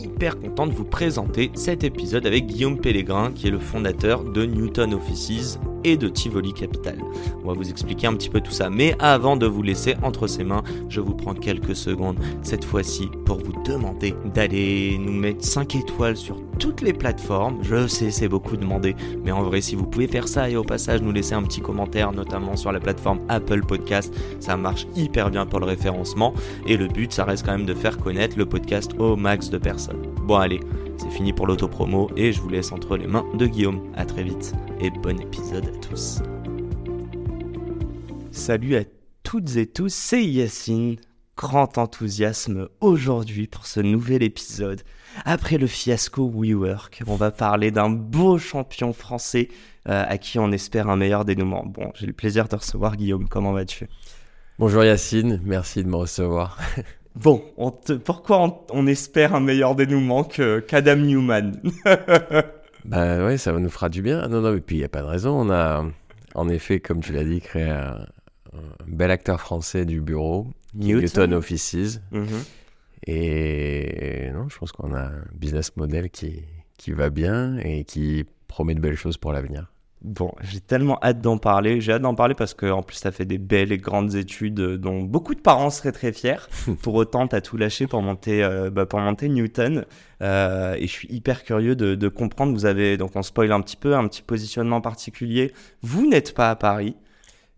hyper 0.00 0.38
content 0.38 0.66
de 0.66 0.72
vous 0.72 0.84
présenter 0.84 1.50
cet 1.54 1.84
épisode 1.84 2.26
avec 2.26 2.46
Guillaume 2.46 2.78
Pellegrin, 2.78 3.32
qui 3.32 3.48
est 3.48 3.50
le 3.50 3.58
fondateur 3.58 4.24
de 4.24 4.44
Newton 4.44 4.94
Offices 4.94 5.58
et 5.84 5.96
de 5.96 6.08
Tivoli 6.08 6.52
Capital. 6.52 6.98
On 7.44 7.48
va 7.48 7.54
vous 7.54 7.70
expliquer 7.70 8.06
un 8.06 8.14
petit 8.14 8.28
peu 8.28 8.40
tout 8.40 8.52
ça, 8.52 8.70
mais 8.70 8.94
avant 8.98 9.36
de 9.36 9.46
vous 9.46 9.62
laisser 9.62 9.96
entre 10.02 10.26
ses 10.26 10.44
mains, 10.44 10.62
je 10.88 11.00
vous 11.00 11.14
prends 11.14 11.34
quelques 11.34 11.76
secondes 11.76 12.16
cette 12.42 12.64
fois-ci 12.64 13.08
pour 13.24 13.38
vous 13.38 13.52
demander 13.64 14.14
d'aller 14.34 14.98
nous 14.98 15.12
mettre 15.12 15.44
5 15.44 15.76
étoiles 15.76 16.16
sur 16.16 16.36
toutes 16.58 16.80
les 16.80 16.92
plateformes. 16.92 17.58
Je 17.62 17.86
sais, 17.86 18.10
c'est 18.10 18.28
beaucoup 18.28 18.56
demandé, 18.56 18.94
mais 19.24 19.32
en 19.32 19.42
vrai, 19.42 19.60
si 19.60 19.74
vous 19.74 19.86
pouvez 19.86 20.06
faire 20.06 20.28
ça 20.28 20.48
et 20.48 20.56
au 20.56 20.64
passage 20.64 21.02
nous 21.02 21.12
laisser 21.12 21.34
un 21.34 21.42
petit 21.42 21.60
commentaire, 21.60 22.12
notamment 22.12 22.56
sur 22.56 22.72
la 22.72 22.80
plateforme 22.80 23.20
Apple 23.28 23.62
Podcast, 23.66 24.14
ça 24.40 24.56
marche 24.56 24.86
hyper 24.96 25.30
bien 25.30 25.46
pour 25.46 25.60
le 25.60 25.66
référencement. 25.66 26.34
Et 26.66 26.76
le 26.76 26.88
but, 26.88 27.12
ça 27.12 27.24
reste 27.24 27.44
quand 27.44 27.52
même 27.52 27.66
de 27.66 27.74
faire 27.74 27.98
connaître 27.98 28.38
le 28.38 28.46
podcast 28.46 28.92
au 28.98 29.16
max 29.16 29.50
de 29.50 29.58
personnes. 29.58 30.02
Bon, 30.26 30.36
allez, 30.36 30.60
c'est 30.96 31.10
fini 31.10 31.32
pour 31.32 31.46
l'autopromo 31.46 32.10
et 32.16 32.32
je 32.32 32.40
vous 32.40 32.48
laisse 32.48 32.72
entre 32.72 32.96
les 32.96 33.06
mains 33.06 33.24
de 33.34 33.46
Guillaume. 33.46 33.80
À 33.96 34.04
très 34.04 34.22
vite 34.22 34.54
et 34.82 34.90
bon 34.90 35.18
épisode 35.20 35.66
à 35.66 35.78
tous. 35.78 36.20
Salut 38.30 38.76
à 38.76 38.82
toutes 39.22 39.56
et 39.56 39.66
tous, 39.66 39.92
c'est 39.92 40.24
Yacine. 40.24 40.96
Grand 41.36 41.78
enthousiasme 41.78 42.68
aujourd'hui 42.80 43.46
pour 43.46 43.66
ce 43.66 43.80
nouvel 43.80 44.22
épisode. 44.22 44.82
Après 45.24 45.56
le 45.56 45.66
fiasco 45.66 46.30
WeWork, 46.32 47.02
on 47.06 47.16
va 47.16 47.30
parler 47.30 47.70
d'un 47.70 47.88
beau 47.88 48.36
champion 48.38 48.92
français 48.92 49.48
euh, 49.88 50.04
à 50.06 50.18
qui 50.18 50.38
on 50.38 50.52
espère 50.52 50.90
un 50.90 50.96
meilleur 50.96 51.24
dénouement. 51.24 51.64
Bon, 51.64 51.90
j'ai 51.94 52.06
le 52.06 52.12
plaisir 52.12 52.48
de 52.48 52.56
recevoir 52.56 52.96
Guillaume. 52.96 53.28
Comment 53.28 53.52
vas-tu? 53.52 53.88
Bonjour 54.58 54.84
Yacine, 54.84 55.40
merci 55.44 55.82
de 55.82 55.88
me 55.88 55.96
recevoir. 55.96 56.58
Bon, 57.14 57.44
on 57.58 57.70
te- 57.70 57.92
pourquoi 57.92 58.42
on, 58.42 58.58
on 58.70 58.86
espère 58.86 59.34
un 59.34 59.40
meilleur 59.40 59.74
dénouement 59.74 60.24
que 60.24 60.60
qu'Adam 60.60 60.96
Newman? 60.96 61.60
bah 62.84 63.24
ouais, 63.24 63.38
ça 63.38 63.52
nous 63.52 63.70
fera 63.70 63.88
du 63.88 64.02
bien. 64.02 64.28
Non, 64.28 64.40
non, 64.40 64.54
et 64.56 64.60
puis 64.60 64.76
il 64.76 64.78
n'y 64.80 64.84
a 64.84 64.88
pas 64.88 65.02
de 65.02 65.06
raison. 65.06 65.30
On 65.30 65.50
a, 65.50 65.84
en 66.34 66.48
effet, 66.48 66.80
comme 66.80 67.00
tu 67.00 67.12
l'as 67.12 67.24
dit, 67.24 67.40
créé 67.40 67.68
un, 67.70 68.06
un 68.52 68.86
bel 68.86 69.10
acteur 69.10 69.40
français 69.40 69.84
du 69.84 70.00
bureau, 70.00 70.48
Newton 70.74 71.32
Offices. 71.34 72.00
Mhm. 72.10 72.26
Et 73.06 74.30
non, 74.32 74.48
je 74.48 74.58
pense 74.58 74.72
qu'on 74.72 74.94
a 74.94 75.00
un 75.00 75.24
business 75.34 75.76
model 75.76 76.10
qui, 76.10 76.44
qui 76.78 76.92
va 76.92 77.10
bien 77.10 77.58
et 77.58 77.84
qui 77.84 78.24
promet 78.46 78.74
de 78.74 78.80
belles 78.80 78.96
choses 78.96 79.16
pour 79.16 79.32
l'avenir. 79.32 79.72
Bon, 80.04 80.32
j'ai 80.42 80.58
tellement 80.58 80.98
hâte 81.00 81.20
d'en 81.20 81.38
parler. 81.38 81.80
J'ai 81.80 81.92
hâte 81.92 82.02
d'en 82.02 82.16
parler 82.16 82.34
parce 82.34 82.54
que 82.54 82.66
en 82.66 82.82
plus, 82.82 83.00
tu 83.00 83.06
as 83.06 83.12
fait 83.12 83.24
des 83.24 83.38
belles 83.38 83.70
et 83.70 83.78
grandes 83.78 84.16
études 84.16 84.58
euh, 84.58 84.76
dont 84.76 85.00
beaucoup 85.02 85.34
de 85.36 85.40
parents 85.40 85.70
seraient 85.70 85.92
très 85.92 86.12
fiers. 86.12 86.48
pour 86.82 86.94
autant, 86.96 87.28
tu 87.28 87.36
as 87.36 87.40
tout 87.40 87.56
lâché 87.56 87.86
pour 87.86 88.02
monter, 88.02 88.42
euh, 88.42 88.68
bah, 88.68 88.84
pour 88.84 88.98
monter 88.98 89.28
Newton. 89.28 89.84
Euh, 90.20 90.74
et 90.74 90.88
je 90.88 90.92
suis 90.92 91.06
hyper 91.08 91.44
curieux 91.44 91.76
de, 91.76 91.94
de 91.94 92.08
comprendre. 92.08 92.52
Vous 92.52 92.66
avez, 92.66 92.96
donc 92.96 93.12
on 93.14 93.22
spoil 93.22 93.52
un 93.52 93.60
petit 93.60 93.76
peu, 93.76 93.94
un 93.94 94.08
petit 94.08 94.22
positionnement 94.22 94.80
particulier. 94.80 95.52
Vous 95.82 96.08
n'êtes 96.08 96.34
pas 96.34 96.50
à 96.50 96.56
Paris. 96.56 96.96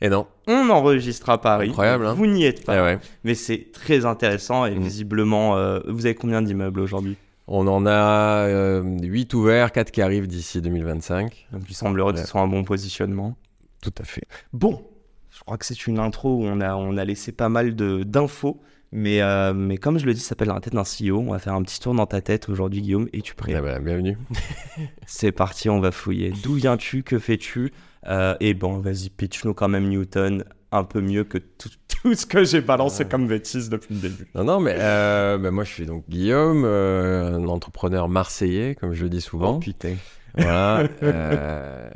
Et 0.03 0.11
non, 0.11 0.27
On 0.47 0.69
enregistre 0.69 1.31
à 1.31 1.41
Paris. 1.41 1.71
Incroyable, 1.71 2.05
hein 2.05 2.13
Vous 2.13 2.27
n'y 2.27 2.45
êtes 2.45 2.63
pas. 2.67 2.83
ouais. 2.85 2.99
Mais 3.23 3.35
c'est 3.35 3.69
très 3.73 4.05
intéressant 4.05 4.67
et 4.67 4.75
Mm. 4.75 4.83
visiblement, 4.83 5.57
euh, 5.57 5.81
vous 5.89 6.05
avez 6.05 6.15
combien 6.15 6.43
d'immeubles 6.43 6.81
aujourd'hui? 6.81 7.17
On 7.47 7.67
en 7.67 7.85
a 7.87 8.81
8 8.83 9.35
ouverts, 9.35 9.73
4 9.73 9.91
qui 9.91 10.01
arrivent 10.03 10.27
d'ici 10.27 10.61
2025. 10.63 11.49
Donc, 11.53 11.63
il 11.69 11.75
semblerait 11.75 12.13
que 12.15 12.19
ce 12.21 12.27
soit 12.27 12.41
un 12.41 12.49
bon 12.49 12.65
positionnement. 12.65 13.37
Tout 13.83 13.93
à 13.99 14.05
fait. 14.05 14.23
Bon, 14.55 14.83
je 15.31 15.41
crois 15.41 15.59
que 15.59 15.67
c'est 15.67 15.87
une 15.87 15.99
intro 15.99 16.37
où 16.37 16.45
on 16.45 16.61
a, 16.61 16.75
on 16.75 16.97
a 16.97 17.05
laissé 17.05 17.33
pas 17.33 17.49
mal 17.51 17.75
de- 17.77 18.03
d'infos. 18.03 18.61
Mais, 18.97 19.21
euh, 19.23 19.53
mais 19.53 19.77
comme 19.77 19.99
je 19.99 20.07
le 20.07 20.15
dis, 20.15 20.21
ça 20.21 20.31
s'appelle 20.31 20.49
la 20.49 20.61
tête 20.61 20.73
d'un 20.73 20.85
CEO. 20.85 21.19
On 21.19 21.33
va 21.33 21.39
faire 21.41 21.55
un 21.55 21.63
petit 21.63 21.81
tour 21.81 21.95
dans 21.95 22.07
ta 22.07 22.21
tête 22.21 22.49
aujourd'hui, 22.49 22.81
Guillaume. 22.81 23.09
Es-tu 23.13 23.35
prêt? 23.35 23.53
Ah 23.55 23.61
bah, 23.61 23.79
bienvenue. 23.81 24.17
C'est 25.07 25.33
parti, 25.33 25.69
on 25.69 25.81
va 25.81 25.91
fouiller. 25.91 26.33
D'où 26.45 26.55
viens-tu? 26.55 27.03
Que 27.03 27.19
fais-tu? 27.19 27.73
Euh, 28.07 28.37
Et 28.41 28.55
bon, 28.55 28.79
vas-y, 28.79 29.11
pitch-nous 29.11 29.53
quand 29.53 29.69
même 29.69 29.89
Newton 29.89 30.45
un 30.71 30.85
peu 30.85 31.01
mieux 31.01 31.25
que 31.25 31.39
tout, 31.39 31.69
tout 32.05 32.15
ce 32.15 32.27
que 32.27 32.45
j'ai 32.45 32.61
balancé 32.61 33.03
Ouais. 33.05 33.09
comme 33.09 33.27
bêtises 33.27 33.71
depuis 33.71 33.95
le 33.95 34.01
début. 34.01 34.27
Non, 34.35 34.45
non, 34.45 34.61
mais 34.61 34.77
euh, 34.79 35.39
bah, 35.39 35.51
moi 35.51 35.65
je 35.65 35.71
suis 35.73 35.87
donc 35.87 36.05
Guillaume, 36.09 36.65
euh, 36.67 37.37
un 37.39 37.49
entrepreneur 37.49 38.09
marseillais, 38.09 38.75
comme 38.75 38.93
je 38.93 39.05
le 39.05 39.09
dis 39.09 39.23
souvent. 39.23 39.57
Oh, 39.57 39.59
putain. 39.59 39.95
Voilà. 40.37 40.85
euh, 41.03 41.89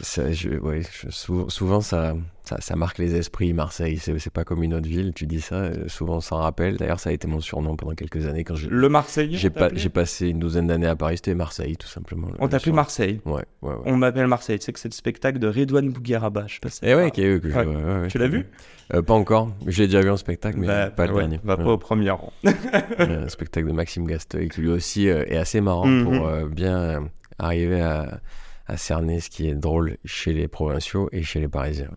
ça, 0.00 0.30
je, 0.32 0.50
ouais, 0.50 0.80
je- 0.82 1.08
souvent, 1.10 1.80
ça, 1.80 2.14
ça, 2.44 2.56
ça 2.60 2.76
marque 2.76 2.98
les 2.98 3.14
esprits, 3.14 3.52
Marseille. 3.52 3.98
C'est 3.98 4.32
pas 4.32 4.44
comme 4.44 4.62
une 4.62 4.74
autre 4.74 4.88
ville, 4.88 5.12
tu 5.14 5.26
dis 5.26 5.40
ça, 5.40 5.54
euh, 5.56 5.88
souvent 5.88 6.16
on 6.16 6.20
s'en 6.20 6.38
rappelle. 6.38 6.76
D'ailleurs, 6.76 7.00
ça 7.00 7.10
a 7.10 7.12
été 7.12 7.28
mon 7.28 7.40
surnom 7.40 7.76
pendant 7.76 7.94
quelques 7.94 8.26
années 8.26 8.44
quand 8.44 8.56
je- 8.56 8.68
Le 8.68 8.88
Marseillais 8.88 9.38
j'ai 9.38 9.50
pas- 9.50 9.60
t'appelait 9.60 9.88
passé 9.88 10.28
une 10.28 10.38
douzaine 10.40 10.66
d'années 10.66 10.86
à 10.88 10.96
Paris, 10.96 11.16
c'était 11.18 11.34
Marseille, 11.34 11.76
tout 11.76 11.86
simplement. 11.88 12.28
On 12.38 12.48
surnom. 12.64 12.76
Marseille. 12.76 13.20
Ouais, 13.24 13.44
ouais, 13.62 13.72
ouais. 13.74 13.74
On 13.86 13.96
m'appelle 13.96 14.26
Marseille. 14.26 14.58
Tu 14.58 14.64
sais 14.66 14.72
que 14.72 14.78
c'est 14.80 14.88
le 14.88 14.94
spectacle 14.94 15.38
de 15.38 15.46
Redouane 15.48 15.90
Bougueraba. 15.90 16.44
Je 16.48 16.54
sais 16.54 16.60
pas 16.60 16.68
si 16.70 16.84
Et 16.84 16.88
te 16.90 16.96
ouais, 16.96 17.10
qui 17.10 17.22
est 17.22 17.40
que 17.40 17.50
je- 17.50 18.08
Tu 18.08 18.18
l'as 18.18 18.28
vu 18.28 18.46
Euh, 18.92 19.02
Pas 19.02 19.14
encore, 19.14 19.52
je 19.68 19.82
l'ai 19.82 19.86
déjà 19.86 20.00
vu 20.00 20.10
en 20.10 20.16
spectacle, 20.16 20.58
mais 20.58 20.66
Bah, 20.66 20.90
pas 20.90 21.06
le 21.06 21.14
dernier. 21.14 21.38
Va 21.44 21.56
pas 21.56 21.64
au 21.70 21.78
premier 21.78 22.10
rang. 22.10 22.32
un 22.98 23.28
spectacle 23.28 23.68
de 23.68 23.72
Maxime 23.72 24.04
Gasteuil 24.06 24.48
qui 24.48 24.60
lui 24.62 24.68
aussi 24.70 25.08
euh, 25.08 25.24
est 25.28 25.36
assez 25.36 25.60
marrant 25.60 25.86
Mhm. 25.86 26.04
pour 26.04 26.28
bien 26.48 27.08
arriver 27.40 27.80
à, 27.80 28.20
cerner 28.76 29.18
ce 29.18 29.30
qui 29.30 29.48
est 29.48 29.56
drôle 29.56 29.96
chez 30.04 30.32
les 30.32 30.46
provinciaux 30.46 31.08
et 31.10 31.24
chez 31.24 31.40
les 31.40 31.48
parisiens. 31.48 31.90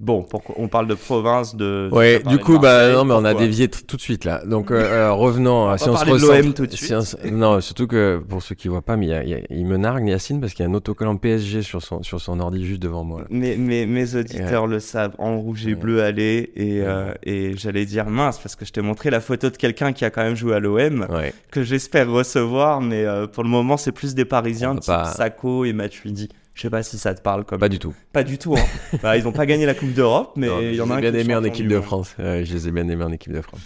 Bon, 0.00 0.22
pourquoi 0.22 0.54
on 0.58 0.68
parle 0.68 0.86
de 0.86 0.94
province, 0.94 1.56
de. 1.56 1.88
Ouais, 1.90 2.22
du 2.24 2.38
coup, 2.38 2.60
bah 2.60 2.92
non, 2.92 3.04
mais 3.04 3.14
on 3.14 3.24
a 3.24 3.34
dévié 3.34 3.66
tout 3.68 3.96
de 3.96 4.00
suite 4.00 4.24
là. 4.24 4.42
Donc, 4.46 4.70
euh, 4.70 4.76
euh, 4.80 5.12
revenons. 5.12 5.66
va 5.66 5.76
si 5.76 5.88
on 5.88 5.96
se 5.96 6.04
recentre- 6.04 6.40
l'OM 6.40 6.54
tout 6.54 6.66
de 6.66 6.70
si 6.70 6.84
suite. 6.86 7.16
on 7.24 7.30
non, 7.32 7.60
surtout 7.60 7.88
que 7.88 8.22
pour 8.28 8.40
ceux 8.40 8.54
qui 8.54 8.68
voient 8.68 8.80
pas, 8.82 8.96
mais 8.96 9.06
il, 9.06 9.08
y 9.08 9.14
a- 9.14 9.22
il 9.24 9.28
y 9.30 9.34
a- 9.34 9.40
il 9.50 9.66
me 9.66 9.76
nargue 9.76 10.06
Yacine 10.06 10.40
parce 10.40 10.54
qu'il 10.54 10.64
y 10.64 10.68
a 10.68 10.70
un 10.70 10.74
autocollant 10.74 11.16
PSG 11.16 11.62
sur 11.62 11.82
son, 11.82 12.04
sur 12.04 12.20
son 12.20 12.38
ordi 12.38 12.64
juste 12.64 12.80
devant 12.80 13.02
moi. 13.02 13.22
là. 13.22 13.26
Mais, 13.30 13.56
mais 13.58 13.86
mes 13.86 14.14
auditeurs 14.14 14.68
le 14.68 14.78
savent, 14.78 15.16
en 15.18 15.36
rouge 15.38 15.66
et 15.66 15.70
Ouais. 15.70 15.74
bleu 15.74 16.02
allez 16.04 16.52
et, 16.54 16.80
euh, 16.82 17.12
et 17.24 17.56
j'allais 17.56 17.84
dire 17.84 18.06
mince 18.08 18.38
parce 18.38 18.54
que 18.54 18.64
je 18.64 18.70
t'ai 18.72 18.82
montré 18.82 19.10
la 19.10 19.20
photo 19.20 19.50
de 19.50 19.56
quelqu'un 19.56 19.92
qui 19.92 20.04
a 20.04 20.10
quand 20.10 20.22
même 20.22 20.36
joué 20.36 20.54
à 20.54 20.60
l'OM 20.60 21.06
Ouais. 21.10 21.34
que 21.50 21.64
j'espère 21.64 22.08
recevoir 22.08 22.80
mais 22.80 23.04
euh, 23.04 23.26
pour 23.26 23.42
le 23.42 23.48
moment 23.50 23.76
c'est 23.76 23.90
plus 23.92 24.14
des 24.14 24.24
Parisiens 24.24 24.72
On 24.72 24.76
type 24.76 24.86
pas- 24.86 25.06
Sacco 25.06 25.64
et 25.64 25.72
Matuidi. 25.72 26.28
Je 26.58 26.62
sais 26.62 26.70
pas 26.70 26.82
si 26.82 26.98
ça 26.98 27.14
te 27.14 27.22
parle 27.22 27.44
comme 27.44 27.60
Pas 27.60 27.68
du 27.68 27.78
tout. 27.78 27.94
pas 28.12 28.24
du 28.24 28.36
tout. 28.36 28.56
Hein. 28.56 28.98
Bah, 29.02 29.16
ils 29.16 29.28
ont 29.28 29.32
pas 29.32 29.46
gagné 29.46 29.64
la 29.64 29.74
Coupe 29.74 29.92
d'Europe 29.92 30.32
mais 30.34 30.48
Non, 30.48 30.60
il 30.60 30.74
y 30.74 30.80
en 30.80 30.90
a 30.90 30.96
un 30.96 31.00
bien 31.00 31.14
aimés 31.14 31.36
en 31.36 31.44
équipe 31.44 31.68
de. 31.68 31.80
France. 31.80 32.16
Ouais, 32.18 32.44
je 32.44 32.52
les 32.52 32.66
ai 32.66 32.72
bien 32.72 32.88
aimés 32.88 33.04
en 33.04 33.12
équipe 33.12 33.32
de 33.32 33.40
France. 33.40 33.60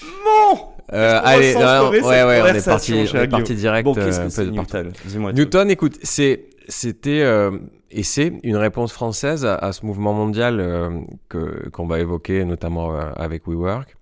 Bon, 0.00 0.58
Euh, 0.92 1.20
allez, 1.24 1.54
non, 1.54 1.90
ouais, 1.90 2.00
ouais, 2.00 2.42
on 2.42 2.46
est 2.54 2.64
parti, 2.64 3.06
cher 3.08 3.20
on 3.20 3.24
est 3.24 3.28
parti 3.28 3.42
Guillaume. 3.54 3.58
direct. 3.60 3.84
bon 3.84 3.94
qu'est-ce 3.94 4.20
euh, 4.20 4.24
que 4.26 4.30
c'est. 4.30 5.32
Newton 5.32 5.70
écoute, 5.70 5.98
c'est, 6.04 6.44
c'était 6.68 7.22
euh, 7.22 7.58
et 7.90 8.04
c'est 8.04 8.32
une 8.44 8.56
réponse 8.56 8.92
française 8.92 9.44
à, 9.44 9.56
à 9.56 9.72
ce 9.72 9.84
mouvement 9.84 10.12
mondial 10.12 10.60
euh, 10.60 10.90
que, 11.28 11.68
qu'on 11.70 11.88
va 11.88 11.98
évoquer, 11.98 12.44
notamment 12.44 12.94
euh, 12.94 13.10
avec 13.16 13.48
WeWork, 13.48 13.96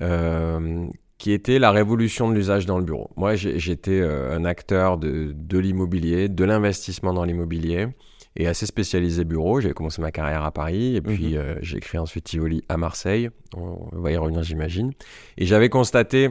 euh, 0.00 0.86
qui 1.20 1.32
était 1.32 1.58
la 1.58 1.70
révolution 1.70 2.30
de 2.30 2.34
l'usage 2.34 2.64
dans 2.64 2.78
le 2.78 2.84
bureau. 2.84 3.10
Moi, 3.16 3.34
j'étais 3.36 4.00
euh, 4.00 4.34
un 4.34 4.46
acteur 4.46 4.96
de, 4.96 5.32
de 5.36 5.58
l'immobilier, 5.58 6.30
de 6.30 6.44
l'investissement 6.44 7.12
dans 7.12 7.24
l'immobilier, 7.24 7.88
et 8.36 8.46
assez 8.46 8.64
spécialisé 8.64 9.24
bureau. 9.24 9.60
J'ai 9.60 9.72
commencé 9.72 10.00
ma 10.00 10.12
carrière 10.12 10.44
à 10.44 10.50
Paris, 10.50 10.96
et 10.96 11.02
puis 11.02 11.34
Mhm. 11.34 11.36
euh, 11.36 11.54
j'ai 11.60 11.78
créé 11.78 11.98
ensuite 11.98 12.24
Tivoli 12.24 12.62
à 12.70 12.78
Marseille. 12.78 13.28
On 13.54 13.90
va 14.00 14.10
y 14.12 14.16
revenir, 14.16 14.42
j'imagine. 14.42 14.92
Et 15.36 15.44
j'avais 15.44 15.68
constaté 15.68 16.30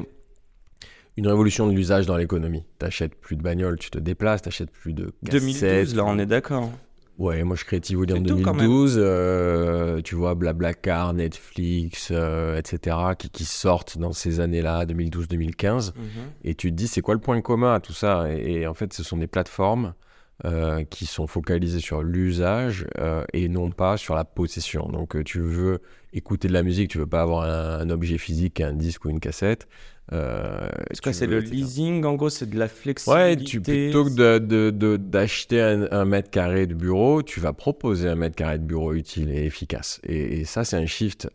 une 1.17 1.27
révolution 1.27 1.67
de 1.67 1.73
l'usage 1.73 2.07
dans 2.07 2.17
l'économie. 2.17 2.63
T'achètes 2.79 3.13
plus 3.13 3.35
de 3.35 3.43
bagnoles, 3.43 3.77
tu 3.77 3.91
te 3.91 3.99
déplaces, 3.99 4.41
t'achètes 4.41 4.71
plus 4.71 4.93
de 4.93 5.11
cassettes. 5.23 5.43
2012 5.43 5.95
là 5.95 6.03
on 6.05 6.17
est 6.17 6.25
d'accord. 6.25 6.71
Ouais, 7.19 7.43
moi 7.43 7.55
je 7.57 7.65
crée 7.65 7.81
Tivoli 7.81 8.13
en 8.13 8.15
C'est 8.15 8.23
tout, 8.23 8.41
quand 8.41 8.53
même. 8.53 8.65
2012. 8.65 8.95
euh, 8.97 10.01
tu 10.01 10.15
vois, 10.15 10.35
Blablacar, 10.35 11.13
Netflix, 11.13 12.09
euh, 12.11 12.57
etc., 12.57 12.95
qui, 13.17 13.29
qui 13.29 13.43
sortent 13.43 13.97
dans 13.97 14.13
ces 14.13 14.39
années-là, 14.39 14.85
2012-2015. 14.85 15.91
Et 16.43 16.55
tu 16.55 16.71
te 16.71 16.75
dis, 16.75 16.87
c'est 16.87 17.01
quoi 17.01 17.13
le 17.13 17.19
point 17.19 17.39
commun 17.41 17.73
à 17.73 17.79
tout 17.81 17.93
ça? 17.93 18.25
Et, 18.31 18.61
et 18.61 18.67
en 18.67 18.73
fait, 18.73 18.93
ce 18.93 19.03
sont 19.03 19.17
des 19.17 19.27
plateformes 19.27 19.93
euh, 20.45 20.83
qui 20.85 21.05
sont 21.05 21.27
focalisées 21.27 21.81
sur 21.81 22.01
l'usage 22.01 22.85
euh, 22.97 23.23
et 23.33 23.49
non 23.49 23.71
pas 23.71 23.97
sur 23.97 24.15
la 24.15 24.25
possession. 24.25 24.87
Donc, 24.87 25.15
euh, 25.15 25.23
tu 25.23 25.39
veux 25.39 25.81
écouter 26.13 26.47
de 26.47 26.53
la 26.53 26.63
musique, 26.63 26.89
tu 26.89 26.97
veux 26.97 27.07
pas 27.07 27.21
avoir 27.21 27.43
un, 27.43 27.81
un 27.81 27.89
objet 27.89 28.17
physique, 28.17 28.61
un 28.61 28.73
disque 28.73 29.05
ou 29.05 29.09
une 29.09 29.19
cassette. 29.19 29.67
Euh, 30.11 30.67
quoi 31.03 31.11
tu 31.11 31.19
C'est 31.19 31.27
le 31.27 31.39
leasing 31.39 32.03
en 32.03 32.15
gros, 32.15 32.29
c'est 32.29 32.49
de 32.49 32.57
la 32.57 32.67
flexibilité. 32.67 33.29
Ouais, 33.29 33.35
tu, 33.35 33.61
plutôt 33.61 34.05
que 34.05 34.95
d'acheter 34.97 35.61
un, 35.61 35.87
un 35.91 36.05
mètre 36.05 36.31
carré 36.31 36.65
de 36.65 36.73
bureau, 36.73 37.21
tu 37.21 37.39
vas 37.39 37.53
proposer 37.53 38.07
un 38.07 38.15
mètre 38.15 38.35
carré 38.35 38.57
de 38.57 38.63
bureau 38.63 38.93
utile 38.93 39.29
et 39.29 39.45
efficace. 39.45 39.99
Et, 40.03 40.39
et 40.39 40.45
ça, 40.45 40.63
c'est 40.63 40.77
un 40.77 40.87
shift 40.87 41.29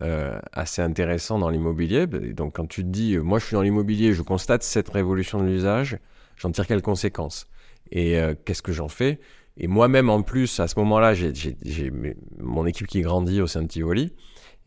assez 0.52 0.82
intéressant 0.82 1.38
dans 1.38 1.50
l'immobilier. 1.50 2.06
Donc, 2.06 2.56
quand 2.56 2.66
tu 2.66 2.82
te 2.82 2.88
dis, 2.88 3.16
moi, 3.18 3.38
je 3.38 3.44
suis 3.44 3.54
dans 3.54 3.62
l'immobilier, 3.62 4.12
je 4.12 4.22
constate 4.22 4.64
cette 4.64 4.88
révolution 4.88 5.40
de 5.40 5.46
l'usage, 5.46 5.98
j'en 6.36 6.50
tire 6.50 6.66
quelles 6.66 6.82
conséquences? 6.82 7.46
Et 7.94 8.18
euh, 8.18 8.34
qu'est-ce 8.44 8.60
que 8.60 8.72
j'en 8.72 8.88
fais? 8.88 9.20
Et 9.56 9.68
moi-même, 9.68 10.10
en 10.10 10.22
plus, 10.22 10.60
à 10.60 10.68
ce 10.68 10.78
moment-là, 10.80 11.14
j'ai, 11.14 11.32
mon 12.38 12.66
équipe 12.66 12.88
qui 12.88 13.00
grandit 13.00 13.40
au 13.40 13.46
sein 13.46 13.62
de 13.62 13.68
Tivoli, 13.68 14.12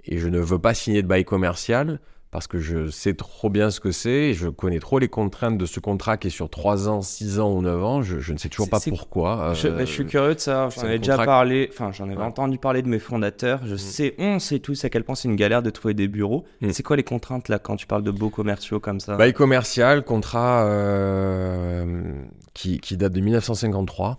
et 0.06 0.18
je 0.18 0.30
ne 0.30 0.40
veux 0.40 0.60
pas 0.60 0.74
signer 0.74 1.02
de 1.02 1.08
bail 1.08 1.26
commercial 1.26 2.00
parce 2.30 2.48
que 2.48 2.60
je 2.60 2.90
sais 2.90 3.14
trop 3.14 3.50
bien 3.50 3.72
ce 3.72 3.80
que 3.80 3.92
c'est, 3.92 4.34
je 4.34 4.50
connais 4.50 4.80
trop 4.80 5.00
les 5.00 5.08
contraintes 5.08 5.58
de 5.58 5.66
ce 5.66 5.80
contrat 5.80 6.18
qui 6.18 6.28
est 6.28 6.32
sur 6.32 6.50
3 6.50 6.90
ans, 6.90 7.02
6 7.02 7.40
ans 7.40 7.52
ou 7.54 7.62
9 7.62 7.84
ans, 7.84 8.02
je, 8.02 8.20
je 8.20 8.34
ne 8.34 8.38
sais 8.38 8.50
toujours 8.50 8.70
pas 8.70 8.80
pourquoi. 8.82 9.54
Je, 9.54 9.70
bah, 9.70 9.80
je 9.86 9.92
suis 9.92 10.04
euh, 10.04 10.08
curieux 10.08 10.36
de 10.36 10.40
ça. 10.40 10.68
J'en 10.76 10.88
ai 10.90 10.98
déjà 11.00 11.18
parlé. 11.18 11.70
Enfin, 11.72 11.92
j'en 11.94 12.06
avais 12.06 12.18
Ouais. 12.18 12.24
entendu 12.24 12.58
parler 12.58 12.82
de 12.82 12.90
mes 12.90 13.00
fondateurs. 13.00 13.62
Je 13.66 13.76
sais, 13.78 14.14
on 14.20 14.40
sait 14.40 14.60
tous 14.60 14.84
à 14.84 14.90
quel 14.90 15.04
point 15.06 15.16
c'est 15.16 15.30
une 15.30 15.36
galère 15.38 15.62
de 15.64 15.70
trouver 15.70 15.94
des 15.94 16.08
bureaux. 16.10 16.44
Mm. 16.62 16.72
C'est 16.72 16.84
quoi 16.84 16.98
les 16.98 17.04
contraintes 17.04 17.48
là 17.48 17.60
quand 17.60 17.78
tu 17.78 17.88
parles 17.88 18.04
de 18.04 18.12
beaux 18.12 18.30
commerciaux 18.30 18.80
comme 18.80 19.00
ça? 19.00 19.16
Bail 19.16 19.34
commercial, 19.34 20.04
contrat 20.04 20.66
euh, 20.66 22.12
qui, 22.54 22.80
qui 22.80 22.98
date 22.98 23.14
de 23.14 23.22
1953 23.22 24.18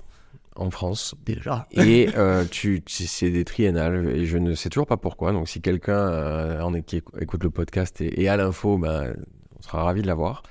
en 0.59 0.71
France. 0.71 1.15
Déjà. 1.25 1.67
Et 1.73 2.09
euh, 2.17 2.45
tu, 2.51 2.83
c'est 2.87 3.31
des 3.31 3.45
triennales 3.45 4.09
et 4.15 4.27
je 4.27 4.37
ne 4.39 4.55
sais 4.55 4.69
toujours 4.69 4.87
pas 4.87 4.97
pourquoi. 4.97 5.33
Donc 5.33 5.49
si 5.49 5.61
quelqu'un 5.61 5.97
euh, 5.99 6.61
en 6.61 6.75
est- 6.75 6.83
qui 6.83 6.99
écou- 6.99 7.17
écoute 7.21 7.43
le 7.45 7.51
podcast 7.51 8.01
et, 8.01 8.23
et 8.23 8.29
à 8.29 8.37
l'info, 8.37 8.77
ben, 8.79 9.15
on 9.59 9.63
sera 9.63 9.83
ravi 9.85 10.03
de 10.03 10.07
l'avoir. 10.07 10.43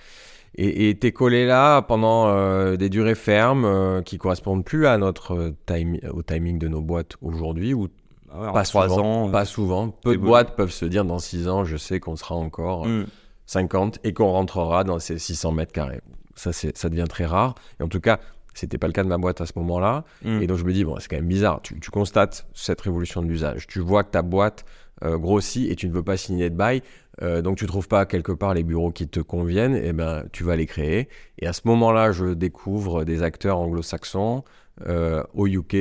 Et 0.60 0.98
t'es 0.98 1.12
collé 1.12 1.46
là 1.46 1.84
pendant 1.84 2.30
euh, 2.30 2.78
des 2.78 2.90
durées 2.90 3.14
fermes 3.14 3.64
euh, 3.66 4.02
qui 4.02 4.18
correspondent 4.18 4.66
plus 4.66 4.88
à 4.88 4.98
notre 4.98 5.54
time, 5.68 6.00
au 6.12 6.24
timing 6.24 6.58
de 6.58 6.68
nos 6.68 6.82
boîtes 6.82 7.16
aujourd'hui 7.22 7.76
ou 7.76 7.90
Ah 8.34 8.40
ouais, 8.48 8.54
pas 8.54 8.64
trois 8.64 8.90
souvent? 8.90 9.26
ans. 9.26 9.30
Pas 9.30 9.46
souvent. 9.46 9.90
Peu 9.90 10.14
de 10.14 10.22
boîtes 10.22 10.56
peuvent 10.56 10.72
se 10.72 10.86
dire 10.86 11.06
dans 11.06 11.20
6 11.20 11.48
ans, 11.48 11.64
je 11.64 11.78
sais 11.78 12.00
qu'on 12.00 12.16
sera 12.16 12.34
encore 12.34 12.88
Mm. 12.88 13.06
50 13.46 14.00
et 14.04 14.14
qu'on 14.14 14.32
rentrera 14.32 14.84
dans 14.84 14.98
ces 14.98 15.20
600 15.20 15.52
mètres 15.52 15.72
carrés. 15.74 16.02
Ça, 16.36 16.52
c'est, 16.54 16.76
ça 16.76 16.90
devient 16.90 17.06
très 17.08 17.26
rare. 17.26 17.54
Et 17.80 17.84
en 17.84 17.88
tout 17.88 18.00
cas, 18.02 18.20
c'était 18.58 18.78
pas 18.78 18.88
le 18.88 18.94
cas 18.94 19.04
de 19.04 19.08
ma 19.08 19.18
boîte 19.18 19.40
à 19.40 19.46
ce 19.46 19.54
moment-là. 19.58 20.04
Mm. 20.24 20.42
Et 20.42 20.48
donc, 20.48 20.58
je 20.58 20.66
me 20.66 20.74
dis, 20.74 20.84
bon, 20.84 20.98
c'est 21.00 21.08
quand 21.08 21.18
même 21.18 21.28
bizarre. 21.28 21.62
Tu, 21.62 21.80
tu 21.80 21.92
constates 21.92 22.48
cette 22.54 22.82
révolution 22.82 23.22
de 23.22 23.28
l'usage. 23.28 23.68
Tu 23.68 23.80
vois 23.80 24.04
que 24.04 24.10
ta 24.12 24.24
boîte 24.24 24.66
euh, 25.04 25.18
grossit 25.18 25.70
et 25.70 25.76
tu 25.76 25.88
ne 25.88 25.94
veux 25.94 26.04
pas 26.04 26.18
signer 26.18 26.50
de 26.50 26.56
bail. 26.56 26.82
Euh, 27.22 27.44
donc, 27.44 27.58
tu 27.58 27.68
trouves 27.68 27.88
pas 27.88 28.06
quelque 28.08 28.32
part 28.32 28.56
les 28.56 28.64
bureaux 28.64 28.92
qui 28.92 29.08
te 29.08 29.20
conviennent. 29.20 29.76
Et 29.76 29.94
ben, 29.94 30.24
tu 30.32 30.44
vas 30.44 30.56
les 30.56 30.66
créer. 30.66 31.08
Et 31.38 31.46
à 31.46 31.54
ce 31.54 31.62
moment-là, 31.66 32.12
je 32.12 32.34
découvre 32.34 33.04
des 33.04 33.22
acteurs 33.22 33.60
anglo-saxons 33.60 34.44
euh, 34.88 35.24
au 35.36 35.48
UK, 35.48 35.76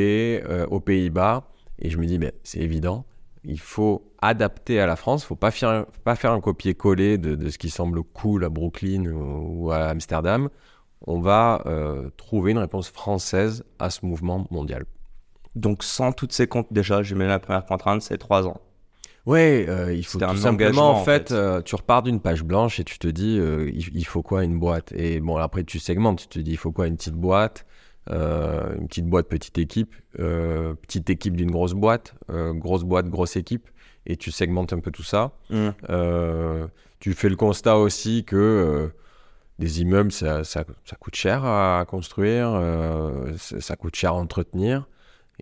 aux 0.71 0.81
Pays-Bas. 0.81 1.49
Et 1.79 1.89
je 1.89 1.97
me 1.97 2.05
dis, 2.05 2.19
ben, 2.19 2.33
c'est 2.43 2.61
évident. 2.61 3.07
Il 3.43 3.61
faut 3.61 4.13
adapter 4.21 4.81
à 4.81 4.87
la 4.87 4.97
France. 4.97 5.23
Il 5.23 5.29
faut 5.29 5.37
pas 5.37 5.51
faire, 5.51 5.87
pas 6.05 6.15
faire 6.15 6.33
un 6.33 6.41
copier-coller 6.43 7.17
de, 7.17 7.37
de 7.37 7.49
ce 7.49 7.57
qui 7.57 7.71
semble 7.71 8.03
cool 8.03 8.45
à 8.45 8.51
Brooklyn 8.51 9.07
ou, 9.07 9.67
ou 9.67 9.71
à 9.71 9.87
Amsterdam. 9.87 10.51
On 11.03 11.21
va 11.21 11.63
euh, 11.67 12.11
trouver 12.17 12.53
une 12.53 12.59
réponse 12.59 12.91
française 12.91 13.65
à 13.79 13.91
ce 13.91 14.05
mouvement 14.07 14.47
mondial. 14.51 14.85
Donc 15.55 15.83
sans 15.83 16.13
toutes 16.13 16.33
ces 16.33 16.47
comptes, 16.47 16.69
déjà, 16.71 17.03
j'ai 17.03 17.15
mis 17.15 17.27
la 17.27 17.39
première 17.39 17.65
contrainte, 17.65 18.03
c'est 18.03 18.19
trois 18.19 18.47
ans. 18.47 18.61
Ouais, 19.25 19.67
euh, 19.69 19.93
il 19.93 20.05
faut 20.05 20.19
tout 20.19 20.25
un 20.25 20.37
simplement, 20.37 20.53
engagement, 20.53 20.91
en 20.91 21.01
en 21.01 21.05
fait, 21.05 21.33
euh, 21.33 21.61
tu 21.63 21.75
repars 21.75 22.03
d'une 22.03 22.21
page 22.21 22.45
blanche 22.45 22.79
et 22.79 22.85
tu 22.85 22.99
te 22.99 23.09
dis, 23.09 23.37
il, 23.37 23.97
il 23.97 24.05
faut 24.05 24.23
quoi 24.23 24.45
une 24.45 24.59
boîte? 24.59 24.93
Et 24.93 25.21
bon, 25.21 25.37
après, 25.37 25.65
tu 25.65 25.79
segmentes, 25.79 26.21
tu 26.21 26.29
te 26.29 26.39
dis, 26.39 26.53
il 26.53 26.57
faut 26.57 26.73
quoi 26.73 26.87
une 26.87 26.97
petite 26.97 27.15
boîte? 27.15 27.67
Une 28.09 28.87
petite 28.87 29.07
boîte, 29.07 29.27
petite 29.27 29.59
équipe, 29.59 29.97
petite 30.13 31.11
équipe 31.11 31.35
d'une 31.35 31.51
grosse 31.51 31.73
boîte, 31.73 32.15
grosse 32.29 32.85
boîte, 32.85 33.09
grosse 33.09 33.35
équipe, 33.35 33.69
et 34.07 34.17
tu 34.17 34.31
segmentes 34.31 34.73
un 34.73 34.79
peu 34.79 34.93
tout 34.93 35.03
ça. 35.03 35.33
Mm. 35.51 35.69
Euh, 35.91 36.69
tu 37.01 37.15
fais 37.15 37.29
le 37.29 37.35
constat 37.35 37.79
aussi 37.79 38.25
que 38.25 38.93
des 39.59 39.81
immeubles, 39.81 40.13
ça, 40.13 40.43
coûte 41.01 41.17
cher 41.17 41.45
à 41.45 41.85
construire, 41.89 42.53
euh, 42.55 43.37
ça, 43.37 43.77
coûte 43.77 43.97
cher 43.97 44.11
à 44.13 44.15
entretenir. 44.15 44.87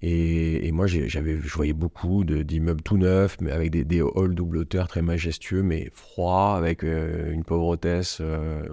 Et, 0.03 0.71
moi, 0.73 0.87
j'avais, 0.87 1.41
je 1.41 1.55
voyais 1.55 1.73
beaucoup 1.73 2.25
d'immeubles 2.25 2.83
tout 2.83 2.97
neufs, 2.97 3.37
mais 3.41 3.53
avec 3.53 3.71
des, 3.71 4.01
halls 4.01 4.35
double 4.35 4.59
hauteur 4.59 4.89
très 4.89 5.03
majestueux, 5.03 5.63
mais 5.63 5.89
froids, 5.93 6.57
avec 6.57 6.83
euh, 6.83 7.33
une 7.33 7.45
pauvre 7.45 7.67
hôtesse 7.67 8.19
euh, 8.21 8.67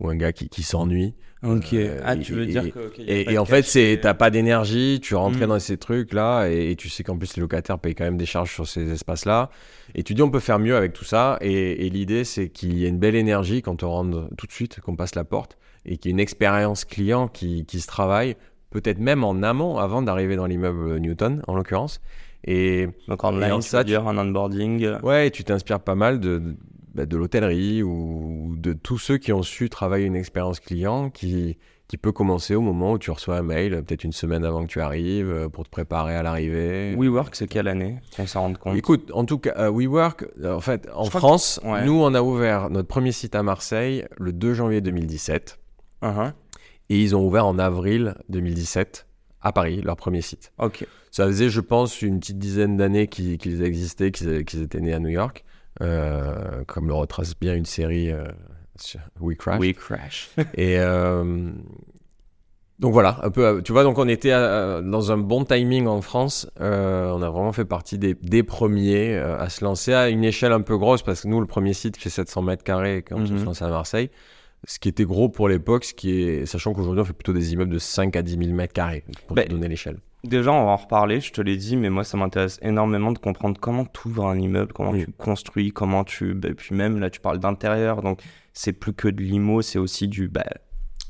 ou 0.00 0.08
un 0.08 0.16
gars 0.16 0.32
qui, 0.32 0.48
qui 0.48 0.62
s'ennuie. 0.62 1.14
Ok. 1.42 1.72
Euh, 1.72 2.00
ah, 2.04 2.16
et- 2.16 2.18
tu 2.20 2.32
veux 2.34 2.42
et- 2.42 2.46
dire 2.46 2.64
que. 2.72 2.90
Et, 3.06 3.38
en 3.38 3.44
fait, 3.46 3.62
c'est 3.62 3.98
t'as 4.02 4.12
pas 4.12 4.30
d'énergie, 4.30 4.98
tu 5.02 5.14
rentrais 5.14 5.46
Mm. 5.46 5.50
dans 5.50 5.58
ces 5.58 5.76
trucs 5.78 6.12
là, 6.12 6.48
et, 6.48 6.70
et 6.72 6.76
tu 6.76 6.88
sais 6.90 7.02
qu'en 7.02 7.16
plus 7.16 7.34
les 7.36 7.40
locataires 7.40 7.78
payent 7.78 7.94
quand 7.94 8.04
même 8.04 8.18
des 8.18 8.26
charges 8.26 8.52
sur 8.52 8.66
ces 8.68 8.90
espaces 8.92 9.24
là. 9.24 9.48
Et 9.94 10.02
tu 10.02 10.12
dis 10.14 10.20
on 10.22 10.30
peut 10.30 10.40
faire 10.40 10.58
mieux 10.58 10.76
avec 10.76 10.92
tout 10.92 11.04
ça. 11.04 11.38
Et, 11.40 11.86
et 11.86 11.90
l'idée 11.90 12.24
c'est 12.24 12.48
qu'il 12.50 12.76
y 12.76 12.84
ait 12.84 12.88
une 12.88 12.98
belle 12.98 13.14
énergie 13.14 13.62
quand 13.62 13.82
on 13.82 13.90
rentre 13.90 14.28
tout 14.36 14.46
de 14.46 14.52
suite, 14.52 14.80
qu'on 14.80 14.96
passe 14.96 15.14
la 15.14 15.24
porte, 15.24 15.56
et 15.86 15.96
qu'il 15.96 16.10
y 16.10 16.12
ait 16.12 16.14
une 16.16 16.20
expérience 16.20 16.84
client 16.84 17.26
qui, 17.28 17.64
qui 17.64 17.80
se 17.80 17.86
travaille, 17.86 18.36
peut-être 18.70 18.98
même 18.98 19.24
en 19.24 19.42
amont, 19.42 19.78
avant 19.78 20.02
d'arriver 20.02 20.36
dans 20.36 20.46
l'immeuble 20.46 20.98
Newton 20.98 21.42
en 21.46 21.54
l'occurrence. 21.56 22.00
Et 22.46 22.88
Donc 23.08 23.22
en 23.24 23.40
en 23.42 23.60
ça 23.60 23.82
dire 23.84 24.06
un 24.08 24.16
onboarding. 24.16 24.98
ouais, 25.02 25.26
et 25.26 25.30
tu 25.30 25.44
t'inspires 25.44 25.80
pas 25.80 25.94
mal 25.94 26.20
de, 26.20 26.38
de, 26.38 26.56
bah, 26.94 27.06
de 27.06 27.16
l'hôtellerie 27.16 27.82
ou 27.82 28.54
de 28.56 28.72
tous 28.72 28.98
ceux 28.98 29.18
qui 29.18 29.32
ont 29.32 29.42
su 29.42 29.68
travailler 29.70 30.06
une 30.06 30.16
expérience 30.16 30.60
client 30.60 31.10
qui, 31.10 31.56
qui 31.88 31.96
peut 31.96 32.12
commencer 32.12 32.54
au 32.54 32.60
moment 32.60 32.92
où 32.92 32.98
tu 32.98 33.10
reçois 33.10 33.36
un 33.38 33.42
mail, 33.42 33.82
peut-être 33.84 34.04
une 34.04 34.12
semaine 34.12 34.44
avant 34.44 34.62
que 34.62 34.68
tu 34.68 34.80
arrives, 34.80 35.30
euh, 35.30 35.48
pour 35.48 35.64
te 35.64 35.70
préparer 35.70 36.14
à 36.14 36.22
l'arrivée. 36.22 36.94
WeWork, 36.96 37.34
c'est 37.34 37.46
quelle 37.48 37.68
année 37.68 37.98
Qu'on 38.16 38.26
s'en 38.26 38.42
rende 38.42 38.58
compte? 38.58 38.76
Écoute, 38.76 39.10
en 39.14 39.24
tout 39.24 39.38
cas, 39.38 39.54
euh, 39.58 39.70
WeWork, 39.70 40.26
euh, 40.42 40.54
en 40.54 40.60
fait, 40.60 40.88
en 40.94 41.04
Je 41.04 41.10
France, 41.10 41.60
que- 41.62 41.68
ouais. 41.68 41.84
nous, 41.84 42.00
on 42.00 42.14
a 42.14 42.22
ouvert 42.22 42.70
notre 42.70 42.88
premier 42.88 43.12
site 43.12 43.34
à 43.34 43.42
Marseille 43.42 44.04
le 44.18 44.32
2 44.32 44.54
janvier 44.54 44.80
2017 44.80 45.58
Uh-huh. 46.02 46.32
et 46.88 46.98
ils 47.02 47.14
ont 47.14 47.26
ouvert 47.26 47.44
en 47.46 47.58
avril 47.58 48.14
2017 48.30 49.06
à 49.42 49.52
Paris, 49.52 49.82
leur 49.82 49.96
premier 49.96 50.22
site. 50.22 50.50
Ok. 50.58 50.86
Ça 51.10 51.26
faisait, 51.26 51.50
je 51.50 51.60
pense, 51.60 52.00
une 52.02 52.20
petite 52.20 52.38
dizaine 52.38 52.76
d'années 52.76 53.06
qu'ils 53.08 53.62
existaient, 53.62 54.10
qu'ils 54.10 54.62
étaient 54.62 54.80
nés 54.80 54.94
à 54.94 54.98
New 54.98 55.08
York, 55.08 55.44
comme 55.78 56.86
le 56.88 56.94
retrace 56.94 57.38
bien 57.38 57.54
une 57.54 57.64
série 57.66 58.10
euh, 58.10 58.24
We 59.20 59.36
Crash. 59.36 59.60
We 59.60 59.74
crash. 59.74 60.30
Et 60.54 60.78
euh, 60.78 61.50
donc 62.78 62.92
voilà, 62.94 63.18
un 63.22 63.30
peu. 63.30 63.44
euh, 63.44 63.60
Tu 63.60 63.72
vois, 63.72 63.82
donc 63.84 63.98
on 63.98 64.08
était 64.08 64.32
euh, 64.32 64.80
dans 64.80 65.12
un 65.12 65.18
bon 65.18 65.44
timing 65.44 65.86
en 65.86 66.00
France. 66.00 66.50
Euh, 66.60 67.10
on 67.10 67.20
a 67.22 67.28
vraiment 67.28 67.52
fait 67.52 67.66
partie 67.66 67.98
des, 67.98 68.14
des 68.14 68.42
premiers 68.42 69.14
euh, 69.16 69.38
à 69.38 69.50
se 69.50 69.62
lancer 69.64 69.92
à 69.92 70.08
une 70.08 70.24
échelle 70.24 70.52
un 70.52 70.62
peu 70.62 70.78
grosse 70.78 71.02
parce 71.02 71.22
que 71.22 71.28
nous, 71.28 71.40
le 71.40 71.46
premier 71.46 71.74
site 71.74 71.98
fait 71.98 72.08
700 72.10 72.40
mètres 72.42 72.64
carrés 72.64 73.02
quand 73.06 73.16
on 73.16 73.20
Mhm. 73.20 73.38
se 73.38 73.44
lance 73.44 73.60
à 73.62 73.68
Marseille. 73.68 74.10
Ce 74.66 74.78
qui 74.78 74.88
était 74.90 75.04
gros 75.04 75.28
pour 75.30 75.48
l'époque, 75.48 75.84
ce 75.84 75.94
qui 75.94 76.22
est, 76.22 76.44
sachant 76.46 76.72
qu'aujourd'hui 76.74 77.00
on 77.02 77.04
fait 77.04 77.12
plutôt 77.14 77.32
des 77.32 77.52
immeubles 77.54 77.72
de 77.72 77.78
5 77.78 78.14
à 78.16 78.22
10 78.22 78.36
000 78.38 78.52
mètres 78.52 78.74
carrés 78.74 79.04
pour 79.26 79.36
te 79.36 79.48
donner 79.48 79.68
l'échelle. 79.68 79.98
Déjà, 80.22 80.52
on 80.52 80.66
va 80.66 80.72
en 80.72 80.76
reparler, 80.76 81.20
je 81.20 81.32
te 81.32 81.40
l'ai 81.40 81.56
dit, 81.56 81.76
mais 81.76 81.88
moi, 81.88 82.04
ça 82.04 82.18
m'intéresse 82.18 82.58
énormément 82.62 83.10
de 83.12 83.18
comprendre 83.18 83.58
comment 83.58 83.86
tu 83.86 84.08
ouvres 84.08 84.26
un 84.26 84.38
immeuble, 84.38 84.72
comment 84.74 84.90
Oui. 84.90 85.06
tu 85.06 85.12
construis, 85.12 85.70
comment 85.72 86.04
tu. 86.04 86.34
bah, 86.34 86.48
puis 86.56 86.74
même, 86.74 86.98
là, 87.00 87.08
tu 87.08 87.20
parles 87.20 87.38
d'intérieur, 87.38 88.02
donc 88.02 88.20
c'est 88.52 88.74
plus 88.74 88.92
que 88.92 89.08
de 89.08 89.22
l'IMO, 89.22 89.62
c'est 89.62 89.78
aussi 89.78 90.08
du. 90.08 90.28
Bah, 90.28 90.44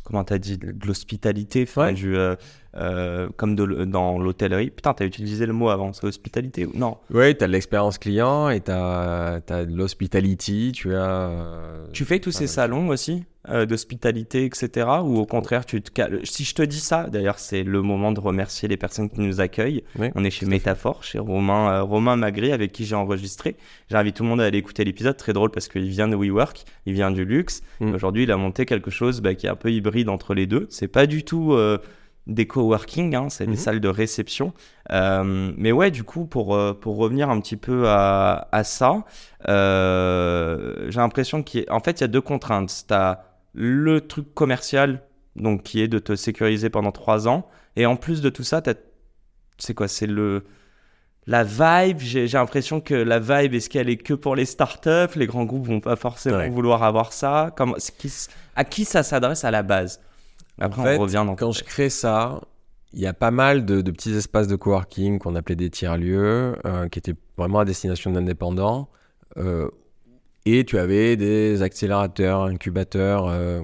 comment 0.04 0.22
t'as 0.22 0.38
dit 0.38 0.58
De 0.58 0.72
l'hospitalité, 0.86 1.66
Ouais. 1.76 1.92
du. 1.92 2.16
euh, 2.16 2.36
euh, 2.76 3.28
comme 3.36 3.56
de 3.56 3.84
dans 3.84 4.16
l'hôtellerie. 4.20 4.70
Putain, 4.70 4.94
t'as 4.94 5.04
utilisé 5.04 5.44
le 5.44 5.52
mot 5.52 5.70
avant, 5.70 5.92
c'est 5.92 6.04
hospitalité 6.06 6.66
ou 6.66 6.72
non? 6.76 6.98
Oui, 7.12 7.36
tu 7.36 7.42
as 7.42 7.48
de 7.48 7.52
l'expérience 7.52 7.98
client 7.98 8.48
et 8.48 8.60
tu 8.60 8.70
as, 8.70 9.40
de 9.48 9.76
l'hospitality, 9.76 10.70
tu 10.72 10.94
as... 10.94 10.98
euh, 11.10 11.86
Tu 11.92 12.04
fais 12.04 12.20
tous 12.20 12.30
ces 12.30 12.46
salons 12.46 12.86
aussi? 12.88 13.24
Euh, 13.48 13.64
d'hospitalité, 13.64 14.44
etc. 14.44 14.86
Ou 15.02 15.18
au 15.18 15.24
contraire, 15.24 15.64
tu 15.64 15.80
te 15.80 15.90
cales- 15.90 16.20
Si 16.24 16.44
je 16.44 16.54
te 16.54 16.60
dis 16.62 16.78
ça, 16.80 17.04
d'ailleurs, 17.08 17.38
c'est 17.38 17.62
le 17.62 17.80
moment 17.80 18.12
de 18.12 18.20
remercier 18.20 18.68
les 18.68 18.76
personnes 18.76 19.08
qui 19.08 19.20
nous 19.20 19.40
accueillent. 19.40 19.82
Oui, 19.98 20.10
On 20.14 20.24
est 20.24 20.30
chez. 20.30 20.44
Métaphore, 20.44 21.02
chez 21.04 21.18
Romain, 21.18 21.72
euh, 21.72 21.82
Romain 21.82 22.16
Magri, 22.16 22.52
avec 22.52 22.72
qui 22.72 22.84
j'ai 22.84 22.96
enregistré. 22.96 23.56
J'invite 23.88 24.16
tout 24.16 24.24
le 24.24 24.28
monde 24.28 24.40
à 24.42 24.44
aller 24.44 24.58
écoter 24.58 24.84
l'épisode. 24.84 25.16
Très 25.16 25.32
drôle 25.32 25.50
parce 25.50 25.68
qu'il 25.68 25.88
vient 25.88 26.06
de 26.08 26.16
WeWork, 26.16 26.64
il 26.84 26.92
vient 26.92 27.10
du 27.10 27.24
luxe. 27.24 27.62
Mm. 27.80 27.94
Aujourd'hui, 27.94 28.24
il 28.24 28.30
a 28.32 28.36
monté 28.36 28.66
quelque 28.66 28.90
chose 28.90 29.22
bah, 29.22 29.34
qui 29.34 29.46
est 29.46 29.50
un 29.50 29.56
peu 29.56 29.72
hybride 29.72 30.10
entre 30.10 30.34
les 30.34 30.46
deux. 30.46 30.66
C'est 30.68 30.88
pas 30.88 31.06
du 31.06 31.24
tout 31.24 31.54
euh, 31.54 31.78
des 32.26 32.46
coworking, 32.46 33.14
hein, 33.16 33.28
c'est 33.30 33.46
des 33.46 33.52
Mhm. 33.52 33.56
salles 33.56 33.80
de 33.80 33.88
réception. 33.88 34.52
Euh, 34.92 35.50
mais 35.56 35.72
ouais, 35.72 35.90
du 35.90 36.04
coup, 36.04 36.26
pour, 36.26 36.58
pour 36.80 36.96
revenir 36.98 37.30
un 37.30 37.40
petit 37.40 37.56
peu 37.56 37.84
à, 37.88 38.48
à 38.52 38.62
ça, 38.64 39.02
j'ai 40.90 40.98
l'impression 41.00 41.42
qu'en 41.42 41.80
fait, 41.80 42.00
il 42.00 42.00
y 42.02 42.04
a 42.04 42.08
deux 42.08 42.20
contraintes. 42.20 42.84
Tu 42.86 42.94
as 42.94 43.24
le 43.54 44.00
truc 44.00 44.32
commercial, 44.34 45.02
donc 45.36 45.62
qui 45.62 45.80
est 45.80 45.88
de 45.88 45.98
te 45.98 46.16
sécuriser 46.16 46.70
pendant 46.70 46.92
trois 46.92 47.28
ans. 47.28 47.48
Et 47.76 47.86
en 47.86 47.96
plus 47.96 48.20
de 48.20 48.30
tout 48.30 48.44
ça, 48.44 48.62
c'est 49.58 49.74
quoi 49.74 49.88
C'est 49.88 50.06
le. 50.06 50.44
la 51.26 51.44
vibe, 51.44 51.98
j'ai 52.00 52.26
l'impression 52.26 52.80
que 52.80 52.94
la 52.94 53.18
vibe, 53.18 53.54
est-ce 53.54 53.68
qu'elle 53.70 53.88
est 53.88 53.96
que 53.96 54.14
pour 54.14 54.34
les 54.36 54.44
startups? 54.46 55.14
Les 55.16 55.26
grands 55.26 55.44
groupes 55.44 55.66
vont 55.66 55.80
pas 55.80 55.96
forcément 55.96 56.38
Ouais. 56.38 56.48
vouloir 56.48 56.82
avoir 56.82 57.12
ça. 57.12 57.52
Comment, 57.56 57.74
c'est 57.78 57.96
qui- 57.96 58.12
à 58.56 58.64
qui 58.64 58.84
ça 58.84 59.02
s'adresse 59.02 59.44
à 59.44 59.50
la 59.50 59.62
base? 59.62 60.00
Après, 60.58 60.80
En 60.80 60.84
fait, 60.84 60.96
on 60.96 61.00
revient 61.02 61.22
dans 61.26 61.36
Quand 61.36 61.52
je 61.52 61.62
crée 61.64 61.90
ça, 61.90 62.40
il 62.92 63.00
y 63.00 63.06
a 63.06 63.12
pas 63.14 63.30
mal 63.30 63.64
de, 63.64 63.80
de 63.82 63.90
petits 63.92 64.12
espaces 64.14 64.48
de 64.48 64.56
coworking 64.56 65.18
qu'on 65.18 65.34
appelait 65.36 65.56
des 65.56 65.70
tiers-lieux, 65.70 66.56
euh, 66.66 66.88
qui 66.88 66.98
étaient 66.98 67.14
vraiment 67.38 67.60
à 67.60 67.64
destination 67.64 68.10
d'indépendants. 68.10 68.88
euh, 69.36 69.70
et 70.46 70.64
tu 70.64 70.78
avais 70.78 71.16
des 71.16 71.62
accélérateurs, 71.62 72.42
incubateurs. 72.44 73.26
euh, 73.28 73.60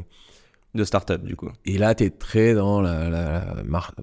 de 0.74 0.84
startup, 0.84 1.22
du 1.24 1.36
coup. 1.36 1.48
et 1.64 1.78
là, 1.78 1.94
tu 1.94 2.04
es 2.04 2.10
très 2.10 2.52
dans 2.52 2.82
la, 2.82 3.54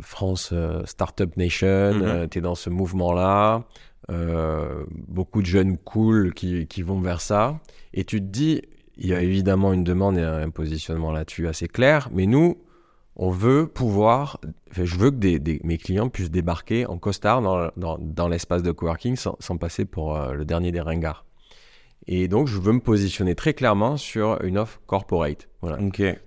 France 0.02 0.50
euh, 0.54 0.82
Startup 0.86 1.38
Nation. 1.38 1.94
Mhm. 1.94 2.30
tu 2.30 2.40
es 2.40 2.42
dans 2.42 2.56
ce 2.56 2.72
mouvement-là. 2.72 3.64
euh, 4.10 4.84
beaucoup 5.08 5.42
de 5.42 5.46
jeunes 5.46 5.78
cool 5.78 6.34
qui, 6.34 6.66
qui 6.68 6.82
vont 6.82 7.00
vers 7.00 7.22
ça. 7.22 7.60
Et 7.94 8.04
tu 8.06 8.20
te 8.20 8.26
dis, 8.26 8.64
il 8.98 9.08
y 9.08 9.14
a 9.14 9.22
évidemment 9.22 9.72
une 9.72 9.84
demande 9.84 10.18
et 10.18 10.24
un 10.24 10.50
positionnement 10.50 11.12
là-dessus 11.12 11.48
assez 11.48 11.68
clair. 11.68 12.10
Mais 12.12 12.26
nous, 12.26 12.58
on 13.16 13.30
veut 13.30 13.68
pouvoir, 13.68 14.40
enfin, 14.72 14.84
je 14.84 14.96
veux 14.98 15.12
que 15.12 15.18
des, 15.18 15.38
des- 15.40 15.62
mes 15.64 15.78
clients 15.78 16.10
puissent 16.10 16.32
débarquer 16.32 16.88
en 16.88 16.98
costard 16.98 17.44
dans, 17.44 17.70
dans, 17.78 17.98
dans 18.00 18.28
l'espace 18.28 18.64
de 18.64 18.72
coworking 18.72 19.16
sans, 19.16 19.36
sans 19.40 19.58
passer 19.58 19.86
pour 19.86 20.16
euh, 20.18 20.34
le 20.34 20.44
dernier 20.44 20.72
des 20.72 20.82
ringards. 20.82 21.24
Et 22.08 22.28
donc, 22.28 22.48
je 22.48 22.60
veux 22.60 22.74
me 22.74 22.80
positionner 22.82 23.34
très 23.34 23.54
clairement 23.54 23.96
sur 23.96 24.42
une 24.44 24.58
offre 24.58 24.82
corporate. 24.88 25.48
Voilà. 25.62 25.78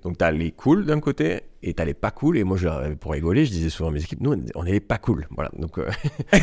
Donc, 0.02 0.16
tu 0.18 0.24
as 0.24 0.30
les 0.30 0.50
cool 0.50 0.86
d'un 0.86 1.00
côté 1.00 1.40
et 1.62 1.74
tu 1.74 1.84
les 1.84 1.92
pas 1.92 2.10
cool. 2.10 2.38
Et 2.38 2.44
moi, 2.44 2.56
je- 2.56 2.94
pour 2.94 3.12
rigoler, 3.12 3.44
je 3.44 3.50
disais 3.50 3.68
souvent 3.68 3.90
à 3.90 3.92
mes 3.92 4.02
équipes, 4.02 4.20
nous, 4.22 4.34
on 4.54 4.64
est 4.64 4.72
les 4.72 4.80
pas 4.80 4.96
cool. 4.96 5.26
Voilà. 5.32 5.50
Donc, 5.58 5.78
euh, 5.78 5.86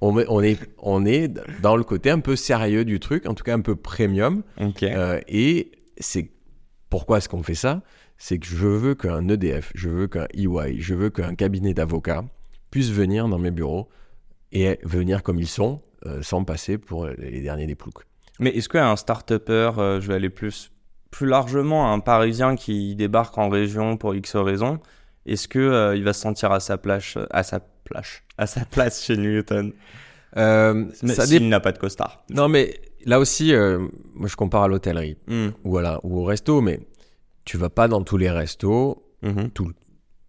on, 0.00 0.18
est- 0.18 0.26
on, 0.28 0.42
est, 0.42 0.58
on 0.78 1.04
est 1.04 1.28
dans 1.62 1.76
le 1.76 1.84
côté 1.84 2.10
un 2.10 2.20
peu 2.20 2.36
sérieux 2.36 2.84
du 2.84 3.00
truc, 3.00 3.26
en 3.26 3.34
tout 3.34 3.44
cas 3.44 3.54
un 3.54 3.60
peu 3.60 3.76
premium. 3.76 4.42
Ok. 4.60 4.82
Euh, 4.84 5.20
et 5.28 5.72
c'est 5.98 6.30
pourquoi 6.90 7.18
est-ce 7.18 7.28
qu'on 7.28 7.42
fait 7.42 7.54
ça? 7.54 7.82
C'est 8.18 8.38
que 8.38 8.46
je 8.46 8.68
veux 8.68 8.94
qu'un 8.94 9.28
EDF, 9.28 9.72
je 9.74 9.88
veux 9.88 10.06
qu'un 10.06 10.26
EY, 10.34 10.76
je 10.78 10.94
veux 10.94 11.10
qu'un 11.10 11.34
cabinet 11.34 11.74
d'avocats 11.74 12.24
puisse 12.70 12.90
venir 12.90 13.28
dans 13.28 13.38
mes 13.38 13.50
bureaux 13.50 13.88
et 14.52 14.78
venir 14.84 15.22
comme 15.24 15.38
ils 15.40 15.48
sont, 15.48 15.82
euh, 16.06 16.22
sans 16.22 16.44
passer 16.44 16.78
pour 16.78 17.06
les 17.06 17.40
derniers 17.40 17.66
des 17.66 17.74
ploucs. 17.74 18.04
Mais 18.40 18.50
est-ce 18.50 18.68
qu'un 18.68 18.96
start-upper, 18.96 19.72
euh, 19.78 20.00
je 20.00 20.08
vais 20.08 20.14
aller 20.14 20.30
plus, 20.30 20.70
plus 21.10 21.26
largement, 21.26 21.92
un 21.92 22.00
Parisien 22.00 22.56
qui 22.56 22.94
débarque 22.96 23.36
en 23.38 23.48
région 23.48 23.96
pour 23.96 24.14
X 24.14 24.36
raisons, 24.36 24.80
est-ce 25.26 25.46
que 25.48 25.58
euh, 25.58 25.96
il 25.96 26.04
va 26.04 26.12
se 26.12 26.20
sentir 26.20 26.50
à 26.52 26.60
sa 26.60 26.76
place, 26.76 27.16
à 27.30 27.42
sa 27.42 27.60
place, 27.60 28.22
à 28.38 28.46
sa 28.46 28.64
place 28.64 29.04
chez 29.04 29.16
Newton? 29.16 29.72
Euh, 30.36 30.86
Mais 31.02 31.14
ça 31.14 31.26
s'il 31.26 31.38
dé- 31.40 31.46
n'a 31.48 31.60
pas 31.60 31.70
de 31.72 31.78
costard. 31.78 32.24
Non, 32.30 32.48
mais 32.48 32.80
là 33.06 33.20
aussi, 33.20 33.54
euh, 33.54 33.86
moi 34.14 34.28
je 34.28 34.34
compare 34.36 34.64
à 34.64 34.68
l'hôtellerie 34.68 35.16
Hmm. 35.28 35.50
ou, 35.64 35.78
à 35.78 35.82
la- 35.82 36.00
ou 36.04 36.18
au 36.20 36.24
resto, 36.24 36.60
mais 36.60 36.80
tu 37.44 37.56
vas 37.56 37.70
pas 37.70 37.86
dans 37.88 38.02
tous 38.02 38.16
les 38.16 38.30
restos 38.30 39.00
Mhm. 39.22 39.50
tout, 39.50 39.70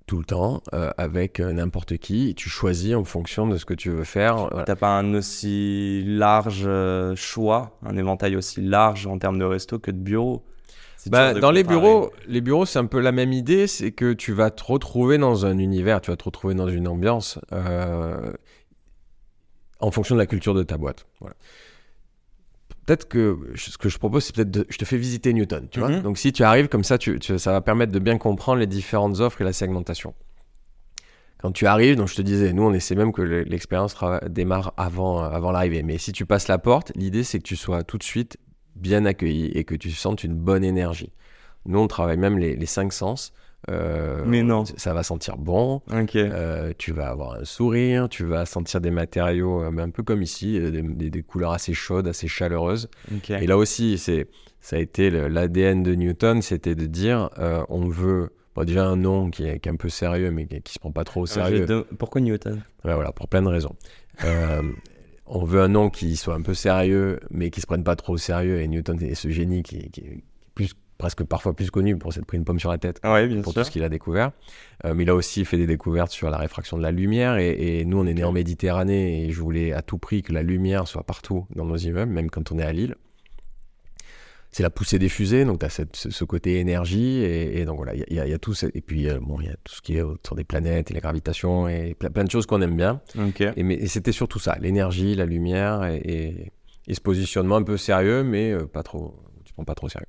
tout 0.06 0.20
le 0.20 0.26
temps 0.26 0.62
euh, 0.74 0.92
avec 0.98 1.40
euh, 1.40 1.52
n'importe 1.52 1.98
qui. 1.98 2.36
Tu 2.36 2.50
choisis 2.50 2.96
en 2.96 3.04
fonction 3.04 3.48
de 3.48 3.58
ce 3.58 3.66
que 3.66 3.74
tu 3.74 3.90
veux 3.90 4.04
faire. 4.04 4.38
Voilà. 4.38 4.64
T'as 4.64 4.76
pas 4.76 4.98
un 4.98 5.14
aussi 5.16 6.04
large 6.06 6.64
euh, 6.66 7.16
choix, 7.16 7.78
un 7.84 7.98
éventail 7.98 8.36
aussi 8.36 8.62
large 8.62 9.08
en 9.08 9.18
termes 9.18 9.40
de 9.40 9.46
resto 9.46 9.80
que 9.80 9.92
de 9.92 9.98
bureaux 9.98 10.44
C'est 10.98 11.10
Bah, 11.10 11.34
dans 11.34 11.52
les 11.52 11.64
bureaux, 11.64 12.12
les 12.28 12.42
bureaux, 12.42 12.66
c'est 12.66 12.80
un 12.80 12.86
peu 12.86 13.00
la 13.00 13.12
même 13.12 13.34
idée, 13.34 13.68
c'est 13.68 13.92
que 13.92 14.14
tu 14.14 14.34
vas 14.34 14.52
te 14.52 14.64
retrouver 14.64 15.18
dans 15.18 15.46
un 15.46 15.58
univers, 15.58 16.02
tu 16.02 16.12
vas 16.12 16.18
te 16.18 16.26
retrouver 16.26 16.54
dans 16.54 16.70
une 16.70 16.88
ambiance 16.88 17.40
euh, 17.52 18.32
en 19.80 19.92
fonction 19.92 20.16
de 20.16 20.20
la 20.20 20.28
culture 20.28 20.54
de 20.54 20.64
ta 20.64 20.78
boîte. 20.78 21.06
Voilà. 21.20 21.36
Peut-être 22.86 23.08
que 23.08 23.40
ce 23.56 23.78
que 23.78 23.90
je 23.90 23.98
propose, 23.98 24.26
c'est 24.26 24.36
peut-être 24.36 24.52
de, 24.52 24.66
je 24.70 24.78
te 24.78 24.86
fais 24.86 24.98
visiter 24.98 25.34
Newton, 25.34 25.68
tu 25.72 25.80
vois. 25.80 25.90
Mhm. 25.90 26.02
Donc 26.02 26.18
si 26.20 26.32
tu 26.32 26.44
arrives 26.44 26.68
comme 26.68 26.84
ça, 26.84 26.98
tu, 26.98 27.18
tu- 27.20 27.40
ça 27.40 27.52
va 27.52 27.62
permettre 27.62 27.92
de 27.92 28.00
bien 28.00 28.18
comprendre 28.20 28.60
les 28.60 28.68
différentes 28.68 29.20
offres 29.22 29.42
et 29.42 29.44
la 29.44 29.54
segmentation. 29.54 30.14
Quand 31.40 31.52
tu 31.52 31.66
arrives, 31.68 31.96
donc 31.96 32.08
je 32.08 32.16
te 32.16 32.22
disais, 32.22 32.54
nous 32.54 32.64
on 32.64 32.74
essaie 32.74 32.96
même 32.96 33.12
que 33.12 33.22
le- 33.22 33.44
l'expérience 33.44 33.96
démarre 34.30 34.74
avant, 34.78 35.20
avant 35.24 35.52
l'arrivée. 35.52 35.84
Mais 35.84 35.98
si 35.98 36.12
tu 36.12 36.26
passes 36.26 36.48
la 36.48 36.58
porte, 36.58 36.92
l'idée 36.96 37.24
c'est 37.24 37.40
que 37.40 37.44
tu 37.44 37.56
sois 37.56 37.84
tout 37.84 37.98
de 37.98 38.04
suite 38.04 38.38
bien 38.76 39.06
accueilli 39.06 39.48
et 39.48 39.64
que 39.64 39.76
tu 39.76 39.92
sentes 39.92 40.24
une 40.24 40.36
bonne 40.36 40.64
énergie. 40.64 41.12
Nous 41.66 41.80
on 41.80 41.88
travaille 41.88 42.18
même 42.18 42.38
les, 42.38 42.56
les 42.56 42.66
cinq 42.66 42.94
sens. 42.94 43.34
Euh, 43.70 44.24
Mais 44.26 44.44
non. 44.44 44.64
Ça 44.66 44.94
va 44.94 45.02
sentir 45.04 45.38
bon, 45.38 45.82
Ok. 45.92 46.16
euh, 46.16 46.72
tu 46.78 46.92
vas 46.92 47.10
avoir 47.10 47.34
un 47.40 47.46
sourire, 47.46 48.08
tu 48.10 48.24
vas 48.26 48.46
sentir 48.46 48.80
des 48.82 48.92
matériaux 48.92 49.64
euh, 49.64 49.72
un 49.78 49.90
peu 49.90 50.04
comme 50.04 50.22
ici, 50.22 50.60
des, 50.60 50.82
des- 50.82 51.10
des 51.10 51.24
couleurs 51.24 51.52
assez 51.52 51.74
chaudes, 51.74 52.08
assez 52.08 52.28
chaleureuses. 52.28 52.90
ok. 53.16 53.32
Et 53.32 53.48
là 53.48 53.58
aussi, 53.58 53.98
c'est, 53.98 54.28
ça 54.62 54.76
a 54.76 54.80
été 54.80 55.10
l'ADN 55.10 55.82
de 55.84 55.96
Newton, 55.96 56.42
c'était 56.42 56.76
de 56.76 56.86
dire, 56.86 57.30
on 57.70 57.88
veut 57.88 58.30
bon, 58.56 58.64
déjà 58.64 58.86
un 58.86 58.96
nom 58.96 59.30
qui 59.32 59.46
est, 59.46 59.60
qui 59.60 59.70
est 59.70 59.72
un 59.72 59.76
peu 59.78 59.90
sérieux, 59.90 60.32
mais 60.32 60.46
qui, 60.46 60.62
qui 60.62 60.74
se 60.74 60.80
prend 60.80 60.92
pas 60.92 61.04
trop 61.04 61.22
au 61.22 61.26
Ah, 61.26 61.34
sérieux. 61.34 61.66
Pourquoi 61.98 62.22
Newton? 62.22 62.62
Ouais, 62.84 62.94
voilà, 62.94 63.12
pour 63.12 63.28
plein 63.28 63.42
de 63.42 63.48
raisons. 63.48 63.76
On 65.28 65.44
veut 65.44 65.62
un 65.62 65.70
nom 65.70 65.90
qui 65.90 66.16
soit 66.18 66.36
un 66.36 66.42
peu 66.44 66.54
sérieux, 66.54 67.20
mais 67.32 67.50
qui 67.50 67.60
se 67.60 67.66
prenne 67.66 67.84
pas 67.84 67.96
trop 67.96 68.14
au 68.14 68.18
sérieux. 68.18 68.62
Et 68.62 68.68
Newton 68.68 69.02
est 69.02 69.16
ce 69.16 69.30
génie 69.30 69.64
qui, 69.64 69.90
qui 69.90 70.24
presque 70.98 71.24
parfois 71.24 71.54
plus 71.54 71.70
connu 71.72 71.98
pour 71.98 72.14
s'être 72.14 72.26
pris 72.26 72.38
une 72.38 72.46
pomme 72.46 72.60
sur 72.60 72.72
la 72.72 72.78
tête 72.78 73.00
Ouais, 73.04 73.28
bien 73.28 73.42
pour 73.42 73.54
sûr. 73.54 73.62
tout 73.62 73.66
ce 73.68 73.72
qu'il 73.72 73.84
a 73.84 73.90
découvert. 73.90 74.32
Euh, 74.86 74.94
mais 74.94 75.04
il 75.04 75.10
a 75.10 75.16
aussi 75.16 75.44
fait 75.46 75.58
des 75.58 75.68
découvertes 75.68 76.12
sur 76.12 76.30
la 76.30 76.38
réfraction 76.38 76.78
de 76.78 76.84
la 76.84 76.92
lumière. 76.92 77.38
Et, 77.38 77.80
et 77.80 77.86
nous, 77.86 77.98
on 78.00 78.06
est 78.06 78.14
né 78.14 78.24
en 78.24 78.32
Méditerranée 78.32 79.26
et 79.26 79.32
je 79.32 79.42
voulais 79.42 79.74
à 79.74 79.82
tout 79.82 79.98
prix 79.98 80.24
que 80.24 80.32
la 80.34 80.42
lumière 80.44 80.88
soit 80.88 81.04
partout 81.04 81.46
dans 81.56 81.66
nos 81.66 81.76
immeubles, 81.78 82.12
même 82.12 82.30
quand 82.30 82.52
on 82.52 82.60
est 82.60 82.64
à 82.64 82.72
Lille. 82.74 82.96
C'est 84.52 84.64
la 84.64 84.70
poussée 84.70 85.00
des 85.00 85.10
fusées, 85.10 85.44
donc 85.44 85.60
tu 85.60 85.66
as 85.66 85.70
ce, 85.70 85.84
ce 85.92 86.24
côté 86.24 86.60
énergie. 86.60 87.18
Et, 87.18 87.60
et 87.60 87.66
donc 87.66 87.76
voilà, 87.76 87.94
il 87.94 88.06
y 88.14 88.20
a- 88.22 88.26
y, 88.26 88.32
y 88.34 88.40
tout. 88.40 88.54
Et 88.74 88.80
puis, 88.82 89.10
euh, 89.10 89.20
bon, 89.20 89.42
il 89.42 89.48
y 89.48 89.50
a 89.50 89.56
tout 89.66 89.76
ce 89.76 89.82
qui 89.82 89.98
est 89.98 90.02
autour 90.02 90.38
des 90.38 90.46
planètes 90.46 90.92
et 90.92 90.94
la 90.94 91.02
gravitation 91.02 91.68
et 91.68 91.94
plein, 91.94 92.10
plein 92.10 92.24
de 92.24 92.32
choses 92.32 92.46
qu'on 92.46 92.62
aime 92.62 92.78
bien. 92.78 93.02
Ok. 93.20 93.42
Et, 93.42 93.88
c'était 93.88 94.14
surtout 94.14 94.40
ça, 94.40 94.56
l'énergie, 94.62 95.14
la 95.16 95.26
lumière 95.26 95.84
et, 95.84 96.54
ce 96.90 97.02
positionnement 97.02 97.58
un 97.58 97.64
peu 97.64 97.76
sérieux, 97.76 98.24
mais 98.24 98.52
euh, 98.54 98.66
pas 98.66 98.84
trop, 98.84 99.16
tu 99.44 99.54
prends 99.54 99.66
pas 99.66 99.76
trop 99.76 99.90
sérieux. 99.90 100.08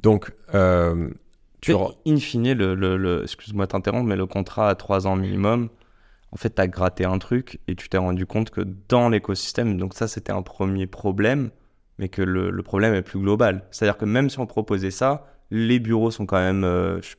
Donc, 0.00 0.32
euh, 0.54 1.08
tu 1.60 1.72
re- 1.72 1.96
in 2.06 2.16
fine, 2.18 2.52
le, 2.52 2.74
le, 2.74 2.96
le- 2.96 3.22
excuse-moi 3.22 3.66
de 3.66 3.70
t'interrompre, 3.70 4.06
mais 4.06 4.16
le 4.16 4.26
contrat 4.26 4.68
à 4.68 4.74
3 4.74 5.06
ans 5.06 5.16
minimum, 5.16 5.68
en 6.32 6.36
fait, 6.36 6.54
tu 6.54 6.60
as 6.60 6.68
gratté 6.68 7.04
un 7.04 7.18
truc 7.18 7.60
et 7.66 7.74
tu 7.74 7.88
t'es 7.88 7.98
rendu 7.98 8.26
compte 8.26 8.50
que 8.50 8.60
dans 8.88 9.08
l'écosystème, 9.08 9.78
donc 9.78 9.94
ça, 9.94 10.06
c'était 10.08 10.32
un 10.32 10.42
premier 10.42 10.86
problème, 10.86 11.50
mais 11.98 12.08
que 12.08 12.22
le, 12.22 12.50
le 12.50 12.62
problème 12.62 12.94
est 12.94 13.02
plus 13.02 13.18
global. 13.18 13.64
C'est-à-dire 13.70 13.96
que 13.96 14.04
même 14.04 14.28
si 14.28 14.38
on 14.38 14.46
proposait 14.46 14.90
ça, 14.90 15.26
les 15.50 15.78
bureaux 15.78 16.10
sont 16.10 16.26
quand 16.26 16.36
même, 16.38 16.64
euh, 16.64 17.00
je 17.00 17.10
sais 17.10 17.16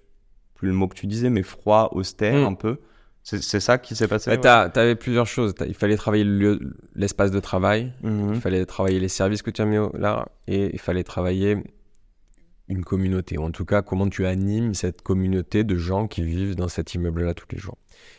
plus 0.55 0.67
le 0.67 0.73
mot 0.75 0.87
que 0.87 0.95
tu 0.95 1.07
disais, 1.07 1.29
mais 1.29 1.43
froids, 1.43 1.93
austères 1.95 2.35
Mm. 2.35 2.45
un 2.45 2.53
peu. 2.53 2.77
C'est 3.23 3.59
ça 3.59 3.77
qui 3.77 3.93
s'est 3.93 4.07
passé 4.07 4.29
Ouais, 4.31 4.39
t'as- 4.39 4.69
t'avais 4.69 4.95
plusieurs 4.95 5.27
choses. 5.27 5.53
Il 5.67 5.73
fallait 5.73 5.97
travailler 5.97 6.23
le 6.23 6.59
l'espace 6.95 7.29
de 7.29 7.41
travail, 7.41 7.91
Mhm. 8.01 8.35
il 8.35 8.39
fallait 8.39 8.65
travailler 8.65 9.01
les 9.01 9.09
services 9.09 9.41
que 9.41 9.51
tu 9.51 9.61
as 9.61 9.65
mis 9.65 9.75
là, 9.99 10.27
et 10.47 10.69
il 10.71 10.79
fallait 10.79 11.03
travailler 11.03 11.57
une 12.69 12.83
communauté, 12.83 13.37
ou 13.37 13.43
en 13.43 13.51
tout 13.51 13.65
cas 13.65 13.81
comment 13.81 14.09
tu 14.09 14.25
animes 14.25 14.73
cette 14.73 15.01
communauté 15.01 15.63
de 15.63 15.75
gens 15.77 16.07
qui 16.07 16.23
vivent 16.23 16.55
dans 16.55 16.67
cet 16.67 16.93
immeuble-là 16.93 17.33
tous 17.33 17.47
les 17.51 17.57
jours. 17.57 17.77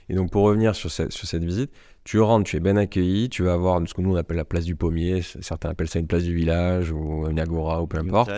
Et 0.08 0.14
donc 0.14 0.30
pour 0.30 0.44
revenir 0.44 0.74
sur 0.74 0.90
sur 0.90 1.10
cette 1.10 1.44
visite, 1.44 1.70
tu 2.08 2.20
rentres, 2.20 2.48
tu 2.48 2.56
es 2.56 2.60
bien 2.60 2.78
accueilli, 2.78 3.28
tu 3.28 3.42
vas 3.42 3.52
avoir 3.52 3.86
ce 3.86 3.92
que 3.92 4.00
nous 4.00 4.14
on 4.14 4.16
appelle 4.16 4.38
la 4.38 4.46
place 4.46 4.64
du 4.64 4.74
pommier, 4.74 5.20
certains 5.20 5.68
appellent 5.68 5.90
ça 5.90 5.98
une 5.98 6.06
place 6.06 6.22
du 6.22 6.34
village 6.34 6.90
ou 6.90 7.28
une 7.28 7.38
agora 7.38 7.82
ou 7.82 7.86
peu 7.86 7.98
importe. 7.98 8.30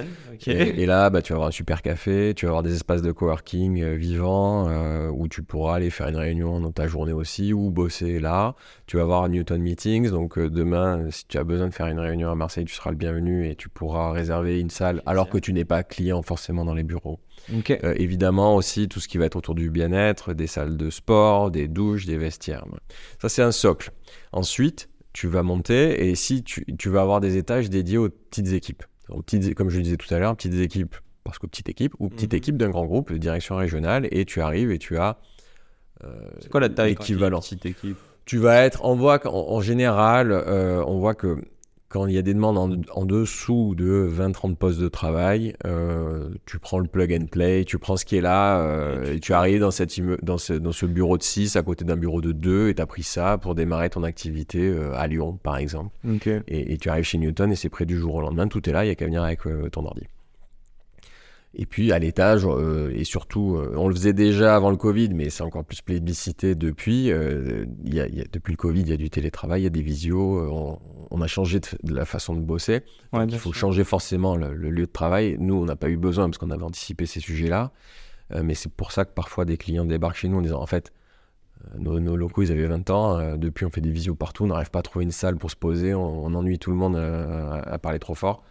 Et 0.44 0.86
là, 0.86 1.08
bah, 1.08 1.22
tu 1.22 1.32
vas 1.32 1.36
avoir 1.36 1.50
un 1.50 1.52
super 1.52 1.80
café, 1.80 2.34
tu 2.34 2.46
vas 2.46 2.50
avoir 2.50 2.64
des 2.64 2.74
espaces 2.74 3.00
de 3.00 3.12
coworking 3.12 3.80
euh, 3.80 3.94
vivants 3.94 4.66
euh, 4.68 5.08
où 5.14 5.28
tu 5.28 5.44
pourras 5.44 5.76
aller 5.76 5.90
faire 5.90 6.08
une 6.08 6.16
réunion 6.16 6.58
dans 6.58 6.72
ta 6.72 6.88
journée 6.88 7.12
aussi 7.12 7.52
ou 7.52 7.70
bosser 7.70 8.18
là. 8.18 8.56
Tu 8.86 8.96
vas 8.96 9.04
avoir 9.04 9.28
Newton 9.28 9.62
Meetings, 9.62 10.10
donc 10.10 10.36
euh, 10.36 10.50
demain, 10.50 11.08
si 11.12 11.28
tu 11.28 11.38
as 11.38 11.44
besoin 11.44 11.68
de 11.68 11.72
faire 11.72 11.86
une 11.86 12.00
réunion 12.00 12.28
à 12.28 12.34
Marseille, 12.34 12.64
tu 12.64 12.74
seras 12.74 12.90
le 12.90 12.96
bienvenu 12.96 13.48
et 13.48 13.54
tu 13.54 13.68
pourras 13.68 14.10
réserver 14.10 14.58
une 14.58 14.70
salle 14.70 15.00
alors 15.06 15.28
que 15.28 15.38
tu 15.38 15.52
n'es 15.52 15.64
pas 15.64 15.84
client 15.84 16.22
forcément 16.22 16.64
dans 16.64 16.74
les 16.74 16.82
bureaux. 16.82 17.20
Euh, 17.70 17.94
évidemment 17.96 18.54
aussi 18.54 18.88
tout 18.88 19.00
ce 19.00 19.08
qui 19.08 19.18
va 19.18 19.24
être 19.26 19.36
autour 19.36 19.54
du 19.54 19.70
bien-être, 19.70 20.34
des 20.34 20.46
salles 20.46 20.76
de 20.76 20.90
sport, 20.90 21.50
des 21.50 21.66
douches, 21.68 22.06
des 22.06 22.16
vestiaires. 22.18 22.64
Ça, 23.20 23.28
c'est 23.28 23.42
un 23.42 23.52
socle. 23.52 23.90
Ensuite, 24.32 24.88
tu 25.12 25.26
vas 25.26 25.42
monter 25.42 26.08
et 26.08 26.14
si 26.14 26.44
tu, 26.44 26.64
tu 26.78 26.88
vas 26.88 27.00
avoir 27.02 27.20
des 27.20 27.36
étages 27.36 27.68
dédiés 27.70 27.98
aux 27.98 28.08
petites 28.08 28.52
équipes. 28.52 28.84
Donc, 29.08 29.24
petites- 29.24 29.54
comme 29.54 29.68
je 29.70 29.78
le 29.78 29.82
disais 29.82 29.96
tout 29.96 30.12
à 30.14 30.18
l'heure, 30.20 30.36
petites 30.36 30.54
équipes 30.54 30.94
parce 31.24 31.38
que 31.38 31.46
petite 31.46 31.68
équipe 31.68 31.94
ou 31.98 32.08
petite 32.08 32.32
Mhm. 32.32 32.36
équipe 32.38 32.56
d'un 32.56 32.70
grand 32.70 32.86
groupe 32.86 33.12
de 33.12 33.18
direction 33.18 33.56
régionale 33.56 34.06
et 34.12 34.24
tu 34.24 34.40
arrives 34.40 34.70
et 34.70 34.78
tu 34.78 34.96
as 34.98 35.18
euh, 36.04 36.08
C'est 36.40 36.48
quoi 36.50 36.60
la 36.60 36.68
taille 36.68 36.90
l'équivalent. 36.90 37.40
petite 37.40 37.66
équipe? 37.66 37.96
Tu 38.24 38.38
vas 38.38 38.62
être, 38.64 38.84
on 38.84 38.94
voit 38.94 39.18
qu'en 39.18 39.32
en 39.50 39.60
général, 39.60 40.30
euh, 40.32 40.82
on 40.86 40.98
voit 40.98 41.14
que 41.14 41.36
quand 41.90 42.06
il 42.06 42.14
y 42.14 42.18
a 42.18 42.22
des 42.22 42.34
demandes 42.34 42.56
en, 42.56 42.70
en 42.94 43.04
dessous 43.04 43.74
de 43.76 44.08
20-30 44.08 44.54
postes 44.54 44.78
de 44.78 44.88
travail, 44.88 45.54
euh, 45.66 46.28
tu 46.46 46.60
prends 46.60 46.78
le 46.78 46.86
plug 46.86 47.12
and 47.12 47.26
play, 47.26 47.64
tu 47.64 47.78
prends 47.78 47.96
ce 47.96 48.04
qui 48.04 48.16
est 48.16 48.20
là, 48.20 48.60
euh, 48.60 49.14
et, 49.14 49.18
tu 49.18 49.32
arrives 49.32 49.58
dans, 49.58 49.72
cette 49.72 50.00
dans, 50.22 50.38
ce, 50.38 50.52
dans 50.52 50.70
ce 50.70 50.86
bureau 50.86 51.18
de 51.18 51.24
6 51.24 51.56
à 51.56 51.62
côté 51.62 51.84
d'un 51.84 51.96
bureau 51.96 52.20
de 52.20 52.30
2 52.30 52.68
et 52.68 52.74
tu 52.76 52.80
as 52.80 52.86
pris 52.86 53.02
ça 53.02 53.38
pour 53.38 53.56
démarrer 53.56 53.90
ton 53.90 54.04
activité 54.04 54.60
euh, 54.68 54.94
à 54.94 55.08
Lyon, 55.08 55.40
par 55.42 55.56
exemple. 55.56 55.90
Ok. 56.08 56.28
Et, 56.28 56.72
et 56.72 56.78
tu 56.78 56.88
arrives 56.88 57.04
chez 57.04 57.18
Newton 57.18 57.50
et 57.50 57.56
c'est 57.56 57.68
prêt 57.68 57.86
du 57.86 57.98
jour 57.98 58.14
au 58.14 58.20
lendemain, 58.20 58.46
tout 58.46 58.68
est 58.70 58.72
là, 58.72 58.84
il 58.84 58.86
n'y 58.86 58.92
a 58.92 58.94
qu'à 58.94 59.06
venir 59.06 59.24
avec 59.24 59.44
euh, 59.46 59.68
ton 59.68 59.84
ordi. 59.84 60.06
Et 61.52 61.66
puis 61.66 61.90
à 61.90 61.98
l'étage, 61.98 62.42
euh, 62.46 62.92
et 62.94 63.02
surtout, 63.02 63.56
euh, 63.56 63.74
on 63.76 63.88
le 63.88 63.94
faisait 63.94 64.12
déjà 64.12 64.54
avant 64.54 64.70
le 64.70 64.76
Covid, 64.76 65.08
mais 65.14 65.30
c'est 65.30 65.42
encore 65.42 65.64
plus 65.64 65.82
plébiscité 65.82 66.54
depuis. 66.54 67.10
euh, 67.10 67.64
il 67.84 67.92
y 67.94 68.00
a- 68.00 68.06
il 68.06 68.14
y 68.14 68.20
a- 68.20 68.24
depuis 68.32 68.52
le 68.52 68.56
Covid, 68.56 68.82
il 68.82 68.88
y 68.88 68.92
a 68.92 68.96
du 68.96 69.10
télétravail, 69.10 69.62
il 69.62 69.64
y 69.64 69.66
a 69.66 69.70
des 69.70 69.82
visios, 69.82 70.48
on, 70.48 70.78
on 71.10 71.20
a 71.20 71.26
changé 71.26 71.58
de, 71.58 71.66
de 71.82 71.92
la 71.92 72.04
façon 72.04 72.34
de 72.36 72.40
bosser. 72.40 72.82
Ouais, 73.12 73.24
Il 73.28 73.36
faut 73.36 73.52
sûr. 73.52 73.60
changer 73.62 73.82
forcément 73.82 74.36
le, 74.36 74.54
le 74.54 74.70
lieu 74.70 74.86
de 74.86 74.92
travail. 74.92 75.36
Nous, 75.40 75.54
on 75.56 75.64
n'a 75.64 75.74
pas 75.74 75.88
eu 75.90 75.96
besoin 75.96 76.26
parce 76.26 76.38
qu'on 76.38 76.50
avait 76.52 76.62
anticipé 76.62 77.04
ces 77.06 77.18
sujets-là. 77.20 77.72
Mais 78.44 78.54
c'est 78.54 78.70
pour 78.72 78.92
ça 78.92 79.04
que 79.04 79.12
parfois 79.12 79.44
des 79.44 79.56
clients 79.56 79.84
débarquent 79.84 80.14
chez 80.18 80.28
nous 80.28 80.38
en 80.38 80.42
disant 80.42 80.60
en 80.62 80.66
fait, 80.66 80.92
nos, 81.76 81.98
nos 81.98 82.14
locaux, 82.16 82.42
ils 82.42 82.52
avaient 82.52 82.68
20 82.68 82.88
ans. 82.90 83.36
depuis, 83.36 83.66
on 83.66 83.70
fait 83.70 83.80
des 83.80 83.90
visios 83.90 84.14
partout. 84.14 84.44
On 84.44 84.46
n'arrive 84.46 84.70
pas 84.70 84.78
à 84.78 84.82
trouver 84.82 85.04
une 85.04 85.10
salle 85.10 85.36
pour 85.36 85.50
se 85.50 85.56
poser. 85.56 85.94
On, 85.94 86.26
on 86.26 86.34
ennuie 86.34 86.60
tout 86.60 86.70
le 86.70 86.76
monde 86.76 86.94
à, 86.96 87.54
à 87.60 87.78
parler 87.80 87.98
trop 87.98 88.14
fort. 88.14 88.44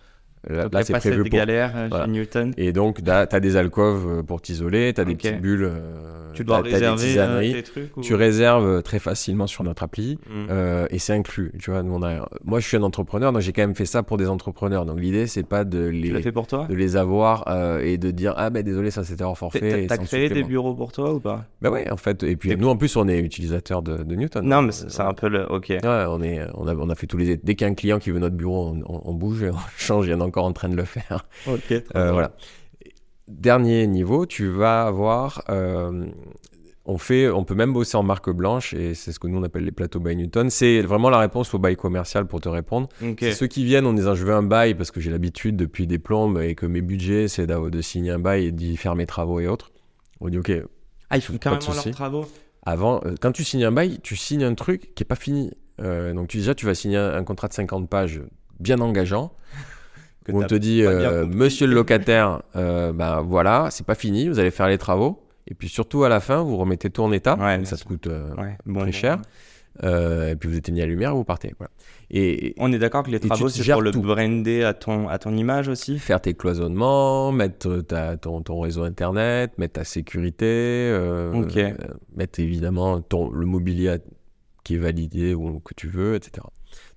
Là, 0.48 0.64
Donc, 0.64 0.74
là, 0.74 0.80
a 0.80 0.84
c'est 0.84 0.94
prévu 0.94 1.22
pour. 1.24 1.30
galère 1.32 1.74
euh, 1.76 1.88
Voilà. 1.90 2.06
chez 2.06 2.12
Newton. 2.12 2.54
Et 2.58 2.72
donc, 2.72 3.04
tu 3.04 3.10
as 3.12 3.26
des 3.40 3.56
alcôves 3.58 4.08
euh, 4.20 4.24
pour 4.24 4.42
t'isoler, 4.42 4.94
tu 4.94 5.02
as 5.02 5.06
des 5.06 5.16
petites 5.16 5.42
bulles. 5.42 5.64
euh, 5.70 6.32
Tu 6.34 6.44
dois 6.46 6.62
des 6.62 6.70
réserver 6.72 7.04
euh, 7.04 7.08
tisaneries. 7.08 7.54
tes 7.54 7.64
trucs 7.64 7.98
ou... 7.98 8.02
Tu 8.02 8.16
réserves 8.16 8.66
euh, 8.66 8.82
très 8.82 9.00
facilement 9.00 9.48
sur 9.48 9.64
notre 9.66 9.84
appli. 9.84 10.18
Mm. 10.30 10.48
Euh, 10.50 10.88
et 10.92 11.00
c'est 11.00 11.12
inclus. 11.14 11.52
Tu 11.60 11.72
vois, 11.72 11.82
on 11.84 12.02
a... 12.04 12.30
Moi, 12.46 12.60
je 12.62 12.68
suis 12.68 12.78
un 12.78 12.84
entrepreneur, 12.84 13.34
donc 13.34 13.42
j'ai 13.42 13.52
quand 13.52 13.64
même 13.64 13.76
fait 13.76 13.86
ça 13.86 14.02
pour 14.02 14.16
des 14.18 14.28
entrepreneurs. 14.30 14.86
Donc 14.86 15.00
l'idée, 15.02 15.28
c'est 15.28 15.44
pas 15.46 15.66
de 15.66 15.80
les, 15.88 16.22
fait 16.22 16.32
pour 16.32 16.48
toi 16.48 16.68
de 16.70 16.76
les 16.76 16.96
avoir 16.96 17.44
euh, 17.50 17.80
et 17.80 17.98
de 17.98 18.10
dire 18.12 18.34
ah 18.38 18.50
ben 18.50 18.64
désolé, 18.64 18.92
ça 18.92 19.04
c'était 19.04 19.24
hors 19.26 19.38
forfait. 19.38 19.88
T'as 19.88 19.98
créé 19.98 20.30
des 20.30 20.44
bureaux 20.44 20.74
pour 20.74 20.92
toi 20.94 21.14
ou 21.14 21.20
pas? 21.20 21.46
Bah 21.62 21.70
ouais, 21.70 21.92
en 21.92 21.98
fait. 21.98 22.24
Et 22.24 22.36
puis 22.38 22.56
nous, 22.56 22.70
en 22.70 22.78
plus, 22.78 22.96
on 22.96 23.08
est 23.10 23.20
utilisateur 23.20 23.82
de, 23.82 24.04
de 24.04 24.16
Newton. 24.16 24.46
Non, 24.46 24.62
mais 24.62 24.70
Euh, 24.70 24.86
c'est 24.88 25.02
un 25.02 25.14
peu 25.14 25.28
le. 25.28 25.52
Ok. 25.52 25.70
Ouais, 25.70 25.80
on, 25.84 26.22
est, 26.22 26.42
on, 26.54 26.68
a, 26.68 26.76
on 26.76 26.90
a 26.90 26.96
fait 26.96 27.08
tous 27.08 27.18
les. 27.18 27.36
Dès 27.38 27.56
qu'il 27.56 27.66
y 27.66 27.70
a 27.70 27.72
un 27.72 27.76
client 27.76 28.00
qui 28.00 28.12
veut 28.12 28.20
notre 28.20 28.36
bureau, 28.38 28.68
on, 28.70 28.82
on- 28.96 29.02
on 29.10 29.14
bouge, 29.14 29.44
et 29.44 29.50
on 29.50 29.56
change. 29.78 30.06
Il 30.08 30.12
y 30.12 30.14
en 30.14 30.22
a 30.22 30.29
encore 30.30 30.46
en 30.46 30.54
train 30.54 30.70
de 30.70 30.76
le 30.78 30.86
faire. 30.86 31.26
Ok. 31.48 31.62
très 31.68 31.84
Euh, 31.96 32.12
voilà. 32.14 32.32
Dernier 33.28 33.86
niveau, 33.86 34.26
tu 34.26 34.48
vas 34.50 34.84
avoir. 34.88 35.44
euh, 35.50 36.08
on, 36.86 36.98
fait, 36.98 37.30
on 37.30 37.44
peut 37.44 37.54
même 37.54 37.72
bosser 37.74 37.96
en 37.98 38.02
marque 38.02 38.32
blanche 38.32 38.74
et 38.74 38.96
c'est 38.96 39.12
ce 39.12 39.20
que 39.20 39.28
nous 39.28 39.38
on 39.38 39.44
appelle 39.44 39.64
les 39.66 39.72
plateaux 39.72 40.00
by 40.00 40.16
Newton. 40.16 40.50
C'est 40.50 40.82
vraiment 40.82 41.12
la 41.12 41.20
réponse 41.20 41.54
au 41.54 41.60
bail 41.60 41.76
commercial 41.76 42.26
pour 42.26 42.42
te 42.42 42.50
répondre. 42.50 42.90
Ceux 43.34 43.46
qui 43.46 43.64
viennent 43.66 43.86
en 43.86 43.94
disant 43.94 44.16
je 44.16 44.26
veux 44.26 44.34
un 44.34 44.42
bail 44.42 44.74
parce 44.74 44.90
que 44.90 45.00
j'ai 45.00 45.12
l'habitude 45.12 45.56
depuis 45.56 45.86
des 45.86 46.00
plombes 46.00 46.40
et 46.40 46.56
que 46.56 46.66
mes 46.66 46.82
budgets 46.82 47.28
c'est 47.28 47.46
de 47.46 47.82
signer 47.82 48.10
un 48.10 48.18
bail 48.20 48.46
et 48.48 48.52
d'y 48.52 48.76
faire 48.78 48.96
mes 48.96 49.06
travaux 49.06 49.40
et 49.40 49.48
autres. 49.48 49.72
On 50.22 50.30
dit 50.30 50.40
ok, 50.40 50.52
Ah, 51.12 51.18
ils 51.18 51.22
font 51.22 51.38
carrément 51.38 51.62
leurs 51.72 51.92
travaux. 51.92 52.26
avant, 52.66 53.02
euh, 53.06 53.14
quand 53.22 53.32
tu 53.34 53.44
signes 53.44 53.66
un 53.66 53.72
bail, 53.72 54.00
tu 54.02 54.16
signes 54.16 54.44
un 54.44 54.56
truc 54.56 54.96
qui 54.96 55.04
est 55.04 55.06
pas 55.06 55.16
fini. 55.16 55.52
Euh, 55.80 56.14
donc 56.14 56.28
tu, 56.30 56.38
déjà 56.38 56.56
tu 56.56 56.66
vas 56.66 56.74
signer 56.74 56.98
un, 56.98 57.14
un 57.14 57.24
contrat 57.24 57.48
de 57.48 57.54
50 57.54 57.88
pages 57.88 58.22
bien 58.60 58.80
engageant. 58.82 59.32
Que 60.32 60.36
on 60.36 60.44
te 60.48 60.56
dit, 60.56 60.84
euh, 60.84 61.26
monsieur 61.26 61.68
le 61.68 61.74
locataire, 61.74 62.42
euh, 62.56 62.92
ben 62.94 63.22
voilà, 63.22 63.68
c'est 63.72 63.86
pas 63.86 63.96
fini, 63.96 64.28
vous 64.28 64.40
allez 64.40 64.52
faire 64.52 64.68
les 64.68 64.78
travaux. 64.78 65.24
Et 65.48 65.56
puis 65.56 65.68
surtout 65.70 66.04
à 66.04 66.10
la 66.10 66.20
fin, 66.20 66.44
vous 66.44 66.58
remettez 66.58 66.90
tout 66.90 67.02
en 67.02 67.12
état. 67.12 67.36
Ouais, 67.40 67.66
ça 67.66 67.76
te 67.78 67.84
coûte 67.84 68.08
euh, 68.08 68.34
Ouais, 68.36 68.58
bon, 68.66 68.82
très 68.82 68.92
cher. 68.92 69.20
Euh, 69.84 70.32
et 70.32 70.36
puis 70.36 70.50
vous 70.50 70.58
éteignez 70.58 70.82
la 70.82 70.88
lumière 70.88 71.12
et 71.12 71.14
vous 71.14 71.24
partez. 71.24 71.54
Voilà. 71.58 71.72
Et, 72.12 72.54
On 72.58 72.72
est 72.74 72.80
d'accord 72.80 73.04
que 73.04 73.12
les 73.12 73.20
travaux, 73.20 73.50
c'est 73.50 73.72
pour 73.72 73.82
le 73.82 73.92
tout. 73.92 74.02
brander 74.02 74.64
à 74.64 74.74
ton, 74.74 75.08
à 75.08 75.18
ton 75.20 75.36
image 75.38 75.70
aussi? 75.70 76.00
Faire 76.00 76.20
tes 76.22 76.34
cloisonnements, 76.34 77.32
mettre 77.32 77.78
ta- 77.82 78.18
ton, 78.18 78.42
ton 78.42 78.60
réseau 78.60 78.84
internet, 78.84 79.58
mettre 79.58 79.74
ta 79.74 79.84
sécurité, 79.86 80.92
mettre 82.16 82.40
évidemment 82.40 83.02
ton, 83.02 83.32
le 83.32 83.46
mobilier 83.46 83.98
qui 84.64 84.76
est 84.76 84.80
validé 84.80 85.34
ou 85.34 85.60
que 85.60 85.74
tu 85.74 85.88
veux, 85.88 86.16
etc. 86.16 86.46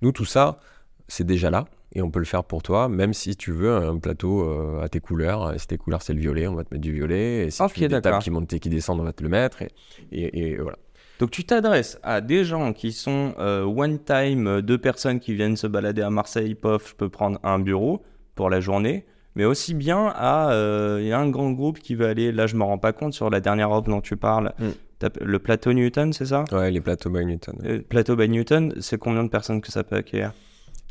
Nous, 0.01 0.11
tout 0.11 0.25
ça, 0.25 0.59
c'est 1.07 1.25
déjà 1.25 1.49
là 1.49 1.65
et 1.93 2.01
on 2.01 2.09
peut 2.11 2.19
le 2.19 2.25
faire 2.25 2.43
pour 2.43 2.63
toi, 2.63 2.89
même 2.89 3.13
si 3.13 3.35
tu 3.35 3.51
veux 3.51 3.71
un 3.75 3.97
plateau 3.97 4.43
euh, 4.43 4.81
à 4.81 4.89
tes 4.89 4.99
couleurs. 4.99 5.53
Si 5.59 5.67
tes 5.67 5.77
couleurs, 5.77 6.01
c'est 6.01 6.13
le 6.13 6.19
violet, 6.19 6.47
on 6.47 6.55
va 6.55 6.63
te 6.63 6.73
mettre 6.73 6.81
du 6.83 6.91
violet. 6.93 7.45
Et 7.47 7.51
si 7.51 7.61
Ok, 7.61 7.73
tu 7.73 7.81
veux 7.81 7.87
des 7.87 8.01
tables 8.01 8.19
qui 8.23 8.31
montent 8.31 8.51
et 8.53 8.59
qui 8.59 8.69
descendent, 8.69 8.99
on 9.01 9.03
va 9.03 9.13
te 9.13 9.23
le 9.23 9.29
mettre. 9.29 9.61
Et, 9.61 9.69
et- 10.11 10.49
et 10.51 10.57
voilà. 10.57 10.77
Donc 11.19 11.29
tu 11.31 11.43
t'adresses 11.45 11.99
à 12.03 12.21
des 12.21 12.43
gens 12.43 12.73
qui 12.73 12.91
sont 12.91 13.33
euh, 13.39 13.63
one 13.63 13.99
time, 13.99 14.47
euh, 14.47 14.61
deux 14.61 14.77
personnes 14.79 15.19
qui 15.19 15.33
viennent 15.35 15.55
se 15.55 15.67
balader 15.67 16.01
à 16.01 16.09
Marseille, 16.09 16.55
pof, 16.55 16.89
je 16.89 16.95
peux 16.95 17.07
prendre 17.09 17.39
un 17.43 17.59
bureau 17.59 18.01
pour 18.35 18.49
la 18.49 18.59
journée, 18.59 19.05
mais 19.35 19.45
aussi 19.45 19.75
bien 19.75 20.11
à 20.15 20.51
euh, 20.51 20.97
il 21.01 21.07
y 21.07 21.11
a 21.13 21.19
un 21.19 21.29
grand 21.29 21.51
groupe 21.51 21.77
qui 21.79 21.93
va 21.93 22.09
aller, 22.09 22.31
là 22.31 22.47
je 22.47 22.55
me 22.55 22.63
rends 22.63 22.79
pas 22.79 22.93
compte 22.93 23.13
sur 23.13 23.29
la 23.29 23.39
dernière 23.39 23.69
offre 23.71 23.87
dont 23.89 24.01
tu 24.01 24.17
parles, 24.17 24.53
Mm. 24.59 24.69
T'as- 24.99 25.09
le 25.21 25.37
plateau 25.39 25.71
Newton, 25.73 26.13
c'est 26.13 26.25
ça? 26.27 26.45
Ouais, 26.51 26.71
les 26.71 26.79
plateaux 26.81 27.09
by 27.09 27.25
Newton. 27.25 27.83
Plateau 27.89 28.15
by 28.15 28.27
Newton, 28.29 28.73
c'est 28.79 28.97
combien 28.97 29.23
de 29.23 29.29
personnes 29.29 29.59
que 29.61 29.71
ça 29.71 29.83
peut 29.83 29.97
accueillir? 29.97 30.31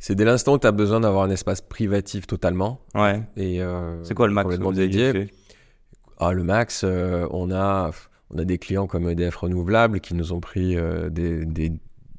C'est 0.04 0.16
dès 0.16 0.24
l'instant 0.24 0.54
où 0.54 0.58
tu 0.58 0.66
as 0.66 0.72
besoin 0.72 0.98
d'avoir 0.98 1.22
un 1.22 1.30
espace 1.30 1.60
privatif 1.60 2.26
totalement. 2.26 2.80
Ouais. 2.96 3.22
Et, 3.36 3.62
euh, 3.62 4.02
C'est 4.02 4.14
quoi 4.14 4.26
le 4.26 4.34
max 4.34 4.56
que 4.56 4.60
vous 4.60 4.72
dédié. 4.72 5.30
Ah, 6.18 6.32
le 6.32 6.42
max, 6.42 6.82
euh, 6.84 7.28
on, 7.30 7.52
a, 7.52 7.92
on 8.30 8.38
a 8.38 8.44
des 8.44 8.58
clients 8.58 8.88
comme 8.88 9.08
EDF 9.08 9.36
Renouvelable 9.36 10.00
qui 10.00 10.14
nous 10.14 10.32
ont 10.32 10.40
pris 10.40 10.76
euh, 10.76 11.08
des, 11.08 11.44
des- 11.46 11.70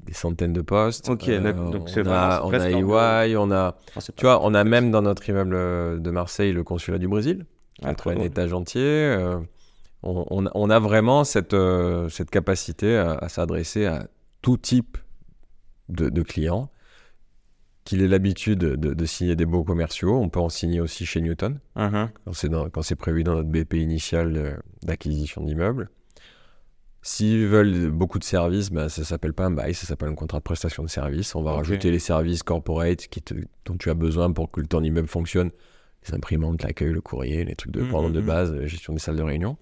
des 0.06 0.12
centaines 0.14 0.54
de 0.54 0.62
postes. 0.62 1.10
Ok. 1.10 1.28
Donc 1.72 1.88
c'est 1.90 2.04
c'est 2.04 2.08
on 2.10 2.52
a 2.52 3.24
EY, 3.26 3.36
on 3.36 3.50
a, 3.50 3.76
Enfin, 3.90 4.00
c'est 4.00 4.16
tu 4.16 4.24
vois, 4.24 4.42
on 4.44 4.54
a 4.54 4.64
même 4.64 4.90
dans 4.90 5.02
notre 5.02 5.28
immeuble 5.28 6.00
de 6.00 6.10
Marseille 6.10 6.52
le 6.52 6.62
consulat 6.64 6.96
du 6.98 7.08
Brésil, 7.08 7.44
qui 7.78 7.84
Ah, 7.86 7.90
un 7.90 8.14
bon. 8.14 8.22
étage 8.22 8.52
entier. 8.54 9.14
on, 10.02 10.24
on 10.30 10.46
a- 10.46 10.50
on 10.54 10.70
a 10.70 10.78
vraiment 10.78 11.24
cette, 11.24 11.54
cette 12.08 12.30
capacité 12.30 12.96
à, 12.96 13.12
à 13.12 13.28
s'adresser 13.28 13.84
à 13.86 14.06
tout 14.42 14.56
type 14.56 14.96
de, 15.90 16.08
de 16.08 16.22
clients. 16.22 16.70
Qu'il 17.84 18.00
ait 18.02 18.08
l'habitude 18.08 18.58
de, 18.60 18.94
de 18.94 19.04
signer 19.04 19.36
des 19.36 19.44
beaux 19.44 19.62
commerciaux, 19.62 20.14
on 20.18 20.28
peut 20.30 20.40
en 20.40 20.48
signer 20.48 20.80
aussi 20.80 21.04
chez 21.04 21.20
Newton 21.20 21.58
Mhm. 21.76 22.08
quand 22.24 22.32
c'est 22.32 22.48
dans- 22.48 22.70
quand 22.70 22.80
c'est 22.82 22.96
prévu 22.96 23.24
dans 23.24 23.34
notre 23.34 23.50
BP 23.50 23.74
initial 23.74 24.36
euh, 24.36 24.56
d'acquisition 24.82 25.42
d'immeubles. 25.44 25.90
S'ils 27.02 27.46
veulent 27.46 27.90
beaucoup 27.90 28.18
de 28.18 28.24
services, 28.24 28.70
ben, 28.70 28.88
ça 28.88 29.04
s'appelle 29.04 29.34
pas 29.34 29.44
un 29.44 29.50
bail, 29.50 29.74
ça 29.74 29.86
s'appelle 29.86 30.08
un 30.08 30.14
contrat 30.14 30.38
de 30.38 30.42
prestation 30.44 30.82
de 30.82 30.88
services. 30.88 31.34
On 31.34 31.42
va 31.42 31.52
rajouter 31.52 31.90
les 31.90 31.98
services 31.98 32.42
corporate 32.42 33.08
qui 33.08 33.20
te- 33.20 33.34
dont 33.66 33.76
tu 33.76 33.90
as 33.90 33.94
besoin 33.94 34.32
pour 34.32 34.50
que 34.50 34.62
ton 34.62 34.82
immeuble 34.82 35.08
fonctionne. 35.08 35.50
Les 36.08 36.14
imprimantes, 36.14 36.62
l'accueil, 36.62 36.92
le 36.92 37.02
courrier, 37.02 37.44
les 37.44 37.54
trucs 37.54 37.72
de 37.72 37.82
commande 37.84 38.14
de 38.14 38.20
mhm. 38.20 38.26
base, 38.26 38.54
la 38.54 38.66
gestion 38.66 38.94
des 38.94 38.98
salles 39.00 39.16
de 39.16 39.22
réunion. 39.22 39.58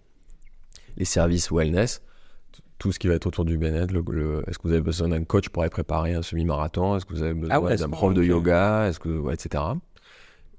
Les 0.96 1.04
services 1.04 1.50
wellness, 1.50 2.02
tout 2.82 2.90
ce 2.90 2.98
qui 2.98 3.06
va 3.06 3.14
être 3.14 3.26
autour 3.26 3.44
du 3.44 3.58
bien-être. 3.58 3.92
le- 3.92 4.02
le- 4.10 4.42
Est-ce 4.48 4.58
que 4.58 4.64
vous 4.66 4.72
avez 4.72 4.82
besoin 4.82 5.08
d'un 5.08 5.22
coach 5.22 5.48
pour 5.50 5.62
aller 5.62 5.70
préparer 5.70 6.14
un 6.14 6.22
semi-marathon? 6.22 6.96
Est-ce 6.96 7.04
que 7.06 7.12
vous 7.14 7.22
avez 7.22 7.32
besoin 7.34 7.54
Ah 7.56 7.60
ouais, 7.60 7.76
d'un 7.76 7.88
prof 7.88 8.12
de 8.12 8.24
yoga? 8.24 8.88
Est-ce 8.88 8.98
que, 8.98 9.08
ouais, 9.08 9.34
etc. 9.34 9.62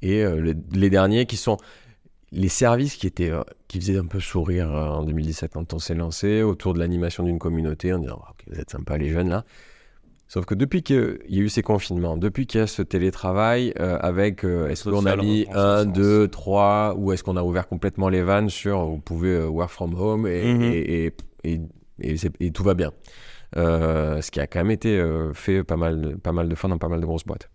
Et 0.01 0.23
euh, 0.23 0.39
les, 0.41 0.53
les 0.71 0.89
derniers 0.89 1.25
qui 1.25 1.35
sont 1.35 1.57
les 2.31 2.47
services 2.47 2.95
qui 2.95 3.07
étaient 3.07 3.29
euh, 3.29 3.41
qui 3.67 3.79
faisaient 3.79 3.97
un 3.97 4.05
peu 4.05 4.21
sourire 4.21 4.73
euh, 4.73 4.87
en 4.87 5.03
2017 5.03 5.51
quand 5.53 5.73
on 5.73 5.79
s'est 5.79 5.95
lancé 5.95 6.41
autour 6.43 6.73
de 6.73 6.79
l'animation 6.79 7.23
d'une 7.25 7.39
communauté 7.39 7.93
en 7.93 7.99
disant 7.99 8.21
ok 8.29 8.45
vous 8.47 8.59
êtes 8.59 8.69
sympas 8.71 8.97
les 8.97 9.09
jeunes 9.09 9.29
là 9.29 9.43
sauf 10.27 10.45
que 10.45 10.55
depuis 10.55 10.81
qu'il 10.81 11.19
y 11.29 11.39
a 11.39 11.41
eu 11.43 11.49
ces 11.49 11.61
confinements 11.61 12.17
depuis 12.17 12.47
qu'il 12.47 12.59
y 12.59 12.63
a 12.63 12.67
ce 12.67 12.81
télétravail 12.81 13.73
euh, 13.79 13.97
avec 14.01 14.43
euh, 14.45 14.67
est-ce 14.69 14.89
qu'on 14.89 15.05
a 15.05 15.15
mis 15.15 15.41
reconnaissance. 15.41 15.55
un 15.57 15.85
deux 15.85 16.27
trois 16.27 16.95
ou 16.97 17.11
est-ce 17.11 17.23
qu'on 17.23 17.37
a 17.37 17.43
ouvert 17.43 17.67
complètement 17.67 18.09
les 18.09 18.23
vannes 18.23 18.49
sur 18.49 18.83
vous 18.83 18.97
pouvez 18.97 19.29
euh, 19.35 19.47
work 19.47 19.69
from 19.69 19.93
home 19.93 20.25
et, 20.25 20.53
Mhm. 20.53 20.61
et, 20.63 21.05
et, 21.05 21.13
et- 21.43 21.61
et 21.99 22.51
tout 22.51 22.63
va 22.63 22.73
bien 22.73 22.91
Euh, 23.55 24.19
ce 24.21 24.31
qui 24.31 24.39
a 24.39 24.47
quand 24.47 24.59
même 24.61 24.71
été 24.71 24.97
euh, 24.99 25.31
fait 25.33 25.63
pas 25.63 25.77
mal, 25.77 26.01
de- 26.01 26.15
pas 26.15 26.31
mal 26.31 26.49
de 26.49 26.55
fois 26.55 26.69
dans 26.69 26.79
pas 26.79 26.89
mal 26.89 26.99
de 27.01 27.05
grosses 27.05 27.23
boîtes 27.25 27.49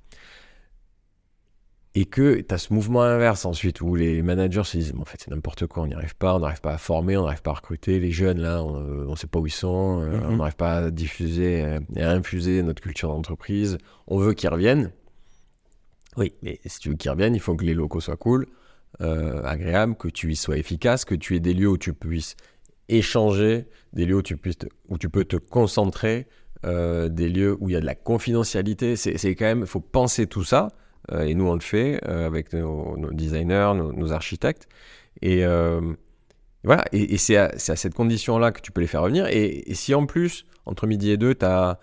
et 1.95 2.05
que 2.05 2.41
tu 2.41 2.55
as 2.55 2.59
ce 2.59 2.73
mouvement 2.73 3.03
inverse 3.03 3.45
ensuite 3.45 3.81
où 3.81 3.97
les 3.97 4.23
managers 4.23 4.63
se 4.63 4.77
disent 4.77 4.95
en 5.01 5.05
fait 5.05 5.19
c'est 5.21 5.31
n'importe 5.31 5.67
quoi, 5.67 5.83
on 5.83 5.87
n'y 5.87 5.95
arrive 5.95 6.15
pas, 6.15 6.37
on 6.37 6.39
n'arrive 6.41 6.61
pas 6.61 6.73
à 6.75 6.79
former, 6.79 7.17
on 7.17 7.25
n'arrive 7.25 7.43
pas 7.43 7.51
à 7.51 7.55
recruter 7.55 7.99
les 7.99 8.13
jeunes 8.13 8.39
là, 8.41 8.63
on 8.63 9.11
ne 9.11 9.17
sait 9.17 9.27
pas 9.27 9.41
où 9.41 9.47
ils 9.47 9.51
sont, 9.51 10.03
euh, 10.03 10.19
Mhm. 10.19 10.33
on 10.35 10.37
n'arrive 10.37 10.57
pas 10.57 10.77
à 10.77 10.91
diffuser 10.93 11.65
euh, 11.65 11.81
et 11.97 12.03
à 12.03 12.11
infuser 12.13 12.63
notre 12.63 12.81
culture 12.83 13.09
d'entreprise, 13.09 13.79
on 14.07 14.19
veut 14.19 14.35
qu'ils 14.35 14.51
reviennent. 14.51 14.93
Oui, 16.17 16.35
mais 16.43 16.61
si 16.67 16.79
tu 16.79 16.91
veux 16.91 16.95
qu'ils 16.97 17.11
reviennent, 17.11 17.35
il 17.35 17.41
faut 17.41 17.57
que 17.57 17.65
les 17.65 17.75
locaux 17.75 18.01
soient 18.01 18.17
cool, 18.17 18.47
euh, 19.01 19.43
agréables, 19.45 19.97
que 19.97 20.09
tu 20.09 20.31
y 20.31 20.37
sois 20.37 20.59
efficace, 20.59 21.05
que 21.05 21.15
tu 21.17 21.35
aies 21.37 21.41
des 21.41 21.55
lieux 21.55 21.69
où 21.69 21.79
tu 21.79 21.93
puisses 21.95 22.37
échanger, 22.89 23.67
des 23.93 24.07
lieux 24.07 24.17
où 24.17 24.23
tu, 24.23 24.37
puisses 24.37 24.59
où 24.89 24.99
tu 24.99 25.09
peux 25.09 25.25
te 25.25 25.37
concentrer, 25.37 26.27
euh, 26.67 27.09
des 27.09 27.29
lieux 27.29 27.57
où 27.61 27.69
il 27.69 27.73
y 27.75 27.77
a 27.77 27.81
de 27.81 27.87
la 27.87 27.95
confidentialité. 27.95 28.97
C'est 28.97 29.35
quand 29.35 29.45
même, 29.45 29.61
il 29.61 29.67
faut 29.67 29.81
penser 29.81 30.27
tout 30.27 30.45
ça. 30.45 30.69
Euh, 31.13 31.23
et 31.23 31.35
nous, 31.35 31.47
on 31.47 31.55
le 31.55 31.61
fait 31.61 32.01
euh, 32.07 32.27
avec 32.27 32.53
nos, 32.53 32.97
designers, 33.13 33.73
nos, 33.75 34.13
architectes. 34.13 34.69
Et 35.23 35.45
voilà, 36.65 36.85
et, 36.93 37.17
c'est 37.19 37.37
à, 37.37 37.47
à 37.47 37.77
cette 37.77 37.95
condition-là 37.95 38.51
que 38.51 38.61
tu 38.61 38.73
peux 38.73 38.81
les 38.81 38.89
faire 38.89 39.03
revenir. 39.03 39.27
Et, 39.29 39.65
si 39.75 39.95
en 39.95 40.07
plus, 40.07 40.45
entre 40.67 40.87
midi 40.87 41.11
et 41.11 41.17
deux, 41.17 41.35
tu 41.35 41.45
as 41.45 41.79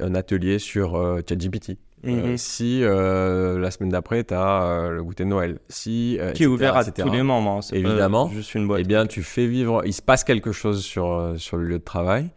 un, 0.00 0.14
atelier 0.14 0.58
sur 0.58 0.92
ChatGPT, 1.28 1.78
Euh, 2.06 2.30
Mhm. 2.30 2.36
si 2.36 2.80
euh, 2.82 3.58
la 3.58 3.70
semaine 3.70 3.90
d'après, 3.90 4.24
tu 4.24 4.34
as 4.34 4.88
le 4.90 5.02
goûter 5.02 5.24
de 5.24 5.28
Noël. 5.28 5.58
Si, 5.68 6.18
euh, 6.20 6.32
Qui 6.32 6.42
est 6.42 6.46
etc., 6.46 6.46
ouvert 6.46 6.76
à 6.76 6.84
tous 6.84 7.10
les 7.10 7.22
membres. 7.22 7.50
hein, 7.50 7.60
Évidemment. 7.72 8.28
Juste 8.30 8.54
une 8.54 8.66
boîte. 8.66 8.80
Eh 8.82 8.84
bien, 8.84 9.06
tu 9.06 9.22
fais 9.22 9.46
vivre. 9.46 9.82
Il 9.86 9.92
se 9.92 10.02
passe 10.02 10.24
quelque 10.24 10.52
chose 10.52 10.82
sur, 10.84 11.12
euh, 11.12 11.36
sur 11.36 11.56
le 11.56 11.64
lieu 11.64 11.78
de 11.78 11.84
travail 11.84 12.30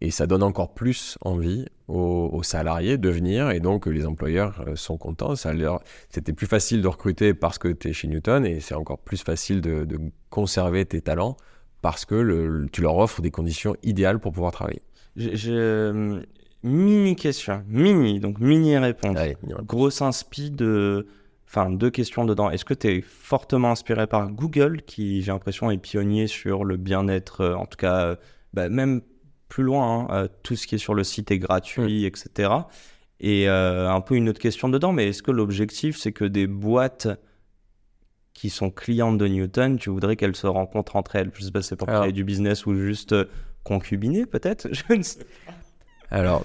et 0.00 0.10
ça 0.10 0.26
donne 0.26 0.42
encore 0.42 0.74
plus 0.74 1.16
envie 1.20 1.66
aux, 1.86 2.28
aux 2.32 2.42
salariés 2.42 2.98
de 2.98 3.08
venir 3.10 3.50
et 3.50 3.60
donc 3.60 3.86
les 3.86 4.06
employeurs 4.06 4.62
euh, 4.66 4.74
sont 4.76 4.96
contents. 4.96 5.34
C'était 5.36 6.32
plus 6.32 6.46
facile 6.46 6.82
de 6.82 6.88
recruter 6.88 7.32
parce 7.34 7.58
que 7.58 7.68
tu 7.68 7.88
es 7.88 7.92
chez 7.92 8.08
Newton 8.08 8.44
et 8.44 8.60
c'est 8.60 8.74
encore 8.74 8.98
plus 8.98 9.22
facile 9.22 9.60
de, 9.60 9.84
de 9.84 9.98
conserver 10.30 10.84
tes 10.84 11.00
talents 11.00 11.36
parce 11.80 12.04
que 12.06 12.14
le- 12.16 12.66
tu 12.72 12.80
leur 12.82 12.96
offres 12.96 13.20
des 13.22 13.30
conditions 13.30 13.76
idéales 13.82 14.18
pour 14.18 14.32
pouvoir 14.32 14.50
travailler. 14.52 14.82
Euh, 15.46 16.20
mini 16.64 17.14
question, 17.14 17.62
mini, 17.68 18.18
donc 18.18 18.40
mini 18.40 18.76
réponse. 18.76 19.16
Allez, 19.16 19.36
va. 19.42 19.62
Grosse 19.62 20.02
inspi 20.02 20.50
de. 20.50 21.06
Enfin, 21.46 21.70
deux 21.70 21.90
questions 21.90 22.24
dedans. 22.24 22.50
Est-ce 22.50 22.64
que 22.64 22.74
tu 22.74 22.88
es 22.88 23.00
fortement 23.00 23.70
inspiré 23.70 24.08
par 24.08 24.28
Google, 24.28 24.82
qui, 24.82 25.22
j'ai 25.22 25.30
l'impression, 25.30 25.70
est 25.70 25.78
pionnier 25.78 26.26
sur 26.26 26.64
le 26.64 26.76
bien-être, 26.76 27.42
euh, 27.42 27.54
en 27.54 27.66
tout 27.66 27.76
cas, 27.76 28.06
euh, 28.06 28.16
bah, 28.52 28.68
même 28.68 29.02
plus 29.48 29.62
loin, 29.62 30.08
hein, 30.10 30.24
euh, 30.24 30.28
tout 30.42 30.56
ce 30.56 30.66
qui 30.66 30.74
est 30.74 30.78
sur 30.78 30.94
le 30.94 31.04
site 31.04 31.30
est 31.30 31.38
gratuit, 31.38 32.06
etc. 32.06 32.50
Et 33.20 33.48
euh, 33.48 33.88
un 33.88 34.00
peu 34.00 34.16
une 34.16 34.28
autre 34.28 34.40
question 34.40 34.68
dedans, 34.68 34.92
mais 34.92 35.08
est-ce 35.08 35.22
que 35.22 35.30
l'objectif, 35.30 35.96
c'est 35.96 36.10
que 36.10 36.24
des 36.24 36.48
boîtes 36.48 37.06
qui 38.32 38.50
sont 38.50 38.70
clientes 38.70 39.16
de 39.16 39.28
Newton, 39.28 39.78
tu 39.78 39.90
voudrais 39.90 40.16
qu'elles 40.16 40.34
se 40.34 40.48
rencontrent 40.48 40.96
entre 40.96 41.14
elles? 41.14 41.30
Je 41.34 41.44
sais 41.44 41.52
pas 41.52 41.62
c'est 41.62 41.76
pour 41.76 41.86
créer 41.86 42.10
du 42.10 42.24
business 42.24 42.66
ou 42.66 42.74
juste 42.74 43.14
concubiner, 43.62 44.26
peut-être 44.26 44.68
Je 44.72 44.94
ne 44.94 45.02
sais 45.02 45.24
Alors, 46.10 46.44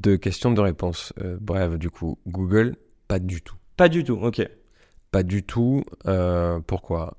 deux 0.00 0.16
questions, 0.16 0.50
deux 0.50 0.62
réponses. 0.62 1.12
Euh, 1.20 1.36
bref, 1.40 1.78
du 1.78 1.90
coup, 1.90 2.18
Google, 2.26 2.76
pas 3.08 3.18
du 3.18 3.40
tout. 3.42 3.56
pas 3.76 3.88
du 3.88 4.04
tout, 4.04 4.18
ok. 4.20 4.46
Pas 5.10 5.22
du 5.22 5.42
tout. 5.42 5.82
euh, 6.06 6.60
pourquoi? 6.66 7.16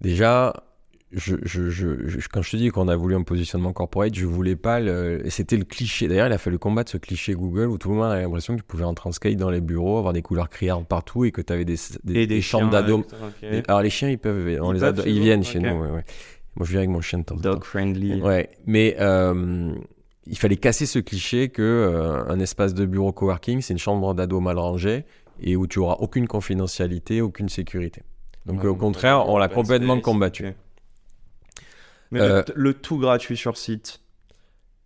Déjà, 0.00 0.64
je, 1.12 1.36
je, 1.42 1.68
je- 1.68 2.06
je- 2.08 2.28
quand 2.28 2.40
je 2.42 2.50
te 2.52 2.56
dis 2.56 2.70
qu'on 2.70 2.88
a 2.88 2.96
voulu 2.96 3.14
un 3.14 3.22
positionnement 3.22 3.72
corporate, 3.74 4.14
je 4.14 4.24
voulais 4.26 4.56
pas 4.56 4.80
le. 4.80 5.22
C'était 5.28 5.56
le 5.58 5.64
cliché. 5.64 6.08
D'ailleurs, 6.08 6.26
il 6.26 6.32
a 6.32 6.38
fallu 6.38 6.58
combattre 6.58 6.90
ce 6.90 6.96
cliché 6.96 7.34
Google 7.34 7.66
où 7.66 7.76
tout 7.78 7.90
le 7.90 7.96
monde 7.96 8.10
avait 8.10 8.22
l'impression 8.22 8.54
que 8.56 8.60
tu 8.62 8.66
pouvais 8.66 8.84
entrer 8.84 9.08
en 9.08 9.12
skate 9.12 9.36
dans 9.36 9.50
les 9.50 9.60
bureaux, 9.60 9.98
avoir 9.98 10.12
des 10.14 10.22
couleurs 10.22 10.48
criardes 10.48 10.86
partout 10.86 11.24
et 11.26 11.30
que 11.30 11.42
tu 11.42 11.52
avais 11.52 11.64
des, 11.66 11.76
des, 12.04 12.20
Et 12.20 12.26
des 12.26 12.40
chambres 12.40 12.70
d'ados. 12.70 13.04
ok. 13.04 13.40
Des- 13.50 13.62
Alors, 13.68 13.82
les 13.82 13.90
chiens, 13.90 14.08
ils 14.08 14.18
peuvent. 14.18 14.38
On 14.62 14.70
Ils 14.70 14.74
les 14.74 14.80
peuvent 14.80 15.00
ado- 15.00 15.02
ils 15.06 15.20
viennent 15.20 15.44
chez 15.44 15.60
nous. 15.60 15.68
ouais, 15.68 15.90
ouais. 15.90 16.04
Moi, 16.56 16.66
je 16.66 16.70
viens 16.70 16.80
avec 16.80 16.90
mon 16.90 17.00
chien 17.00 17.18
de 17.18 17.24
temps 17.24 17.34
en 17.36 17.38
temps. 17.40 17.50
Dog 17.50 17.64
friendly. 17.64 18.20
Ouais, 18.20 18.50
mais 18.66 18.96
euh, 19.00 19.74
il 20.26 20.38
fallait 20.38 20.56
casser 20.56 20.86
ce 20.86 20.98
cliché 20.98 21.48
que 21.48 21.62
euh, 21.62 22.24
un 22.28 22.38
espace 22.40 22.74
de 22.74 22.86
bureau 22.86 23.12
coworking, 23.12 23.60
c'est 23.60 23.72
une 23.74 23.78
chambre 23.78 24.14
d'ado 24.14 24.40
mal 24.40 24.58
rangée 24.58 25.04
et 25.40 25.56
où 25.56 25.66
tu 25.66 25.78
auras 25.80 25.96
aucune 26.00 26.28
confidentialité, 26.28 27.20
aucune 27.20 27.48
sécurité. 27.48 28.02
Donc 28.46 28.62
Ouais, 28.62 28.68
au 28.68 28.76
contraire, 28.76 29.28
on 29.28 29.38
l'a 29.38 29.48
complètement 29.48 30.00
combattu. 30.00 30.52
Mais 32.10 32.20
Euh, 32.20 32.42
le, 32.54 32.54
le 32.56 32.74
tout 32.74 32.98
gratuit 32.98 33.36
sur 33.36 33.56
site. 33.56 34.00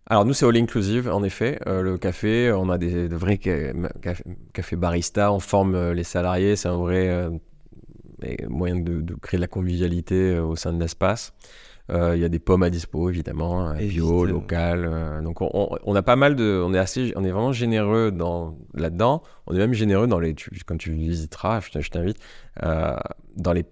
Alors 0.09 0.23
nous, 0.25 0.33
c'est 0.33 0.45
all 0.45 0.55
inclusive, 0.57 1.09
en 1.09 1.23
effet. 1.23 1.59
Euh, 1.67 1.81
le 1.81 1.97
café, 1.97 2.51
on 2.53 2.69
a 2.69 2.77
des, 2.77 3.09
de 3.09 3.15
vrais 3.15 3.39
ca- 3.43 3.73
café, 4.01 4.23
café 4.53 4.75
barista, 4.77 5.31
on 5.33 5.39
forme 5.39 5.91
les 5.91 6.03
salariés, 6.05 6.55
c'est 6.55 6.69
un 6.69 6.77
vrai 6.77 7.29
moyen 8.47 8.77
de, 8.77 9.01
de 9.01 9.13
créer 9.15 9.37
de 9.37 9.41
la 9.41 9.47
convivialité 9.47 10.39
au 10.39 10.55
sein 10.55 10.73
de 10.73 10.79
l'espace. 10.79 11.33
Euh, 11.89 12.15
Il 12.15 12.21
y 12.21 12.25
a 12.25 12.29
des 12.29 12.39
pommes 12.39 12.63
à 12.63 12.69
dispo, 12.69 13.09
évidemment, 13.09 13.69
euh, 13.69 13.73
bio, 13.75 14.23
Évidemment. 14.23 14.39
local. 14.41 14.89
euh, 14.91 15.21
donc 15.21 15.41
on, 15.41 15.49
on- 15.53 15.77
on 15.85 15.95
a 15.95 16.01
pas 16.03 16.15
mal 16.17 16.35
de, 16.35 16.61
on 16.65 16.73
est 16.73 16.79
assez, 16.79 17.13
on 17.15 17.23
est 17.23 17.31
vraiment 17.31 17.53
généreux 17.53 18.11
dans 18.11 18.57
là-dedans. 18.73 19.23
On 19.45 19.55
est 19.55 19.59
même 19.59 19.73
généreux 19.73 20.07
dans 20.07 20.19
les, 20.19 20.35
tu- 20.35 20.51
quand 20.65 20.77
tu 20.77 20.91
visiteras, 20.91 21.61
je 21.61 21.89
t'invite, 21.89 22.17
euh, 22.63 22.95
dans 23.35 23.53
les 23.53 23.63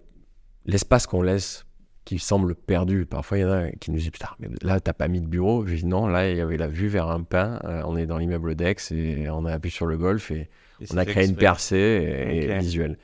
l'espace 0.65 1.06
qu'on 1.08 1.21
laisse 1.21 1.65
qui 2.06 2.17
semble 2.19 2.56
perdu. 2.56 3.06
Parfois, 3.06 3.38
il 3.38 3.41
y 3.41 3.45
en 3.45 3.51
a 3.51 3.69
qui 3.71 3.91
nous 3.91 3.97
disent 3.97 4.12
Putain, 4.12 4.30
mais 4.39 4.47
là, 4.62 4.80
t'as 4.80 4.93
pas 4.93 5.08
mis 5.08 5.21
de 5.21 5.28
bureau. 5.28 5.65
Je 5.65 5.75
dis 5.75 5.86
Non, 5.86 6.08
là, 6.08 6.30
il 6.32 6.38
y 6.38 6.41
avait 6.41 6.58
la 6.58 6.67
vue 6.67 6.88
vers 6.88 7.08
un 7.10 7.21
pin. 7.23 7.60
Euh, 7.65 7.82
on 7.86 7.97
est 7.97 8.06
dans 8.06 8.17
l'immeuble 8.17 8.56
Dex 8.56 8.91
et 8.91 9.28
on 9.30 9.45
a 9.45 9.51
appuyé 9.54 9.73
sur 9.75 9.88
le 9.88 9.97
golf 9.97 10.32
et 10.32 10.49
Et 10.82 10.86
on 10.93 10.97
a 10.97 11.06
créé 11.06 11.25
une 11.28 11.36
percée 11.36 11.75
et, 11.78 12.45
et 12.45 12.56
Ok. 12.56 12.62
visuelle, 12.62 12.97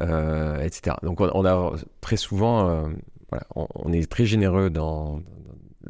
euh, 0.00 0.58
etc. 0.60 0.96
Donc, 1.02 1.20
on, 1.20 1.30
on 1.34 1.44
a 1.44 1.72
très 2.00 2.16
souvent, 2.16 2.68
euh, 2.68 2.88
voilà, 3.30 3.46
on, 3.54 3.66
on 3.74 3.92
est 3.92 4.10
très 4.10 4.26
généreux 4.26 4.70
dans, 4.70 5.18
dans- 5.18 5.22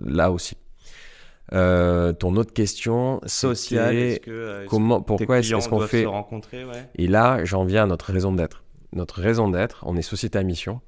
là 0.05 0.31
aussi. 0.31 0.57
Euh, 1.53 2.13
ton 2.13 2.35
autre 2.37 2.53
question, 2.53 3.21
Social, 3.27 3.91
c'était 3.95 4.09
est-ce 4.15 4.21
que 4.21 4.31
euh, 4.31 4.67
comment, 4.69 5.01
pourquoi 5.01 5.39
est-ce 5.39 5.69
qu'on 5.69 5.81
fait 5.81 6.03
se 6.03 6.09
rencontrer 6.09 6.65
ouais? 6.65 6.89
et 6.97 7.07
là, 7.07 7.45
j'en 7.45 7.65
viens 7.65 7.85
à 7.85 7.87
notre 7.87 8.13
raison 8.13 8.33
d'être. 8.33 8.65
Notre 8.93 9.21
raison 9.21 9.49
d'être, 9.49 9.85
on 9.87 9.97
est 9.97 10.03
société 10.03 10.39
à 10.39 10.43
mission, 10.43 10.81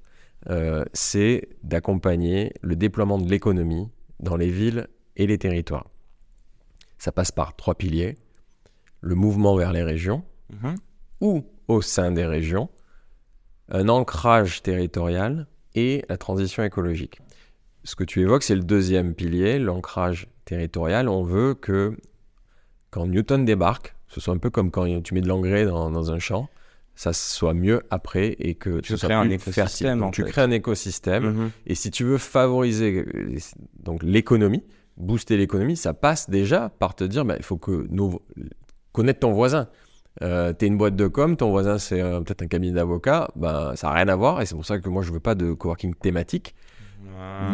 euh, 0.50 0.84
c'est 0.92 1.48
d'accompagner 1.62 2.52
le 2.62 2.74
déploiement 2.74 3.18
de 3.18 3.28
l'économie 3.28 3.88
dans 4.18 4.36
les 4.36 4.50
villes 4.50 4.88
et 5.16 5.26
les 5.28 5.38
territoires. 5.38 5.86
Ça 6.98 7.12
passe 7.12 7.30
par 7.30 7.54
trois 7.54 7.76
piliers. 7.76 8.16
Le 9.00 9.14
mouvement 9.14 9.54
vers 9.56 9.72
les 9.72 9.82
régions 9.84 10.24
Mhm. 10.50 10.74
ou 11.20 11.44
au 11.68 11.82
sein 11.82 12.10
des 12.10 12.24
régions, 12.24 12.68
un 13.68 13.88
ancrage 13.88 14.62
territorial 14.62 15.46
et 15.78 16.04
la 16.08 16.16
transition 16.16 16.62
écologique. 16.62 17.20
Ce 17.84 17.94
que 17.94 18.04
tu 18.04 18.20
évoques, 18.20 18.42
c'est 18.42 18.54
le 18.54 18.62
deuxième 18.62 19.14
pilier, 19.14 19.58
l'ancrage 19.58 20.28
territorial. 20.44 21.08
On 21.08 21.22
veut 21.22 21.54
que 21.54 21.96
quand 22.90 23.06
Newton 23.06 23.44
débarque, 23.44 23.94
ce 24.08 24.20
soit 24.20 24.34
un 24.34 24.38
peu 24.38 24.50
comme 24.50 24.70
quand 24.70 25.02
tu 25.02 25.14
mets 25.14 25.20
de 25.20 25.28
l'engrais 25.28 25.64
dans, 25.64 25.90
dans 25.90 26.10
un 26.10 26.18
champ, 26.18 26.48
ça 26.94 27.12
soit 27.12 27.54
mieux 27.54 27.82
après 27.90 28.34
et 28.40 28.56
que 28.56 28.80
Tu 28.80 28.92
ce 28.92 28.96
soit 28.96 29.08
crées 29.08 29.14
un 29.14 29.30
écosystème. 29.30 30.00
Donc, 30.00 30.14
tu 30.14 30.24
fait. 30.24 30.30
crées 30.30 30.42
un 30.42 30.50
écosystème 30.50 31.50
et 31.66 31.76
si 31.76 31.92
tu 31.92 32.02
veux 32.02 32.18
favoriser 32.18 33.06
donc 33.78 34.02
l'économie, 34.02 34.64
booster 34.96 35.36
l'économie, 35.36 35.76
ça 35.76 35.94
passe 35.94 36.28
déjà 36.28 36.70
par 36.70 36.96
te 36.96 37.04
dire, 37.04 37.24
bah, 37.24 37.36
il 37.36 37.44
faut 37.44 37.56
que 37.56 37.86
nos, 37.90 38.20
connaître 38.92 39.20
ton 39.20 39.32
voisin. 39.32 39.68
Euh, 40.22 40.52
T'es 40.52 40.66
une 40.66 40.76
boîte 40.76 40.96
de 40.96 41.06
com, 41.06 41.36
ton 41.36 41.50
voisin 41.50 41.78
c'est 41.78 42.00
euh, 42.00 42.20
peut-être 42.20 42.42
un 42.42 42.46
cabinet 42.46 42.72
d'avocats, 42.72 43.30
ben, 43.36 43.76
ça 43.76 43.88
n'a 43.88 43.94
rien 43.94 44.08
à 44.08 44.16
voir 44.16 44.40
et 44.40 44.46
c'est 44.46 44.54
pour 44.54 44.66
ça 44.66 44.78
que 44.78 44.88
moi 44.88 45.02
je 45.02 45.12
veux 45.12 45.20
pas 45.20 45.34
de 45.34 45.52
coworking 45.52 45.94
thématique, 45.94 46.54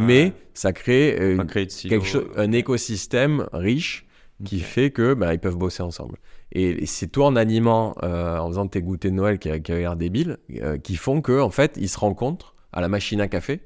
mais 0.00 0.32
ça 0.54 0.72
crée 0.72 1.16
euh, 1.20 1.44
quelque 1.44 2.04
chose, 2.04 2.26
un 2.36 2.52
écosystème 2.52 3.46
riche 3.52 4.06
qui 4.44 4.60
fait 4.60 4.90
que 4.90 5.14
ben, 5.14 5.32
ils 5.32 5.38
peuvent 5.38 5.56
bosser 5.56 5.82
ensemble. 5.82 6.16
Et, 6.52 6.82
et 6.82 6.86
c'est 6.86 7.08
toi 7.08 7.26
en 7.26 7.36
animant, 7.36 7.94
en 8.02 8.48
faisant 8.48 8.66
tes 8.66 8.82
goûters 8.82 9.10
de 9.10 9.16
Noël 9.16 9.38
qui, 9.38 9.50
qui 9.62 9.72
avaient 9.72 9.82
l'air 9.82 9.96
débiles, 9.96 10.38
euh, 10.62 10.78
qui 10.78 10.96
font 10.96 11.20
que 11.20 11.40
en 11.40 11.50
fait 11.50 11.76
ils 11.76 11.88
se 11.88 11.98
rencontrent 11.98 12.54
à 12.72 12.80
la 12.80 12.88
machine 12.88 13.20
à 13.20 13.28
café 13.28 13.60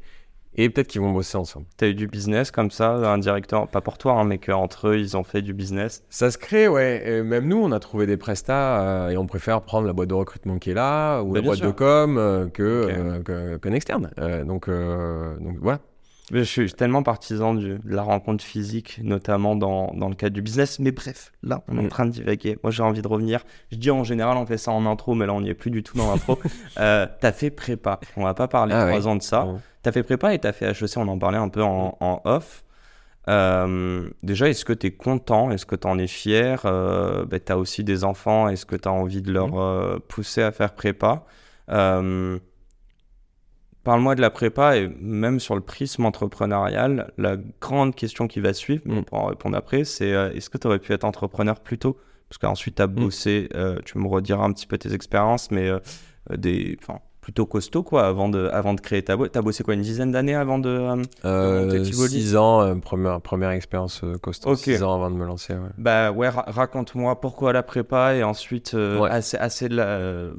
et 0.59 0.68
peut-être 0.68 0.88
qu'ils 0.88 1.01
vont 1.01 1.12
bosser 1.12 1.38
ensemble. 1.38 1.64
T'as 1.79 1.87
eu 1.88 1.94
du 1.94 2.07
business 2.07 2.51
comme 2.51 2.71
ça, 2.71 2.90
indirectement, 3.12 3.66
pas 3.66 3.81
pour 3.81 3.97
toi, 3.97 4.12
hein, 4.14 4.25
mais 4.25 4.37
qu'entre 4.38 4.88
eux, 4.88 4.99
ils 4.99 5.16
ont 5.16 5.23
fait 5.25 5.40
du 5.40 5.55
business? 5.55 6.03
Ça 6.11 6.31
se 6.31 6.37
crée, 6.37 6.68
ouais. 6.68 7.03
Et 7.09 7.23
même 7.23 7.47
nous, 7.49 7.57
on 7.62 7.73
a 7.73 7.79
trouvé 7.81 8.07
des 8.07 8.16
prestats 8.16 8.81
euh, 8.83 9.09
et 9.09 9.16
on 9.16 9.27
préfère 9.27 9.62
prendre 9.62 9.87
la 9.87 9.92
boîte 9.92 10.09
de 10.09 10.14
recrutement 10.14 10.59
qui 10.59 10.71
est 10.71 10.75
là 10.75 11.23
ou 11.23 11.31
Bah, 11.33 11.38
la 11.40 11.44
boîte 11.47 11.59
sûr. 11.59 11.66
de 11.68 11.73
com 11.73 12.18
euh, 12.18 12.49
que, 12.49 12.85
Ok. 12.85 12.90
euh, 12.92 13.23
que- 13.23 13.57
qu'un 13.57 13.73
externe. 13.73 14.11
Euh, 14.18 14.44
donc, 14.44 14.68
euh, 14.68 15.37
donc 15.38 15.57
voilà. 15.61 15.79
Je 16.31 16.40
suis 16.42 16.71
tellement 16.75 17.03
partisan 17.03 17.55
du- 17.55 17.79
de 17.79 17.94
la 17.94 18.03
rencontre 18.03 18.44
physique, 18.44 19.01
notamment 19.03 19.57
dans, 19.57 19.94
dans 19.94 20.11
le 20.11 20.14
cadre 20.14 20.35
du 20.35 20.42
business. 20.42 20.79
Mais 20.79 20.90
bref, 20.92 21.33
là, 21.42 21.62
on 21.68 21.77
est 21.77 21.81
en 21.81 21.85
Mm. 21.85 21.88
train 21.88 22.05
de 22.05 22.11
divaguer. 22.11 22.59
Moi, 22.62 22.71
j'ai 22.71 22.83
envie 22.83 23.01
de 23.01 23.09
revenir. 23.09 23.44
Je 23.73 23.79
dis 23.79 23.90
en 23.90 24.05
général, 24.05 24.37
on 24.37 24.44
fait 24.44 24.59
ça 24.59 24.71
en 24.73 24.85
intro, 24.85 25.14
mais 25.14 25.25
là, 25.25 25.33
on 25.33 25.40
n'y 25.40 25.49
est 25.49 25.55
plus 25.55 25.71
du 25.71 25.83
tout 25.83 25.97
dans 25.97 26.11
l'intro. 26.11 26.38
euh, 26.81 27.07
t'as 27.21 27.33
fait 27.33 27.49
prépa. 27.49 27.99
On 28.18 28.25
va 28.25 28.35
pas 28.35 28.47
parler 28.47 28.75
Ah 28.77 28.87
trois 28.88 29.01
ouais. 29.01 29.07
ans 29.07 29.16
de 29.16 29.23
ça. 29.23 29.47
Ouais. 29.47 29.55
T'as 29.83 29.93
fait 29.93 30.03
prépa 30.03 30.35
et 30.35 30.38
t'as 30.38 30.53
fait 30.53 30.67
HEC. 30.67 30.97
On 30.97 31.09
en 31.09 31.19
parlait 31.19 31.38
un 31.38 31.49
peu 31.49 31.62
en, 31.62 31.97
en 32.01 32.21
off. 32.25 32.64
Euh, 33.29 34.09
déjà, 34.23 34.49
est-ce 34.49 34.64
que 34.64 34.73
tu 34.73 34.88
es 34.88 34.91
content? 34.93 35.51
Est-ce 35.51 35.67
que 35.67 35.77
tu 35.77 35.87
en 35.87 35.99
es 35.99 36.07
fier? 36.07 36.62
Euh, 36.64 37.25
ben, 37.27 37.41
Tu 37.45 37.53
as 37.53 37.59
aussi 37.59 37.85
des 37.85 38.05
enfants. 38.05 38.49
Est-ce 38.49 38.67
que 38.67 38.77
tu 38.77 38.88
as 38.88 38.93
envie 38.93 39.23
de 39.23 39.33
leur 39.33 39.59
euh, 39.59 39.99
pousser 40.09 40.43
à 40.43 40.53
faire 40.53 40.75
prépa? 40.75 41.25
Euh, 41.71 42.38
Parle-moi 43.85 44.14
de 44.14 44.21
la 44.21 44.31
prépa 44.31 44.77
et 44.77 44.88
même 45.01 45.41
sur 45.41 45.55
le 45.55 45.62
prisme 45.62 46.05
entrepreneurial, 46.05 47.11
la 47.17 47.37
grande 47.61 47.95
question 47.95 48.29
qui 48.29 48.41
va 48.41 48.53
suivre, 48.53 48.83
mais 48.85 48.95
on 48.99 49.03
pourra 49.03 49.23
en 49.23 49.27
répondre 49.27 49.57
après, 49.57 49.85
c'est 49.85 50.11
est-ce 50.11 50.51
que 50.51 50.59
tu 50.59 50.67
aurais 50.67 50.79
pu 50.79 50.93
être 50.93 51.05
entrepreneur 51.05 51.59
plus 51.61 51.79
tôt? 51.79 51.97
Parce 52.29 52.37
qu'ensuite, 52.38 52.75
tu 52.75 52.83
as 52.83 52.87
bossé, 52.87 53.49
tu 53.87 53.97
me 53.97 54.07
rediras 54.07 54.45
un 54.45 54.53
petit 54.53 54.67
peu 54.67 54.77
tes 54.77 54.93
expériences, 54.93 55.51
mais 55.51 55.71
des, 56.37 56.77
plutôt 57.29 57.45
costaud 57.45 57.83
quoi, 57.83 58.07
avant 58.07 58.31
de, 58.31 58.49
avant 58.55 58.73
de 58.73 58.81
créer 58.81 59.03
ta 59.03 59.14
boîte. 59.14 59.33
Tu 59.33 59.38
as 59.38 59.43
bossé 59.43 59.62
quoi, 59.62 59.75
une 59.75 59.83
dizaine 59.83 60.11
d'années 60.12 60.35
avant 60.35 60.59
de... 60.59 60.71
euh, 60.71 61.03
Euh, 61.27 61.85
six 61.85 62.37
ans, 62.37 62.62
euh, 62.62 62.75
première, 62.77 63.21
première 63.21 63.51
expérience 63.51 64.01
euh, 64.03 64.14
costaud. 64.17 64.53
Ok. 64.53 64.61
Six 64.61 64.83
ans 64.83 64.95
avant 64.95 65.11
de 65.11 65.17
me 65.17 65.27
lancer. 65.27 65.53
ouais. 65.53 65.69
Bah 65.77 66.11
ouais, 66.11 66.31
ra- 66.31 66.47
raconte-moi 66.49 67.21
pourquoi 67.21 67.53
la 67.53 67.62
prépa 67.62 68.14
et 68.14 68.23
ensuite 68.23 68.73
euh, 68.73 69.01
Ouais. 69.01 69.11
assez, 69.11 69.37
assez 69.37 69.69
la- 69.69 70.31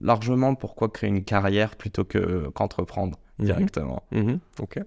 largement 0.00 0.54
pourquoi 0.54 0.88
créer 0.88 1.10
une 1.10 1.24
carrière 1.24 1.74
plutôt 1.74 2.04
que 2.04 2.48
qu'entreprendre 2.54 3.18
Mhm. 3.40 3.44
directement. 3.46 4.02
Mhm, 4.12 4.38
ok. 4.60 4.78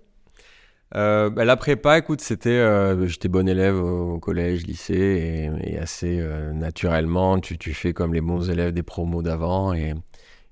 Euh, 0.96 1.30
bah, 1.30 1.44
la 1.44 1.58
prépa, 1.58 1.98
écoute, 1.98 2.22
c'était, 2.22 2.52
euh, 2.52 3.06
j'étais 3.08 3.28
bon 3.28 3.50
élève 3.50 3.76
au, 3.76 4.18
collège, 4.20 4.66
lycée, 4.66 5.50
et, 5.66 5.74
et 5.74 5.78
assez 5.78 6.20
euh, 6.22 6.54
naturellement, 6.54 7.40
tu, 7.40 7.58
tu 7.58 7.74
fais 7.74 7.92
comme 7.94 8.14
les 8.14 8.22
bons 8.22 8.50
élèves 8.50 8.72
des 8.74 8.84
promos 8.84 9.24
d'avant, 9.24 9.74
et, 9.74 9.94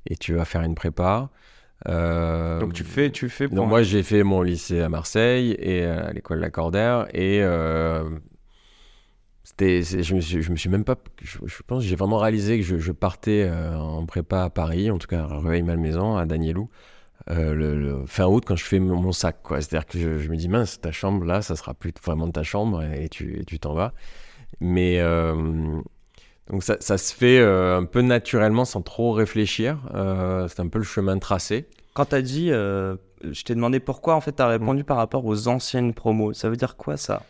et 0.07 0.15
tu 0.17 0.33
vas 0.35 0.45
faire 0.45 0.61
une 0.61 0.75
prépa. 0.75 1.29
Euh, 1.87 2.59
Donc 2.59 2.73
tu 2.73 2.83
fais, 2.83 3.09
tu 3.11 3.29
fais. 3.29 3.47
donc 3.47 3.57
pour- 3.57 3.67
moi, 3.67 3.83
j'ai 3.83 4.03
fait 4.03 4.23
mon 4.23 4.41
lycée 4.43 4.81
à 4.81 4.89
Marseille 4.89 5.51
et 5.59 5.83
euh, 5.83 6.09
à 6.09 6.13
l'école 6.13 6.39
Lacordaire, 6.39 7.07
et 7.13 7.41
euh, 7.43 8.09
c'était, 9.43 9.83
c'est- 9.83 10.03
je 10.03 10.13
me 10.15 10.21
suis, 10.21 10.41
je 10.43 10.51
me 10.51 10.55
suis 10.55 10.69
même 10.69 10.83
pas, 10.83 10.95
je, 11.21 11.39
je 11.45 11.63
pense, 11.65 11.83
que 11.83 11.89
j'ai 11.89 11.95
vraiment 11.95 12.17
réalisé 12.19 12.57
que 12.59 12.63
je, 12.63 12.77
je 12.77 12.91
partais 12.91 13.43
euh, 13.49 13.75
en 13.77 14.05
prépa 14.05 14.43
à 14.43 14.49
Paris, 14.49 14.91
en 14.91 14.97
tout 14.97 15.07
cas 15.07 15.23
à 15.23 15.25
Rueil-Malmaison, 15.37 16.15
à 16.17 16.25
Danielou, 16.25 16.69
le, 17.29 17.53
le- 17.55 18.05
fin 18.07 18.27
août 18.27 18.43
quand 18.47 18.55
je 18.57 18.65
fais 18.65 18.79
mon, 18.79 18.97
mon 19.01 19.11
sac, 19.13 19.41
quoi. 19.43 19.61
C'est-à-dire 19.61 19.87
que 19.87 19.99
je, 19.99 20.17
je 20.19 20.29
me 20.29 20.37
dis 20.37 20.49
mince, 20.49 20.81
ta 20.81 20.91
chambre 20.91 21.25
là, 21.25 21.41
ça 21.41 21.55
sera 21.55 21.73
plus 21.73 21.93
vraiment 22.03 22.29
ta 22.31 22.43
chambre 22.43 22.83
et 22.83 23.09
tu, 23.09 23.39
et 23.39 23.45
tu 23.45 23.59
t'en 23.59 23.73
vas. 23.75 23.93
Mais 24.61 24.99
donc 26.51 26.63
ça, 26.63 26.75
ça 26.81 26.97
se 26.97 27.13
fait 27.13 27.39
euh, 27.39 27.77
un 27.77 27.85
peu 27.85 28.01
naturellement, 28.01 28.65
sans 28.65 28.81
trop 28.81 29.13
réfléchir. 29.13 29.79
Euh, 29.95 30.47
c'est 30.49 30.59
un 30.59 30.67
peu 30.67 30.79
le 30.79 30.83
chemin 30.83 31.17
tracé. 31.17 31.65
Quand 31.93 32.05
t'as 32.05 32.21
dit, 32.21 32.51
euh, 32.51 32.97
je 33.23 33.43
t'ai 33.43 33.55
demandé 33.55 33.79
pourquoi, 33.79 34.15
en 34.15 34.21
fait, 34.21 34.33
t'as 34.33 34.47
répondu 34.47 34.83
par 34.83 34.97
rapport 34.97 35.25
aux 35.25 35.47
anciennes 35.47 35.93
promos. 35.93 36.33
Ça 36.33 36.49
veut 36.49 36.57
dire 36.57 36.75
quoi 36.75 36.97
ça? 36.97 37.23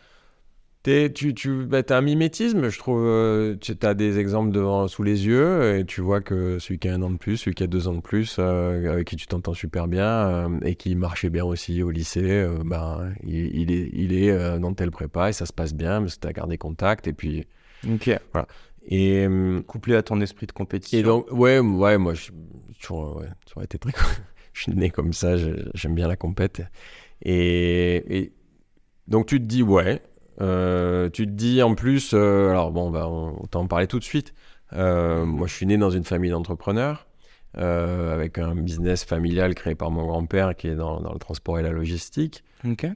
T'es- 0.82 1.12
tu 1.12 1.32
tu 1.32 1.64
bah, 1.66 1.84
t'as 1.84 1.98
un 1.98 2.00
mimétisme, 2.00 2.68
je 2.68 2.76
trouve. 2.76 3.56
tu 3.60 3.76
as 3.82 3.94
des 3.94 4.18
exemples 4.18 4.50
devant, 4.50 4.88
sous 4.88 5.04
les 5.04 5.26
yeux 5.26 5.78
et 5.78 5.84
tu 5.84 6.00
vois 6.00 6.20
que 6.20 6.58
celui 6.58 6.80
qui 6.80 6.88
a 6.88 6.94
un 6.94 7.02
an 7.02 7.10
de 7.10 7.16
plus, 7.18 7.36
celui 7.36 7.54
qui 7.54 7.62
a 7.62 7.68
deux 7.68 7.86
ans 7.86 7.94
de 7.94 8.00
plus, 8.00 8.36
euh, 8.40 8.92
avec 8.92 9.06
qui 9.06 9.14
tu 9.14 9.28
t'entends 9.28 9.54
super 9.54 9.86
bien 9.86 10.04
euh, 10.04 10.48
et 10.62 10.74
qui 10.74 10.96
marchait 10.96 11.30
bien 11.30 11.44
aussi 11.44 11.84
au 11.84 11.90
lycée, 11.90 12.24
euh, 12.24 12.58
ben, 12.64 13.12
il, 13.24 13.54
il 13.56 13.70
est, 13.70 13.90
il 13.92 14.12
est 14.12 14.58
dans 14.58 14.74
telle 14.74 14.90
prépa 14.90 15.28
et 15.28 15.32
ça 15.32 15.46
se 15.46 15.52
passe 15.52 15.72
bien 15.72 16.00
parce 16.00 16.16
que 16.16 16.22
tu 16.22 16.26
as 16.26 16.32
gardé 16.32 16.58
contact. 16.58 17.06
Et 17.06 17.12
puis. 17.12 17.46
Ok. 17.88 18.10
Et, 18.86 19.26
euh, 19.26 19.62
Couplé 19.62 19.94
à 19.94 20.02
ton 20.02 20.20
esprit 20.20 20.46
de 20.46 20.52
compétition. 20.52 20.98
et 20.98 21.02
donc, 21.02 21.30
ouais, 21.30 21.58
ouais 21.58 21.98
moi, 21.98 22.14
je 22.14 22.30
toujours, 22.80 23.16
ouais, 23.16 23.28
toujours 23.46 23.62
été 23.62 23.78
très. 23.78 23.92
je 24.52 24.62
suis 24.62 24.74
né 24.74 24.90
comme 24.90 25.12
ça, 25.12 25.36
j'aime 25.74 25.94
bien 25.94 26.08
la 26.08 26.16
compète. 26.16 26.62
Et, 27.22 28.18
et 28.18 28.32
donc, 29.08 29.26
tu 29.26 29.38
te 29.38 29.44
dis, 29.44 29.62
ouais. 29.62 30.02
Euh, 30.40 31.10
tu 31.10 31.26
te 31.26 31.32
dis 31.32 31.62
en 31.62 31.74
plus, 31.74 32.12
euh, 32.14 32.50
alors 32.50 32.72
bon, 32.72 32.90
bah, 32.90 33.06
on, 33.08 33.42
autant 33.42 33.60
en 33.60 33.66
parler 33.66 33.86
tout 33.86 33.98
de 33.98 34.04
suite. 34.04 34.34
Euh, 34.72 35.24
moi, 35.24 35.46
je 35.46 35.54
suis 35.54 35.66
né 35.66 35.76
dans 35.76 35.90
une 35.90 36.04
famille 36.04 36.30
d'entrepreneurs, 36.30 37.06
euh, 37.58 38.12
avec 38.14 38.38
un 38.38 38.54
business 38.54 39.04
familial 39.04 39.54
créé 39.54 39.74
par 39.74 39.90
mon 39.90 40.06
grand-père 40.06 40.56
qui 40.56 40.68
est 40.68 40.74
dans, 40.74 41.00
dans 41.00 41.12
le 41.12 41.18
transport 41.18 41.58
et 41.58 41.62
la 41.62 41.70
logistique. 41.70 42.42
Ok. 42.66 42.86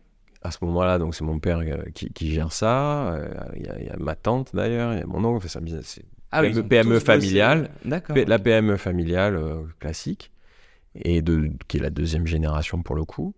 À 0.46 0.50
ce 0.50 0.58
moment-là, 0.64 0.98
donc 0.98 1.14
c'est 1.14 1.24
mon 1.24 1.38
père 1.38 1.58
euh, 1.58 1.82
qui, 1.94 2.10
qui 2.12 2.30
gère 2.32 2.52
ça. 2.52 3.12
Euh, 3.14 3.28
Il 3.56 3.64
y, 3.66 3.68
a- 3.68 3.78
il 3.80 3.86
y 3.86 3.90
a 3.90 3.96
ma 3.98 4.14
tante 4.14 4.54
d'ailleurs, 4.54 4.92
il 4.94 5.00
y 5.00 5.02
a 5.02 5.06
mon 5.06 5.24
oncle, 5.24 5.46
business. 5.60 5.84
c'est 5.86 6.04
Ah 6.30 6.42
PME 6.42 6.62
PME 6.62 6.98
familiale. 7.00 7.70
D'accord. 7.84 8.16
La 8.26 8.38
PME 8.38 8.76
familiale 8.76 9.36
euh, 9.36 9.62
classique, 9.80 10.30
et 10.94 11.20
de, 11.22 11.50
qui 11.68 11.78
est 11.78 11.80
la 11.80 11.90
deuxième 11.90 12.26
génération 12.26 12.82
pour 12.82 12.94
le 12.96 13.04
coup. 13.04 13.34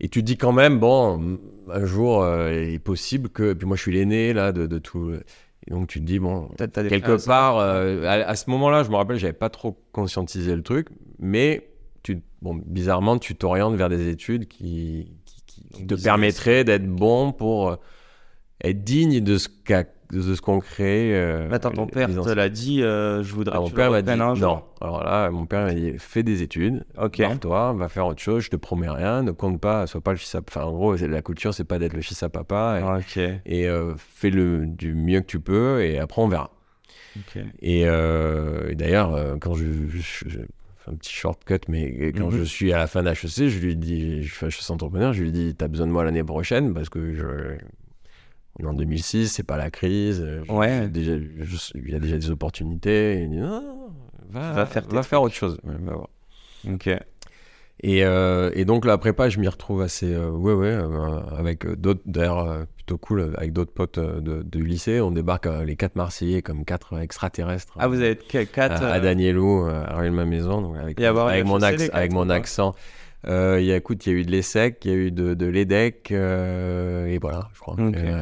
Et 0.00 0.08
tu 0.08 0.20
te 0.20 0.26
dis 0.26 0.36
quand 0.36 0.52
même, 0.52 0.78
bon, 0.78 1.38
un 1.72 1.84
jour, 1.86 2.22
euh, 2.22 2.52
il 2.52 2.74
est 2.74 2.78
possible 2.78 3.28
que. 3.30 3.52
Puis 3.54 3.66
moi, 3.66 3.76
je 3.76 3.82
suis 3.82 3.92
l'aîné, 3.92 4.32
là, 4.34 4.52
de, 4.52 4.66
de 4.66 4.78
tout. 4.78 5.12
Et 5.66 5.70
donc, 5.70 5.88
tu 5.88 6.00
te 6.00 6.04
dis, 6.04 6.18
bon, 6.18 6.48
quelque 6.90 7.12
part, 7.26 7.58
euh, 7.58 8.04
à, 8.04 8.12
à 8.28 8.36
ce 8.36 8.50
moment-là, 8.50 8.82
je 8.84 8.90
me 8.90 8.96
rappelle, 8.96 9.16
j'avais 9.16 9.32
pas 9.32 9.48
trop 9.50 9.76
conscientisé 9.92 10.54
le 10.54 10.62
truc, 10.62 10.88
mais 11.18 11.68
tu, 12.02 12.20
bon, 12.42 12.60
bizarrement, 12.64 13.18
tu 13.18 13.34
t'orientes 13.34 13.74
vers 13.74 13.88
des 13.88 14.08
études 14.08 14.46
qui, 14.48 15.15
qui- 15.72 15.82
te 15.86 15.94
business. 15.94 16.04
permettraient 16.04 16.64
d'être 16.64 16.86
bon 16.88 17.32
pour 17.32 17.70
euh, 17.70 17.76
être 18.64 18.82
digne 18.84 19.20
de 19.20 19.38
ce 19.38 19.48
qu'a- 19.48 19.84
de 20.12 20.20
ce 20.34 20.40
qu'ont 20.40 20.60
créé. 20.60 21.14
euh, 21.16 21.48
Attends, 21.50 21.72
ton 21.72 21.86
père 21.88 22.08
te 22.08 22.28
l'a 22.30 22.48
dit, 22.48 22.80
euh, 22.82 23.24
je 23.24 23.34
voudrais 23.34 23.56
Ah, 23.56 23.58
que 23.58 23.64
mon 23.64 23.70
père 23.70 23.86
le 23.86 23.92
m'a 23.96 24.02
dit 24.02 24.10
un 24.10 24.34
jour. 24.36 24.48
non. 24.54 24.62
Alors 24.80 25.02
là, 25.02 25.30
mon 25.30 25.46
père 25.46 25.64
m'a 25.64 25.74
dit 25.74 25.94
fais 25.98 26.22
des 26.22 26.42
études, 26.42 26.84
Ok. 26.96 27.20
toi 27.40 27.72
va 27.72 27.88
faire 27.88 28.06
autre 28.06 28.22
chose, 28.22 28.44
je 28.44 28.50
te 28.50 28.56
promets 28.56 28.88
rien, 28.88 29.22
ne 29.24 29.32
compte 29.32 29.60
pas, 29.60 29.86
sois 29.88 30.00
pas 30.00 30.12
le 30.12 30.16
fils 30.18 30.34
à 30.36 30.40
Enfin, 30.46 30.62
en 30.62 30.72
gros, 30.72 30.94
la 30.94 31.22
culture, 31.22 31.52
c'est 31.54 31.64
pas 31.64 31.80
d'être 31.80 31.94
le 31.94 32.02
fils 32.02 32.22
à 32.22 32.28
papa 32.28 32.78
et, 32.80 32.98
Ok. 33.00 33.18
et, 33.46 33.66
euh, 33.68 33.94
fais-le 33.96 34.66
du 34.66 34.94
mieux 34.94 35.20
que 35.22 35.26
tu 35.26 35.40
peux 35.40 35.82
et 35.82 35.98
après 35.98 36.22
on 36.22 36.28
verra. 36.28 36.50
Ok. 37.18 37.42
Et, 37.62 37.80
et 37.80 38.74
d'ailleurs, 38.76 39.36
quand 39.40 39.54
je, 39.54 39.64
je- 39.88 39.98
je- 40.28 40.38
fais 40.38 40.46
un 40.88 40.94
petit 40.94 41.12
shortcut, 41.12 41.60
mais 41.68 42.12
quand 42.12 42.30
Mhm. 42.30 42.38
je 42.38 42.42
suis 42.44 42.72
à 42.72 42.78
la 42.78 42.86
fin 42.86 43.02
d'HEC, 43.02 43.48
je 43.48 43.58
lui 43.58 43.76
dis, 43.76 44.22
je 44.22 44.32
fais 44.34 44.46
HEC 44.46 44.70
entrepreneur, 44.70 45.12
je 45.12 45.22
lui 45.22 45.32
dis, 45.32 45.54
t'as 45.54 45.68
besoin 45.68 45.86
de 45.86 45.92
moi 45.92 46.04
l'année 46.04 46.22
prochaine? 46.24 46.72
Parce 46.74 46.88
que 46.88 47.12
je, 47.14 47.24
on 48.58 48.64
est 48.64 48.66
en 48.68 48.74
2006, 48.74 49.28
c'est 49.28 49.42
pas 49.42 49.56
la 49.56 49.70
crise, 49.70 50.20
euh, 50.20 50.42
je- 50.46 50.52
Ouais. 50.52 50.88
déjà, 50.88 51.12
je- 51.18 51.56
il 51.74 51.90
y 51.90 51.94
a 51.94 51.98
déjà 51.98 52.16
des 52.18 52.30
opportunités. 52.30 53.18
Et 53.18 53.22
il 53.24 53.30
dit, 53.30 53.36
non, 53.36 53.60
non, 53.60 53.88
va, 54.30 54.52
Va 54.52 54.66
faire 54.66 54.86
va 54.88 55.02
faire 55.02 55.22
autre 55.22 55.34
chose. 55.34 55.58
Ouais, 55.64 55.74
va 55.80 55.94
voir. 55.94 56.08
Ok. 56.72 56.88
Et, 57.82 58.04
euh, 58.04 58.50
et 58.54 58.64
donc 58.64 58.86
la 58.86 58.96
prépa, 58.96 59.28
je 59.28 59.38
m'y 59.38 59.48
retrouve 59.48 59.82
assez, 59.82 60.12
euh, 60.14 60.30
ouais, 60.30 60.54
ouais, 60.54 60.68
euh, 60.68 61.20
avec 61.36 61.66
d'autres, 61.66 62.00
d'ailleurs 62.06 62.38
euh, 62.48 62.64
plutôt 62.76 62.96
cool, 62.96 63.34
avec 63.36 63.52
d'autres 63.52 63.72
potes 63.72 63.98
euh, 63.98 64.20
de, 64.20 64.42
du 64.42 64.64
lycée. 64.64 65.00
On 65.00 65.10
débarque 65.10 65.46
euh, 65.46 65.62
les 65.64 65.76
quatre 65.76 65.94
Marseillais 65.96 66.40
comme 66.40 66.64
quatre 66.64 66.98
extraterrestres. 66.98 67.74
Ah, 67.78 67.86
vous 67.88 68.00
que- 68.28 68.44
quatre. 68.44 68.82
à, 68.82 68.92
à 68.94 69.00
Danielou, 69.00 69.66
à 69.66 69.94
ma 70.10 70.24
maison, 70.24 70.62
donc 70.62 70.76
avec, 70.78 70.98
mon, 71.12 71.26
avec 71.92 72.12
pas 72.12 72.34
accent. 72.36 72.74
Euh, 73.28 73.58
il 73.60 73.66
y 73.66 73.72
a, 73.72 73.76
écoute, 73.76 74.06
il 74.06 74.12
y 74.12 74.16
a 74.16 74.18
eu 74.20 74.24
de 74.24 74.30
l'ESSEC, 74.30 74.84
il 74.84 74.90
y 74.90 74.94
a 74.94 74.96
eu 74.96 75.10
de, 75.10 75.34
de 75.34 75.46
l'EDEC, 75.46 76.12
et 76.12 77.18
voilà, 77.20 77.48
je 77.54 77.60
crois. 77.60 77.74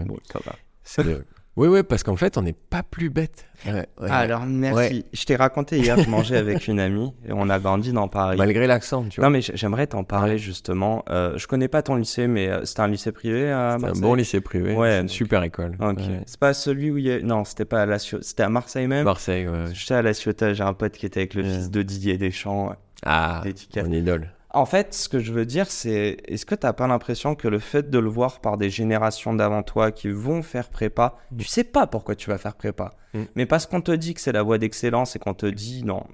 Bon, 0.05 0.17
ça 0.33 0.41
va. 0.45 0.57
c'est 0.83 1.05
de- 1.05 1.25
Oui, 1.57 1.69
oui, 1.69 1.85
parce 1.85 2.03
qu'en 2.03 2.17
fait, 2.17 2.37
on 2.37 2.43
n'est 2.43 2.53
pas 2.53 2.83
plus 2.83 3.11
bête. 3.11 3.47
Ouais, 3.65 3.73
ouais. 3.75 4.09
Ah, 4.11 4.19
alors 4.19 4.45
merci. 4.45 4.77
Ouais. 4.77 5.05
Je 5.13 5.25
t'ai 5.25 5.37
raconté 5.37 5.79
hier, 5.79 5.97
je 5.99 6.11
mangeais 6.11 6.37
avec 6.37 6.67
une 6.67 6.81
amie 6.81 7.13
et 7.29 7.33
on 7.33 7.49
a 7.49 7.61
grandi 7.61 7.93
dans 7.93 8.09
Paris. 8.09 8.37
Malgré 8.37 8.67
l'accent, 8.67 9.05
tu 9.09 9.21
vois. 9.21 9.29
Non 9.29 9.33
mais 9.33 9.41
j'aimerais 9.41 9.87
t'en 9.87 10.03
parler 10.03 10.37
justement. 10.39 11.05
Euh, 11.11 11.39
je 11.39 11.47
connais 11.47 11.69
pas 11.69 11.83
ton 11.83 11.95
lycée, 11.95 12.27
mais 12.27 12.49
euh, 12.49 12.65
c'était 12.65 12.81
un 12.81 12.89
lycée 12.89 13.13
privé 13.13 13.53
à 13.53 13.77
C'est 13.79 13.85
un 13.85 13.87
Marseille? 13.87 14.03
bon 14.03 14.15
lycée 14.15 14.41
privé, 14.41 14.75
Ouais, 14.75 14.99
une 15.01 15.09
super 15.09 15.45
école. 15.45 15.77
Ok. 15.81 15.99
Ouais. 15.99 16.21
C'est 16.27 16.41
pas 16.41 16.55
celui 16.55 16.91
où 16.91 16.99
il 16.99 17.05
y 17.07 17.13
a. 17.13 17.21
Non, 17.21 17.45
c'était 17.45 17.65
pas 17.65 17.83
à 17.83 17.87
la. 17.87 17.99
C'était 18.01 18.43
à 18.43 18.49
Marseille 18.49 18.89
même? 18.89 19.05
Marseille, 19.05 19.47
ouais. 19.47 19.67
J'étais 19.73 19.95
à 19.95 20.03
la 20.03 20.13
Ciotat. 20.13 20.55
J'ai 20.55 20.65
un 20.65 20.75
pote 20.75 20.93
qui 20.95 21.07
était 21.07 21.21
avec 21.21 21.35
le 21.35 21.45
Ouais. 21.45 21.49
fils 21.51 21.71
de 21.71 21.83
Didier 21.83 22.19
Deschamps. 22.19 22.75
Ah, 23.07 23.43
mon 23.77 23.93
idole. 23.93 24.29
En 24.55 24.67
fait, 24.67 24.95
ce 24.95 25.09
que 25.09 25.19
je 25.19 25.33
veux 25.33 25.45
dire, 25.47 25.69
c'est 25.71 26.17
est-ce 26.27 26.47
que 26.47 26.55
t'as 26.55 26.73
pas 26.73 26.87
l'impression 26.87 27.35
que 27.35 27.49
le 27.49 27.59
fait 27.59 27.91
de 27.91 27.99
le 27.99 28.09
voir 28.09 28.41
par 28.41 28.57
des 28.57 28.71
générations 28.71 29.35
d'avant 29.35 29.63
toi 29.65 29.91
qui 29.91 30.09
vont 30.11 30.43
faire 30.43 30.69
prépa, 30.71 31.19
tu 31.37 31.45
sais 31.45 31.65
pas 31.65 31.87
pourquoi 31.89 32.15
tu 32.15 32.31
vas 32.31 32.39
faire 32.39 32.55
prépa, 32.55 32.95
Mm. 33.15 33.23
mais 33.35 33.47
parce 33.47 33.67
qu'on 33.67 33.81
te 33.81 33.91
dit 33.93 34.15
que 34.15 34.21
c'est 34.21 34.33
la 34.33 34.43
voie 34.43 34.59
d'excellence 34.59 35.17
et 35.17 35.19
qu'on 35.19 35.35
te 35.35 35.47
dit 35.47 35.83
non, 35.85 36.05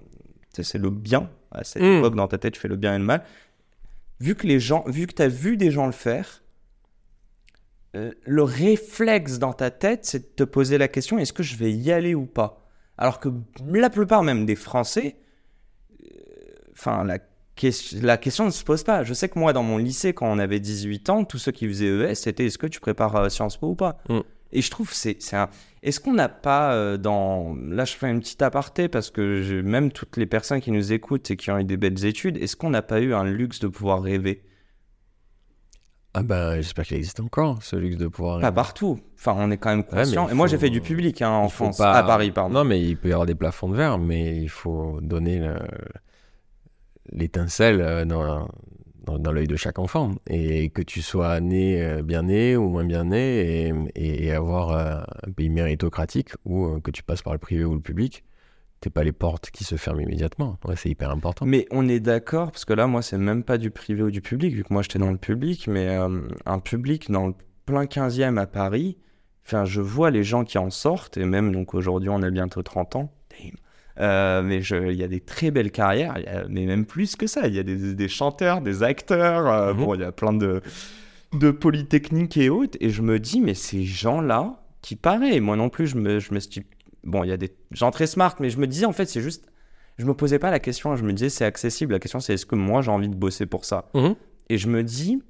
c'est 0.52 0.78
le 0.78 0.90
bien 0.90 1.30
à 1.50 1.64
cette 1.64 1.82
Mm. 1.82 1.98
époque 1.98 2.14
dans 2.14 2.28
ta 2.28 2.38
tête, 2.38 2.54
tu 2.54 2.60
fais 2.60 2.68
le 2.68 2.76
bien 2.76 2.94
et 2.94 2.98
le 2.98 3.04
mal. 3.04 3.22
Vu 4.20 4.34
que 4.34 4.46
les 4.46 4.58
gens, 4.60 4.84
vu 4.86 5.06
que 5.06 5.12
t'as 5.14 5.28
vu 5.28 5.56
des 5.56 5.70
gens 5.70 5.86
le 5.86 5.92
faire, 5.92 6.42
euh, 7.96 8.12
le 8.24 8.42
réflexe 8.42 9.38
dans 9.38 9.52
ta 9.52 9.70
tête, 9.70 10.04
c'est 10.04 10.18
de 10.20 10.34
te 10.36 10.44
poser 10.44 10.78
la 10.78 10.88
question 10.88 11.18
est-ce 11.18 11.32
que 11.32 11.42
je 11.42 11.56
vais 11.56 11.72
y 11.72 11.90
aller 11.92 12.14
ou 12.14 12.24
pas? 12.26 12.66
Alors 12.96 13.18
que 13.20 13.28
la 13.72 13.90
plupart 13.90 14.22
même 14.22 14.44
des 14.46 14.56
Français, 14.56 15.16
euh, 16.02 16.06
enfin 16.72 17.02
la, 17.04 17.18
la 18.00 18.16
question 18.16 18.46
ne 18.46 18.50
se 18.50 18.64
pose 18.64 18.82
pas. 18.84 19.04
Je 19.04 19.12
sais 19.14 19.28
que 19.28 19.38
moi 19.38 19.52
dans 19.52 19.62
mon 19.62 19.76
lycée 19.78 20.12
quand 20.14 20.26
on 20.30 20.38
avait 20.38 20.60
18 20.60 21.10
ans, 21.10 21.24
tous 21.24 21.38
ceux 21.38 21.52
qui 21.52 21.66
faisaient 21.68 21.88
ES, 22.10 22.14
c'était 22.14 22.46
est-ce 22.46 22.58
que 22.58 22.66
tu 22.66 22.80
prépares 22.80 23.16
euh, 23.16 23.28
Sciences 23.28 23.56
Po 23.56 23.68
ou 23.68 23.74
pas 23.74 23.98
Mm. 24.08 24.20
Et 24.52 24.62
je 24.62 24.70
trouve 24.70 24.92
c'est 24.92 25.22
c'est 25.22 25.36
un 25.36 25.48
est-ce 25.82 26.00
qu'on 26.00 26.12
n'a 26.14 26.28
pas 26.28 26.72
euh, 26.74 26.96
dans 26.96 27.54
là 27.68 27.84
je 27.84 27.92
fais 27.92 28.10
une 28.10 28.18
petite 28.20 28.42
aparté 28.42 28.88
parce 28.88 29.10
que 29.10 29.42
je- 29.42 29.54
même 29.54 29.92
toutes 29.92 30.16
les 30.16 30.26
personnes 30.26 30.60
qui 30.60 30.72
nous 30.72 30.92
écoutent 30.92 31.30
et 31.30 31.36
qui 31.36 31.50
ont 31.52 31.58
eu 31.58 31.64
des 31.64 31.76
belles 31.76 32.04
études, 32.04 32.36
est-ce 32.36 32.56
qu'on 32.56 32.70
n'a 32.70 32.82
pas 32.82 33.00
eu 33.00 33.14
un 33.14 33.24
luxe 33.24 33.60
de 33.60 33.68
pouvoir 33.68 34.02
rêver? 34.02 34.42
Ah 36.12 36.24
ben, 36.24 36.56
j'espère 36.56 36.84
qu'il 36.86 36.96
existe 36.96 37.20
encore, 37.20 37.62
ce 37.62 37.76
luxe 37.76 37.96
de 37.96 38.08
pouvoir... 38.08 38.40
Pas 38.40 38.50
partout. 38.50 38.98
Enfin, 39.14 39.36
on 39.38 39.48
est 39.52 39.58
quand 39.58 39.70
même 39.70 39.84
conscient. 39.84 40.28
et 40.28 40.34
moi, 40.34 40.48
j'ai 40.48 40.58
fait 40.58 40.68
du 40.70 40.80
public 40.80 41.22
hein, 41.22 41.30
en 41.30 41.48
France, 41.48 41.78
pas- 41.78 41.92
à 41.92 42.02
Paris, 42.02 42.32
pardon. 42.32 42.52
Non, 42.52 42.64
mais 42.64 42.82
il 42.82 42.96
peut 42.96 43.10
y 43.10 43.12
avoir 43.12 43.26
des 43.26 43.36
plafonds 43.36 43.68
de 43.68 43.76
verre, 43.76 43.96
mais 43.98 44.36
il 44.42 44.48
faut 44.48 44.98
donner 45.00 45.38
le- 45.38 45.60
l'étincelle 47.12 47.80
euh, 47.80 48.04
dans, 48.04 49.32
l'œil 49.32 49.46
de 49.46 49.56
chaque 49.56 49.78
enfant. 49.78 50.12
Et 50.28 50.70
que 50.70 50.82
tu 50.82 51.02
sois 51.02 51.40
né 51.40 51.82
euh, 51.82 52.02
bien 52.02 52.22
né 52.22 52.56
ou 52.56 52.68
moins 52.68 52.84
bien 52.84 53.04
né, 53.04 53.72
et, 53.94 54.32
avoir 54.32 54.70
euh, 54.70 55.02
un 55.26 55.32
pays 55.32 55.48
méritocratique, 55.48 56.30
ou 56.44 56.80
que 56.80 56.90
tu 56.90 57.02
passes 57.02 57.22
par 57.22 57.32
le 57.32 57.38
privé 57.38 57.64
ou 57.64 57.74
le 57.74 57.80
public, 57.80 58.24
t'es 58.80 58.90
pas 58.90 59.04
les 59.04 59.12
portes 59.12 59.50
qui 59.50 59.64
se 59.64 59.76
ferment 59.76 60.00
immédiatement. 60.00 60.58
C'est 60.76 60.88
hyper 60.88 61.10
important. 61.10 61.44
Mais 61.44 61.66
on 61.70 61.88
est 61.88 62.00
d'accord, 62.00 62.52
parce 62.52 62.64
que 62.64 62.72
là, 62.72 62.86
moi, 62.86 63.02
c'est 63.02 63.18
même 63.18 63.44
pas 63.44 63.58
du 63.58 63.70
privé 63.70 64.02
ou 64.02 64.10
du 64.10 64.22
public, 64.22 64.54
vu 64.54 64.64
que 64.64 64.72
moi, 64.72 64.82
j'étais 64.82 64.98
dans 64.98 65.10
le 65.10 65.18
public, 65.18 65.66
mais 65.68 65.98
un 66.46 66.58
public 66.60 67.10
dans 67.10 67.26
le 67.26 67.34
plein 67.66 67.84
15e 67.84 68.38
à 68.38 68.46
Paris, 68.46 68.96
je 69.64 69.80
vois 69.80 70.10
les 70.10 70.22
gens 70.22 70.44
qui 70.44 70.58
en 70.58 70.70
sortent, 70.70 71.16
et 71.16 71.24
même, 71.24 71.52
donc 71.52 71.74
aujourd'hui, 71.74 72.08
on 72.08 72.22
a 72.22 72.30
bientôt 72.30 72.62
30 72.62 72.96
ans. 72.96 73.12
Damn. 73.30 73.56
Euh, 73.98 74.42
mais 74.42 74.58
il 74.62 74.92
y 74.96 75.02
a 75.02 75.08
des 75.08 75.20
très 75.20 75.50
belles 75.50 75.70
carrières, 75.72 76.12
a- 76.14 76.48
mais 76.48 76.64
même 76.64 76.86
plus 76.86 77.16
que 77.16 77.26
ça. 77.26 77.46
Il 77.48 77.54
y 77.54 77.58
a 77.58 77.62
des, 77.62 77.94
des 77.94 78.08
chanteurs, 78.08 78.60
des 78.60 78.82
acteurs, 78.82 79.46
euh, 79.48 79.74
Mhm. 79.74 79.78
bon, 79.84 79.94
il 79.94 80.00
y 80.00 80.04
a 80.04 80.12
plein 80.12 80.32
de. 80.32 80.60
de 81.32 81.50
Polytechnique 81.50 82.36
et 82.36 82.48
autres, 82.50 82.76
et 82.80 82.90
je 82.90 83.02
me 83.02 83.18
dis, 83.20 83.40
mais 83.40 83.54
ces 83.54 83.84
gens-là, 83.84 84.62
qui 84.82 84.96
paraît, 84.96 85.38
moi 85.40 85.54
non 85.56 85.68
plus, 85.68 85.86
je 85.86 85.96
me, 85.96 86.18
je 86.18 86.32
me 86.34 86.40
suis. 86.40 86.64
Bon, 87.04 87.22
il 87.24 87.28
y 87.30 87.32
a 87.32 87.36
des 87.36 87.52
gens 87.72 87.90
très 87.90 88.06
smart, 88.06 88.34
mais 88.40 88.50
je 88.50 88.58
me 88.58 88.66
disais, 88.66 88.84
en 88.86 88.92
fait, 88.92 89.06
c'est 89.06 89.20
juste. 89.20 89.44
Je 89.98 90.06
me 90.06 90.14
posais 90.14 90.38
pas 90.38 90.50
la 90.50 90.58
question, 90.60 90.96
je 90.96 91.04
me 91.04 91.12
disais, 91.12 91.28
c'est 91.28 91.44
accessible. 91.44 91.92
La 91.92 91.98
question, 91.98 92.20
c'est 92.20 92.34
est-ce 92.34 92.46
que 92.46 92.54
moi, 92.56 92.80
j'ai 92.82 92.90
envie 92.90 93.08
de 93.08 93.14
bosser 93.14 93.46
pour 93.46 93.64
ça? 93.64 93.90
Mhm. 93.94 94.14
Et 94.48 94.56
je 94.58 94.66
me 94.68 94.82
dis, 94.82 95.22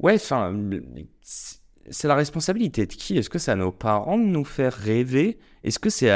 ouais, 0.00 0.14
enfin, 0.16 0.54
c'est 1.22 2.08
la 2.08 2.14
responsabilité 2.14 2.86
de 2.86 2.92
qui? 2.92 3.16
Est-ce 3.16 3.30
que 3.30 3.38
c'est 3.38 3.50
à 3.52 3.56
nos 3.56 3.72
parents 3.72 4.18
de 4.18 4.24
nous 4.24 4.44
faire 4.44 4.72
rêver? 4.74 5.38
Est-ce 5.64 5.78
que 5.78 5.90
c'est 5.90 6.10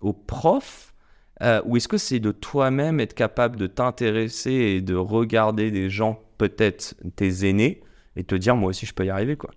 aux 0.00 0.12
profs 0.12 0.94
Euh, 1.42 1.60
Ou 1.66 1.76
est-ce 1.76 1.88
que 1.88 1.98
c'est 1.98 2.20
de 2.20 2.32
toi-même 2.32 3.00
être 3.00 3.14
capable 3.14 3.56
de 3.56 3.66
t'intéresser 3.66 4.52
et 4.52 4.80
de 4.80 4.94
regarder 4.94 5.70
des 5.70 5.90
gens, 5.90 6.22
peut-être 6.38 6.94
tes 7.16 7.48
aînés, 7.48 7.82
et 8.16 8.24
te 8.24 8.34
dire, 8.34 8.56
moi 8.56 8.70
aussi, 8.70 8.86
je 8.86 8.94
peux 8.94 9.04
y 9.04 9.10
arriver, 9.10 9.36
quoi? 9.36 9.50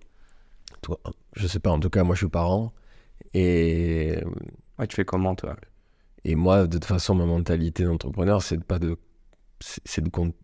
Toi, 0.82 0.98
je 1.34 1.46
sais 1.46 1.60
pas, 1.60 1.70
en 1.70 1.80
tout 1.80 1.90
cas, 1.90 2.02
moi 2.04 2.14
je 2.14 2.20
suis 2.20 2.28
parent. 2.28 2.72
Et, 3.34 4.18
Ouais, 4.78 4.86
tu 4.86 4.96
fais 4.96 5.04
comment, 5.04 5.34
toi? 5.34 5.56
et 6.24 6.34
moi, 6.34 6.66
de 6.66 6.72
toute 6.78 6.84
façon, 6.84 7.14
ma 7.14 7.24
mentalité 7.26 7.84
d'entrepreneur, 7.84 8.42
c'est 8.42 8.58
de 8.58 8.62
pas 8.64 8.78
de. 8.78 8.96
C'est 9.60 10.02
de 10.02 10.08
compte- 10.10 10.34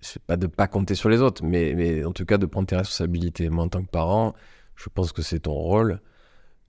C'est 0.00 0.22
pas 0.22 0.36
de 0.36 0.46
pas 0.46 0.68
compter 0.68 0.94
sur 0.94 1.08
les 1.08 1.20
autres, 1.20 1.44
mais, 1.44 1.74
mais 1.74 2.04
en 2.04 2.12
tout 2.12 2.24
cas 2.24 2.38
de 2.38 2.46
prendre 2.46 2.66
tes 2.68 2.76
responsabilités. 2.76 3.48
Moi, 3.50 3.64
en 3.64 3.68
tant 3.68 3.82
que 3.82 3.90
parent, 3.90 4.34
je 4.76 4.88
pense 4.88 5.12
que 5.12 5.22
c'est 5.22 5.40
ton 5.40 5.54
rôle 5.54 6.00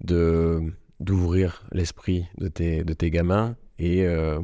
de 0.04 0.62
d'ouvrir 1.00 1.66
l'esprit 1.72 2.26
de 2.38 2.48
tes, 2.48 2.84
de 2.84 2.94
tes 2.94 3.10
gamins. 3.12 3.56
Et 3.82 4.06
euh, 4.06 4.40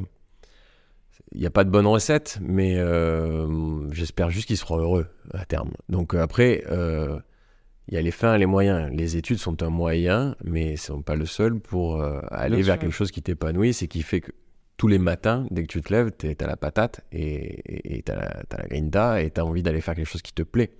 il 1.31 1.39
n'y 1.41 1.45
a 1.45 1.51
pas 1.51 1.63
de 1.63 1.69
bonne 1.69 1.85
recette, 1.85 2.39
mais 2.41 2.77
euh, 2.77 3.87
j'espère 3.91 4.31
juste 4.31 4.47
qu'ils 4.47 4.57
seront 4.57 4.79
heureux 4.79 5.05
à 5.31 5.45
terme. 5.45 5.69
Donc 5.89 6.15
euh, 6.15 6.21
après, 6.21 6.63
euh, 6.71 7.19
il 7.87 7.93
y 7.93 7.97
a 7.97 8.01
les 8.01 8.09
fins 8.09 8.33
et 8.33 8.39
les 8.39 8.47
moyens. 8.47 8.89
Les 8.91 9.15
études 9.15 9.37
sont 9.37 9.61
un 9.61 9.69
moyen, 9.69 10.35
mais 10.43 10.75
ce 10.75 10.87
sont 10.87 11.03
pas 11.03 11.15
le 11.15 11.27
seul 11.27 11.59
pour 11.59 12.01
euh, 12.01 12.19
aller 12.31 12.57
Bien 12.57 12.65
vers 12.65 12.75
sûr. 12.75 12.81
quelque 12.81 12.93
chose 12.93 13.11
qui 13.11 13.21
t'épanouisse 13.21 13.83
et 13.83 13.87
qui 13.87 14.01
fait 14.01 14.21
que 14.21 14.31
tous 14.77 14.87
les 14.87 14.97
matins, 14.97 15.45
dès 15.51 15.61
que 15.61 15.67
tu 15.67 15.81
te 15.81 15.93
lèves, 15.93 16.11
tu 16.17 16.35
as 16.39 16.47
la 16.47 16.57
patate 16.57 17.01
et 17.11 18.01
tu 18.03 18.11
as, 18.11 18.43
la 18.57 18.67
grinta 18.67 19.21
et 19.21 19.29
tu 19.29 19.39
as 19.39 19.45
envie 19.45 19.61
d'aller 19.61 19.81
faire 19.81 19.93
quelque 19.93 20.09
chose 20.09 20.23
qui 20.23 20.33
te 20.33 20.43
plaît. 20.43 20.71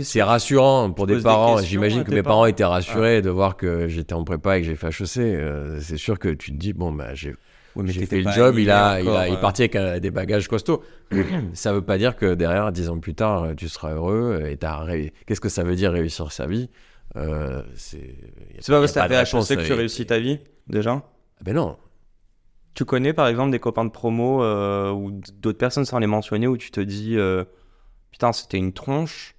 C'est 0.00 0.22
rassurant 0.22 0.90
pour 0.92 1.06
des 1.06 1.20
parents. 1.20 1.58
J'imagine 1.58 2.02
que 2.04 2.10
mes 2.10 2.22
parents? 2.22 2.46
étaient 2.46 2.64
rassurés 2.64 3.20
de 3.20 3.30
voir 3.30 3.56
que 3.56 3.86
j'étais 3.88 4.14
en 4.14 4.24
prépa 4.24 4.58
et 4.58 4.62
que 4.62 4.66
j'ai 4.66 4.76
fait 4.76 4.88
HEC. 4.88 5.18
Euh, 5.18 5.78
c'est 5.80 5.98
sûr 5.98 6.18
que 6.18 6.28
tu 6.28 6.52
te 6.52 6.56
dis, 6.56 6.72
bon, 6.72 6.90
bah, 6.92 7.14
j'ai 7.14 7.34
Ouais, 7.78 7.84
mais 7.84 7.92
j'ai 7.92 8.06
fait 8.06 8.20
le 8.20 8.30
job, 8.32 8.58
il, 8.58 8.70
a, 8.70 9.00
il, 9.00 9.08
encore, 9.08 9.20
a, 9.20 9.28
il 9.28 9.34
est 9.34 9.36
euh. 9.36 9.40
parti 9.40 9.62
avec 9.62 9.76
euh, 9.76 10.00
des 10.00 10.10
bagages 10.10 10.48
costauds. 10.48 10.82
ça 11.54 11.72
veut 11.72 11.82
pas 11.82 11.96
dire 11.96 12.16
que 12.16 12.34
derrière, 12.34 12.72
dix 12.72 12.88
ans 12.88 12.98
plus 12.98 13.14
tard, 13.14 13.44
euh, 13.44 13.54
tu 13.54 13.68
seras 13.68 13.92
heureux 13.92 14.42
et 14.48 14.56
t'as 14.56 14.78
ré- 14.82 15.12
Qu'est-ce 15.26 15.40
que 15.40 15.48
ça 15.48 15.62
veut 15.62 15.76
dire 15.76 15.92
réussir 15.92 16.32
sa 16.32 16.46
vie? 16.46 16.68
Euh, 17.16 17.62
C'est 17.76 18.16
C'est 18.60 18.72
pas 18.72 18.80
parce 18.80 18.92
que 18.92 19.00
de 19.00 19.06
fait 19.08 19.16
réponse, 19.16 19.50
HEC 19.50 19.56
que 19.60 19.66
tu 19.66 19.72
euh, 19.72 19.76
réussis 19.76 20.06
ta 20.06 20.18
vie, 20.18 20.40
déjà? 20.66 21.02
Ah 21.40 21.42
Ben 21.44 21.54
non. 21.54 21.76
Tu 22.74 22.84
connais 22.84 23.12
par 23.12 23.26
exemple 23.28 23.50
des 23.50 23.58
copains 23.58 23.84
de 23.84 23.90
promo 23.90 24.42
euh, 24.42 24.90
ou 24.90 25.20
d'autres 25.40 25.58
personnes 25.58 25.84
sans 25.84 25.98
les 25.98 26.06
mentionner 26.06 26.46
où 26.46 26.56
tu 26.56 26.70
te 26.70 26.80
dis 26.80 27.16
euh, 27.16 27.44
putain 28.10 28.32
c'était 28.32 28.58
une 28.58 28.72
tronche? 28.72 29.34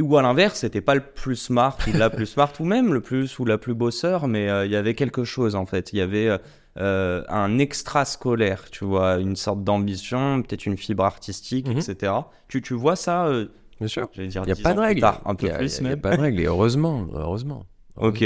Ou 0.00 0.16
à 0.16 0.22
l'inverse 0.22 0.58
c'était 0.60 0.80
pas 0.80 0.94
le 0.94 1.02
plus 1.02 1.36
smart 1.36 1.76
ou 1.86 1.92
la 1.96 2.10
plus 2.10 2.26
smart 2.34 2.52
ou 2.58 2.64
même 2.64 2.92
le 2.94 3.00
plus 3.00 3.38
ou 3.38 3.44
la 3.44 3.58
plus 3.58 3.74
bosseur 3.74 4.26
mais 4.28 4.48
euh, 4.48 4.64
il 4.66 4.72
y 4.72 4.76
avait 4.76 4.94
quelque 4.94 5.24
chose 5.24 5.54
en 5.54 5.66
fait 5.66 5.92
il 5.92 5.98
y 5.98 6.02
avait 6.02 6.28
euh, 6.28 6.38
euh, 6.76 7.22
un 7.28 7.58
extrascolaire 7.58 8.70
tu 8.70 8.84
vois 8.84 9.16
une 9.18 9.36
sorte 9.36 9.62
d'ambition 9.62 10.42
peut-être 10.42 10.66
une 10.66 10.76
fibre 10.76 11.04
artistique 11.04 11.68
Mhm. 11.68 11.78
etc 11.78 12.12
tu, 12.48 12.62
tu 12.62 12.74
vois 12.74 12.96
ça 12.96 13.26
euh, 13.26 13.46
Bien 13.80 13.88
sûr. 13.88 14.08
Il 14.16 14.28
n'y 14.28 14.36
a 14.38 14.44
10 14.44 14.62
pas 14.62 14.72
de 14.72 14.78
règle. 14.80 15.04
un 15.04 15.34
peu 15.34 15.46
Il 15.46 15.50
y 15.50 15.52
a- 15.52 15.58
plus 15.58 15.78
il 15.80 15.86
y 15.88 15.90
a 15.90 15.96
pas 15.96 16.16
de 16.16 16.20
règle. 16.22 16.40
Et 16.40 16.44
heureusement. 16.46 17.08
Heureusement. 17.12 17.66
ok. 17.96 18.24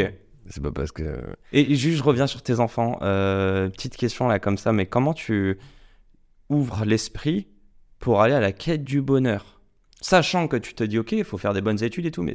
C'est 0.51 0.63
pas 0.63 0.71
parce 0.73 0.93
que. 0.93 1.23
Et 1.55 1.75
juste, 1.75 1.97
je 1.99 2.03
reviens 2.03 2.27
sur 2.27 2.43
tes 2.43 2.61
enfants. 2.61 2.99
Euh, 3.01 3.71
petite 3.71 3.97
question 3.97 4.29
là, 4.29 4.39
comme 4.39 4.59
ça, 4.59 4.73
mais 4.75 4.85
comment 4.85 5.15
tu 5.15 5.59
ouvres 6.51 6.85
l'esprit 6.85 7.49
pour 7.99 8.21
aller 8.21 8.35
à 8.35 8.41
la 8.41 8.53
quête 8.53 8.85
du 8.85 9.01
bonheur? 9.03 9.61
Sachant 10.03 10.49
que 10.49 10.57
tu 10.59 10.75
te 10.75 10.85
dis, 10.85 10.99
ok, 10.99 11.13
il 11.13 11.25
faut 11.25 11.39
faire 11.39 11.55
des 11.55 11.63
bonnes 11.63 11.83
études 11.83 12.05
et 12.07 12.11
tout, 12.11 12.23
mais 12.23 12.35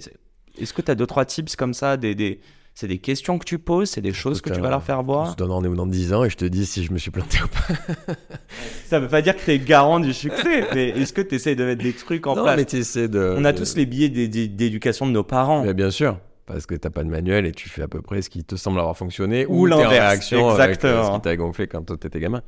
est-ce 0.57 0.73
que 0.73 0.81
tu 0.81 0.89
as 0.91 0.95
deux, 0.95 1.07
trois 1.07 1.25
tips 1.25 1.55
comme 1.55 1.73
ça 1.75 1.97
des, 1.97 2.15
des... 2.15 2.41
C'est 2.75 2.87
des 2.87 2.97
questions 2.97 3.37
que 3.37 3.45
tu 3.45 3.59
poses, 3.59 3.91
c'est 3.91 4.01
des 4.01 4.13
choses 4.13 4.41
que 4.41 4.49
tu 4.49 4.59
vas 4.59 4.67
euh, 4.67 4.71
leur 4.71 4.83
faire 4.83 5.03
voir 5.03 5.31
se 5.31 5.35
donne 5.35 5.51
rendez-vous 5.51 5.75
dans 5.75 5.85
10 5.85 6.11
ans 6.13 6.23
et 6.23 6.29
je 6.31 6.37
te 6.37 6.45
dis 6.45 6.65
si 6.65 6.83
je 6.83 6.91
me 6.91 6.97
suis 6.97 7.11
planté 7.11 7.37
ou 7.43 7.47
pas. 7.47 8.13
Ça 8.87 8.99
veut 8.99 9.07
pas 9.07 9.21
dire 9.21 9.35
que 9.35 9.41
tu 9.45 9.51
es 9.51 9.59
garant 9.59 9.99
du 9.99 10.11
succès, 10.13 10.65
mais 10.73 10.89
est-ce 10.89 11.13
que 11.13 11.21
tu 11.21 11.35
essayes 11.35 11.55
de 11.55 11.63
mettre 11.65 11.83
des 11.83 11.93
trucs 11.93 12.25
en 12.25 12.35
non, 12.35 12.43
place 12.43 12.57
mais 12.73 12.79
essaies 12.79 13.07
de. 13.07 13.35
On 13.37 13.45
a 13.45 13.53
tous 13.53 13.75
les 13.75 13.85
billets 13.85 14.09
d'é- 14.09 14.27
d'é- 14.27 14.47
d'éducation 14.47 15.05
de 15.05 15.11
nos 15.11 15.23
parents. 15.23 15.63
Mais 15.63 15.75
bien 15.75 15.91
sûr, 15.91 16.17
parce 16.47 16.65
que 16.65 16.73
t'as 16.73 16.89
pas 16.89 17.03
de 17.03 17.09
manuel 17.09 17.45
et 17.45 17.51
tu 17.51 17.69
fais 17.69 17.83
à 17.83 17.87
peu 17.87 18.01
près 18.01 18.23
ce 18.23 18.29
qui 18.31 18.43
te 18.43 18.55
semble 18.55 18.79
avoir 18.79 18.97
fonctionné 18.97 19.45
Ou 19.47 19.65
en 19.65 19.69
l'inverse, 19.69 19.89
réaction 19.91 20.49
avec 20.49 20.59
euh, 20.59 20.81
ce 20.81 20.87
exactement. 20.87 21.15
qui 21.19 21.21
t'a 21.21 21.35
gonflé 21.35 21.67
quand 21.67 21.97
t'étais 21.97 22.19
gamin. 22.19 22.41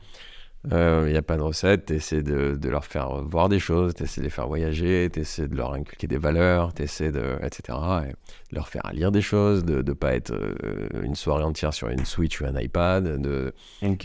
Il 0.71 1.11
n'y 1.11 1.17
a 1.17 1.21
pas 1.21 1.37
de 1.37 1.41
recette, 1.41 1.85
t'essaies 1.85 2.23
de, 2.23 2.55
de 2.55 2.69
leur 2.69 2.85
faire 2.85 3.21
voir 3.23 3.49
des 3.49 3.59
choses, 3.59 3.93
t'essaies 3.93 4.21
de 4.21 4.25
les 4.25 4.29
faire 4.31 4.47
voyager, 4.47 5.09
t'essaies 5.11 5.47
de 5.47 5.55
leur 5.55 5.73
inculquer 5.73 6.07
des 6.07 6.17
valeurs, 6.17 6.73
t'essaies 6.73 7.11
de, 7.11 7.35
etc. 7.43 7.77
Et 8.07 8.11
de 8.11 8.55
leur 8.55 8.67
faire 8.67 8.89
lire 8.93 9.11
des 9.11 9.21
choses, 9.21 9.63
de 9.65 9.81
ne 9.81 9.93
pas 9.93 10.15
être 10.15 10.31
euh, 10.33 10.87
une 11.03 11.15
soirée 11.15 11.43
entière 11.43 11.73
sur 11.73 11.89
une 11.89 12.05
Switch 12.05 12.41
ou 12.41 12.45
un 12.45 12.59
iPad, 12.59 13.21
de, 13.21 13.53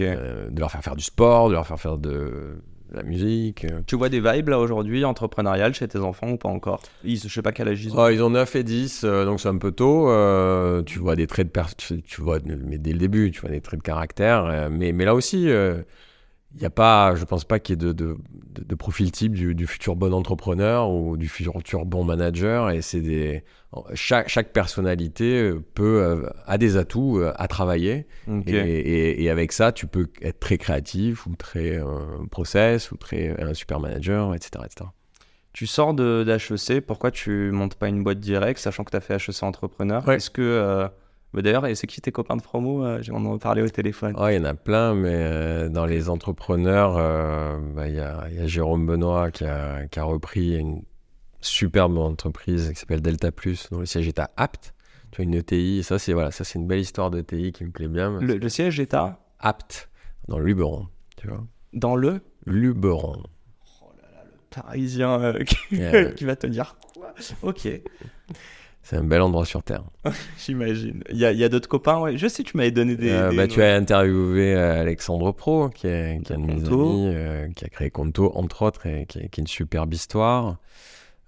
euh, 0.00 0.50
de 0.50 0.60
leur 0.60 0.70
faire 0.70 0.82
faire 0.82 0.96
du 0.96 1.04
sport, 1.04 1.48
de 1.48 1.54
leur 1.54 1.66
faire 1.66 1.80
faire 1.80 1.98
de, 1.98 2.08
de 2.90 2.96
la 2.96 3.02
musique. 3.04 3.66
Tu 3.86 3.96
vois 3.96 4.08
des 4.08 4.20
vibes 4.20 4.48
là 4.48 4.58
aujourd'hui 4.58 5.04
entrepreneuriales 5.04 5.74
chez 5.74 5.88
tes 5.88 5.98
enfants 6.00 6.30
ou 6.30 6.36
pas 6.36 6.48
encore? 6.48 6.80
Ils, 7.04 7.18
Je 7.20 7.28
sais 7.28 7.42
pas 7.42 7.52
quel 7.52 7.68
âge 7.68 7.84
ils 7.84 7.92
ont. 7.94 8.02
Oh, 8.04 8.08
ils 8.08 8.22
ont 8.22 8.30
9 8.30 8.56
et 8.56 8.64
10, 8.64 9.02
euh, 9.04 9.24
donc 9.24 9.40
c'est 9.40 9.48
un 9.48 9.58
peu 9.58 9.72
tôt. 9.72 10.10
Euh, 10.10 10.82
tu 10.82 10.98
vois 10.98 11.16
des 11.16 11.26
traits 11.26 11.46
de 11.46 11.52
per- 11.52 11.74
tu, 11.76 12.02
tu 12.02 12.20
vois, 12.20 12.38
mais 12.44 12.78
dès 12.78 12.92
le 12.92 12.98
début, 12.98 13.30
tu 13.30 13.40
vois 13.40 13.50
des 13.50 13.60
traits 13.60 13.78
de 13.80 13.84
caractère. 13.84 14.44
euh, 14.46 14.68
mais, 14.70 14.92
mais 14.92 15.04
là 15.04 15.14
aussi, 15.14 15.48
il 16.56 16.62
y 16.62 16.66
a 16.66 16.70
pas, 16.70 17.14
je 17.14 17.24
pense 17.24 17.44
pas 17.44 17.58
qu'il 17.60 17.74
y 17.74 17.74
ait 17.74 17.86
de, 17.86 17.92
de, 17.92 18.16
de- 18.54 18.64
de 18.64 18.74
profil 18.74 19.12
type 19.12 19.34
du, 19.34 19.54
du 19.54 19.66
futur 19.66 19.94
bon 19.96 20.12
entrepreneur 20.12 20.90
ou 20.90 21.16
du 21.16 21.28
futur 21.28 21.84
bon 21.86 22.04
manager. 22.04 22.70
Et 22.70 22.82
c'est 22.82 23.00
des, 23.00 23.44
chaque, 23.94 24.28
chaque 24.28 24.52
personnalité 24.52 25.40
euh, 25.42 25.64
peut 25.74 26.02
euh, 26.02 26.28
a 26.46 26.58
des 26.58 26.76
atouts 26.76 27.18
euh, 27.20 27.32
à 27.36 27.46
travailler. 27.46 28.06
Et, 28.46 28.52
et- 28.80 29.22
et 29.22 29.30
avec 29.30 29.52
ça, 29.52 29.70
tu 29.70 29.86
peux 29.86 30.08
être 30.22 30.40
très 30.40 30.58
créatif 30.58 31.26
ou 31.26 31.36
très 31.36 31.78
euh, 31.78 31.84
process 32.30 32.90
ou 32.90 32.96
très 32.96 33.40
un 33.40 33.54
super 33.54 33.78
manager, 33.78 34.34
etc., 34.34 34.64
etc. 34.64 34.90
Tu 35.52 35.66
sors 35.66 35.94
d'HEC, 35.94 36.80
pourquoi 36.86 37.10
tu 37.10 37.50
montes 37.52 37.74
pas 37.74 37.88
une 37.88 38.04
boîte 38.04 38.20
directe, 38.20 38.60
sachant 38.60 38.84
que 38.84 38.90
tu 38.92 38.96
as 38.96 39.00
fait 39.00 39.14
HEC 39.14 39.42
entrepreneur? 39.42 40.06
Ouais. 40.06 40.16
Est-ce 40.16 40.30
que. 40.30 40.42
euh, 40.42 40.88
D'ailleurs, 41.34 41.66
et 41.66 41.74
c'est 41.76 41.86
qui 41.86 42.00
tes 42.00 42.10
copains 42.12 42.36
de 42.36 42.42
promo 42.42 43.00
J'ai 43.02 43.12
en 43.12 43.38
parlé 43.38 43.62
au 43.62 43.68
téléphone. 43.68 44.14
Oh, 44.18 44.26
il 44.28 44.34
y 44.34 44.38
en 44.38 44.44
a 44.44 44.54
plein, 44.54 44.94
mais 44.94 45.12
euh, 45.14 45.68
dans 45.68 45.86
les 45.86 46.08
entrepreneurs, 46.08 46.96
euh, 46.98 47.58
bah, 47.74 47.86
il 47.88 47.94
y, 47.94 48.00
a, 48.00 48.26
il 48.30 48.36
y 48.36 48.40
a 48.40 48.46
Jérôme 48.46 48.84
Benoît 48.86 49.30
qui 49.30 49.44
a, 49.44 49.86
qui 49.86 50.00
a 50.00 50.04
repris 50.04 50.56
une 50.56 50.82
superbe 51.40 51.96
entreprise 51.98 52.70
qui 52.70 52.74
s'appelle 52.80 53.00
Delta 53.00 53.30
Plus, 53.30 53.68
dont 53.70 53.78
le 53.80 53.86
siège 53.86 54.08
est 54.08 54.18
à 54.18 54.30
Apt. 54.36 54.74
Tu 55.12 55.16
vois, 55.16 55.24
une 55.24 55.34
ETI, 55.34 55.78
et 55.78 55.82
ça 55.82 55.98
c'est 55.98 56.12
voilà, 56.12 56.30
ça 56.32 56.44
c'est 56.44 56.58
une 56.58 56.66
belle 56.66 56.80
histoire 56.80 57.10
d'ETI 57.10 57.52
qui 57.52 57.64
me 57.64 57.70
plaît 57.70 57.88
bien. 57.88 58.18
Le, 58.20 58.36
le 58.36 58.48
siège 58.48 58.78
est 58.80 58.94
à 58.94 59.18
Apt, 59.38 59.88
dans 60.28 60.38
le 60.38 60.44
Luberon, 60.44 60.86
tu 61.16 61.28
vois. 61.28 61.44
dans 61.72 61.96
le 61.96 62.20
Luberon. 62.46 63.22
parisien 64.50 65.20
euh, 65.20 65.38
qui, 65.44 65.82
Euh. 65.82 66.10
qui 66.12 66.24
va 66.24 66.36
te 66.36 66.46
dire 66.46 66.76
quoi? 66.94 67.14
Ok, 67.42 67.68
C'est 68.82 68.96
un 68.96 69.04
bel 69.04 69.20
endroit 69.20 69.44
sur 69.44 69.62
Terre. 69.62 69.84
j'imagine. 70.38 71.02
Il 71.10 71.18
y 71.18 71.24
a, 71.24 71.32
il 71.32 71.38
y 71.38 71.44
a 71.44 71.48
d'autres 71.48 71.68
copains, 71.68 72.00
ouais. 72.00 72.16
Je 72.16 72.26
sais, 72.26 72.42
tu 72.42 72.56
m'avais 72.56 72.70
donné 72.70 72.96
des. 72.96 73.10
Euh, 73.10 73.30
des 73.30 73.36
bah, 73.36 73.46
tu 73.46 73.62
as 73.62 73.74
interviewé 73.76 74.54
euh, 74.54 74.80
Alexandre 74.80 75.32
Pro, 75.32 75.68
qui 75.68 75.86
est, 75.86 76.20
qui 76.24 76.32
est 76.32 76.36
un 76.36 76.38
de 76.40 76.46
mes 76.46 76.52
amis, 76.66 77.12
euh, 77.14 77.48
qui 77.54 77.64
a 77.64 77.68
créé 77.68 77.90
Conto, 77.90 78.32
entre 78.34 78.62
autres, 78.62 78.86
et 78.86 79.06
qui, 79.06 79.18
qui 79.20 79.40
est 79.40 79.42
une 79.42 79.46
superbe 79.46 79.92
histoire. 79.94 80.56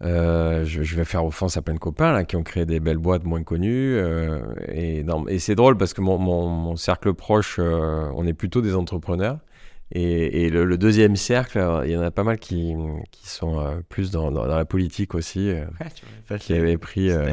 Euh, 0.03 0.65
je, 0.65 0.83
je 0.83 0.97
vais 0.97 1.05
faire 1.05 1.25
offense 1.25 1.57
à 1.57 1.63
plein 1.63 1.75
de 1.75 1.79
copains 1.79 2.11
là, 2.13 2.25
qui 2.25 2.35
ont 2.35 2.43
créé 2.43 2.67
des 2.67 2.81
belles 2.81 2.99
boîtes 2.99 3.23
moins 3.25 3.45
connues. 3.45 3.97
et 4.69 5.05
c'est 5.39 5.55
drôle 5.55 5.77
parce 5.77 5.95
que 5.95 6.01
mon, 6.01 6.19
mon- 6.19 6.49
mon 6.49 6.75
cercle 6.77 7.15
proche, 7.15 7.61
on 7.61 8.27
est 8.27 8.33
plutôt 8.33 8.63
des 8.63 8.75
entrepreneurs. 8.75 9.39
Et, 9.95 10.45
et 10.45 10.49
le, 10.51 10.65
le 10.65 10.79
deuxième 10.79 11.17
cercle, 11.17 11.63
il 11.85 11.91
y 11.91 11.97
en 11.99 12.01
a 12.03 12.11
pas 12.11 12.25
mal 12.25 12.39
qui, 12.39 12.75
qui 13.11 13.29
sont 13.29 13.61
euh, 13.61 13.81
plus 13.91 14.11
dans, 14.11 14.31
dans- 14.31 14.47
dans 14.47 14.57
la 14.57 14.65
politique 14.65 15.15
aussi, 15.15 15.51
euh, 15.51 15.65
Ouais, 16.31 16.39
qui 16.39 16.55
avaient 16.55 16.79
pris, 16.79 17.11
euh, 17.11 17.27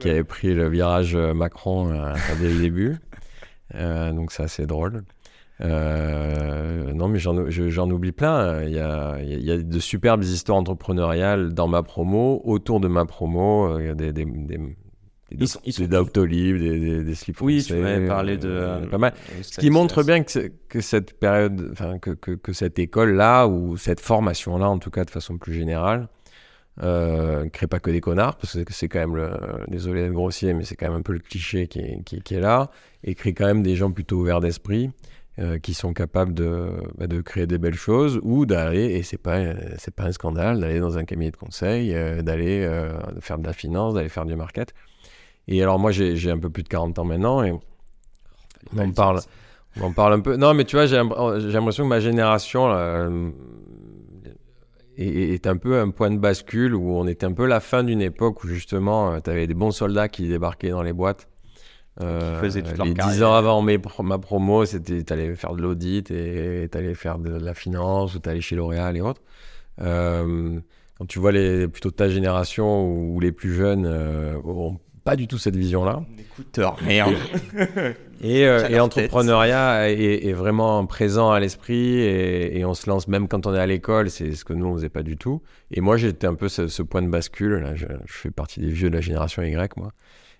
qui 0.00 0.10
avait 0.10 0.24
pris 0.24 0.52
le 0.54 0.68
virage 0.68 1.14
Macron 1.16 1.92
dès 2.40 2.48
le 2.52 2.58
début. 2.60 2.96
Donc 3.74 4.32
c'est 4.32 4.42
assez 4.42 4.66
drôle. 4.66 5.04
Non, 5.60 7.08
mais 7.08 7.18
j'en 7.18 7.48
je- 7.50 7.68
j'en 7.68 7.90
oublie 7.90 8.12
plein. 8.12 8.62
Il 8.62 8.74
y, 8.74 8.78
a, 8.80 9.18
il 9.22 9.42
y 9.44 9.50
a- 9.50 9.58
de 9.62 9.78
superbes 9.78 10.22
histoires 10.24 10.58
entrepreneuriales 10.58 11.52
dans 11.54 11.68
ma 11.68 11.82
promo, 11.82 12.40
autour 12.44 12.80
de 12.80 12.88
ma 12.88 13.04
promo. 13.04 13.78
Il 13.78 13.86
y 13.86 13.88
a 13.88 13.94
des, 13.94 14.12
des, 14.12 14.24
des, 14.24 14.58
des, 15.30 15.44
Ils 15.44 15.48
sont- 15.48 15.60
ils 15.64 15.72
sont- 15.72 15.82
des 15.82 15.88
Doctolib, 15.88 16.58
des, 16.58 16.78
des, 16.78 17.04
des 17.04 17.14
slips 17.14 17.40
Oui, 17.40 17.58
tu 17.62 17.72
français, 17.72 17.82
m'avais 17.82 18.06
parlé 18.06 18.36
de. 18.36 18.48
euh, 18.48 18.78
euh, 18.82 18.86
pas 18.86 18.98
mal. 18.98 19.12
euh, 19.32 19.42
Ce 19.42 19.58
qui 19.58 19.70
montre 19.70 20.02
bien 20.04 20.22
que, 20.22 20.80
cette 20.80 21.18
période, 21.18 21.68
enfin 21.72 21.98
que, 21.98 22.10
que, 22.10 22.32
que 22.32 22.52
cette 22.52 22.78
école-là, 22.78 23.46
ou 23.48 23.76
cette 23.76 24.00
formation-là, 24.00 24.68
en 24.68 24.78
tout 24.78 24.90
cas 24.90 25.04
de 25.04 25.10
façon 25.10 25.38
plus 25.38 25.54
générale, 25.54 26.08
Euh, 26.82 27.48
crée 27.48 27.66
pas 27.66 27.80
que 27.80 27.90
des 27.90 28.02
connards, 28.02 28.36
parce 28.36 28.62
que 28.62 28.72
c'est 28.74 28.86
quand 28.88 28.98
même, 28.98 29.16
le, 29.16 29.30
désolé 29.68 30.02
d'être 30.02 30.12
grossier, 30.12 30.52
mais 30.52 30.62
c'est 30.66 30.76
quand 30.76 30.88
même 30.90 30.98
un 30.98 31.02
peu 31.02 31.14
le 31.14 31.20
cliché 31.20 31.68
qui 31.68 31.78
est, 31.78 32.02
qui, 32.04 32.34
est 32.34 32.38
là, 32.40 32.70
et 33.02 33.14
crée 33.14 33.32
quand 33.32 33.46
même 33.46 33.62
des 33.62 33.76
gens 33.76 33.90
plutôt 33.90 34.16
ouverts 34.18 34.40
d'esprit, 34.40 34.90
euh, 35.38 35.58
qui 35.58 35.72
sont 35.72 35.94
capables 35.94 36.34
de, 36.34 36.68
bah, 36.98 37.06
de, 37.06 37.22
créer 37.22 37.46
des 37.46 37.56
belles 37.56 37.72
choses, 37.88 38.20
ou 38.22 38.44
d'aller, 38.44 38.88
et 38.94 39.02
c'est 39.02 39.16
pas, 39.16 39.38
c'est 39.78 39.94
pas 39.94 40.04
un 40.04 40.12
scandale, 40.12 40.60
d'aller 40.60 40.78
dans 40.78 40.98
un 40.98 41.04
cabinet 41.06 41.30
de 41.30 41.36
conseil, 41.38 41.94
euh, 41.94 42.20
d'aller 42.20 42.68
faire 43.20 43.38
de 43.38 43.46
la 43.46 43.54
finance, 43.54 43.94
d'aller 43.94 44.10
faire 44.10 44.26
du 44.26 44.36
market. 44.36 44.74
Et 45.48 45.62
alors 45.62 45.78
moi 45.78 45.92
j'ai 45.92 46.30
un 46.30 46.38
peu 46.38 46.50
plus 46.50 46.62
de 46.62 46.68
40 46.68 46.98
ans 46.98 47.04
maintenant, 47.04 47.42
et 47.42 47.52
on 48.74 48.78
en 48.78 48.92
parle... 48.92 49.20
On 49.78 49.88
en 49.88 49.92
parle 49.92 50.14
un 50.14 50.20
peu. 50.20 50.36
Non, 50.36 50.54
mais 50.54 50.64
tu 50.64 50.74
vois, 50.76 50.86
j'ai 50.86 50.96
l'impression 50.96 51.84
que 51.84 51.88
ma 51.90 52.00
génération, 52.00 52.66
là, 52.66 53.10
est, 54.96 55.46
un 55.46 55.56
peu 55.56 55.78
un 55.78 55.90
point 55.90 56.10
de 56.10 56.18
bascule 56.18 56.74
où 56.74 56.92
on 56.92 57.06
était 57.06 57.26
un 57.26 57.32
peu 57.32 57.46
la 57.46 57.60
fin 57.60 57.84
d'une 57.84 58.00
époque 58.00 58.44
où 58.44 58.48
justement 58.48 59.12
euh, 59.12 59.18
tu 59.22 59.30
avais 59.30 59.46
des 59.46 59.54
bons 59.54 59.70
soldats 59.70 60.08
qui 60.08 60.28
débarquaient 60.28 60.70
dans 60.70 60.82
les 60.82 60.92
boîtes. 60.92 61.28
Euh, 62.02 62.40
faisaient 62.40 62.62
toute 62.62 62.76
leur 62.76 62.86
les 62.86 62.92
10 62.92 63.22
ans 63.22 63.34
avant 63.34 63.62
mes, 63.62 63.78
ma 64.02 64.18
promo, 64.18 64.66
c'était 64.66 65.02
t'allais 65.02 65.34
faire 65.34 65.54
de 65.54 65.62
l'audit 65.62 66.10
et 66.10 66.68
t'allais 66.70 66.94
faire 66.94 67.18
de, 67.18 67.30
la 67.30 67.54
finance 67.54 68.14
ou 68.14 68.18
t'allais 68.18 68.42
chez 68.42 68.54
L'Oréal 68.54 68.96
et 68.98 69.00
autres. 69.00 69.22
Euh, 69.80 70.60
quand 70.98 71.06
tu 71.06 71.18
vois 71.18 71.32
les, 71.32 71.68
plutôt 71.68 71.90
ta 71.90 72.08
génération 72.08 72.86
ou, 72.86 73.18
les 73.20 73.32
plus 73.32 73.54
jeunes 73.54 73.86
euh, 73.86 74.34
pas 75.06 75.16
du 75.16 75.28
tout 75.28 75.38
cette 75.38 75.54
vision-là. 75.54 76.02
Écouteur, 76.18 76.76
merde. 76.84 77.14
et, 78.22 78.44
euh, 78.44 78.68
et 78.68 78.74
l'entrepreneuriat 78.74 79.88
est, 79.88 80.32
vraiment 80.32 80.84
présent 80.84 81.30
à 81.30 81.38
l'esprit 81.38 82.00
et, 82.00 82.64
on 82.64 82.74
se 82.74 82.90
lance 82.90 83.06
même 83.06 83.28
quand 83.28 83.46
on 83.46 83.54
est 83.54 83.58
à 83.58 83.66
l'école, 83.66 84.10
c'est 84.10 84.34
ce 84.34 84.44
que 84.44 84.52
nous 84.52 84.66
on 84.66 84.74
faisait 84.74 84.88
pas 84.88 85.04
du 85.04 85.16
tout. 85.16 85.42
Et 85.70 85.80
moi 85.80 85.96
j'étais 85.96 86.26
un 86.26 86.34
peu 86.34 86.48
ce, 86.48 86.82
point 86.82 87.02
de 87.02 87.08
bascule. 87.08 87.60
Là, 87.60 87.76
je, 87.76 87.86
fais 88.06 88.32
partie 88.32 88.58
des 88.58 88.68
vieux 88.68 88.90
de 88.90 88.96
la 88.96 89.00
génération 89.00 89.42
Y, 89.42 89.76
moi. 89.76 89.92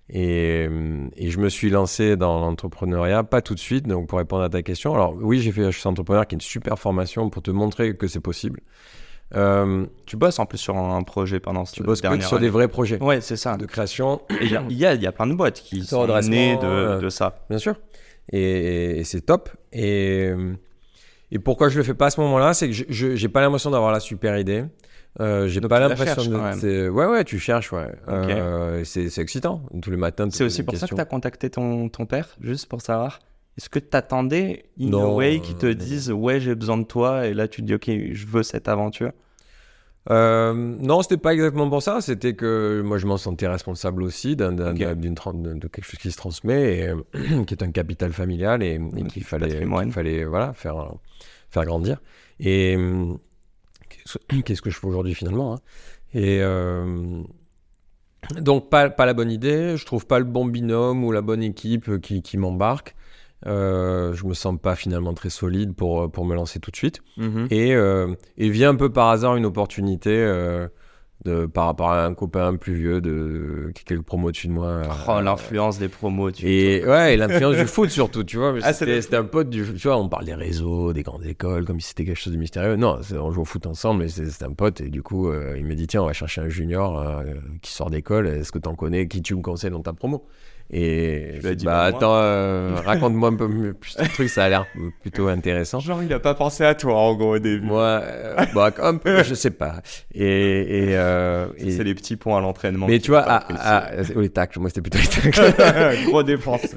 Et, 0.09 0.69
et 1.17 1.31
je 1.31 1.39
me 1.39 1.49
suis 1.49 1.71
lancé 1.71 2.17
dans 2.17 2.41
l'entrepreneuriat, 2.41 3.23
pas 3.23 3.43
tout 3.43 3.55
de 3.55 3.61
suite, 3.61 3.87
donc 3.87 4.09
pour 4.09 4.19
répondre 4.19 4.43
à 4.43 4.49
ta 4.49 4.63
question. 4.63 4.95
Alors 4.95 5.15
oui, 5.15 5.41
j'ai 5.41 5.53
fait 5.53 5.71
suis 5.71 5.89
entrepreneur 5.89 6.27
qui 6.27 6.35
est 6.35 6.39
une 6.39 6.41
super 6.41 6.77
formation 6.77 7.31
pour 7.31 7.43
te 7.43 7.53
montrer 7.53 7.97
que 7.97 8.09
c'est 8.09 8.21
possible. 8.21 8.61
Euh, 9.35 9.87
tu 10.07 10.17
bosses 10.17 10.39
en 10.39 10.47
plus 10.47 10.59
sur 10.59 10.77
un 10.77 11.03
projet 11.03 11.41
pendant 11.41 11.65
ce 11.65 11.75
Tu 11.75 11.83
bosses 11.83 12.01
que 12.01 12.21
sur 12.23 12.39
des 12.39 12.49
vrais 12.49 12.69
projets. 12.69 13.03
Ouais, 13.03 13.21
c'est 13.21 13.37
ça. 13.37 13.57
De 13.57 13.67
création. 13.67 14.23
Il 14.41 14.49
y, 14.49 14.75
y, 14.75 14.87
a, 14.87 14.95
y 14.95 15.07
a 15.07 15.13
plein 15.13 15.27
de 15.27 15.35
boîtes 15.35 15.61
qui 15.61 15.85
sont 15.85 16.07
nées 16.23 16.57
de, 16.57 16.65
euh, 16.65 17.01
de, 17.01 17.09
ça. 17.09 17.45
Bien 17.51 17.59
sûr. 17.59 17.77
Et, 18.33 19.03
c'est 19.05 19.23
top. 19.23 19.51
Et, 19.73 20.31
et 21.33 21.39
pourquoi 21.39 21.69
je 21.69 21.79
le 21.79 21.85
fais 21.85 21.95
pas 21.95 22.07
à 22.07 22.11
ce 22.11 22.21
moment-là 22.21 22.55
C'est 22.55 22.69
que 22.69 22.75
je 22.75 23.17
j'ai 23.17 23.29
pas 23.29 23.41
l'impression 23.41 23.71
d'avoir 23.71 23.91
la 23.93 24.01
super 24.01 24.39
idée. 24.39 24.65
Euh, 25.19 25.49
j'ai 25.49 25.61
pas 25.61 25.81
l'impression 25.81 26.23
de. 26.25 26.89
Ouais, 26.89 27.07
ouais, 27.07 27.25
tu 27.25 27.39
cherches, 27.39 27.73
ouais. 27.73 27.91
Euh, 28.09 28.85
c'est 28.85 29.19
excitant. 29.19 29.63
Tous 29.83 29.91
les 29.91 29.97
matins. 29.97 30.29
C'est 30.31 30.45
aussi 30.45 30.63
pour 30.63 30.77
ça 30.77 30.87
que 30.87 30.95
tu 30.95 31.01
as 31.01 31.05
contacté 31.05 31.51
ton, 31.51 31.89
ton 31.89 32.07
père, 32.07 32.37
juste 32.41 32.69
pour 32.69 32.81
savoir 32.81 33.19
est-ce 33.57 33.69
que 33.69 33.79
tu 33.79 33.97
attendais 33.97 34.67
In 34.81 34.93
a 34.93 35.07
Way 35.07 35.41
qui 35.41 35.55
te 35.55 35.67
dise 35.67 36.13
ouais 36.13 36.41
j'ai 36.41 36.55
besoin 36.55 36.77
de 36.77 36.85
toi 36.85 37.27
et 37.27 37.35
là 37.35 37.49
tu 37.49 37.63
te 37.63 37.67
dis 37.67 37.75
ok 37.75 37.91
je 38.13 38.27
veux 38.27 38.43
cette 38.43 38.69
aventure? 38.69 39.13
Euh, 40.11 40.53
non, 40.55 41.03
c'était 41.03 41.17
pas 41.17 41.35
exactement 41.35 41.69
pour 41.69 41.83
ça. 41.83 42.01
C'était 42.01 42.35
que 42.35 42.83
moi, 42.85 42.99
je 42.99 43.07
m'en 43.07 43.17
sentais 43.17 43.49
responsable 43.49 44.03
aussi 44.03 44.37
d'une 44.37 44.55
de 44.55 45.69
quelque 45.69 45.85
chose 45.85 45.99
qui 45.99 46.13
se 46.13 46.17
transmet, 46.17 46.79
et, 46.79 47.45
qui 47.47 47.55
est 47.55 47.63
un 47.63 47.73
capital 47.73 48.13
familial 48.13 48.63
et, 48.63 48.81
qu'il 49.09 49.25
fallait, 49.25 49.67
fallait 49.91 50.25
voilà 50.25 50.53
faire 50.53 50.93
faire 51.51 51.65
grandir. 51.65 52.01
Et 52.39 52.77
qu'est-ce 54.45 54.63
que 54.63 54.71
je 54.71 54.79
fais 54.79 54.87
aujourd'hui 54.87 55.15
finalement 55.15 55.55
hein? 55.55 55.61
Et 56.15 56.39
euh, 56.41 57.23
donc 58.39 58.71
pas 58.71 58.89
pas 58.91 59.07
la 59.07 59.15
bonne 59.15 59.31
idée. 59.31 59.77
Je 59.77 59.85
trouve 59.85 60.07
pas 60.07 60.19
le 60.21 60.25
bon 60.25 60.47
binôme 60.47 61.05
ou 61.05 61.11
la 61.11 61.21
bonne 61.21 61.43
équipe 61.43 62.01
qui, 62.01 62.23
qui 62.23 62.39
m'embarque. 62.39 62.95
Euh, 63.47 64.13
je 64.15 64.25
me 64.27 64.35
sens 64.35 64.59
pas 64.61 64.75
finalement 64.75 65.15
très 65.15 65.31
solide 65.31 65.75
pour, 65.75 66.03
euh, 66.03 66.09
pour 66.09 66.25
me 66.25 66.35
lancer 66.35 66.59
tout 66.59 66.71
de 66.71 66.77
suite. 66.77 67.01
Mhm. 67.17 67.47
Et, 67.51 67.75
euh, 67.75 68.15
et, 68.37 68.49
vient 68.51 68.71
un 68.71 68.75
peu 68.75 68.91
par 68.91 69.09
hasard 69.09 69.37
une 69.37 69.47
opportunité 69.47 70.11
euh, 70.11 70.67
de, 71.25 71.47
par 71.47 71.67
rapport 71.67 71.91
à 71.91 72.05
un 72.05 72.15
copain 72.15 72.57
plus 72.57 72.75
vieux 72.75 73.01
de, 73.01 73.71
qui 73.75 73.83
est 73.83 73.85
quelques 73.85 74.05
promos 74.05 74.33
dessus 74.33 74.49
de 74.49 74.53
moi. 74.53 74.83
Oh, 75.07 75.21
l'influence 75.21 75.79
des 75.79 75.89
promos. 75.89 76.33
Tu 76.33 76.49
et 76.49 76.85
ouais, 76.85 77.15
et 77.15 77.17
l'influence 77.17 77.57
du 77.57 77.67
foot 77.67 77.89
surtout, 77.91 78.25
tu 78.25 78.37
vois. 78.37 78.53
Ah, 78.63 78.73
c'était 78.73 79.15
un 79.15 79.25
pote 79.25 79.49
du. 79.49 79.65
Tu 79.75 79.87
vois, 79.87 79.97
on 79.97 80.09
parle 80.09 80.25
des 80.25 80.35
réseaux, 80.35 80.93
des 80.93 81.05
grandes 81.05 81.25
écoles, 81.25 81.65
comme 81.65 81.79
si 81.79 81.89
c'était 81.91 82.05
quelque 82.05 82.19
chose 82.19 82.33
de 82.33 82.39
mystérieux. 82.39 82.75
Non, 82.75 82.99
on 83.13 83.31
joue 83.31 83.43
au 83.43 83.45
foot 83.45 83.67
ensemble, 83.67 84.03
mais 84.03 84.09
c'est 84.09 84.43
un 84.43 84.53
pote. 84.53 84.81
Et 84.81 84.89
du 84.89 85.03
coup, 85.03 85.33
il 85.57 85.65
me 85.65 85.75
dit 85.77 85.87
tiens, 85.87 86.03
on 86.03 86.07
va 86.07 86.13
chercher 86.13 86.41
un 86.41 86.49
junior 86.49 87.23
qui 87.63 87.73
sort 87.73 87.91
d'école. 87.91 88.27
Est-ce 88.27 88.51
que 88.51 88.59
tu 88.59 88.69
en 88.69 88.75
connais 88.75 89.07
Qui 89.07 89.23
tu 89.23 89.37
me 89.37 89.43
conseilles 89.43 89.71
dans 89.71 89.83
ta 89.83 89.93
promo? 89.93 90.27
Et 90.71 91.35
je 91.37 91.43
lui 91.43 91.53
ai 91.53 91.57
dit, 91.57 91.65
bah, 91.65 91.83
attends, 91.83 92.17
euh, 92.17 92.75
raconte-moi 92.85 93.29
un 93.29 93.37
peu 93.37 93.73
plus 93.73 93.95
ton 93.95 94.05
truc, 94.05 94.29
ça 94.29 94.45
a 94.45 94.49
l'air 94.49 94.67
plutôt 95.01 95.29
intéressant. 95.29 95.79
Genre, 95.79 96.03
il 96.03 96.13
a 96.13 96.19
pas 96.19 96.35
pensé 96.35 96.65
à 96.65 96.75
toi, 96.75 96.97
en 96.97 97.15
gros, 97.15 97.37
au 97.37 97.39
début. 97.39 97.65
Moi, 97.65 98.01
euh, 98.03 98.35
bah, 98.53 98.73
un 98.83 98.97
peu, 98.97 99.23
je 99.23 99.35
sais 99.35 99.53
pas. 99.53 99.81
Et, 100.13 100.25
et, 100.91 100.97
euh, 100.97 101.47
c'est 101.59 101.85
les 101.85 101.95
petits 101.95 102.17
points 102.17 102.39
à 102.39 102.41
l'entraînement. 102.41 102.89
Mais 102.89 102.99
tu 102.99 103.13
vois, 103.13 103.21
à, 103.21 103.37
à, 103.77 104.03
les 104.03 104.29
tacles, 104.29 104.59
moi 104.59 104.69
c'était 104.69 104.83
plutôt 104.83 104.99
les 104.99 105.33
tacles. 105.53 106.05
Gros 106.07 106.25
défense. 106.25 106.75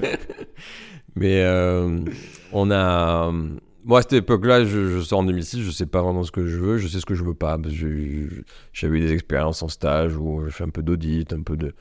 Mais 1.15 1.41
euh, 1.43 1.99
on 2.51 2.69
a. 2.71 3.31
Moi, 3.85 3.99
à 3.99 4.01
cette 4.03 4.13
époque-là, 4.13 4.65
je, 4.65 4.87
je, 4.87 4.99
sors 4.99 5.19
en 5.19 5.23
2006, 5.23 5.61
je 5.61 5.71
sais 5.71 5.87
pas 5.87 6.03
vraiment 6.03 6.23
ce 6.23 6.31
que 6.31 6.45
je 6.45 6.57
veux, 6.57 6.77
je 6.77 6.87
sais 6.87 6.99
ce 6.99 7.05
que 7.05 7.15
je 7.15 7.23
veux 7.23 7.33
pas. 7.33 7.57
J'avais 8.71 8.97
eu 8.97 8.99
des 8.99 9.13
expériences 9.13 9.63
en 9.63 9.67
stage 9.67 10.15
où 10.15 10.43
je 10.45 10.51
fais 10.51 10.63
un 10.63 10.69
peu 10.69 10.83
d'audit, 10.83 11.33
un 11.33 11.41
peu 11.41 11.57
de 11.57 11.73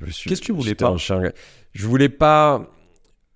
Qu'est-ce 0.00 0.40
que 0.40 0.46
tu 0.46 0.52
voulais 0.52 0.74
pas 0.74 0.96
Je 0.96 1.86
voulais 1.86 2.08
pas 2.08 2.68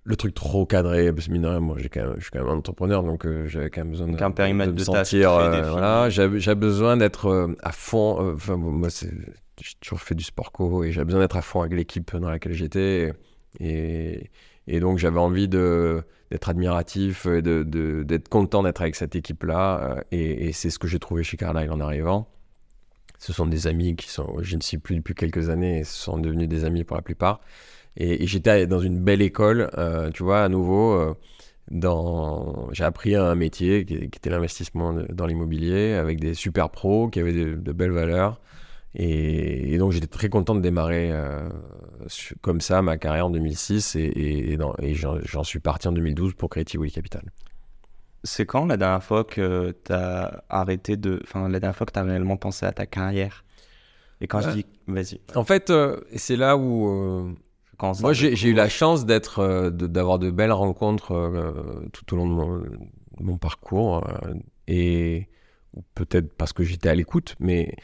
le 0.07 0.15
truc 0.15 0.33
trop 0.33 0.65
cadré 0.65 1.11
parce 1.11 1.27
que 1.27 1.59
moi 1.59 1.75
j'ai 1.79 1.89
quand 1.89 2.01
même, 2.01 2.15
je 2.17 2.21
suis 2.21 2.31
quand 2.31 2.39
même 2.39 2.47
un 2.47 2.57
entrepreneur 2.57 3.03
donc 3.03 3.25
euh, 3.25 3.45
j'avais 3.47 3.69
quand 3.69 3.81
même 3.81 3.91
besoin 3.91 4.07
d'un 4.07 4.31
périmètre 4.31 4.71
de, 4.71 4.83
sentir 4.83 5.33
euh, 5.33 5.69
voilà. 5.69 6.09
J'avais 6.09 6.55
besoin 6.55 6.95
d'être 6.95 7.27
euh, 7.27 7.53
à 7.61 7.73
fond 7.73 8.33
enfin 8.33 8.55
moi 8.55 8.89
c'est 8.89 9.11
j'ai 9.61 9.73
toujours 9.81 9.99
fait 9.99 10.15
du 10.15 10.23
sport 10.23 10.53
co 10.53 10.85
et 10.85 10.93
j'avais 10.93 11.03
besoin 11.03 11.19
d'être 11.19 11.35
à 11.35 11.41
fond 11.41 11.59
avec 11.59 11.73
l'équipe 11.73 12.15
dans 12.15 12.29
laquelle 12.29 12.53
j'étais 12.53 13.11
et, 13.59 14.29
et 14.65 14.79
donc 14.79 14.97
j'avais 14.97 15.19
envie 15.19 15.49
de 15.49 16.01
d'être 16.31 16.47
admiratif 16.47 17.25
et 17.25 17.41
de 17.41 17.63
d'être 18.03 18.29
content 18.29 18.63
d'être 18.63 18.81
avec 18.81 18.95
cette 18.95 19.15
équipe 19.17 19.43
là 19.43 19.97
et, 20.13 20.47
et 20.47 20.53
c'est 20.53 20.69
ce 20.69 20.79
que 20.79 20.87
j'ai 20.87 20.99
trouvé 20.99 21.23
chez 21.23 21.35
Carlyle 21.35 21.71
en 21.71 21.81
arrivant 21.81 22.29
ce 23.19 23.33
sont 23.33 23.45
des 23.45 23.67
amis 23.67 23.95
qui 23.95 24.09
sont, 24.09 24.37
je 24.41 24.55
ne 24.55 24.61
sais 24.61 24.77
plus 24.77 24.95
depuis 24.95 25.15
quelques 25.15 25.49
années, 25.49 25.83
ce 25.83 25.93
sont 25.93 26.17
devenus 26.17 26.47
des 26.47 26.65
amis 26.65 26.83
pour 26.83 26.95
la 26.95 27.01
plupart. 27.01 27.41
Et, 27.97 28.27
j'étais 28.27 28.67
dans 28.67 28.79
une 28.79 28.99
belle 28.99 29.21
école, 29.21 29.69
euh, 29.77 30.11
tu 30.11 30.23
vois, 30.23 30.43
à 30.43 30.49
nouveau. 30.49 30.93
Euh, 30.93 31.13
dans... 31.71 32.69
J'ai 32.71 32.83
appris 32.85 33.15
un 33.15 33.35
métier 33.35 33.85
qui, 33.85 33.95
était 33.95 34.29
l'investissement 34.29 34.93
dans 34.93 35.25
l'immobilier 35.25 35.93
avec 35.93 36.19
des 36.19 36.33
super 36.33 36.69
pros 36.69 37.09
qui 37.09 37.19
avaient 37.19 37.33
de, 37.33 37.71
belles 37.73 37.91
valeurs. 37.91 38.39
Et, 38.95 39.77
donc 39.77 39.91
j'étais 39.91 40.07
très 40.07 40.29
content 40.29 40.55
de 40.55 40.61
démarrer 40.61 41.09
euh, 41.11 41.49
comme 42.41 42.61
ça 42.61 42.81
ma 42.81 42.97
carrière 42.97 43.27
en 43.27 43.29
2006 43.31 43.95
et, 43.97 44.57
j'en 44.93 45.43
suis 45.43 45.59
parti 45.59 45.87
en 45.87 45.91
2012 45.91 46.35
pour 46.35 46.49
Creative 46.49 46.79
Way 46.79 46.91
Capital. 46.91 47.23
C'est 48.23 48.45
quand 48.45 48.65
la 48.65 48.77
dernière 48.77 49.03
fois 49.03 49.23
que 49.23 49.75
tu 49.85 49.93
as 49.93 50.43
arrêté 50.49 50.97
de. 50.97 51.19
Enfin, 51.23 51.47
la 51.49 51.59
dernière 51.59 51.75
fois 51.75 51.85
que 51.85 51.93
tu 51.93 51.99
as 51.99 52.03
réellement 52.03 52.37
pensé 52.37 52.65
à 52.65 52.71
ta 52.71 52.85
carrière? 52.85 53.43
Et 54.21 54.27
quand 54.27 54.41
je 54.41 54.49
dis. 54.51 54.65
Vas-y. 54.87 55.21
En 55.35 55.43
fait, 55.43 55.69
euh, 55.69 56.01
c'est 56.15 56.35
là 56.35 56.57
où. 56.57 56.87
Euh, 56.89 57.33
moi, 58.01 58.13
j'ai 58.13 58.49
eu 58.49 58.53
la 58.53 58.69
chance 58.69 59.05
d'être, 59.05 59.39
euh, 59.39 59.69
d'avoir 59.69 60.17
de, 60.17 60.31
belles 60.31 60.51
rencontres 60.51 61.13
tout 61.93 62.13
au 62.13 62.17
long 62.17 62.27
de 62.27 62.33
mon, 62.33 62.57
de 62.57 63.23
mon 63.23 63.37
parcours. 63.37 64.03
et 64.67 65.29
peut-être 65.93 66.33
parce 66.33 66.53
que 66.53 66.63
j'étais 66.63 66.89
à 66.89 66.95
l'écoute, 66.95 67.35
mais 67.39 67.75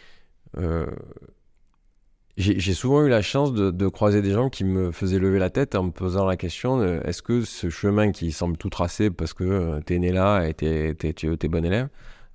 j'ai 2.38 2.74
souvent 2.74 3.06
eu 3.06 3.10
la 3.10 3.22
chance 3.22 3.54
de, 3.54 3.88
croiser 3.88 4.22
des 4.22 4.32
gens 4.32 4.50
qui 4.50 4.64
me 4.64 4.92
faisaient 4.92 5.20
lever 5.20 5.40
la 5.40 5.50
tête 5.50 5.76
en 5.76 5.84
me 5.84 5.92
posant 5.92 6.26
la 6.26 6.36
question 6.36 6.84
est-ce 7.04 7.22
que 7.22 7.44
ce 7.44 7.70
chemin 7.70 8.12
qui 8.12 8.32
semble 8.32 8.58
tout 8.58 8.70
tracé 8.70 9.12
parce 9.12 9.34
que 9.34 9.44
euh, 9.44 9.80
tu 9.86 9.94
es 9.94 10.00
né 10.00 10.12
là 10.12 10.44
et 10.46 10.54
tu 10.54 10.66
es, 10.66 11.48
bon 11.48 11.64
élève, 11.64 11.90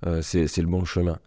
euh, 0.05 0.21
c'est 0.21 0.57
le 0.57 0.67
bon 0.67 0.85
chemin? 0.85 1.19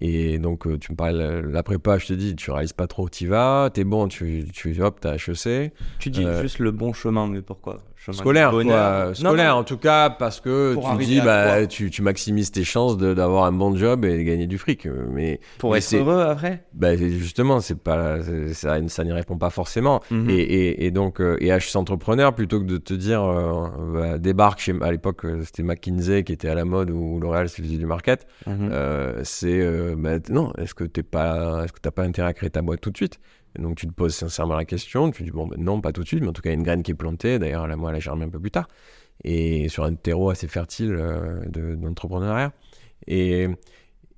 Et 0.00 0.38
donc, 0.38 0.66
euh, 0.66 0.78
tu 0.78 0.92
me 0.92 0.96
parles 0.96 1.18
la 1.50 1.62
prépa, 1.64 1.98
je 1.98 2.06
te 2.06 2.12
dis, 2.12 2.36
tu 2.36 2.52
réalises 2.52 2.72
pas 2.72 2.86
trop 2.86 3.06
où 3.06 3.10
tu 3.10 3.26
vas, 3.26 3.70
t'es 3.72 3.82
bon, 3.82 4.06
tu, 4.06 4.44
tu 4.52 4.80
hop, 4.80 5.00
t'as 5.00 5.14
HEC. 5.14 5.72
Tu 5.98 6.10
dis 6.10 6.24
juste 6.40 6.60
le 6.60 6.70
bon 6.70 6.92
chemin, 6.92 7.26
mais 7.26 7.42
pourquoi? 7.42 7.78
Scolaire, 8.10 8.50
quoi. 8.50 9.14
Scolaire, 9.14 9.56
en 9.56 9.64
tout 9.64 9.76
cas, 9.76 10.10
parce 10.10 10.40
que 10.40 10.76
tu 10.98 11.04
dis, 11.04 11.20
bah, 11.20 11.66
tu, 11.66 11.90
tu, 11.90 12.02
maximises 12.02 12.50
tes 12.50 12.64
chances 12.64 12.96
d'avoir 12.96 13.44
un 13.44 13.52
bon 13.52 13.76
job 13.76 14.04
et 14.04 14.16
de 14.16 14.22
gagner 14.22 14.46
du 14.46 14.58
fric. 14.58 14.86
Mais, 14.86 15.40
Pour 15.58 15.76
être 15.76 15.94
heureux 15.94 16.22
après 16.22 16.64
bah, 16.72 16.96
Justement, 16.96 17.60
c'est 17.60 17.78
pas, 17.78 18.18
ça, 18.52 18.78
ça 18.88 19.04
n'y 19.04 19.12
répond 19.12 19.36
pas 19.36 19.50
forcément. 19.50 20.00
Mhm. 20.10 20.30
et, 20.30 20.34
et, 20.34 20.86
et, 20.86 20.90
donc, 20.90 21.20
et 21.20 21.48
HEC 21.48 21.76
Entrepreneur, 21.76 22.34
plutôt 22.34 22.60
que 22.60 22.66
de 22.66 22.78
te 22.78 22.94
dire, 22.94 23.22
euh, 23.22 23.68
bah, 23.92 24.18
débarque 24.18 24.60
chez, 24.60 24.74
à 24.80 24.90
l'époque, 24.90 25.26
c'était 25.44 25.62
McKinsey 25.62 26.24
qui 26.24 26.32
était 26.32 26.48
à 26.48 26.54
la 26.54 26.64
mode 26.64 26.90
ou 26.90 27.18
L'Oréal, 27.20 27.48
c'est 27.48 27.62
du 27.62 27.86
market, 27.86 28.26
mhm. 28.46 28.70
euh, 28.72 29.20
c'est 29.24 29.60
euh, 29.60 29.94
bah, 29.96 30.18
non, 30.30 30.52
est-ce 30.58 30.74
que 30.74 30.84
tu 30.84 31.02
pas, 31.02 31.64
est-ce 31.64 31.72
que 31.72 31.80
t'as 31.80 31.90
pas 31.90 32.02
intérêt 32.02 32.28
à 32.28 32.32
créer 32.32 32.50
ta 32.50 32.62
boîte 32.62 32.80
tout 32.80 32.90
de 32.90 32.96
suite? 32.96 33.18
Et 33.56 33.62
Donc 33.62 33.76
tu 33.76 33.86
te 33.86 33.92
poses 33.92 34.14
sincèrement 34.14 34.56
la 34.56 34.64
question, 34.64 35.10
tu 35.10 35.22
dis 35.22 35.30
bon, 35.30 35.46
bah, 35.46 35.56
non, 35.58 35.80
pas 35.80 35.92
tout 35.92 36.02
de 36.02 36.06
suite, 36.08 36.20
mais 36.22 36.28
en 36.28 36.32
tout 36.32 36.42
cas, 36.42 36.50
il 36.50 36.52
y 36.52 36.56
a 36.56 36.58
une 36.58 36.64
graine 36.64 36.82
qui 36.82 36.90
est 36.90 36.94
plantée. 36.94 37.38
D'ailleurs, 37.38 37.66
là, 37.66 37.76
moi, 37.76 37.90
elle 37.90 37.96
a 37.96 38.00
germé 38.00 38.24
un 38.24 38.28
peu 38.28 38.38
plus 38.40 38.50
tard, 38.50 38.68
et 39.24 39.68
sur 39.68 39.84
un 39.84 39.94
terreau 39.94 40.30
assez 40.30 40.48
fertile 40.48 40.94
euh, 40.98 41.40
de- 41.46 41.74
d'entrepreneuriat. 41.74 42.52
Et, 43.06 43.48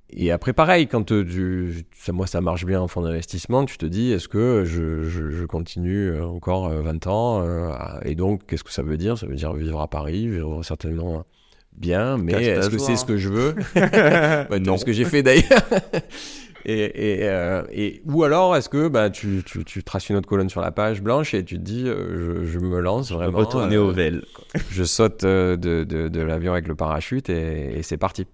et 0.09 0.31
après, 0.31 0.51
pareil, 0.53 0.87
quand 0.87 1.11
euh, 1.13 1.23
tu, 1.23 1.85
ça, 1.95 2.11
moi, 2.11 2.27
ça 2.27 2.41
marche 2.41 2.65
bien 2.65 2.81
en 2.81 2.87
fonds 2.89 3.01
d'investissement, 3.01 3.65
tu 3.65 3.77
te 3.77 3.85
dis, 3.85 4.11
est-ce 4.11 4.27
que 4.27 4.63
je, 4.65 5.03
je- 5.03 5.29
je 5.29 5.45
continue 5.45 6.09
euh, 6.09 6.25
encore 6.25 6.67
euh, 6.67 6.81
20 6.81 7.07
ans 7.07 7.41
euh, 7.43 7.71
Et 8.03 8.15
donc, 8.15 8.45
qu'est-ce 8.45 8.63
que 8.65 8.71
ça 8.73 8.83
veut 8.83 8.97
dire? 8.97 9.17
Ça 9.17 9.25
veut 9.27 9.35
dire 9.35 9.53
vivre 9.53 9.79
à 9.79 9.87
Paris, 9.87 10.27
vivre 10.27 10.63
certainement 10.63 11.23
bien, 11.71 12.17
mais 12.17 12.33
est-ce 12.33 12.69
que 12.69 12.77
c'est 12.77 12.91
hein. 12.91 12.97
ce 12.97 13.05
que 13.05 13.15
je 13.17 13.29
veux? 13.29 13.55
Ouais, 13.75 14.59
Non. 14.59 14.77
Ce 14.77 14.83
que 14.83 14.91
j'ai 14.91 15.05
fait 15.05 15.23
d'ailleurs. 15.23 15.45
et, 16.65 17.19
et, 17.21 17.29
euh, 17.29 17.63
et- 17.71 18.01
ou 18.05 18.23
alors, 18.23 18.55
est-ce 18.55 18.69
que 18.69 18.87
bah, 18.87 19.09
tu, 19.09 19.43
tu, 19.45 19.63
tu 19.65 19.83
traces 19.83 20.09
une 20.09 20.15
autre 20.15 20.27
colonne 20.27 20.49
sur 20.49 20.61
la 20.61 20.71
page 20.71 21.01
blanche 21.01 21.33
et 21.33 21.43
tu 21.43 21.55
te 21.57 21.61
dis, 21.61 21.87
euh, 21.87 22.43
je, 22.43 22.51
je 22.51 22.59
me 22.59 22.79
lance 22.79 23.11
vraiment. 23.11 23.37
Retourner 23.39 23.75
euh, 23.75 23.83
au 23.83 23.91
VEL. 23.91 24.23
Je 24.69 24.83
saute 24.83 25.23
de, 25.23 25.55
de, 25.57 26.07
de 26.07 26.21
l'avion 26.21 26.53
avec 26.53 26.67
le 26.67 26.75
parachute 26.75 27.29
et, 27.29 27.77
et 27.79 27.83
c'est 27.83 27.97
parti. 27.97 28.25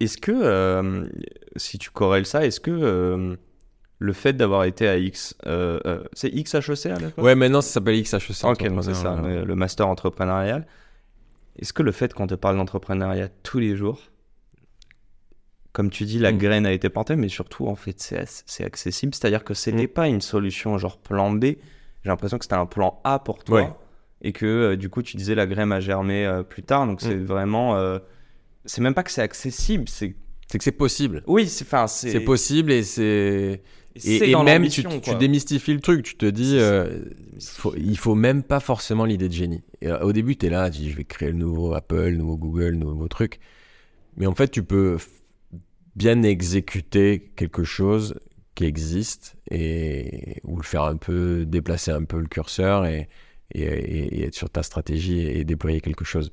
Est-ce 0.00 0.18
que, 0.18 1.04
si 1.56 1.78
tu 1.78 1.90
corrèles 1.90 2.26
ça, 2.26 2.44
est-ce 2.44 2.58
que 2.60 3.36
le 3.98 4.12
fait 4.12 4.32
d'avoir 4.32 4.64
été 4.64 4.88
à 4.88 4.96
X, 4.98 5.36
c'est 6.12 6.30
XHEC 6.30 6.86
à 6.86 6.98
l'époque? 6.98 7.24
Ouais, 7.24 7.34
maintenant 7.36 7.60
ça 7.60 7.74
s'appelle 7.74 8.02
XHEC. 8.02 8.44
Ok, 8.44 8.66
c'est 8.82 8.94
ça, 8.94 9.16
le 9.22 9.54
master 9.54 9.86
entrepreneurial. 9.88 10.66
Est-ce 11.58 11.72
que 11.72 11.82
le 11.82 11.92
fait 11.92 12.14
qu'on 12.14 12.26
te 12.26 12.34
parle 12.34 12.56
d'entrepreneuriat 12.56 13.28
tous 13.42 13.58
les 13.58 13.76
jours, 13.76 14.00
comme 15.72 15.90
tu 15.90 16.04
dis, 16.04 16.18
la 16.18 16.32
Mm. 16.32 16.38
graine 16.38 16.66
a 16.66 16.72
été 16.72 16.88
plantée, 16.88 17.16
mais 17.16 17.28
surtout, 17.28 17.66
en 17.66 17.74
fait, 17.76 17.98
c'est 18.00 18.16
ac- 18.22 18.42
c'est 18.46 18.64
accessible. 18.64 19.14
C'est-à-dire 19.14 19.42
que 19.44 19.54
c'était 19.54 19.84
Mm. 19.84 19.88
pas 19.88 20.08
une 20.08 20.20
solution 20.20 20.76
genre 20.78 20.98
plan 20.98 21.30
B. 21.32 21.44
J'ai 21.44 21.58
l'impression 22.10 22.38
que 22.38 22.44
c'était 22.44 22.56
un 22.56 22.66
plan 22.66 23.00
A 23.04 23.18
pour 23.18 23.42
toi. 23.44 23.60
Ouais. 23.62 23.70
Et 24.22 24.32
que 24.32 24.46
euh, 24.46 24.76
du 24.76 24.88
coup, 24.88 25.02
tu 25.02 25.16
disais 25.16 25.34
la 25.34 25.46
graine 25.46 25.72
a 25.72 25.80
germé 25.80 26.24
euh, 26.26 26.42
plus 26.42 26.62
tard. 26.62 26.86
Donc 26.86 27.00
c'est 27.00 27.14
Mm. 27.16 27.24
vraiment. 27.24 27.76
euh, 27.76 27.98
c'est 28.64 28.80
même 28.80 28.94
pas 28.94 29.02
que 29.02 29.10
c'est 29.10 29.22
accessible. 29.22 29.88
C'est. 29.88 30.14
C'est 30.48 30.58
que 30.58 30.64
c'est 30.64 30.70
possible. 30.72 31.22
Oui, 31.26 31.48
c'est. 31.48 31.66
C'est. 31.88 32.20
Possible 32.20 32.70
et 32.72 32.82
c'est. 32.82 33.62
Et, 34.04 34.34
même 34.36 34.68
tu, 34.68 34.84
tu 35.02 35.14
démystifies 35.16 35.74
le 35.74 35.80
truc, 35.80 36.02
tu 36.02 36.16
te 36.16 36.24
dis, 36.26 36.56
euh, 36.58 37.00
faut- 37.40 37.74
il 37.76 37.98
faut 37.98 38.14
même 38.14 38.42
pas 38.42 38.58
forcément 38.60 39.04
l'idée 39.04 39.28
de 39.28 39.34
génie. 39.34 39.62
Et, 39.82 39.88
euh, 39.88 40.00
au 40.00 40.12
début, 40.12 40.34
tu 40.36 40.46
es 40.46 40.50
là, 40.50 40.70
tu 40.70 40.78
dis, 40.80 40.90
je 40.90 40.96
vais 40.96 41.04
créer 41.04 41.28
le 41.30 41.36
nouveau 41.36 41.74
Apple, 41.74 41.96
le 42.08 42.16
nouveau 42.16 42.36
Google, 42.38 42.68
le 42.70 42.76
nouveau 42.76 43.06
truc. 43.08 43.38
Mais 44.16 44.26
en 44.26 44.34
fait, 44.34 44.48
tu 44.48 44.62
peux 44.62 44.96
bien 45.96 46.22
exécuter 46.22 47.32
quelque 47.36 47.64
chose 47.64 48.18
qui 48.54 48.64
existe 48.64 49.36
et 49.50 50.36
ou 50.44 50.56
le 50.56 50.62
faire 50.62 50.84
un 50.84 50.96
peu, 50.96 51.44
déplacer 51.46 51.90
un 51.90 52.04
peu 52.04 52.20
le 52.20 52.26
curseur 52.28 52.86
et, 52.86 53.08
et, 53.54 53.62
et- 53.62 54.20
et 54.20 54.24
être 54.26 54.34
sur 54.34 54.50
ta 54.50 54.62
stratégie 54.62 55.20
et, 55.20 55.44
déployer 55.44 55.80
quelque 55.80 56.04
chose. 56.04 56.32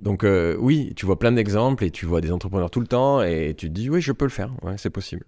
Donc 0.00 0.24
euh, 0.24 0.56
oui, 0.58 0.92
tu 0.96 1.06
vois 1.06 1.18
plein 1.18 1.32
d'exemples 1.32 1.84
et 1.84 1.90
tu 1.90 2.04
vois 2.06 2.20
des 2.20 2.32
entrepreneurs 2.32 2.70
tout 2.70 2.80
le 2.80 2.86
temps 2.86 3.22
et 3.22 3.54
tu 3.56 3.68
te 3.68 3.72
dis 3.72 3.88
oui, 3.88 4.00
je 4.00 4.12
peux 4.12 4.24
le 4.24 4.30
faire, 4.30 4.52
ouais, 4.62 4.76
c'est 4.76 4.90
possible. 4.90 5.24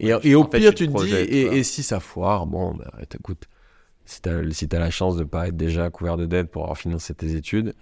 Et, 0.00 0.12
au 0.12 0.44
fait, 0.44 0.60
pire, 0.60 0.74
tu 0.74 0.86
te 0.88 1.04
dis, 1.04 1.12
et, 1.12 1.62
si 1.64 1.82
ça 1.82 1.98
foire, 1.98 2.46
bon, 2.46 2.74
bah, 2.74 2.92
écoute, 3.12 3.48
si 4.04 4.22
tu 4.22 4.28
as, 4.28 4.52
si 4.52 4.68
la 4.70 4.90
chance 4.90 5.16
de 5.16 5.24
pas 5.24 5.48
être 5.48 5.56
déjà 5.56 5.90
couvert 5.90 6.16
de 6.16 6.24
dettes 6.24 6.50
pour 6.50 6.62
avoir 6.62 6.78
financé 6.78 7.14
tes 7.14 7.34
études, 7.34 7.74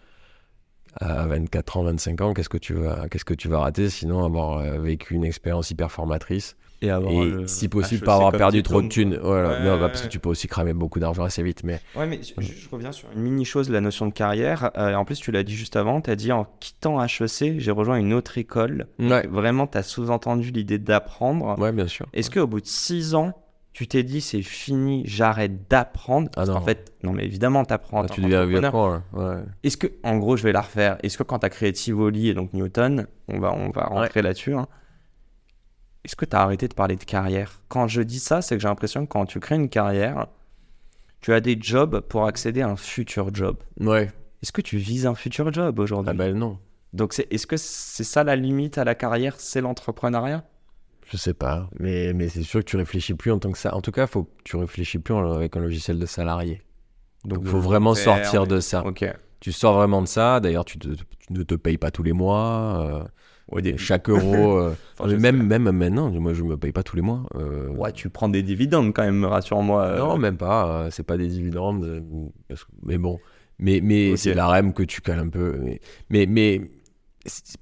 à 1.00 1.26
24 1.26 1.76
ans, 1.76 1.82
25 1.84 2.20
ans, 2.20 2.34
qu'est-ce 2.34 2.48
que 2.48 2.58
tu 2.58 2.74
vas, 2.74 3.08
qu'est-ce 3.10 3.24
que 3.24 3.34
tu 3.34 3.48
vas 3.48 3.58
rater 3.60 3.90
sinon 3.90 4.24
avoir 4.24 4.58
euh, 4.58 4.78
vécu 4.78 5.14
une 5.14 5.24
expérience 5.24 5.70
hyper 5.70 5.90
formatrice 5.92 6.56
Et, 6.82 6.90
avoir 6.90 7.12
et 7.12 7.30
le 7.30 7.46
si 7.46 7.68
possible 7.68 8.00
HEC 8.02 8.04
pas 8.04 8.14
avoir 8.14 8.32
perdu 8.32 8.62
trop 8.62 8.80
de 8.82 8.88
thunes. 8.88 9.18
Voilà. 9.22 9.48
Ouais, 9.50 9.64
non, 9.64 9.72
ouais, 9.74 9.80
bah, 9.80 9.88
parce 9.88 10.02
que 10.02 10.08
tu 10.08 10.18
peux 10.18 10.28
aussi 10.28 10.46
cramer 10.48 10.72
beaucoup 10.72 10.98
d'argent 10.98 11.24
assez 11.24 11.42
vite, 11.42 11.62
mais 11.64 11.80
Ouais, 11.96 12.06
mais 12.06 12.20
je, 12.22 12.40
je 12.40 12.68
reviens 12.70 12.92
sur 12.92 13.10
une 13.12 13.20
mini 13.20 13.44
chose, 13.44 13.68
la 13.70 13.80
notion 13.80 14.06
de 14.06 14.12
carrière. 14.12 14.70
Euh, 14.76 14.94
en 14.94 15.04
plus, 15.04 15.20
tu 15.20 15.30
l'as 15.32 15.42
dit 15.42 15.54
juste 15.54 15.76
avant, 15.76 16.00
tu 16.00 16.10
as 16.10 16.16
dit 16.16 16.32
en 16.32 16.46
quittant 16.60 17.02
HEC, 17.02 17.58
j'ai 17.58 17.70
rejoint 17.70 17.96
une 17.96 18.12
autre 18.14 18.38
école. 18.38 18.86
ouais, 18.98 19.26
Vraiment, 19.26 19.66
tu 19.66 19.78
as 19.78 19.82
sous-entendu 19.82 20.50
l'idée 20.50 20.78
d'apprendre. 20.78 21.58
ouais, 21.58 21.72
bien 21.72 21.86
sûr. 21.86 22.06
Est-ce 22.12 22.30
qu'au 22.30 22.46
bout 22.46 22.60
de 22.60 22.66
six 22.66 23.14
ans, 23.14 23.32
tu 23.76 23.86
t'es 23.86 24.02
dit 24.02 24.22
c'est 24.22 24.40
fini, 24.40 25.02
j'arrête 25.04 25.68
d'apprendre 25.68 26.30
Ah 26.34 26.46
qu'en 26.46 26.62
fait, 26.62 26.94
non, 27.02 27.12
mais 27.12 27.26
évidemment, 27.26 27.62
tu 27.62 27.74
apprends. 27.74 28.04
Ah, 28.04 28.08
tu 28.08 28.22
deviens 28.22 28.70
con, 28.70 29.02
ouais. 29.12 29.42
Est-ce 29.64 29.76
que, 29.76 29.88
en 30.02 30.16
gros, 30.16 30.38
je 30.38 30.44
vais 30.44 30.52
la 30.52 30.62
refaire. 30.62 30.96
Est-ce 31.02 31.18
que 31.18 31.22
quand 31.22 31.40
tu 31.40 31.44
as 31.44 31.50
créé 31.50 31.74
Tivoli 31.74 32.30
et 32.30 32.32
donc 32.32 32.54
Newton, 32.54 33.06
on 33.28 33.38
va, 33.38 33.52
on 33.52 33.68
va 33.68 33.84
rentrer 33.84 34.22
là-dessus, 34.22 34.54
hein, 34.54 34.66
est-ce 36.04 36.16
que 36.16 36.24
tu 36.24 36.34
as 36.34 36.40
arrêté 36.40 36.68
de 36.68 36.72
parler 36.72 36.96
de 36.96 37.04
carrière? 37.04 37.60
Quand 37.68 37.86
je 37.86 38.00
dis 38.00 38.18
ça, 38.18 38.40
c'est 38.40 38.56
que 38.56 38.62
j'ai 38.62 38.68
l'impression 38.68 39.04
que 39.04 39.10
quand 39.10 39.26
tu 39.26 39.40
crées 39.40 39.56
une 39.56 39.68
carrière, 39.68 40.28
tu 41.20 41.34
as 41.34 41.42
des 41.42 41.58
jobs 41.60 42.00
pour 42.00 42.24
accéder 42.24 42.62
à 42.62 42.70
un 42.70 42.76
futur 42.76 43.34
job. 43.34 43.58
Ouais. 43.78 44.10
Est-ce 44.42 44.52
que 44.52 44.62
tu 44.62 44.78
vises 44.78 45.04
un 45.04 45.14
futur 45.14 45.52
job 45.52 45.78
aujourd'hui? 45.80 46.12
Ah 46.14 46.16
ben 46.16 46.34
non. 46.34 46.58
Donc, 46.94 47.12
c'est, 47.12 47.30
est-ce 47.30 47.46
que 47.46 47.58
c'est 47.58 48.04
ça 48.04 48.24
la 48.24 48.36
limite 48.36 48.78
à 48.78 48.84
la 48.84 48.94
carrière? 48.94 49.34
C'est 49.36 49.60
l'entrepreneuriat? 49.60 50.44
Je 51.10 51.16
sais 51.16 51.34
pas, 51.34 51.68
mais, 51.78 52.12
mais 52.12 52.28
c'est 52.28 52.42
sûr 52.42 52.60
que 52.60 52.64
tu 52.64 52.76
réfléchis 52.76 53.14
plus 53.14 53.30
en 53.30 53.38
tant 53.38 53.52
que 53.52 53.58
ça. 53.58 53.74
En 53.76 53.80
tout 53.80 53.92
cas, 53.92 54.06
faut 54.08 54.28
tu 54.44 54.56
réfléchis 54.56 54.98
plus 54.98 55.14
en- 55.14 55.32
avec 55.32 55.56
un 55.56 55.60
logiciel 55.60 55.98
de 55.98 56.06
salarié. 56.06 56.62
Donc, 57.24 57.38
il 57.42 57.48
faut 57.48 57.60
vraiment 57.60 57.94
sortir 57.94 58.46
de 58.46 58.60
ça. 58.60 58.82
Tu 59.40 59.52
sors 59.52 59.74
vraiment 59.76 60.02
de 60.02 60.06
ça. 60.08 60.40
D'ailleurs, 60.40 60.64
tu, 60.64 60.78
te- 60.78 60.88
tu 60.94 61.32
ne 61.32 61.42
te 61.44 61.54
payes 61.54 61.78
pas 61.78 61.90
tous 61.90 62.02
les 62.02 62.12
mois. 62.12 62.80
euh, 62.90 63.04
chaque 63.76 64.08
euro. 64.08 64.58
euh, 64.58 64.74
Enfin, 64.98 65.16
même, 65.16 65.42
même 65.46 65.70
maintenant, 65.70 66.10
moi, 66.10 66.32
je 66.34 66.42
me 66.42 66.56
paye 66.56 66.72
pas 66.72 66.82
tous 66.82 66.96
les 66.96 67.02
mois. 67.02 67.22
euh, 67.36 67.68
Ouais, 67.68 67.92
tu 67.92 68.10
prends 68.10 68.28
des 68.28 68.42
dividendes 68.42 68.92
quand 68.92 69.04
même, 69.04 69.24
rassure-moi. 69.24 69.82
euh. 69.84 69.98
Non, 69.98 70.18
même 70.18 70.36
pas. 70.36 70.88
c'est 70.90 71.04
pas 71.04 71.16
des 71.16 71.28
dividendes. 71.28 72.02
mais 72.82 72.98
bon. 72.98 73.20
Mais, 73.58 73.80
mais 73.82 74.16
c'est 74.16 74.34
la 74.34 74.48
REM 74.48 74.72
que 74.74 74.82
tu 74.82 75.00
cales 75.00 75.18
un 75.20 75.28
peu. 75.28 75.56
Mais, 76.10 76.26
mais, 76.26 76.60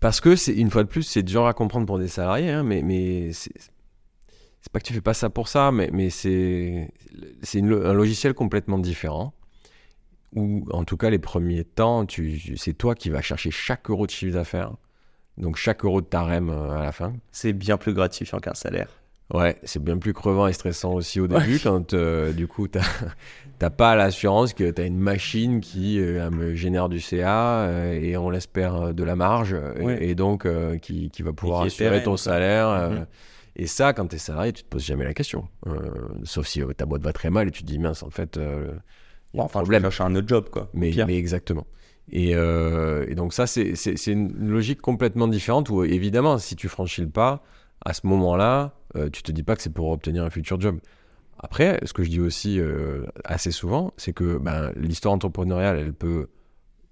parce 0.01 0.21
que, 0.21 0.37
c'est 0.37 0.55
une 0.55 0.71
fois 0.71 0.83
de 0.85 0.89
plus, 0.89 1.03
c'est 1.03 1.23
dur 1.23 1.47
à 1.47 1.55
comprendre 1.55 1.87
pour 1.87 1.99
des 1.99 2.09
salariés. 2.09 2.51
hein, 2.51 2.63
mais 2.63 2.83
mais 2.83 3.33
c'est 3.33 4.73
pas 4.73 4.81
que 4.81 4.87
tu 4.87 4.95
fais 4.95 5.03
pas 5.03 5.13
ça 5.15 5.29
pour 5.29 5.49
ça, 5.49 5.73
mais, 5.73 5.91
mais 5.93 6.09
c'est 6.09 6.89
un 7.55 7.93
logiciel 7.93 8.33
complètement 8.33 8.79
différent. 8.79 9.35
Où, 10.35 10.65
en 10.73 10.85
tout 10.85 10.97
cas, 10.97 11.11
les 11.11 11.19
premiers 11.19 11.65
temps, 11.65 12.07
c'est 12.57 12.73
toi 12.73 12.95
qui 12.95 13.11
vas 13.11 13.21
chercher 13.21 13.51
chaque 13.51 13.91
euro 13.91 14.07
de 14.07 14.11
chiffre 14.11 14.33
d'affaires. 14.33 14.73
Donc, 15.37 15.57
chaque 15.57 15.85
euro 15.85 16.01
de 16.01 16.07
ta 16.07 16.25
euh, 16.25 16.71
à 16.71 16.83
la 16.83 16.93
fin. 16.93 17.13
C'est 17.31 17.53
bien 17.53 17.77
plus 17.77 17.93
gratifiant 17.93 18.39
qu'un 18.39 18.55
salaire. 18.55 18.89
Ouais, 19.33 19.57
c'est 19.65 19.83
bien 19.83 19.97
plus 19.97 20.13
crevant 20.13 20.47
et 20.47 20.53
stressant 20.53 20.93
aussi 20.93 21.19
au 21.19 21.27
début 21.27 21.59
quand 21.59 21.95
euh, 21.95 22.33
du 22.33 22.47
coup 22.47 22.69
t'as 23.59 23.71
pas 23.71 23.97
l'assurance 23.97 24.53
que 24.53 24.71
t'as 24.71 24.87
une 24.87 24.99
machine 24.99 25.61
qui 25.63 25.99
euh, 25.99 26.31
me 26.31 26.55
génère 26.55 26.91
du 26.91 27.01
CA 27.01 27.61
euh, 27.65 27.93
et 27.95 28.19
on 28.19 28.29
l'espère 28.29 28.93
de 28.93 29.03
la 29.03 29.17
marge 29.17 29.57
Ouais. 29.81 30.05
et 30.07 30.15
donc 30.15 30.47
qui, 30.83 31.09
qui 31.11 31.23
va 31.23 31.33
pouvoir 31.33 31.63
qui 31.63 31.69
assurer 31.69 32.03
ton 32.03 32.17
salaire. 32.19 32.91
Mhm. 32.91 33.07
Et 33.57 33.67
ça, 33.67 33.93
quand 33.95 34.07
t'es 34.09 34.19
salarié, 34.19 34.53
tu 34.53 34.63
te 34.65 34.69
poses 34.69 34.85
jamais 34.85 35.05
la 35.05 35.15
question. 35.15 35.49
Sauf 36.25 36.47
si 36.47 36.61
ta 36.77 36.85
boîte 36.87 37.03
va 37.03 37.13
très 37.13 37.31
mal 37.31 37.49
et 37.49 37.51
tu 37.51 37.63
te 37.63 37.67
dis 37.69 37.79
mince, 37.79 38.03
en 38.03 38.11
fait, 38.11 38.37
il 38.37 38.43
y 38.43 38.45
a 39.41 39.43
un 39.43 39.47
Enfin, 39.47 39.61
tu 39.61 39.63
problème. 39.65 39.83
cherches 39.83 40.01
un 40.03 40.15
autre 40.17 40.29
job, 40.29 40.49
quoi. 40.51 40.69
Mais, 40.75 40.91
exactement. 41.17 41.67
Et, 42.13 42.33
et 42.33 43.15
donc 43.15 43.33
ça, 43.33 43.47
c'est 43.47 44.07
une 44.07 44.35
logique 44.51 44.83
complètement 44.83 45.29
différente 45.29 45.71
où 45.71 45.83
évidemment, 45.85 46.37
si 46.39 46.57
tu 46.57 46.69
franchis 46.69 47.01
le 47.01 47.09
pas, 47.09 47.43
à 47.85 47.93
ce 47.93 48.07
moment-là, 48.07 48.75
euh, 48.97 49.11
tu 49.11 49.23
te 49.23 49.33
dis 49.33 49.43
pas 49.43 49.57
que 49.57 49.63
c'est 49.63 49.73
pour 49.73 49.89
obtenir 49.91 50.25
un 50.25 50.31
futur 50.31 50.61
job. 50.61 50.79
Après, 51.39 51.81
ce 51.85 51.93
que 51.93 52.03
je 52.05 52.11
dis 52.11 52.21
aussi 52.21 52.59
euh, 52.61 53.05
assez 53.25 53.51
souvent, 53.51 53.93
c'est 53.97 54.13
que 54.13 54.39
ben, 54.39 54.73
l'histoire 54.77 55.13
entrepreneuriale, 55.15 55.79
elle 55.79 55.93
peut 55.93 56.29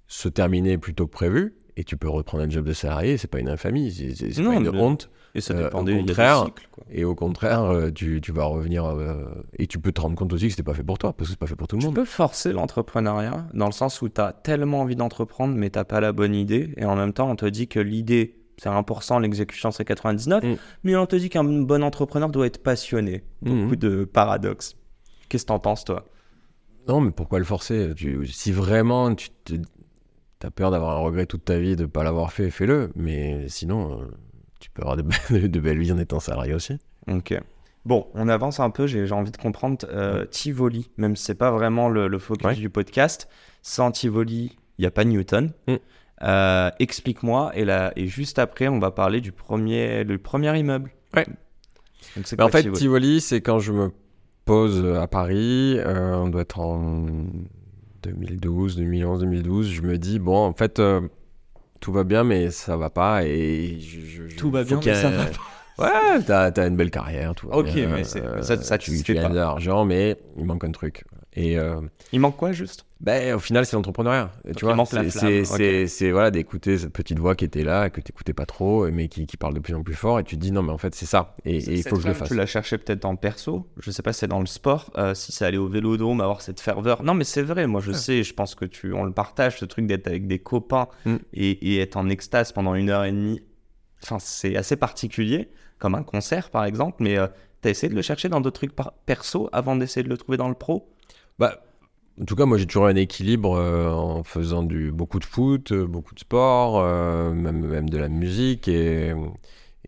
se 0.09 0.29
terminer 0.29 0.77
plus 0.79 0.95
tôt 0.95 1.07
que 1.07 1.13
prévu 1.13 1.55
et 1.77 1.85
tu 1.85 1.97
peux 1.97 2.09
reprendre 2.09 2.45
un 2.45 2.51
job 2.51 2.67
de 2.67 2.75
salarié, 2.75 3.17
c'est 3.17 3.29
pas 3.31 3.39
une 3.41 3.49
infamie, 3.49 3.91
c'est- 3.91 4.43
pas 4.43 4.55
une 4.55 4.69
honte. 4.69 5.11
Et 5.35 5.41
ça 5.41 5.55
Euh, 5.55 5.65
dépend 5.65 5.81
au 5.81 5.85
des 5.85 5.97
contraire, 5.97 6.45
cycles, 6.45 6.69
quoi. 6.71 6.85
Et 6.91 7.05
au 7.05 7.15
contraire, 7.15 7.63
euh, 7.63 7.91
tu, 7.91 8.21
tu 8.21 8.33
vas 8.33 8.45
revenir 8.45 8.85
euh, 8.85 9.25
et 9.59 9.67
tu 9.67 9.79
peux 9.79 9.91
te 9.91 10.03
rendre 10.03 10.15
compte 10.15 10.31
aussi 10.35 10.45
que 10.47 10.51
c'était 10.51 10.63
pas 10.63 10.75
fait 10.75 10.83
pour 10.83 10.99
toi 10.99 11.15
parce 11.15 11.29
que 11.31 11.33
c'est 11.33 11.39
pas 11.39 11.47
fait 11.47 11.57
pour 11.57 11.67
tout 11.69 11.77
le 11.77 11.81
Tu 11.81 11.87
monde. 11.87 11.95
peux 11.95 12.05
forcer 12.05 12.53
l'entrepreneuriat 12.53 13.47
dans 13.55 13.65
le 13.65 13.73
sens 13.73 14.03
où 14.03 14.11
tu 14.11 14.21
as 14.21 14.35
tellement 14.35 14.83
envie 14.83 14.97
d'entreprendre, 14.97 15.55
mais 15.55 15.71
t'as 15.71 15.85
pas 15.85 16.01
la 16.03 16.13
bonne 16.13 16.35
idée. 16.35 16.75
Et 16.77 16.85
en 16.85 16.97
même 16.97 17.15
temps, 17.15 17.31
on 17.31 17.37
te 17.37 17.47
dit 17.47 17.67
que 17.69 17.81
l'idée, 17.81 18.42
c'est 18.63 18.69
1%, 18.69 19.21
l'exécution, 19.21 19.71
c'est 19.73 19.83
99%. 19.87 20.45
Mm. 20.47 20.57
Mais 20.85 20.95
on 20.97 21.07
te 21.07 21.17
dit 21.17 21.29
qu'un 21.31 21.43
bon 21.45 21.83
entrepreneur 21.83 22.29
doit 22.29 22.47
être 22.47 22.63
passionné. 22.63 23.25
Beaucoup 23.43 23.77
de 23.77 24.05
paradoxes. 24.05 24.77
Qu'est-ce 25.29 25.45
que 25.45 25.49
t'en 25.49 25.59
penses, 25.59 25.85
toi? 25.85 26.05
Non, 26.87 27.01
mais 27.01 27.11
pourquoi 27.11 27.39
le 27.39 27.45
forcer? 27.45 27.93
Tu- 27.97 28.27
Si 28.29 28.53
vraiment 28.53 29.15
tu 29.15 29.31
te- 29.45 29.55
as 30.45 30.51
peur 30.51 30.71
d'avoir 30.71 30.97
un 30.97 31.01
regret 31.01 31.27
toute 31.27 31.45
ta 31.45 31.59
vie 31.59 31.77
de 31.77 31.83
ne 31.83 31.87
pas 31.87 32.03
l'avoir 32.05 32.33
fait, 32.33 32.51
fais-le. 32.51 32.91
Mais 32.97 33.49
sinon, 33.49 34.01
euh, 34.01 34.05
tu 34.61 34.71
peux 34.71 34.83
avoir 34.83 34.97
de, 34.97 35.03
be- 35.03 35.49
de 35.49 35.61
belles 35.61 35.79
vies 35.79 35.93
en 35.93 35.99
étant 35.99 36.21
salarié 36.21 36.55
aussi. 36.55 36.79
Ok. 37.11 37.35
Bon, 37.85 38.07
on 38.15 38.29
avance 38.29 38.61
un 38.61 38.71
peu, 38.71 38.87
j'ai 38.87 39.07
j'ai 39.09 39.15
envie 39.15 39.33
de 39.33 39.37
comprendre. 39.37 39.87
Euh, 39.91 40.25
Tivoli, 40.27 40.91
même 40.99 41.17
si 41.17 41.25
c'est 41.25 41.35
pas 41.35 41.51
vraiment 41.51 41.89
le, 41.89 42.07
le 42.07 42.19
focus 42.21 42.47
Ouais. 42.47 42.55
du 42.55 42.71
podcast, 42.71 43.29
sans 43.63 43.91
Tivoli, 43.91 44.57
il 44.79 44.83
n'y 44.83 44.87
a 44.87 44.91
pas 44.93 45.05
Newton. 45.05 45.51
Mm. 45.67 45.75
Euh, 46.23 46.71
Explique-moi, 46.79 47.53
et, 47.55 47.65
là, 47.65 47.93
et 47.97 48.07
juste 48.07 48.39
après, 48.39 48.69
on 48.69 48.79
va 48.79 48.91
parler 48.91 49.21
du 49.21 49.33
premier, 49.33 50.05
le 50.05 50.19
premier 50.19 50.57
immeuble 50.59 50.91
Ouais. 51.17 51.27
Donc, 52.17 52.27
en 52.41 52.49
fait, 52.49 52.63
Tivoli 52.63 52.79
Tivoli, 52.79 53.21
c'est 53.21 53.41
quand 53.41 53.59
je 53.59 53.73
me 53.73 53.91
pose 54.45 54.85
à 54.97 55.07
Paris, 55.07 55.77
euh, 55.79 56.17
on 56.17 56.29
doit 56.29 56.43
être 56.43 56.59
en 56.61 57.07
2012, 58.03 58.77
2011, 58.77 59.21
2012, 59.21 59.69
je 59.71 59.83
me 59.83 59.99
dis, 59.99 60.19
bon, 60.19 60.37
en 60.47 60.53
fait, 60.53 60.79
euh, 60.79 61.01
tout 61.81 61.93
va 61.93 62.05
bien, 62.05 62.25
mais 62.25 62.51
ça 62.51 62.77
va 62.77 62.91
pas. 62.91 63.25
Et 63.25 63.79
je- 63.81 64.01
je- 64.01 64.29
je- 64.29 64.37
Tout 64.37 64.51
va 64.51 64.65
bien, 64.65 64.81
mais 64.85 64.95
ça 64.95 65.11
va 65.11 65.25
Ouais, 65.79 66.23
t'as 66.27 66.51
as 66.51 66.67
une 66.67 66.77
belle 66.77 66.91
carrière, 66.91 67.35
tout 67.35 67.49
va 67.49 67.57
Ok, 67.57 67.73
bien, 67.73 67.89
mais 67.89 68.03
euh, 68.17 68.43
ça- 68.43 68.61
ça, 68.63 68.79
tu 68.79 68.91
tu, 68.91 68.97
sais 68.99 69.03
tu 69.05 69.15
gagnes 69.15 69.25
pas. 69.25 69.29
de 69.31 69.35
l'argent, 69.37 69.85
mais 69.85 70.17
il 70.37 70.45
manque 70.45 70.65
un 70.65 70.71
truc. 70.71 71.05
Et 71.35 71.59
euh, 71.59 71.81
Il 72.13 72.21
manque 72.21 72.37
quoi 72.37 72.53
juste? 72.53 72.85
ben, 73.01 73.35
au 73.35 73.41
final, 73.41 73.67
c'est 73.67 73.75
l'entrepreneuriat. 73.75 74.31
Tu 74.45 74.51
il 74.59 74.65
vois, 74.65 74.77
manque 74.77 74.93
la 74.93 75.03
c'est- 75.89 76.11
voilà, 76.13 76.31
d'écouter 76.31 76.79
cette 76.79 76.93
petite 76.93 77.19
voix 77.19 77.35
qui 77.35 77.45
était 77.45 77.65
là, 77.65 77.91
que 77.91 78.01
t'écoutais 78.01 78.33
pas 78.35 78.47
trop, 78.47 78.89
mais 78.91 79.09
qui, 79.09 79.27
qui 79.27 79.37
parle 79.37 79.55
de 79.55 79.59
plus 79.61 79.75
en 79.75 79.83
plus 79.83 79.95
fort, 79.95 80.21
et 80.21 80.25
tu 80.25 80.37
te 80.37 80.41
dis 80.41 80.53
non, 80.53 80.63
mais 80.63 80.71
en 80.73 80.79
fait, 80.79 80.95
c'est 80.95 81.07
ça. 81.07 81.35
Et, 81.45 81.57
et 81.57 81.73
il 81.79 81.83
faut 81.83 81.97
que 81.97 82.03
je 82.03 82.09
le 82.09 82.15
fasse. 82.15 82.29
Tu 82.29 82.37
l'as 82.37 82.47
cherché 82.47 82.79
peut-être 82.79 83.05
en 83.05 83.17
perso, 83.17 83.67
je 83.79 83.91
sais 83.91 84.03
pas 84.03 84.13
si 84.13 84.21
c'est 84.21 84.29
dans 84.29 84.39
le 84.41 84.47
sport, 84.47 84.91
euh, 84.99 85.15
si 85.15 85.33
c'est 85.33 85.45
aller 85.45 85.59
au 85.59 85.67
vélodrome, 85.69 86.21
avoir 86.21 86.43
cette 86.43 86.61
ferveur. 86.61 87.03
Non, 87.03 87.15
mais 87.15 87.25
c'est 87.25 87.43
vrai, 87.43 87.67
moi 87.67 87.81
je 87.81 87.91
sais, 87.93 88.23
je 88.23 88.35
pense 88.35 88.55
que 88.55 88.65
tu, 88.67 88.93
on 88.93 89.03
le 89.05 89.13
partage, 89.13 89.59
ce 89.59 89.65
truc 89.65 89.87
d'être 89.87 90.07
avec 90.07 90.27
des 90.29 90.39
copains 90.39 90.87
Mm. 91.05 91.17
et, 91.35 91.75
et 91.75 91.81
être 91.81 91.97
en 91.97 92.09
extase 92.09 92.53
pendant 92.53 92.75
une 92.75 92.91
heure 92.91 93.05
et 93.05 93.11
demie. 93.13 93.43
Enfin, 94.05 94.19
c'est 94.21 94.55
assez 94.57 94.77
particulier, 94.77 95.49
comme 95.79 95.95
un 95.97 96.03
concert 96.05 96.51
par 96.51 96.65
exemple, 96.65 96.99
mais 97.03 97.19
euh, 97.19 97.27
t'as 97.63 97.71
essayé 97.71 97.89
de 97.89 97.95
le 97.97 98.03
chercher 98.03 98.29
dans 98.29 98.41
d'autres 98.41 98.59
trucs 98.61 98.77
par- 98.77 98.93
perso 99.07 99.49
avant 99.53 99.75
d'essayer 99.77 100.05
de 100.05 100.09
le 100.09 100.17
trouver 100.17 100.37
dans 100.37 100.49
le 100.49 100.55
pro? 100.55 100.89
Bah, 101.39 101.63
en 102.21 102.25
tout 102.25 102.37
cas, 102.37 102.45
moi, 102.47 102.59
j'ai 102.59 102.67
toujours 102.67 102.87
un 102.87 102.97
équilibre 102.97 103.57
euh, 103.57 103.91
en 103.91 104.23
faisant 104.23 104.63
du, 104.63 104.93
beaucoup 104.93 105.19
de 105.19 105.25
foot, 105.25 105.73
euh, 105.73 105.87
beaucoup 105.87 106.15
de 106.15 106.21
sport, 106.21 106.81
euh, 106.81 107.33
même, 107.33 107.67
même 107.67 107.89
de 107.91 107.99
la 107.99 108.09
musique 108.09 108.69
et, 108.69 109.15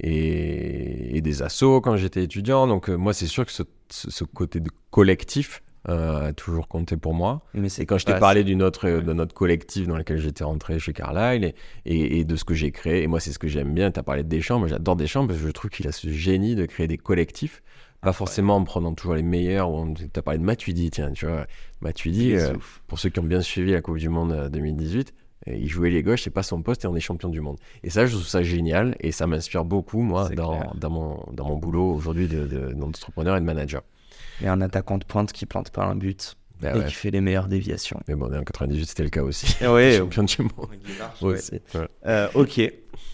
et, 0.00 1.16
et 1.16 1.20
des 1.20 1.42
assos 1.42 1.80
quand 1.80 1.96
j'étais 1.96 2.24
étudiant. 2.24 2.66
Donc, 2.66 2.88
euh, 2.88 2.96
moi, 2.96 3.12
c'est 3.12 3.26
sûr 3.26 3.44
que 3.46 3.52
ce, 3.52 3.62
ce- 3.90 4.10
ce 4.10 4.24
côté 4.24 4.60
de 4.60 4.70
collectif 4.90 5.62
a 5.86 6.32
toujours 6.32 6.66
compté 6.66 6.96
pour 6.96 7.12
moi. 7.12 7.42
Mais 7.52 7.68
Et 7.78 7.84
quand 7.84 7.98
je 7.98 8.06
t'ai 8.06 8.14
parlé 8.20 8.42
d'une 8.42 8.62
autre, 8.62 8.88
de 8.88 9.12
notre 9.12 9.34
collectif 9.34 9.86
dans 9.86 9.98
lequel 9.98 10.16
j'étais 10.18 10.42
rentré 10.42 10.78
chez 10.78 10.94
Carlyle 10.94 11.44
et, 11.44 11.54
et, 11.84 12.20
et 12.20 12.24
de 12.24 12.36
ce 12.36 12.44
que 12.44 12.54
j'ai 12.54 12.70
créé, 12.72 13.02
et 13.02 13.06
moi, 13.06 13.20
c'est 13.20 13.32
ce 13.32 13.38
que 13.38 13.48
j'aime 13.48 13.74
bien. 13.74 13.90
Tu 13.90 14.00
as 14.00 14.02
parlé 14.02 14.22
de 14.22 14.28
Deschamps, 14.28 14.58
moi, 14.58 14.68
j'adore 14.68 14.96
Deschamps 14.96 15.26
parce 15.26 15.38
que 15.38 15.44
je 15.46 15.50
trouve 15.50 15.70
qu'il 15.70 15.86
a 15.86 15.92
ce 15.92 16.08
génie 16.08 16.54
de 16.54 16.64
créer 16.64 16.86
des 16.88 16.96
collectifs. 16.96 17.62
Pas 18.04 18.12
forcément 18.12 18.56
en 18.56 18.64
prenant 18.64 18.92
toujours 18.94 19.14
les 19.14 19.22
meilleurs. 19.22 19.70
Tu 19.96 20.08
as 20.14 20.22
parlé 20.22 20.38
de 20.38 20.44
Matuidi, 20.44 20.90
tiens, 20.90 21.10
tu 21.12 21.26
vois. 21.26 21.46
Matuidi, 21.80 22.34
euh, 22.36 22.52
pour 22.86 22.98
ceux 22.98 23.08
qui 23.08 23.18
ont 23.18 23.24
bien 23.24 23.40
suivi 23.40 23.72
la 23.72 23.80
Coupe 23.80 23.98
du 23.98 24.08
Monde 24.08 24.32
euh, 24.32 24.48
2018, 24.48 25.14
euh, 25.48 25.54
il 25.56 25.68
jouait 25.68 25.90
les 25.90 26.02
gauches, 26.02 26.22
c'est 26.22 26.30
pas 26.30 26.42
son 26.42 26.62
poste 26.62 26.84
et 26.84 26.86
on 26.88 26.94
est 26.96 27.00
champion 27.00 27.28
du 27.28 27.40
monde. 27.40 27.58
Et 27.82 27.90
ça, 27.90 28.06
je 28.06 28.12
trouve 28.12 28.26
ça 28.26 28.42
génial 28.42 28.94
et 29.00 29.10
ça 29.12 29.26
m'inspire 29.26 29.64
beaucoup, 29.64 30.00
moi, 30.00 30.28
dans, 30.76 30.90
mon, 30.90 31.24
dans 31.32 31.48
mon 31.48 31.56
boulot 31.56 31.92
aujourd'hui 31.92 32.28
de- 32.28 32.46
de- 32.46 32.72
d'entrepreneur 32.72 33.36
et 33.36 33.40
de 33.40 33.44
manager. 33.46 33.82
Et 34.42 34.48
un 34.48 34.60
attaquant 34.60 34.98
de 34.98 35.04
pointe 35.04 35.32
qui 35.32 35.46
plante 35.46 35.70
pas 35.70 35.84
un 35.84 35.94
but 35.96 36.36
Bah 36.64 36.72
et 36.74 36.78
ouais. 36.78 36.86
qui 36.86 36.94
fait 36.94 37.10
les 37.10 37.20
meilleures 37.20 37.48
déviations. 37.48 38.00
Mais 38.08 38.14
bon, 38.14 38.34
en 38.34 38.42
98, 38.42 38.86
c'était 38.86 39.02
le 39.02 39.10
cas 39.10 39.22
aussi. 39.22 39.54
Ouais, 39.64 39.98
champion 39.98 40.22
du 40.22 40.36
monde. 40.42 41.36
Euh, 42.06 42.28
ok, 42.34 42.60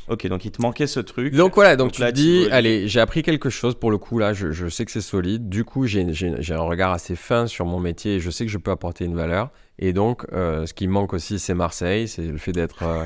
ok, 0.08 0.26
donc 0.26 0.44
il 0.44 0.50
te 0.50 0.62
manquait 0.62 0.86
ce 0.86 1.00
truc. 1.00 1.34
Donc 1.34 1.54
voilà, 1.54 1.76
donc, 1.76 1.88
Donc 1.88 1.94
tu 1.94 2.00
là, 2.00 2.12
te 2.12 2.16
dis, 2.16 2.46
allez, 2.50 2.86
j'ai 2.88 3.00
appris 3.00 3.22
quelque 3.22 3.50
chose 3.50 3.74
pour 3.74 3.90
le 3.90 3.98
coup 3.98 4.18
là, 4.18 4.32
je, 4.32 4.52
je 4.52 4.68
sais 4.68 4.84
que 4.84 4.90
c'est 4.90 5.00
solide. 5.00 5.48
Du 5.48 5.64
coup, 5.64 5.86
j'ai 5.86 6.04
un 6.50 6.60
regard 6.60 6.92
assez 6.92 7.16
fin 7.16 7.46
sur 7.46 7.66
mon 7.66 7.80
métier 7.80 8.16
et 8.16 8.20
je 8.20 8.30
sais 8.30 8.44
que 8.44 8.50
je 8.50 8.58
peux 8.58 8.70
apporter 8.70 9.04
une 9.04 9.16
valeur. 9.16 9.50
Et 9.78 9.92
donc, 9.92 10.26
euh, 10.32 10.66
ce 10.66 10.74
qui 10.74 10.86
me 10.86 10.92
manque 10.92 11.12
aussi, 11.14 11.38
c'est 11.38 11.54
Marseille, 11.54 12.06
c'est 12.06 12.22
le 12.22 12.38
fait 12.38 12.52
d'être 12.52 12.82
euh, 12.82 13.04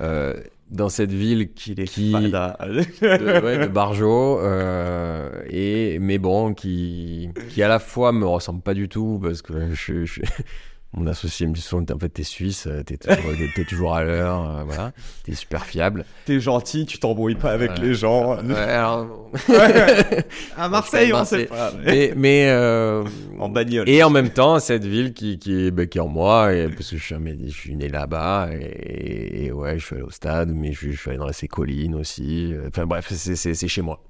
euh, 0.00 0.34
dans 0.70 0.88
cette 0.88 1.12
ville 1.12 1.52
qu'il 1.52 1.78
est 1.80 1.84
qui- 1.86 2.12
de, 2.62 3.44
ouais, 3.44 3.58
de 3.58 3.66
Barjo, 3.72 4.40
euh, 4.40 5.30
et, 5.48 5.98
mais 6.00 6.18
bon, 6.18 6.54
qui, 6.54 7.28
qui 7.50 7.62
à 7.62 7.68
la 7.68 7.78
fois 7.78 8.12
me 8.12 8.26
ressemble 8.26 8.62
pas 8.62 8.74
du 8.74 8.88
tout 8.88 9.20
parce 9.22 9.42
que 9.42 9.72
je, 9.74 10.04
je- 10.04 10.20
mon 10.96 11.06
associé 11.06 11.46
me 11.46 11.52
dit 11.52 11.60
souvent, 11.60 11.84
en 11.94 11.98
fait, 11.98 12.08
t'es 12.08 12.22
suisse, 12.22 12.66
euh, 12.66 12.82
t'es 12.82 12.96
toujours, 12.96 13.30
t'es- 13.54 13.64
toujours 13.64 13.94
à 13.94 14.02
l'heure, 14.04 14.50
euh, 14.50 14.62
voilà, 14.64 14.92
t'es 15.24 15.34
super 15.34 15.64
fiable. 15.66 16.04
T'es 16.24 16.40
gentil, 16.40 16.86
tu 16.86 16.98
t'embrouilles 16.98 17.34
pas 17.34 17.52
avec 17.52 17.70
Ouais. 17.72 17.80
les 17.82 17.94
gens. 17.94 18.36
Ouais, 18.42 18.54
alors- 18.54 19.30
À 20.56 20.68
Marseille, 20.68 21.12
on 21.12 21.24
sait 21.24 21.44
pas. 21.46 21.72
mais, 21.84 22.12
mais 22.16 22.46
euh, 22.48 23.04
En 23.38 23.48
bagnole. 23.48 23.88
et 23.88 24.02
en 24.02 24.10
même 24.10 24.30
temps, 24.30 24.58
cette 24.58 24.84
ville 24.84 25.12
qui, 25.12 25.38
qui, 25.38 25.66
est, 25.66 25.70
bah, 25.70 25.86
qui 25.86 25.98
est 25.98 26.00
en 26.00 26.08
moi, 26.08 26.52
et, 26.54 26.68
parce 26.68 26.90
que 26.90 26.96
je 26.96 27.02
suis, 27.04 27.14
je 27.50 27.72
né 27.72 27.88
là-bas, 27.88 28.48
et, 28.52 29.46
et 29.46 29.52
ouais, 29.52 29.78
je 29.78 29.84
suis 29.84 29.94
allé 29.96 30.04
au 30.04 30.10
stade, 30.10 30.50
mais 30.54 30.72
je, 30.72 30.90
je 30.90 30.96
suis 30.98 31.10
allé 31.10 31.18
dans 31.18 31.32
ces 31.32 31.48
collines 31.48 31.94
aussi. 31.94 32.52
euh, 32.54 32.68
Enfin 32.68 32.86
bref, 32.86 33.06
c'est- 33.10 33.36
c'est 33.36 33.54
c'est 33.54 33.68
chez 33.68 33.82
moi. 33.82 34.02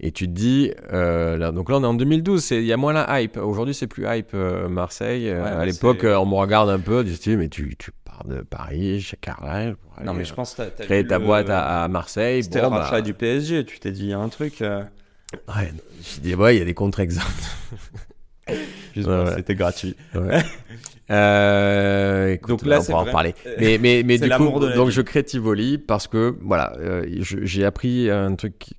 Et 0.00 0.10
tu 0.12 0.26
te 0.26 0.32
dis, 0.32 0.72
euh, 0.92 1.36
là, 1.36 1.52
donc 1.52 1.70
là 1.70 1.76
on 1.78 1.82
est 1.82 1.86
en 1.86 1.94
2012, 1.94 2.42
c'est- 2.44 2.56
il 2.58 2.66
y 2.66 2.72
a 2.72 2.76
moins 2.76 2.92
la 2.92 3.20
hype. 3.20 3.36
Aujourd'hui 3.36 3.74
c'est 3.74 3.86
plus 3.86 4.04
hype 4.08 4.30
euh, 4.34 4.68
Marseille. 4.68 5.28
Euh, 5.30 5.42
Ouais, 5.42 5.48
à 5.50 5.56
mais 5.58 5.66
l'époque, 5.66 6.04
on 6.04 6.26
me 6.26 6.34
regarde 6.34 6.68
un 6.70 6.78
peu, 6.80 7.04
du 7.04 7.14
style, 7.14 7.38
mais 7.38 7.48
tu, 7.48 7.74
tu 7.78 7.90
pars 8.04 8.24
de 8.26 8.42
Paris, 8.42 9.00
chez 9.00 9.16
Carlisle, 9.16 9.76
Non, 10.02 10.08
aller, 10.10 10.18
mais 10.18 10.24
je 10.24 10.34
pense 10.34 10.54
que 10.54 10.82
créer 10.84 11.02
vu 11.02 11.08
ta 11.08 11.18
le- 11.18 11.24
boîte 11.24 11.48
à, 11.50 11.84
à 11.84 11.88
Marseille. 11.88 12.42
C'était 12.44 12.60
bon, 12.60 12.70
bah, 12.70 13.00
du 13.00 13.14
PSG, 13.14 13.64
tu 13.64 13.78
t'es 13.80 13.92
dit 13.92 14.02
il 14.04 14.08
y 14.10 14.12
a 14.12 14.18
un 14.18 14.28
truc. 14.28 14.60
Ouais, 14.60 15.72
je 16.16 16.20
dis, 16.20 16.34
ouais, 16.34 16.56
il 16.56 16.58
y 16.58 16.62
a 16.62 16.64
des 16.64 16.74
contre-exemples. 16.74 17.26
juste 18.94 19.08
Ouais, 19.08 19.16
pour- 19.16 19.24
ouais. 19.26 19.32
C'était 19.36 19.54
gratuit. 19.54 19.96
Ouais. 20.14 20.40
Euh, 21.10 22.32
écoute, 22.32 22.48
Donc 22.48 22.64
là, 22.66 22.80
on 22.80 22.84
pourra 22.84 23.02
en 23.02 23.04
parler. 23.12 23.34
Mais, 23.58 23.76
mais, 23.78 24.02
mais 24.04 24.16
du 24.18 24.30
coup, 24.30 24.58
donc 24.58 24.88
vie. 24.88 24.90
je 24.94 25.02
crée 25.02 25.22
Tivoli 25.22 25.76
parce 25.76 26.06
que 26.08 26.34
voilà, 26.40 26.72
euh, 26.78 27.04
je- 27.20 27.44
j'ai 27.44 27.64
appris 27.66 28.10
un 28.10 28.34
truc 28.36 28.72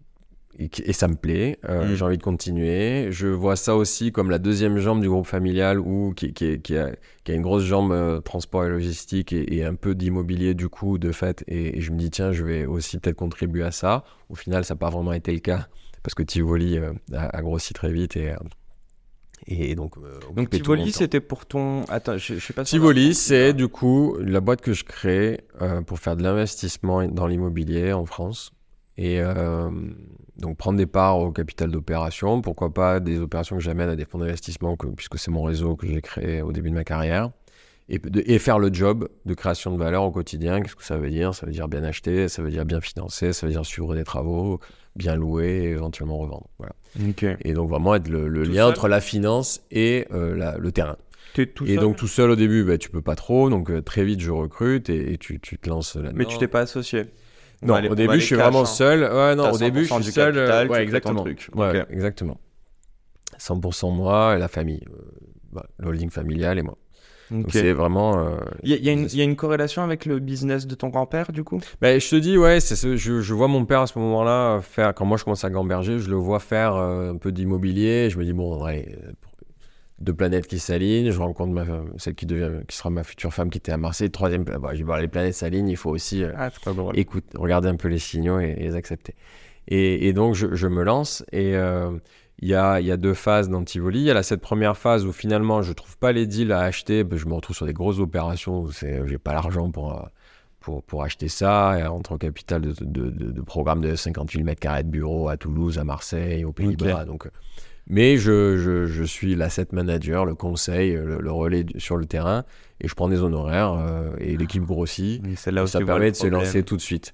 et, 0.58 0.94
ça 0.94 1.08
me 1.08 1.16
plaît. 1.16 1.58
euh, 1.70 1.86
Mm. 1.92 1.96
J'ai 1.96 2.06
envie 2.06 2.18
de 2.18 2.24
continuer. 2.24 3.12
Je 3.12 3.28
vois 3.28 3.56
ça 3.56 3.76
aussi 3.76 4.12
comme 4.12 4.30
la 4.30 4.40
deuxième 4.40 4.78
jambe 4.80 5.02
du 5.02 5.10
groupe 5.10 5.26
familial 5.28 5.80
ou 5.80 6.14
qui, 6.16 6.34
qui, 6.34 6.60
qui 6.62 6.78
a, 6.78 6.92
qui 7.24 7.32
a 7.32 7.36
une 7.36 7.42
grosse 7.42 7.64
jambe 7.64 7.92
euh, 7.92 8.22
transport 8.22 8.66
et 8.66 8.70
logistique 8.70 9.34
et, 9.34 9.58
et 9.58 9.64
un 9.66 9.76
peu 9.76 9.96
d'immobilier 9.96 10.54
du 10.54 10.70
coup 10.70 10.98
de 10.98 11.12
fait. 11.12 11.44
Et, 11.48 11.78
et 11.78 11.82
je 11.82 11.92
me 11.92 11.98
dis 11.98 12.10
tiens, 12.10 12.32
je 12.32 12.44
vais 12.46 12.66
aussi 12.66 12.98
peut-être 13.00 13.18
contribuer 13.18 13.64
à 13.64 13.72
ça. 13.72 14.04
Au 14.30 14.36
final, 14.36 14.64
ça 14.66 14.74
n'a 14.74 14.80
pas 14.80 14.90
vraiment 14.90 15.14
été 15.14 15.32
le 15.34 15.40
cas 15.40 15.68
parce 16.04 16.14
que 16.16 16.24
Tivoli 16.24 16.78
euh, 16.78 16.94
a, 17.14 17.38
a 17.38 17.42
grossi 17.42 17.74
très 17.74 17.92
vite 17.92 18.16
et 18.16 18.34
et 19.48 19.76
donc 19.76 19.98
euh, 19.98 20.20
Donc 20.36 20.50
Tivoli, 20.50 20.92
c'était 20.92 21.20
pour 21.20 21.46
ton. 21.46 21.84
Attends, 21.90 22.18
je, 22.18 22.36
je 22.36 22.40
sais 22.40 22.54
pas. 22.54 22.66
si 22.66 22.72
Tivoli, 22.76 23.14
c'est 23.14 23.54
du 23.54 23.68
coup 23.68 24.16
la 24.20 24.40
boîte 24.40 24.62
que 24.62 24.74
je 24.74 24.84
crée 24.84 25.42
euh, 25.62 25.82
pour 25.82 26.00
faire 26.00 26.16
de 26.16 26.24
l'investissement 26.24 27.06
dans 27.08 27.28
l'immobilier 27.28 27.94
en 27.94 28.06
France. 28.06 28.54
Et 28.98 29.20
euh, 29.20 29.70
donc 30.38 30.58
prendre 30.58 30.78
des 30.78 30.86
parts 30.86 31.20
au 31.20 31.32
capital 31.32 31.72
d'opération, 31.72 32.42
pourquoi 32.42 32.74
pas 32.74 33.00
des 33.00 33.20
opérations 33.20 33.56
que 33.58 33.64
j'amène 33.64 33.90
à 33.90 33.96
des 33.96 34.06
fonds 34.06 34.18
d'investissement, 34.20 34.76
que- 34.76 34.88
puisque 34.88 35.18
c'est 35.18 35.32
mon 35.32 35.44
réseau 35.44 35.76
que 35.76 35.88
j'ai 35.88 36.02
créé 36.02 36.42
au 36.42 36.52
début 36.52 36.70
de 36.70 36.76
ma 36.76 36.84
carrière. 36.84 37.32
Et, 37.88 38.00
de- 38.00 38.24
et 38.26 38.40
faire 38.40 38.58
le 38.58 38.74
job 38.74 39.08
de 39.26 39.34
création 39.36 39.72
de 39.72 39.78
valeur 39.78 40.04
au 40.04 40.10
quotidien. 40.12 40.60
Qu'est-ce 40.62 40.76
que 40.76 40.84
ça 40.84 40.98
veut 40.98 41.12
dire? 41.12 41.36
Ça 41.36 41.46
veut 41.46 41.52
dire 41.52 41.68
bien 41.68 41.84
acheter, 41.84 42.28
ça 42.30 42.42
veut 42.42 42.50
dire 42.50 42.66
bien 42.66 42.82
financer, 42.82 43.32
ça 43.32 43.46
veut 43.46 43.52
dire 43.54 43.64
suivre 43.64 43.94
des 43.94 44.04
travaux, 44.04 44.60
bien 44.96 45.16
louer 45.16 45.66
et 45.66 45.70
éventuellement 45.70 46.18
revendre. 46.18 46.48
Voilà. 46.58 46.74
Et 47.42 47.54
donc 47.54 47.70
vraiment 47.70 47.94
être 47.94 48.08
le, 48.08 48.28
lien 48.28 48.64
seul 48.64 48.72
entre 48.72 48.88
la 48.88 49.02
finance 49.02 49.62
et 49.70 50.08
euh, 50.12 50.36
la- 50.36 50.58
le 50.58 50.72
terrain. 50.72 50.98
Tout 51.54 51.66
Et 51.68 51.76
seul 51.76 51.84
donc 51.84 51.98
tout 51.98 52.08
seul 52.08 52.32
au 52.32 52.36
début, 52.36 52.64
bah, 52.64 52.78
tu 52.80 52.90
peux 52.90 53.02
pas 53.04 53.16
trop, 53.16 53.50
donc 53.52 53.70
euh, 53.70 53.82
très 53.82 54.04
vite 54.04 54.22
je 54.22 54.32
recrute 54.32 54.90
et, 54.90 55.14
et 55.14 55.18
tu, 55.20 55.40
tu 55.40 55.60
te 55.60 55.70
lances 55.70 55.96
là-dedans. 55.96 56.14
Mais 56.16 56.26
tu 56.26 56.38
t'es 56.40 56.48
pas 56.48 56.62
associé. 56.62 57.06
On 57.64 57.68
Non, 57.68 57.74
aller- 57.76 57.90
au 57.90 57.96
début 57.96 58.20
je 58.20 58.26
suis 58.26 58.36
cash, 58.36 58.44
vraiment 58.44 58.62
hein. 58.62 58.66
seul. 58.66 59.04
Ouais, 59.04 59.36
non, 59.36 59.52
au 59.52 59.58
début 59.58 59.86
je 59.86 59.90
100% 59.94 60.02
suis 60.04 60.12
seul. 60.12 60.38
euh, 60.38 60.48
capital, 60.48 60.70
ouais, 60.72 60.84
exactement. 60.84 61.22
truc. 61.24 61.50
Ouais, 61.56 61.86
exactement. 61.90 62.38
100% 63.38 63.92
moi 63.92 64.36
et 64.36 64.40
la 64.40 64.48
famille, 64.48 64.84
euh, 64.90 65.02
bah, 65.52 65.66
l'holding 65.80 66.10
familial 66.10 66.58
et 66.60 66.62
moi. 66.62 66.78
Donc 67.32 67.46
Ok. 67.46 67.52
c'est 67.54 67.74
vraiment. 67.74 68.20
euh, 68.20 68.38
Il 68.64 68.70
y, 68.70 68.74
a- 68.74 68.78
il 68.78 68.86
y 68.86 69.04
il 69.06 69.16
y 69.18 69.22
a 69.22 69.24
une 69.24 69.36
corrélation 69.36 69.82
avec 69.82 70.06
le 70.06 70.20
business 70.20 70.68
de 70.68 70.76
ton 70.76 70.90
grand-père, 70.90 71.32
du 71.32 71.44
coup? 71.44 71.60
Ben, 71.82 72.00
je 72.00 72.08
te 72.08 72.16
dis, 72.18 72.38
ouais, 72.38 72.60
ce- 72.60 72.96
je, 72.98 73.20
je 73.22 73.34
vois 73.34 73.48
mon 73.48 73.66
père 73.66 73.82
à 73.82 73.88
ce 73.88 73.98
moment-là 73.98 74.58
euh, 74.58 74.62
faire, 74.62 74.94
quand 74.94 75.06
moi 75.06 75.18
je 75.18 75.24
commence 75.24 75.44
à 75.44 75.50
gamberger, 75.50 75.98
je 75.98 76.10
le 76.10 76.18
vois 76.18 76.40
faire 76.40 76.76
euh, 76.76 77.14
un 77.14 77.18
peu 77.18 77.32
d'immobilier. 77.32 78.10
Je 78.12 78.20
me 78.20 78.26
dis, 78.26 78.34
bon, 78.34 78.64
euh, 78.68 78.82
pour- 79.22 79.25
deux 80.00 80.14
planètes 80.14 80.48
qui 80.48 80.60
s'alignent. 80.60 81.12
Je 81.12 81.20
rencontre 81.20 81.52
ma, 81.52 81.66
celle 81.98 82.16
qui, 82.16 82.26
devient, 82.26 82.66
qui 82.68 82.76
sera 82.76 82.90
ma 82.90 83.04
future 83.04 83.34
femme 83.34 83.50
qui 83.50 83.58
était 83.58 83.72
à 83.72 83.78
Marseille. 83.78 84.12
Troisième, 84.12 84.44
bah, 84.44 84.70
je 84.72 84.78
dis, 84.78 84.84
bon, 84.84 84.96
les 84.96 85.08
planètes 85.08 85.36
s'alignent, 85.36 85.70
il 85.70 85.78
faut 85.78 85.92
aussi 85.92 86.24
euh, 86.24 86.32
Ah, 86.38 86.50
écoute, 86.94 87.26
regarder 87.36 87.70
un 87.70 87.76
peu 87.76 87.88
les 87.88 88.00
signaux 88.00 88.40
et, 88.40 88.56
et 88.58 88.64
les 88.64 88.76
accepter. 88.76 89.16
Et, 89.68 90.08
et 90.08 90.14
donc, 90.14 90.36
je, 90.36 90.54
je 90.54 90.68
me 90.68 90.84
lance 90.84 91.24
et 91.32 91.56
euh, 91.56 91.92
il 92.40 92.50
y, 92.50 92.54
a, 92.54 92.82
il 92.82 92.86
y 92.86 92.92
a 92.92 92.98
deux 92.98 93.14
phases 93.14 93.50
dans 93.50 93.64
Tivoli. 93.64 94.00
Il 94.00 94.06
y 94.06 94.12
a 94.12 94.24
cette 94.24 94.42
première 94.42 94.78
phase 94.78 95.06
où 95.06 95.14
finalement, 95.14 95.62
je 95.62 95.72
trouve 95.72 95.98
pas 95.98 96.12
les 96.12 96.28
deals 96.28 96.52
à 96.52 96.62
acheter. 96.62 97.06
Je 97.10 97.26
me 97.26 97.34
retrouve 97.34 97.56
sur 97.56 97.66
des 97.66 97.74
grosses 97.74 98.00
opérations 98.00 98.62
où 98.62 98.72
j'ai 98.72 99.18
pas 99.18 99.34
l'argent 99.34 99.72
pour, 99.72 99.94
euh, 99.94 100.06
pour, 100.60 100.84
pour 100.84 101.04
acheter 101.04 101.30
ça. 101.30 101.80
Et 101.80 101.84
entre 101.84 102.14
au 102.14 102.18
capital 102.18 102.62
de, 102.62 102.74
de, 102.82 103.10
de, 103.10 103.32
de 103.32 103.42
programmes 103.42 103.82
de 103.82 103.96
50 103.96 104.32
000 104.32 104.44
mètres 104.44 104.60
carrés 104.60 104.84
de 104.84 104.90
bureaux 104.90 105.30
à 105.30 105.38
Toulouse, 105.38 105.80
à 105.80 105.86
Marseille, 105.86 106.44
aux 106.44 106.52
Pays-Bas. 106.52 107.06
Donc, 107.06 107.26
euh, 107.26 107.32
mais 107.88 108.18
je, 108.18 108.58
je, 108.58 108.86
je 108.86 109.04
suis 109.04 109.36
l'asset 109.36 109.68
manager, 109.72 110.26
le 110.26 110.36
conseil, 110.36 110.94
le, 110.94 111.20
le 111.20 111.32
relais 111.32 111.66
sur 111.78 111.98
le 111.98 112.06
terrain 112.06 112.44
et 112.82 112.88
je 112.88 112.96
prends 112.96 113.10
des 113.10 113.22
honoraires 113.22 113.74
euh, 113.74 114.12
et 114.20 114.38
l'équipe 114.38 114.64
grossit. 114.64 115.22
Oui, 115.24 115.36
là 115.52 115.64
où 115.64 115.68
ça 115.68 115.80
permet 115.80 116.12
de 116.12 116.16
se 116.16 116.28
lancer 116.28 116.64
tout 116.64 116.76
de 116.76 116.82
suite. 116.82 117.14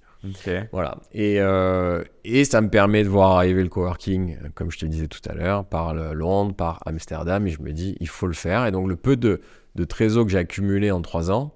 Voilà. 0.71 0.97
Et, 1.13 1.39
euh, 1.39 2.03
et 2.23 2.45
ça 2.45 2.61
me 2.61 2.69
permet 2.69 3.03
de 3.03 3.09
voir 3.09 3.31
arriver 3.31 3.63
le 3.63 3.69
coworking, 3.69 4.37
comme 4.53 4.69
je 4.71 4.77
te 4.77 4.85
disais 4.85 5.07
tout 5.07 5.21
à 5.27 5.33
l'heure, 5.33 5.65
par 5.65 5.93
Londres, 5.93 6.55
par 6.55 6.79
Amsterdam. 6.85 7.47
Et 7.47 7.49
je 7.49 7.61
me 7.61 7.73
dis, 7.73 7.97
il 7.99 8.07
faut 8.07 8.27
le 8.27 8.33
faire. 8.33 8.65
Et 8.65 8.71
donc, 8.71 8.87
le 8.87 8.95
peu 8.95 9.17
de, 9.17 9.41
de 9.75 9.83
trésor 9.83 10.25
que 10.25 10.31
j'ai 10.31 10.37
accumulé 10.37 10.91
en 10.91 11.01
trois 11.01 11.31
ans, 11.31 11.55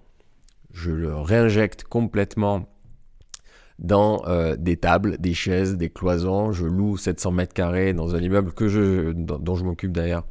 je 0.73 0.91
le 0.91 1.15
réinjecte 1.15 1.83
complètement 1.83 2.67
dans 3.79 4.23
euh, 4.27 4.55
des 4.57 4.77
tables, 4.77 5.17
des 5.19 5.33
chaises, 5.33 5.75
des 5.77 5.89
cloisons. 5.89 6.51
Je 6.51 6.65
loue 6.65 6.97
700 6.97 7.31
mètres 7.31 7.53
carrés 7.53 7.93
dans 7.93 8.15
un 8.15 8.19
immeuble 8.19 8.51
que 8.53 8.67
je, 8.67 9.11
dont, 9.11 9.37
dont 9.37 9.55
je 9.55 9.63
m'occupe 9.65 9.91
d'ailleurs. 9.91 10.23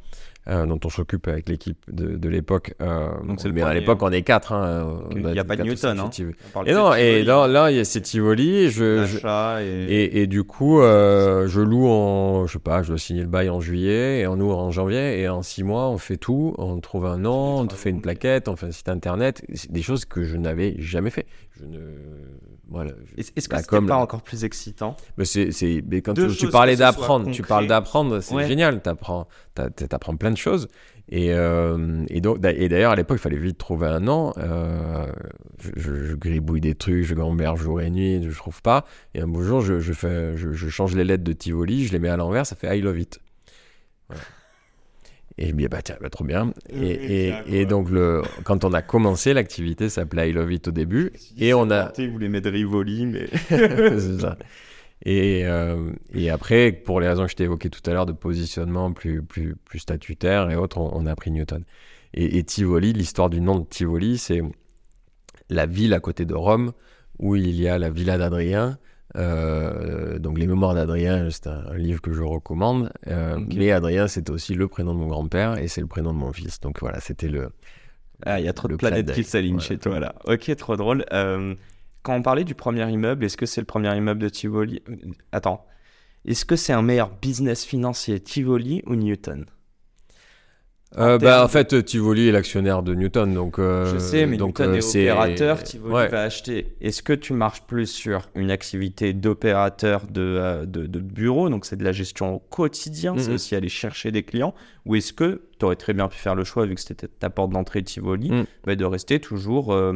euh, 0.47 0.67
dont 0.67 0.79
on 0.85 0.89
s'occupe 0.89 1.27
avec 1.27 1.49
l'équipe 1.49 1.79
de, 1.91 2.15
de 2.17 2.29
l'époque. 2.29 2.75
euh, 2.79 3.09
Donc, 3.27 3.39
c'est 3.41 3.47
le 3.47 3.55
mais 3.55 3.63
à 3.63 3.73
l'époque, 3.73 3.97
on 4.03 4.11
est 4.11 4.21
quatre. 4.21 4.53
hein, 4.53 4.99
on 5.11 5.15
Il 5.15 5.23
doit 5.23 5.31
y 5.33 5.39
a 5.39 5.43
pas 5.43 5.55
de 5.55 5.63
Newton, 5.63 5.99
hein. 5.99 6.03
On 6.53 6.63
Et 6.65 6.73
non, 6.73 6.93
et 6.93 7.23
là, 7.23 7.47
là, 7.47 7.71
il 7.71 7.77
y 7.77 7.79
a 7.79 7.83
ces 7.83 7.99
Tivoli. 7.99 8.69
Je, 8.69 9.05
je- 9.07 9.15
l'achat 9.15 9.63
et... 9.63 9.85
et, 9.85 10.21
et 10.21 10.27
du 10.27 10.43
coup, 10.43 10.81
euh, 10.81 11.47
je 11.47 11.61
loue 11.61 11.87
en, 11.87 12.45
je 12.45 12.53
sais 12.53 12.59
pas, 12.59 12.83
je 12.83 12.89
dois 12.89 12.99
signer 12.99 13.21
le 13.23 13.27
bail 13.27 13.49
en 13.49 13.59
juillet 13.59 14.19
et 14.19 14.27
en 14.27 14.39
août 14.39 14.51
en 14.51 14.69
janvier 14.69 15.19
et 15.19 15.27
en 15.29 15.41
six 15.41 15.63
mois, 15.63 15.89
on 15.89 15.97
fait 15.97 16.17
tout, 16.17 16.53
on 16.59 16.79
trouve 16.79 17.07
un 17.07 17.17
nom, 17.17 17.61
on 17.61 17.69
fait 17.69 17.89
une 17.89 18.01
plaquette, 18.01 18.47
on 18.47 18.55
fait 18.55 18.67
un 18.67 18.71
site 18.71 18.89
internet, 18.89 19.43
des 19.71 19.81
choses 19.81 20.05
que 20.05 20.23
je 20.23 20.37
n'avais 20.37 20.75
jamais 20.77 21.09
fait. 21.09 21.25
Je 21.59 21.65
ne, 21.65 21.79
voilà. 22.69 22.91
je- 23.05 23.19
Est-ce 23.21 23.31
que 23.49 23.55
c'était 23.57 23.67
com, 23.67 23.87
pas 23.87 23.97
encore 23.97 24.21
plus 24.23 24.43
excitant? 24.43 24.95
Mais 25.17 25.25
c'est, 25.25 25.51
c'est, 25.51 25.83
mais 25.89 26.01
quand 26.01 26.13
tu, 26.13 26.27
tu 26.35 26.49
parlais 26.49 26.75
d'apprendre, 26.75 27.31
tu 27.31 27.41
parles 27.43 27.67
d'apprendre, 27.67 28.19
c'est 28.21 28.35
Ouais. 28.35 28.47
génial, 28.47 28.81
t'apprends, 28.81 29.27
t'a- 29.53 29.69
t'a- 29.69 29.87
t'apprends 29.87 30.15
plein 30.15 30.31
de 30.31 30.37
choses. 30.37 30.67
Et, 31.07 31.33
euh, 31.33 32.03
et, 32.09 32.19
donc, 32.19 32.43
et 32.43 32.67
d'ailleurs, 32.67 32.91
à 32.91 32.95
l'époque, 32.95 33.17
il 33.19 33.21
fallait 33.21 33.37
vite 33.37 33.59
trouver 33.59 33.85
un 33.85 33.99
nom. 33.99 34.33
Euh, 34.39 35.05
je, 35.59 35.69
je- 35.75 36.03
je 36.05 36.15
gribouille 36.15 36.61
des 36.61 36.73
trucs, 36.73 37.03
je 37.03 37.13
gamberge 37.13 37.61
jour 37.61 37.79
et 37.79 37.91
nuit, 37.91 38.23
je 38.27 38.35
trouve 38.35 38.61
pas. 38.63 38.85
Et 39.13 39.21
un 39.21 39.27
beau 39.27 39.43
jour, 39.43 39.61
je, 39.61 39.79
je 39.79 39.93
fais, 39.93 40.35
je, 40.35 40.51
je 40.53 40.67
change 40.69 40.95
les 40.95 41.03
lettres 41.03 41.23
de 41.23 41.33
Tivoli, 41.33 41.85
je 41.85 41.91
les 41.91 41.99
mets 41.99 42.09
à 42.09 42.17
l'envers, 42.17 42.47
ça 42.47 42.55
fait 42.55 42.75
I 42.75 42.81
love 42.81 42.97
it. 42.99 43.19
Voilà. 44.09 44.23
Et 45.37 45.47
je 45.47 45.53
me 45.53 45.59
dis, 45.59 45.67
bah 45.67 45.81
tiens, 45.81 45.97
bah, 46.01 46.09
trop 46.09 46.23
bien. 46.23 46.53
Oui, 46.73 46.87
Et, 46.87 47.33
et, 47.47 47.65
donc, 47.65 47.89
le, 47.89 48.21
quand 48.45 48.63
on 48.63 48.71
a 48.71 48.81
commencé, 48.81 49.33
l'activité 49.33 49.89
s'appelait 49.89 50.29
I 50.29 50.33
love 50.33 50.51
it 50.51 50.67
au 50.69 50.71
début. 50.71 51.11
Et 51.37 51.53
on 51.53 51.69
a, 51.71 51.91
Vous 51.97 52.17
les 52.17 52.29
mettre 52.29 52.49
Rivoli, 52.49 53.05
mais... 53.05 53.27
c'est 53.49 54.21
ça. 54.21 54.37
Et, 55.03 55.45
euh, 55.45 55.91
et 56.13 56.29
après, 56.29 56.71
pour 56.71 57.01
les 57.01 57.07
raisons 57.07 57.25
que 57.25 57.31
je 57.31 57.35
t'ai 57.35 57.43
évoquées 57.43 57.69
tout 57.69 57.81
à 57.89 57.93
l'heure 57.93 58.05
de 58.05 58.13
positionnement 58.13 58.93
plus, 58.93 59.21
plus, 59.21 59.55
plus 59.65 59.79
statutaire 59.79 60.49
et 60.49 60.55
autres, 60.55 60.77
on, 60.77 60.89
on 60.93 61.05
a 61.05 61.15
pris 61.15 61.31
Newton. 61.31 61.65
Et, 62.13 62.37
et 62.37 62.43
Tivoli, 62.43 62.93
l'histoire 62.93 63.29
du 63.29 63.41
nom 63.41 63.59
de 63.59 63.65
Tivoli, 63.65 64.17
c'est 64.17 64.41
la 65.49 65.65
ville 65.65 65.93
à 65.93 65.99
côté 65.99 66.25
de 66.25 66.33
Rome 66.33 66.71
où 67.19 67.35
il 67.35 67.59
y 67.59 67.67
a 67.67 67.77
la 67.77 67.89
villa 67.89 68.17
d'Adrien. 68.17 68.77
Euh, 69.15 70.19
donc 70.19 70.37
les 70.37 70.47
mémoires 70.47 70.75
d'Adrien, 70.75 71.29
c'est 71.29 71.47
un, 71.47 71.65
un 71.67 71.77
livre 71.77 72.01
que 72.01 72.11
je 72.13 72.21
recommande. 72.21 72.91
Euh. 73.07 73.39
Mais 73.55 73.71
Adrien, 73.71 74.07
c'est 74.07 74.29
aussi 74.29 74.53
le 74.55 74.67
prénom 74.67 74.93
de 74.93 74.99
mon 74.99 75.07
grand-père 75.07 75.57
et 75.57 75.67
c'est 75.67 75.81
le 75.81 75.87
prénom 75.87 76.13
de 76.13 76.17
mon 76.17 76.33
fils. 76.33 76.59
Donc 76.59 76.79
voilà, 76.81 76.99
c'était 76.99 77.29
le, 77.29 77.49
Ah, 78.25 78.39
il 78.39 78.45
y 78.45 78.49
a 78.49 78.53
trop 78.53 78.67
de 78.67 78.75
planètes 78.75 79.11
qui 79.13 79.23
s'alignent 79.23 79.59
chez 79.59 79.77
toi 79.77 79.99
là. 79.99 80.15
Ok, 80.25 80.53
trop 80.55 80.75
drôle. 80.75 81.05
Euh, 81.11 81.55
quand 82.01 82.15
on 82.15 82.21
parlait 82.21 82.43
du 82.43 82.55
premier 82.55 82.89
immeuble, 82.91 83.25
est-ce 83.25 83.37
que 83.37 83.45
c'est 83.45 83.61
le 83.61 83.65
premier 83.65 83.95
immeuble 83.95 84.21
de 84.21 84.29
Tivoli? 84.29 84.81
Attends. 85.31 85.65
Est-ce 86.25 86.45
que 86.45 86.55
c'est 86.55 86.73
un 86.73 86.81
meilleur 86.81 87.11
business 87.21 87.63
financier 87.65 88.19
Tivoli 88.19 88.81
ou 88.87 88.95
Newton? 88.95 89.45
Euh, 90.97 91.15
En 91.15 91.17
bah, 91.17 91.43
en 91.43 91.47
fait, 91.49 91.83
Tivoli 91.83 92.29
est 92.29 92.31
l'actionnaire 92.31 92.81
de 92.81 92.95
Newton, 92.95 93.33
donc. 93.33 93.59
euh, 93.59 93.93
Je 93.93 93.97
sais, 93.97 94.25
mais 94.25 94.37
donc, 94.37 94.59
Newton 94.59 94.73
euh, 94.73 94.77
est 94.77 94.85
opérateur, 95.11 95.61
Tivoli 95.63 95.93
Ouais. 95.93 96.07
va 96.07 96.21
acheter. 96.23 96.75
Est-ce 96.79 97.03
que 97.03 97.11
tu 97.11 97.33
marches 97.33 97.63
plus 97.63 97.87
sur 97.87 98.29
une 98.33 98.49
activité 98.49 99.11
d'opérateur 99.11 100.07
de, 100.07 100.21
euh, 100.21 100.65
de, 100.65 100.85
de 100.85 100.99
bureau, 100.99 101.49
donc 101.49 101.65
c'est 101.65 101.75
de 101.75 101.83
la 101.83 101.91
gestion 101.91 102.35
au 102.35 102.39
quotidien, 102.39 103.15
c'est 103.17 103.33
aussi 103.33 103.55
aller 103.55 103.67
chercher 103.69 104.11
des 104.11 104.23
clients, 104.23 104.53
ou 104.85 104.95
est-ce 104.95 105.11
que 105.11 105.41
tu 105.59 105.65
aurais 105.65 105.75
très 105.75 105.93
bien 105.93 106.07
pu 106.07 106.17
faire 106.17 106.35
le 106.35 106.43
choix, 106.45 106.65
vu 106.65 106.75
que 106.75 106.81
c'était 106.81 107.07
ta 107.07 107.29
porte 107.29 107.51
d'entrée 107.51 107.83
Tivoli, 107.83 108.31
Mhm. 108.31 108.45
bah, 108.65 108.75
de 108.75 108.85
rester 108.85 109.19
toujours 109.19 109.73
euh, 109.73 109.93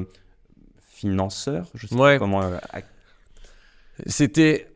financeur? 0.92 1.68
Je 1.76 1.88
sais 1.88 1.96
Ouais. 1.96 2.16
pas 2.16 2.20
comment. 2.20 2.42
euh, 2.42 2.58
C'était 4.06 4.69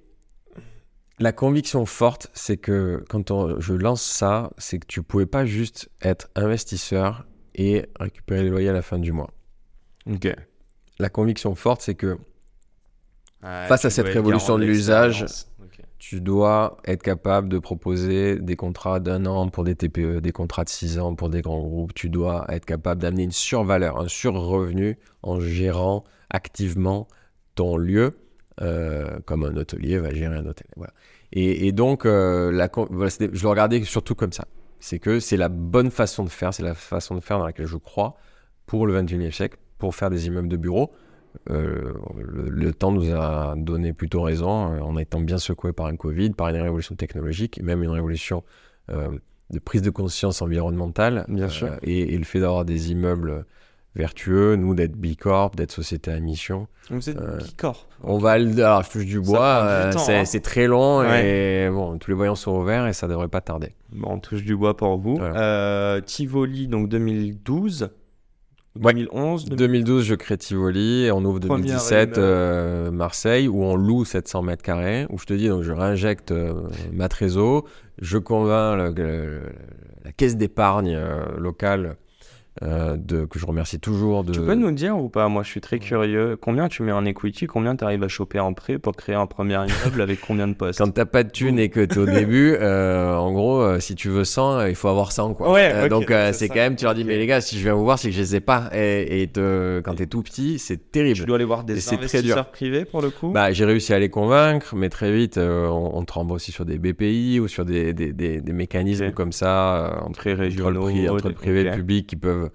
la 1.23 1.31
conviction 1.31 1.85
forte, 1.85 2.27
c'est 2.33 2.57
que 2.57 3.03
quand 3.09 3.31
on- 3.31 3.59
je 3.59 3.73
lance 3.73 4.03
ça, 4.03 4.51
c'est 4.57 4.77
que 4.79 4.85
tu 4.87 5.01
pouvais 5.01 5.25
pas 5.25 5.45
juste 5.45 5.89
être 6.01 6.27
investisseur 6.35 7.25
et 7.55 7.85
récupérer 7.99 8.43
les 8.43 8.49
loyers 8.49 8.69
à 8.69 8.73
la 8.73 8.81
fin 8.81 8.99
du 8.99 9.11
mois. 9.13 9.31
Ok. 10.11 10.27
La 10.99 11.09
conviction 11.09 11.55
forte, 11.55 11.81
c'est 11.81 11.95
que 11.95 12.17
Face 13.67 13.83
à 13.85 13.89
cette 13.89 14.05
révolution 14.13 14.57
de 14.57 14.63
l'usage, 14.65 15.25
tu 15.97 16.19
dois 16.21 16.77
être 16.85 17.03
capable 17.03 17.47
de 17.49 17.59
proposer 17.59 18.37
des 18.39 18.55
contrats 18.57 18.99
d'un 18.99 19.25
an 19.25 19.47
pour 19.49 19.63
des 19.63 19.75
TPE, 19.75 20.19
des 20.21 20.31
contrats 20.31 20.63
de 20.65 20.69
six 20.69 20.99
ans 20.99 21.15
pour 21.15 21.29
des 21.29 21.41
grands 21.41 21.61
groupes. 21.61 21.93
Tu 21.93 22.09
dois 22.09 22.45
être 22.49 22.65
capable 22.65 23.01
d'amener 23.01 23.23
une 23.23 23.31
survaleur, 23.31 23.99
un 23.99 24.07
surrevenu 24.09 24.97
en 25.23 25.39
gérant 25.39 26.03
activement 26.29 27.07
ton 27.55 27.75
lieu, 27.77 28.17
euh, 28.61 29.19
comme 29.25 29.43
un 29.43 29.55
hôtelier 29.57 29.97
va 29.99 30.13
gérer 30.13 30.35
un 30.35 30.45
hôtel. 30.45 30.67
Voilà. 30.77 30.93
Et, 31.35 31.67
et 31.67 31.71
donc, 31.71 32.05
euh, 32.05 32.51
la, 32.51 32.69
voilà, 32.91 33.09
je 33.09 33.41
le 33.43 33.49
regardais 33.49 33.83
surtout 33.83 34.13
comme 34.13 34.31
ça. 34.31 34.45
C'est 34.79 34.99
que 34.99 35.19
c'est 35.19 35.37
la 35.37 35.49
bonne 35.49 35.89
façon 35.89 36.23
de 36.23 36.29
faire, 36.29 36.53
c'est 36.53 36.63
la 36.63 36.75
façon 36.75 37.15
de 37.15 37.21
faire 37.21 37.39
dans 37.39 37.45
laquelle 37.45 37.65
je 37.65 37.77
crois 37.77 38.15
pour 38.67 38.85
le 38.85 38.95
21e 39.01 39.31
siècle, 39.31 39.57
pour 39.79 39.95
faire 39.95 40.11
des 40.11 40.27
immeubles 40.27 40.47
de 40.47 40.57
bureaux. 40.57 40.91
Euh, 41.49 41.93
le, 42.15 42.49
le 42.49 42.73
temps 42.73 42.91
nous 42.91 43.11
a 43.11 43.55
donné 43.57 43.93
plutôt 43.93 44.21
raison 44.21 44.73
euh, 44.73 44.81
en 44.81 44.95
étant 44.97 45.21
bien 45.21 45.39
secoué 45.39 45.73
par 45.73 45.87
un 45.87 45.95
Covid, 45.95 46.29
par 46.31 46.49
une 46.49 46.57
révolution 46.57 46.95
technologique, 46.95 47.57
et 47.57 47.63
même 47.63 47.81
une 47.81 47.89
révolution 47.89 48.43
de 48.89 49.59
prise 49.59 49.81
de 49.81 49.89
conscience 49.89 50.41
environnementale. 50.41 51.25
Bien 51.29 51.49
sûr. 51.49 51.77
et, 51.81 52.13
et 52.13 52.17
le 52.17 52.25
fait 52.25 52.41
d'avoir 52.41 52.65
des 52.65 52.91
immeubles 52.91 53.45
vertueux, 53.95 54.55
nous 54.55 54.73
d'être 54.75 54.95
Bicorp, 54.95 55.51
d'être 55.55 55.71
société 55.71 56.11
à 56.11 56.19
mission. 56.19 56.67
Vous 56.89 57.09
êtes 57.09 57.17
Euh, 57.17 57.37
Bicorp. 57.37 57.87
On 58.03 58.17
va 58.17 58.37
le. 58.37 58.51
Alors, 58.63 58.83
je 58.83 58.89
touche 58.91 59.05
du 59.05 59.19
bois, 59.21 59.61
euh, 59.63 59.91
c'est 59.97 60.17
hein. 60.19 60.25
c'est 60.25 60.39
très 60.41 60.67
long 60.67 60.99
Ouais. 60.99 61.65
et 61.65 61.69
bon, 61.69 61.97
tous 61.97 62.09
les 62.11 62.15
voyants 62.15 62.35
sont 62.35 62.51
au 62.51 62.63
vert 62.63 62.87
et 62.87 62.93
ça 62.93 63.07
devrait 63.07 63.27
pas 63.27 63.41
tarder. 63.41 63.73
Bon, 63.91 64.09
on 64.13 64.19
touche 64.19 64.43
du 64.43 64.55
bois 64.55 64.75
pour 64.75 64.97
vous. 64.97 65.17
Voilà. 65.17 65.39
Euh, 65.39 66.01
Tivoli, 66.01 66.67
donc 66.67 66.89
2012. 66.89 67.89
Ouais. 68.81 68.91
2011. 68.93 69.45
2012, 69.45 70.03
je 70.03 70.15
crée 70.15 70.35
Tivoli 70.35 71.03
et 71.03 71.11
on 71.11 71.23
ouvre 71.23 71.39
Premier 71.39 71.61
2017 71.67 72.01
immeuble. 72.09 72.13
euh, 72.19 72.89
Marseille 72.91 73.47
où 73.47 73.63
on 73.63 73.75
loue 73.75 74.03
700 74.03 74.41
mètres 74.41 74.63
carrés. 74.63 75.05
Où 75.11 75.19
je 75.19 75.25
te 75.25 75.33
dis, 75.35 75.47
donc 75.47 75.61
je 75.61 75.71
réinjecte 75.71 76.31
euh, 76.31 76.53
ma 76.91 77.07
trésor, 77.07 77.65
je 78.01 78.17
convainc 78.17 78.97
le- 78.97 79.03
le- 79.03 79.41
la 80.03 80.11
caisse 80.11 80.35
d'épargne 80.37 80.95
euh, 80.95 81.23
locale 81.37 81.97
euh, 82.63 82.95
de, 82.97 83.25
que 83.25 83.37
je 83.39 83.45
remercie 83.45 83.79
toujours 83.79 84.23
de. 84.23 84.31
Tu 84.31 84.39
peux 84.41 84.55
nous 84.55 84.71
dire 84.71 84.97
ou 84.97 85.09
pas? 85.09 85.27
Moi, 85.27 85.43
je 85.43 85.49
suis 85.49 85.61
très 85.61 85.79
curieux. 85.79 86.37
Combien 86.39 86.67
tu 86.69 86.81
mets 86.83 86.91
en 86.91 87.05
equity? 87.05 87.45
Combien 87.45 87.75
tu 87.75 87.83
arrives 87.83 88.03
à 88.03 88.07
choper 88.07 88.39
en 88.39 88.53
prêt 88.53 88.77
pour 88.79 88.95
créer 88.95 89.15
un 89.15 89.25
premier 89.25 89.55
immeuble 89.55 90.01
avec 90.01 90.19
combien 90.21 90.47
de 90.47 90.53
postes? 90.53 90.79
Quand 90.79 90.89
t'as 90.91 91.05
pas 91.05 91.23
de 91.23 91.29
thunes 91.31 91.59
et 91.59 91.69
que 91.69 91.83
t'es 91.83 91.97
au 91.97 92.05
début, 92.07 92.55
euh, 92.59 93.15
en 93.15 93.31
gros, 93.33 93.61
euh, 93.61 93.79
si 93.79 93.95
tu 93.95 94.09
veux 94.09 94.23
100, 94.23 94.59
euh, 94.59 94.69
il 94.69 94.75
faut 94.75 94.87
avoir 94.87 95.11
100, 95.11 95.33
quoi. 95.33 95.51
Ouais, 95.51 95.89
donc, 95.89 96.09
euh, 96.11 96.31
c'est 96.33 96.47
quand 96.47 96.55
même, 96.55 96.75
tu 96.75 96.85
leur 96.85 96.93
dis, 96.95 97.03
mais 97.03 97.17
les 97.17 97.27
gars, 97.27 97.41
si 97.41 97.57
je 97.57 97.63
viens 97.63 97.73
vous 97.73 97.83
voir, 97.83 97.99
c'est 97.99 98.09
que 98.09 98.15
je 98.15 98.21
les 98.21 98.35
ai 98.35 98.39
pas. 98.39 98.69
Et, 98.73 99.21
et 99.23 99.27
te- 99.27 99.81
quand 99.81 99.95
t'es 99.95 100.05
tout 100.07 100.21
petit, 100.23 100.57
c'est 100.59 100.91
terrible. 100.91 101.19
Tu 101.19 101.25
dois 101.25 101.35
aller 101.35 101.45
voir 101.45 101.63
des 101.63 101.73
investisseurs 101.93 102.51
privés 102.51 102.85
pour 102.85 103.01
le 103.01 103.09
coup? 103.09 103.31
Bah, 103.31 103.51
j'ai 103.51 103.65
réussi 103.65 103.93
à 103.93 103.99
les 103.99 104.09
convaincre, 104.09 104.75
mais 104.75 104.89
très 104.89 105.11
vite, 105.11 105.37
euh, 105.37 105.67
on, 105.67 105.97
on 105.97 106.03
te 106.05 106.13
renvoie 106.13 106.35
aussi 106.35 106.51
sur 106.51 106.65
des 106.65 106.77
BPI 106.77 107.39
ou 107.39 107.47
sur 107.47 107.65
des, 107.65 107.93
des, 107.93 108.13
des, 108.13 108.41
des 108.41 108.53
mécanismes 108.53 109.11
comme 109.11 109.31
ça, 109.31 109.75
euh, 109.87 109.99
entre, 110.05 110.19
Très 110.19 110.31
entre 110.31 110.39
le, 110.39 110.45
régionaux. 110.45 110.89
pri- 110.89 111.09
entre 111.09 111.27
le 111.29 111.33
privé 111.33 111.61
et 111.61 111.63
le 111.65 111.71
public, 111.71 112.07
qui 112.07 112.15
peuvent. 112.15 112.49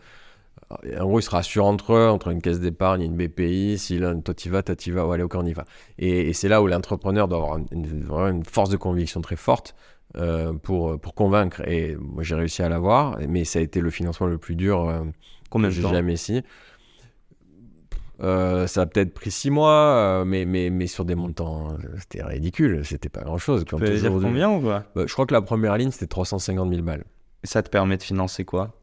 En 0.71 1.07
gros, 1.07 1.19
ils 1.21 1.23
se 1.23 1.31
rassurent 1.31 1.65
entre 1.65 1.95
eux, 1.95 2.09
entre 2.09 2.29
une 2.29 2.43
caisse 2.43 2.61
d'épargne 2.61 3.01
et 3.03 3.05
une 3.07 3.17
BPI. 3.17 3.79
Si 3.79 3.99
l'un, 3.99 4.21
toi 4.21 4.35
t'y 4.35 4.49
vas, 4.51 4.63
toi 4.63 4.77
t'y 4.77 4.91
vas, 4.91 5.07
ou 5.07 5.13
allez, 5.13 5.23
aucun 5.23 5.39
on 5.39 5.47
y 5.47 5.53
va. 5.55 5.65
Et, 5.99 6.29
et 6.29 6.33
c'est 6.35 6.49
là 6.49 6.61
où 6.63 6.67
l'entrepreneur 6.67 7.27
doit 7.29 7.39
avoir 7.39 7.57
une, 7.59 7.67
une- 7.73 8.03
vraiment 8.03 8.29
une 8.29 8.45
force 8.45 8.69
de 8.69 8.77
conviction 8.77 9.21
très 9.23 9.37
forte 9.37 9.75
euh, 10.17 10.53
pour, 10.53 10.99
pour 11.01 11.15
convaincre. 11.15 11.67
Et 11.67 11.97
moi, 11.97 12.23
j'ai 12.23 12.35
réussi 12.35 12.63
à 12.63 12.69
l'avoir, 12.69 13.19
mais 13.29 13.45
ça 13.45 13.61
a 13.61 13.63
été 13.63 13.81
le 13.81 13.89
financement 13.91 14.27
le 14.27 14.37
plus 14.39 14.57
dur 14.57 14.89
euh, 14.89 15.05
Combien 15.49 15.71
que 15.71 15.75
j'ai 15.75 15.83
jamais 15.95 16.17
si. 16.17 16.43
Euh, 18.21 18.67
ça 18.67 18.83
a 18.83 18.87
peut-être 18.87 19.15
pris 19.15 19.31
six 19.31 19.49
mois, 19.51 19.71
euh, 20.21 20.25
mais, 20.25 20.45
mais, 20.45 20.71
mais 20.71 20.89
sur 20.89 21.05
des 21.05 21.15
montants, 21.15 21.71
euh, 21.71 21.77
c'était 21.99 22.23
ridicule, 22.25 22.85
c'était 22.85 23.09
pas 23.09 23.21
grand 23.23 23.39
chose. 23.39 23.65
Tu 23.65 23.77
peux 23.77 23.87
dire 24.01 24.11
combien 24.23 24.51
ou 24.51 24.61
pas 24.61 24.85
je 25.07 25.13
crois 25.13 25.25
que 25.25 25.33
la 25.35 25.41
première 25.43 25.77
ligne 25.77 25.93
c'était 25.93 26.09
350 26.09 26.69
000 26.69 26.83
balles. 26.83 27.05
Et 27.45 27.47
Ça 27.47 27.63
te 27.63 27.71
permet 27.71 27.97
de 27.97 28.03
financer 28.03 28.45
quoi? 28.45 28.65
Bah, 28.67 28.75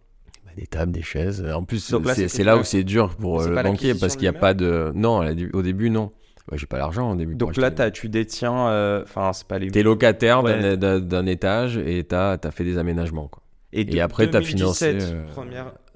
des 0.56 0.68
tables, 0.68 0.92
des 0.92 1.02
chaises. 1.02 1.46
En 1.54 1.64
plus, 1.64 1.92
là, 1.92 2.14
c'est 2.16 2.44
là 2.44 2.58
où 2.58 2.64
c'est 2.64 2.84
dur 2.84 3.16
pour 3.16 3.42
euh, 3.42 3.50
le 3.50 3.64
banquier 3.64 3.94
parce 3.96 4.16
qu'il 4.16 4.30
n'y 4.30 4.36
a 4.36 4.40
pas 4.40 4.54
de. 4.54 4.92
Non, 4.96 5.22
au 5.54 5.62
début, 5.62 5.90
non. 5.90 6.12
Ouais, 6.52 6.60
J'ai 6.60 6.68
pas 6.68 6.78
l'argent 6.78 7.12
au 7.12 7.16
début. 7.16 7.36
Donc 7.36 7.58
là, 7.58 7.72
tu 7.92 8.08
détiens. 8.10 8.68
euh, 8.70 9.02
Enfin, 9.04 9.34
c'est 9.34 9.48
pas 9.48 9.58
les. 9.60 9.72
T'es 9.72 9.84
locataire 9.84 10.44
d'un- 10.44 10.78
Ouais. 10.78 11.02
d'un 11.02 11.26
étage 11.26 11.78
et 11.78 12.04
t'as 12.04 12.38
as 12.42 12.52
fait 12.52 12.64
des 12.64 12.78
aménagements. 12.78 13.28
Quoi. 13.28 13.42
Et, 13.74 14.00
après, 14.00 14.30
tu 14.30 14.38
as 14.38 14.42
financé 14.42 14.98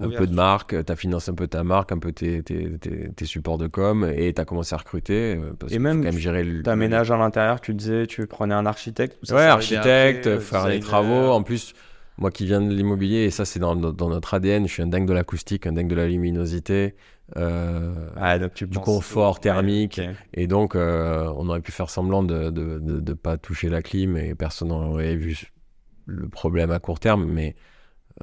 un 0.00 0.10
peu 0.10 0.26
de 0.26 0.34
marque, 0.34 0.84
tu 0.84 0.92
as 0.92 0.96
financé 0.96 1.30
un 1.30 1.34
peu 1.34 1.46
ta 1.46 1.64
marque, 1.64 1.92
un 1.92 1.98
peu 1.98 2.12
tes, 2.12 2.42
tes, 2.42 2.78
tes, 2.78 3.24
supports 3.24 3.56
de 3.56 3.68
com, 3.68 4.10
et 4.14 4.34
tu 4.34 4.40
as 4.40 4.44
commencé 4.44 4.74
à 4.74 4.78
recruter. 4.78 5.38
Parce 5.58 5.72
et 5.72 5.78
même, 5.78 5.98
quand 5.98 6.10
même 6.10 6.18
gérer 6.18 6.44
le. 6.44 6.62
Tu 6.62 6.68
aménages 6.68 7.10
à 7.10 7.16
l'intérieur, 7.16 7.60
tu 7.60 7.72
disais, 7.72 8.06
tu 8.06 8.26
prenais 8.26 8.54
un 8.54 8.66
architecte 8.66 9.16
Ouais, 9.30 9.42
architecte, 9.44 10.40
faire 10.40 10.68
les 10.68 10.80
travaux. 10.80 11.30
En 11.30 11.42
plus, 11.42 11.72
moi 12.20 12.30
qui 12.30 12.44
viens 12.44 12.60
de 12.60 12.72
l'immobilier, 12.72 13.24
et 13.24 13.30
ça 13.30 13.44
c'est 13.44 13.58
dans, 13.58 13.74
dans, 13.74 14.08
notre 14.08 14.34
ADN, 14.34 14.68
je 14.68 14.72
suis 14.72 14.82
un 14.82 14.86
dingue 14.86 15.06
de 15.06 15.12
l'acoustique, 15.12 15.66
un 15.66 15.72
dingue 15.72 15.88
de 15.88 15.94
la 15.94 16.06
luminosité, 16.06 16.94
euh, 17.36 18.10
ah, 18.16 18.38
du 18.38 18.78
confort 18.78 19.40
thermique. 19.40 20.00
Et 20.34 20.46
donc, 20.46 20.74
euh, 20.74 21.32
on 21.36 21.48
aurait 21.48 21.60
pu 21.62 21.72
faire 21.72 21.88
semblant 21.88 22.22
de 22.22 22.50
ne 22.50 23.12
pas 23.14 23.38
toucher 23.38 23.68
la 23.68 23.82
clim 23.82 24.16
et 24.16 24.34
personne 24.34 24.68
n'aurait 24.68 25.16
vu 25.16 25.50
le 26.06 26.28
problème 26.28 26.70
à 26.70 26.78
court 26.78 27.00
terme, 27.00 27.24
mais 27.24 27.56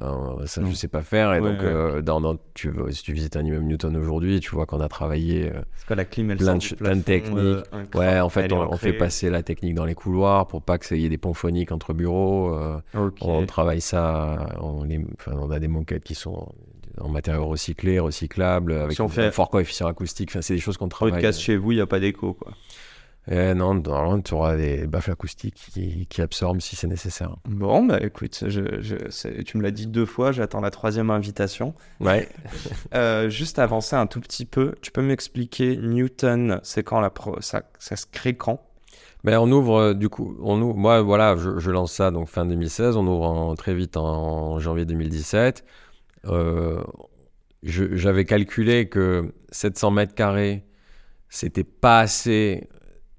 euh, 0.00 0.46
ça, 0.46 0.62
je 0.64 0.72
sais 0.74 0.88
pas 0.88 1.02
faire. 1.02 1.34
Et 1.34 1.40
donc, 1.40 1.60
euh, 1.62 2.02
dans, 2.02 2.36
tu, 2.54 2.72
si 2.90 3.02
tu 3.02 3.12
visites 3.12 3.36
un 3.36 3.44
immeuble 3.44 3.64
Newton 3.64 3.96
aujourd'hui, 3.96 4.38
tu 4.40 4.50
vois 4.50 4.64
qu'on 4.66 4.80
a 4.80 4.88
travaillé 4.88 5.50
euh, 5.52 5.94
la 5.94 6.04
clim, 6.04 6.36
plein, 6.36 6.56
de, 6.56 6.74
plein 6.76 6.96
de 6.96 7.02
techniques. 7.02 7.64
ouais, 7.94 8.20
en 8.20 8.28
fait, 8.28 8.52
on, 8.52 8.76
fait 8.76 8.92
passer 8.92 9.30
la 9.30 9.42
technique 9.42 9.74
dans 9.74 9.84
les 9.84 9.94
couloirs 9.94 10.46
pour 10.46 10.62
pas 10.62 10.78
qu'il 10.78 10.98
y 10.98 11.04
ait 11.04 11.08
des 11.08 11.18
ponts 11.18 11.34
phoniques 11.34 11.72
entre 11.72 11.94
bureaux. 11.94 12.56
On 13.20 13.46
travaille 13.46 13.80
ça. 13.80 14.56
On, 14.60 14.86
on, 15.26 15.50
a 15.50 15.58
des 15.58 15.68
moquettes 15.68 16.04
qui 16.04 16.14
sont 16.14 16.52
en 17.00 17.08
matériaux 17.08 17.46
recyclés, 17.46 17.98
recyclables, 17.98 18.72
avec 18.72 19.00
un 19.00 19.30
fort 19.30 19.50
coefficient 19.50 19.86
acoustique. 19.86 20.30
Enfin, 20.30 20.42
c'est 20.42 20.54
des 20.54 20.60
choses 20.60 20.76
qu'on 20.76 20.88
travaille. 20.88 21.14
Podcast 21.14 21.40
chez 21.40 21.56
vous, 21.56 21.72
il 21.72 21.76
n'y 21.76 21.80
a 21.80 21.86
pas 21.86 22.00
d'écho, 22.00 22.34
quoi. 22.34 22.52
Eh 23.30 23.52
non, 23.54 23.74
normalement, 23.74 24.20
tu 24.20 24.32
auras 24.32 24.56
des 24.56 24.86
baffles 24.86 25.10
acoustiques 25.10 25.54
qui, 25.72 26.06
qui 26.06 26.22
absorbent 26.22 26.60
si 26.60 26.76
c'est 26.76 26.86
nécessaire. 26.86 27.36
Bon, 27.44 27.84
bah 27.84 27.98
écoute, 28.00 28.44
je, 28.46 28.80
je, 28.80 29.42
tu 29.42 29.58
me 29.58 29.62
l'as 29.62 29.70
dit 29.70 29.86
deux 29.86 30.06
fois, 30.06 30.32
j'attends 30.32 30.62
la 30.62 30.70
troisième 30.70 31.10
invitation. 31.10 31.74
Ouais. 32.00 32.26
euh, 32.94 33.28
juste 33.28 33.58
avancer 33.58 33.96
un 33.96 34.06
tout 34.06 34.20
petit 34.20 34.46
peu, 34.46 34.74
tu 34.80 34.90
peux 34.92 35.02
m'expliquer 35.02 35.76
Newton, 35.76 36.60
c'est 36.62 36.82
quand 36.82 37.00
la 37.00 37.10
pro, 37.10 37.38
ça, 37.42 37.64
ça 37.78 37.96
se 37.96 38.06
crée 38.10 38.34
quand? 38.34 38.62
Ben, 39.24 39.38
on 39.38 39.50
ouvre 39.50 39.76
euh, 39.78 39.94
du 39.94 40.08
coup, 40.08 40.38
on 40.42 40.62
ouvre, 40.62 40.76
moi 40.76 41.02
voilà, 41.02 41.36
je, 41.36 41.58
je, 41.58 41.70
lance 41.70 41.92
ça 41.92 42.10
donc 42.10 42.28
fin 42.28 42.46
2016, 42.46 42.96
on 42.96 43.06
ouvre 43.06 43.24
en, 43.24 43.54
très 43.56 43.74
vite 43.74 43.98
en, 43.98 44.58
janvier 44.58 44.86
2017. 44.86 45.64
Euh, 46.26 46.82
J'avais 47.62 48.24
calculé 48.24 48.88
que 48.88 49.34
700 49.50 49.90
mètres 49.90 50.14
carrés, 50.14 50.64
c'était 51.28 51.64
pas 51.64 52.00
assez 52.00 52.68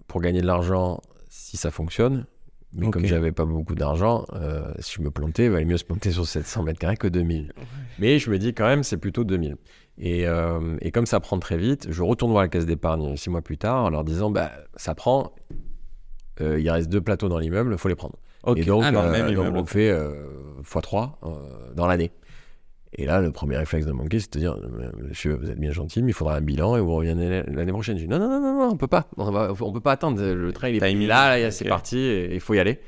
pour 0.10 0.20
gagner 0.20 0.42
de 0.42 0.48
l'argent 0.48 1.00
si 1.30 1.56
ça 1.56 1.72
fonctionne. 1.72 2.26
Mais 2.74 2.90
comme 2.92 3.06
j'avais 3.06 3.32
pas 3.32 3.46
beaucoup 3.46 3.74
d'argent, 3.74 4.26
euh, 4.34 4.72
si 4.80 4.96
je 4.98 5.02
me 5.02 5.10
plantais, 5.10 5.46
il 5.46 5.52
valait 5.52 5.66
mieux 5.66 5.78
se 5.78 5.86
planter 5.86 6.12
sur 6.12 6.28
700 6.28 6.64
mètres 6.64 6.78
carrés 6.78 6.98
que 6.98 7.08
2000. 7.08 7.54
Mais 7.98 8.20
je 8.20 8.30
me 8.30 8.38
dis 8.38 8.54
quand 8.54 8.66
même, 8.66 8.84
c'est 8.84 8.98
plutôt 8.98 9.24
2000. 9.24 9.56
Et, 9.98 10.28
euh, 10.28 10.78
et, 10.82 10.92
comme 10.92 11.06
ça 11.06 11.20
prend 11.20 11.40
très 11.40 11.58
vite, 11.58 11.88
je 11.90 12.04
retourne 12.04 12.32
voir 12.32 12.44
la 12.44 12.48
caisse 12.48 12.66
d'épargne 12.66 13.18
six 13.18 13.30
mois 13.30 13.42
plus 13.42 13.58
tard 13.58 13.86
en 13.86 13.90
leur 13.90 14.04
disant 14.04 14.30
bah, 14.30 14.52
ça 14.76 14.94
prend, 14.94 15.34
euh, 16.42 16.60
il 16.60 16.70
reste 16.70 16.90
deux 16.90 17.02
plateaux 17.02 17.28
dans 17.28 17.40
l'immeuble, 17.40 17.72
il 17.74 17.78
faut 17.78 17.90
les 17.90 17.96
prendre. 17.96 18.16
Et 18.56 18.64
donc, 18.64 18.84
ah, 18.86 18.92
donc 18.92 19.56
on 19.56 19.66
fait 19.66 19.92
x3 20.64 21.76
dans 21.76 21.88
l'année. 21.88 22.12
Et 22.94 23.06
là, 23.06 23.22
le 23.22 23.32
premier 23.32 23.58
réflexe 23.58 23.86
de 23.86 23.92
manquer, 23.92 24.20
c'est 24.20 24.34
de 24.34 24.40
dire 24.40 24.58
Monsieur, 24.98 25.36
vous 25.36 25.50
êtes 25.52 25.60
bien 25.60 25.72
gentil, 25.72 26.02
mais 26.02 26.10
il 26.10 26.14
faudra 26.14 26.36
un 26.36 26.42
bilan 26.42 26.76
et 26.76 26.82
vous 26.82 26.96
revenez 26.96 27.44
l'année 27.48 27.72
prochaine. 27.72 27.98
Je 27.98 28.04
dis 28.04 28.10
Non, 28.10 28.18
non, 28.18 28.28
non, 28.28 28.42
non, 28.42 28.70
on 28.72 28.78
peut 28.78 28.88
pas. 28.88 29.08
On, 29.18 29.32
ne 29.32 29.74
peut 29.74 29.80
pas 29.80 29.92
attendre. 29.92 30.22
Le 30.22 30.52
train, 30.54 30.70
il 30.70 30.84
est 30.84 31.08
là, 31.08 31.38
là 31.38 31.52
c'est 31.52 31.68
parti, 31.68 32.28
il 32.32 32.40
faut 32.40 32.56
y 32.56 32.60
aller. 32.60 32.80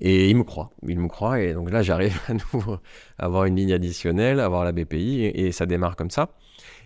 Et 0.00 0.30
il 0.30 0.36
me 0.36 0.44
croit. 0.44 0.70
Il 0.86 0.98
me 0.98 1.08
croit. 1.08 1.40
Et 1.40 1.54
donc 1.54 1.70
là, 1.70 1.82
j'arrive 1.82 2.18
à 2.28 2.34
nouveau 2.34 2.78
avoir 3.18 3.44
une 3.44 3.56
ligne 3.56 3.72
additionnelle, 3.72 4.40
avoir 4.40 4.64
la 4.64 4.72
BPI, 4.72 5.24
et, 5.24 5.52
ça 5.52 5.66
démarre 5.66 5.96
comme 5.96 6.10
ça. 6.10 6.30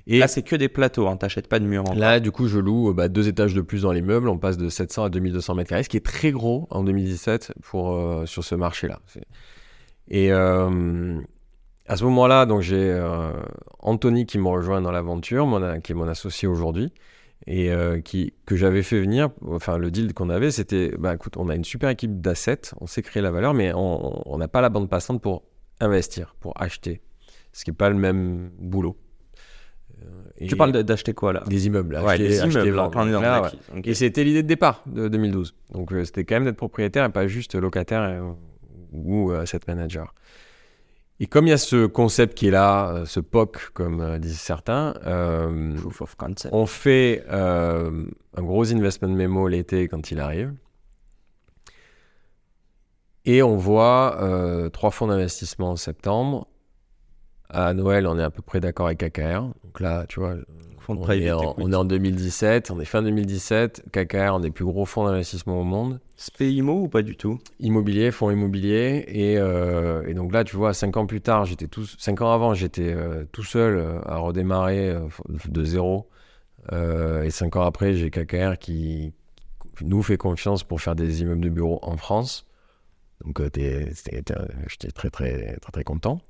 Et 0.07 0.18
là, 0.18 0.26
c'est 0.26 0.42
que 0.42 0.57
des 0.57 0.68
plateaux, 0.68 1.07
hein, 1.07 1.16
t'achètes 1.16 1.46
pas 1.46 1.61
de 1.61 1.64
mur. 1.64 1.84
Là, 1.94 2.18
du 2.18 2.32
coup, 2.32 2.48
je 2.48 2.59
loue 2.59 2.92
bah, 2.92 3.09
deux 3.09 3.28
étages 3.28 3.55
de 3.55 3.61
plus 3.61 3.82
dans 3.82 3.92
l'immeuble. 3.92 4.28
On 4.28 4.38
passe 4.38 4.57
de 4.57 4.68
700 4.68 5.05
à 5.05 5.11
2200 5.11 5.55
mètres 5.55 5.70
carrés, 5.70 5.84
ce 5.84 5.88
qui 5.88 5.96
est 5.96 6.05
très 6.05 6.32
gros 6.32 6.66
en 6.70 6.82
2017 6.82 7.53
pour, 7.62 7.92
euh, 7.92 8.26
sur 8.26 8.42
ce 8.42 8.57
marché-là. 8.57 9.00
Et, 10.09 10.32
euh, 10.32 11.20
à 11.93 11.97
ce 11.99 12.05
moment-là, 12.05 12.47
donc 12.47 12.62
j'ai 12.62 12.90
euh, 12.90 13.32
Anthony 13.80 14.24
qui 14.24 14.38
me 14.38 14.49
rejoint 14.49 14.80
dans 14.80 14.90
l'aventure, 14.90 15.47
qui 15.84 15.93
est 15.93 15.95
mon 15.95 16.09
associé 16.09 16.49
aujourd'hui, 16.49 16.90
et 17.47 17.70
euh, 17.70 18.01
qui, 18.01 18.32
que 18.47 18.57
j'avais 18.57 18.82
fait 18.82 18.99
venir. 18.99 19.28
Enfin, 19.47 19.76
le 19.76 19.90
deal 19.90 20.14
qu'on 20.14 20.30
avait, 20.30 20.51
c'était 20.51 20.95
bah, 20.99 21.14
écoute, 21.14 21.36
on 21.36 21.51
a 21.51 21.55
une 21.55 21.64
super 21.64 21.90
équipe 21.90 22.22
d'assets, 22.22 22.72
on 22.80 22.86
sait 22.86 23.03
créer 23.03 23.22
la 23.22 23.30
valeur, 23.30 23.53
mais 23.53 23.72
on 23.74 24.38
n'a 24.38 24.49
pas 24.49 24.62
la 24.62 24.70
bande 24.70 24.88
passante 24.88 25.20
pour 25.20 25.43
investir, 25.80 26.34
pour 26.40 26.59
acheter, 26.59 27.03
ce 27.53 27.62
qui 27.62 27.70
n'est 27.70 27.76
pas 27.76 27.90
le 27.90 27.97
même 27.97 28.51
boulot. 28.59 28.97
Et 30.38 30.47
tu 30.47 30.57
parles 30.57 30.72
d'acheter 30.72 31.12
quoi 31.12 31.34
là? 31.34 31.45
Des 31.47 31.66
immeubles. 31.66 32.01
Ouais, 32.03 32.16
des 32.16 32.38
immeubles. 32.38 32.90
Et 33.84 33.93
c'était 33.93 34.24
l'idée 34.24 34.43
de 34.43 34.49
départ 34.49 34.82
de 34.86 35.09
2012. 35.09 35.55
Donc 35.72 35.93
euh, 35.93 36.07
c'était 36.07 36.24
quand 36.24 36.36
même 36.36 36.45
d'être 36.45 36.57
propriétaire 36.57 37.05
et 37.05 37.12
pas 37.12 37.26
juste 37.26 37.55
locataire 37.55 38.34
ou 38.93 39.30
asset 39.32 39.61
manager. 39.68 40.14
Et 41.23 41.27
comme 41.29 41.47
il 41.47 41.51
y 41.51 41.53
a 41.53 41.59
ce 41.59 41.87
concept 41.87 42.37
qui 42.37 42.49
est 42.49 42.51
là, 42.51 42.91
euh, 42.91 43.05
ce 43.05 43.20
POC, 43.20 43.70
comme 43.75 44.01
euh, 44.01 44.18
disent 44.18 44.41
certains, 44.41 44.95
euh, 45.07 45.77
on 46.51 46.66
fait 46.66 47.25
un 47.29 48.43
gros 48.43 48.73
investment 48.73 49.11
memo 49.11 49.47
l'été 49.47 49.87
quand 49.87 50.11
il 50.11 50.18
arrive. 50.18 50.53
Et 53.25 53.41
on 53.41 53.57
voit 53.57 54.18
trois 54.73 54.91
fonds 54.91 55.07
d'investissement 55.07 55.70
en 55.70 55.77
septembre. 55.77 56.49
À 57.49 57.73
Noël, 57.73 58.09
on 58.09 58.18
est 58.18 58.25
à 58.25 58.31
peu 58.31 58.43
près 58.43 58.59
d'accord 58.59 58.87
avec 58.87 58.99
KKR. 58.99 59.43
Donc 59.62 59.79
là, 59.79 60.07
tu 60.09 60.18
vois, 60.18 60.35
on, 60.89 61.09
est 61.11 61.30
en, 61.30 61.55
on, 61.59 61.72
est 61.72 61.76
en, 61.76 61.85
2017, 61.85 62.70
on 62.70 62.80
est 62.80 62.85
fin 62.85 63.03
2017. 63.03 63.85
KKR, 63.93 64.35
un 64.35 64.41
des 64.41 64.51
plus 64.51 64.64
gros 64.64 64.85
fonds 64.85 65.05
d'investissement 65.05 65.61
au 65.61 65.64
monde. 65.64 66.01
SPIMO 66.16 66.83
ou 66.83 66.89
pas 66.89 67.03
du 67.03 67.16
tout? 67.16 67.39
Immobilier, 67.61 68.11
fonds 68.11 68.30
immobilier. 68.30 69.05
Et, 69.09 69.39
euh, 69.39 70.07
et, 70.07 70.14
donc 70.14 70.33
là, 70.33 70.45
tu 70.45 70.57
vois, 70.57 70.74
cinq 70.74 70.97
ans 70.97 71.07
plus 71.07 71.20
tard, 71.20 71.45
j'étais 71.45 71.66
tout, 71.68 71.87
cinq 71.87 72.20
ans 72.20 72.33
avant, 72.33 72.55
j'étais 72.55 72.93
euh, 72.93 73.24
tout 73.33 73.45
seul 73.45 73.76
euh, 73.76 74.01
à 74.05 74.18
redémarrer 74.18 74.95
de 75.49 75.64
zéro. 75.64 76.09
et 76.72 77.30
cinq 77.30 77.57
ans 77.57 77.62
après, 77.62 77.95
j'ai 77.95 78.11
KKR 78.11 78.59
qui, 78.59 79.12
nous 79.80 80.03
fait 80.03 80.18
confiance 80.18 80.62
pour 80.62 80.80
faire 80.80 80.95
des 80.95 81.22
immeubles 81.22 81.41
de 81.41 81.49
bureaux 81.49 81.80
en 81.83 81.97
France. 81.97 82.47
Donc 83.24 83.41
j'étais 83.43 83.93
très, 84.95 85.11
très, 85.11 85.57
très, 85.57 85.72
très 85.72 85.85
content. 85.85 86.20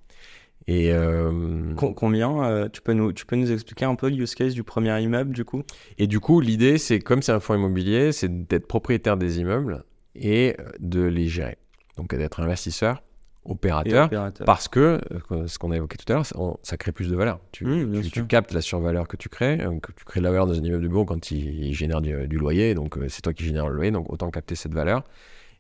Et 0.69 0.93
euh, 0.93 1.75
combien 1.75 2.45
euh, 2.45 2.69
tu, 2.69 2.83
peux 2.83 2.93
nous, 2.93 3.13
tu 3.13 3.27
peux 3.27 3.37
nous 3.37 3.51
expliquer 3.51 3.85
un 3.85 3.95
peu 3.95 4.09
le 4.09 4.17
use 4.17 4.35
case 4.35 4.55
du 4.55 4.63
premier 4.63 5.01
immeuble 5.01 5.33
du 5.33 5.45
coup? 5.45 5.63
Et 5.99 6.07
du 6.07 6.21
coup, 6.21 6.41
l'idée, 6.41 6.79
c'est 6.79 7.01
comme 7.01 7.23
c'est 7.23 7.33
un 7.33 7.41
fonds 7.41 7.55
immobilier, 7.55 8.13
c'est 8.13 8.47
d'être 8.47 8.67
propriétaire 8.67 9.17
des 9.17 9.41
immeubles 9.41 9.85
et 10.15 10.57
de 10.79 11.03
les 11.03 11.27
gérer. 11.27 11.59
Donc 11.97 12.15
d'être 12.15 12.41
investisseur, 12.41 13.03
opérateur, 13.45 14.09
parce 14.47 14.69
que, 14.69 15.01
euh, 15.33 15.47
ce 15.47 15.59
qu'on 15.59 15.73
a 15.73 15.77
évoqué 15.77 15.97
tout 15.97 16.11
à 16.13 16.17
l'heure, 16.17 16.59
ça, 16.63 16.77
crée 16.77 16.93
plus 16.93 17.11
de 17.11 17.17
valeur. 17.17 17.41
Tu, 17.51 17.89
tu, 18.13 18.27
captes 18.27 18.53
la 18.53 18.61
survaleur 18.61 19.09
que 19.09 19.17
tu 19.17 19.29
crées, 19.29 19.59
que 19.83 19.93
tu 19.93 20.05
crées 20.05 20.21
de 20.21 20.25
la 20.25 20.31
valeur 20.31 20.47
dans 20.47 20.55
un 20.55 20.63
immeuble 20.63 20.85
de 20.85 20.89
bureau 20.89 21.05
quand 21.05 21.31
il, 21.33 21.75
génère 21.75 22.01
du, 22.01 22.37
loyer, 22.37 22.75
donc 22.75 22.99
c'est 23.09 23.23
toi 23.23 23.33
qui 23.33 23.45
génères 23.45 23.69
le 23.69 23.75
loyer, 23.75 23.91
donc 23.91 24.13
autant 24.13 24.31
capter 24.31 24.55
cette 24.55 24.75
valeur. 24.75 25.03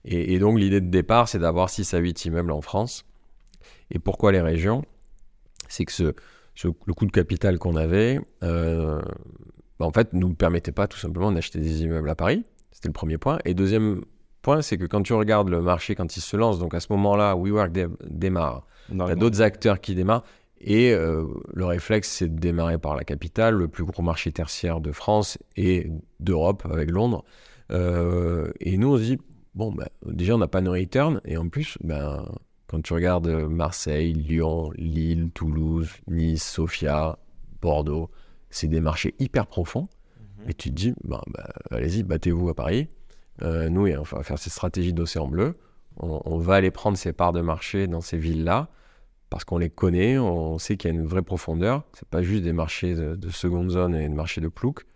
Et, 0.04 0.34
et 0.34 0.38
donc 0.38 0.58
l'idée 0.58 0.80
de 0.80 0.90
départ, 0.90 1.28
c'est 1.28 1.38
d'avoir 1.38 1.70
6 1.70 1.94
à 1.94 1.98
8 1.98 2.24
immeubles 2.24 2.52
en 2.52 2.60
France. 2.60 3.04
Et 3.90 3.98
pourquoi 3.98 4.32
les 4.32 4.40
régions? 4.40 4.82
C'est 5.72 5.84
que 5.84 5.92
ce, 5.92 6.12
le 6.62 6.94
coût 6.94 7.06
de 7.06 7.10
capital 7.10 7.58
qu'on 7.58 7.76
avait, 7.76 8.20
euh, 8.42 9.00
bah, 9.78 9.86
en 9.86 9.90
fait, 9.90 10.12
ne 10.12 10.20
nous 10.20 10.34
permettait 10.34 10.72
pas 10.72 10.86
tout 10.86 10.98
simplement 10.98 11.32
d'acheter 11.32 11.58
des 11.58 11.82
immeubles 11.82 12.10
à 12.10 12.14
Paris. 12.14 12.44
C'était 12.70 12.88
le 12.88 12.92
premier 12.92 13.18
point. 13.18 13.38
Et 13.44 13.54
deuxième 13.54 14.04
point, 14.42 14.60
c'est 14.60 14.76
que 14.76 14.84
quand 14.84 15.02
tu 15.02 15.14
regardes 15.14 15.48
le 15.48 15.62
marché, 15.62 15.94
quand 15.94 16.16
il 16.16 16.20
se 16.20 16.36
lance, 16.36 16.58
donc 16.58 16.74
à 16.74 16.80
ce 16.80 16.88
moment-là, 16.90 17.34
WeWork 17.36 17.72
démarre, 18.08 18.66
il 18.90 18.98
y 18.98 19.02
a 19.02 19.14
d'autres 19.14 19.40
acteurs 19.40 19.80
qui 19.80 19.94
démarrent. 19.94 20.24
Et 20.60 20.92
euh, 20.92 21.24
le 21.52 21.64
réflexe, 21.64 22.08
c'est 22.08 22.28
de 22.28 22.38
démarrer 22.38 22.78
par 22.78 22.94
la 22.94 23.02
capitale, 23.02 23.54
le 23.54 23.66
plus 23.66 23.84
gros 23.84 24.02
marché 24.02 24.30
tertiaire 24.30 24.80
de 24.80 24.92
France 24.92 25.38
et 25.56 25.90
d'Europe 26.20 26.64
avec 26.70 26.90
Londres. 26.90 27.24
Euh, 27.72 28.52
et 28.60 28.76
nous, 28.76 28.94
on 28.94 28.98
se 28.98 29.02
dit, 29.02 29.18
bon, 29.54 29.72
bah, 29.72 29.88
déjà, 30.06 30.34
on 30.34 30.38
n'a 30.38 30.48
pas 30.48 30.60
de 30.60 30.68
return. 30.68 31.20
Et 31.24 31.36
en 31.36 31.48
plus, 31.48 31.78
ben, 31.82 32.26
quand 32.72 32.80
tu 32.80 32.94
regardes 32.94 33.26
euh, 33.26 33.48
Marseille, 33.48 34.14
Lyon, 34.14 34.70
Lille, 34.76 35.30
Toulouse, 35.34 35.90
Nice, 36.08 36.42
Sofia, 36.42 37.18
Bordeaux, 37.60 38.10
c'est 38.48 38.66
des 38.66 38.80
marchés 38.80 39.14
hyper 39.18 39.46
profonds. 39.46 39.88
Mhm. 40.38 40.48
Et 40.50 40.54
tu 40.54 40.70
te 40.70 40.74
dis, 40.74 40.94
bah, 41.04 41.20
bah, 41.26 41.50
allez-y, 41.70 42.02
battez-vous 42.02 42.48
à 42.48 42.54
Paris. 42.54 42.88
Euh, 43.42 43.68
nous, 43.68 43.88
on 43.88 44.02
va 44.02 44.22
faire 44.22 44.38
cette 44.38 44.54
stratégie 44.54 44.94
d'océan 44.94 45.28
bleu. 45.28 45.54
On, 45.98 46.38
va 46.38 46.54
aller 46.54 46.70
prendre 46.70 46.96
ces 46.96 47.12
parts 47.12 47.34
de 47.34 47.42
marché 47.42 47.86
dans 47.86 48.00
ces 48.00 48.16
villes-là 48.16 48.70
parce 49.28 49.44
qu'on 49.44 49.58
les 49.58 49.68
connaît, 49.68 50.18
on 50.18 50.56
sait 50.56 50.78
qu'il 50.78 50.90
y 50.90 50.94
a 50.94 50.98
une 50.98 51.06
vraie 51.06 51.20
profondeur. 51.20 51.84
C'est 51.92 52.08
pas 52.08 52.22
juste 52.22 52.42
des 52.42 52.54
marchés 52.54 52.94
de, 52.94 53.28
seconde 53.28 53.68
zone 53.68 53.94
et 53.94 54.08
des 54.08 54.14
marchés 54.14 54.40
de 54.40 54.48
plouc. 54.48 54.86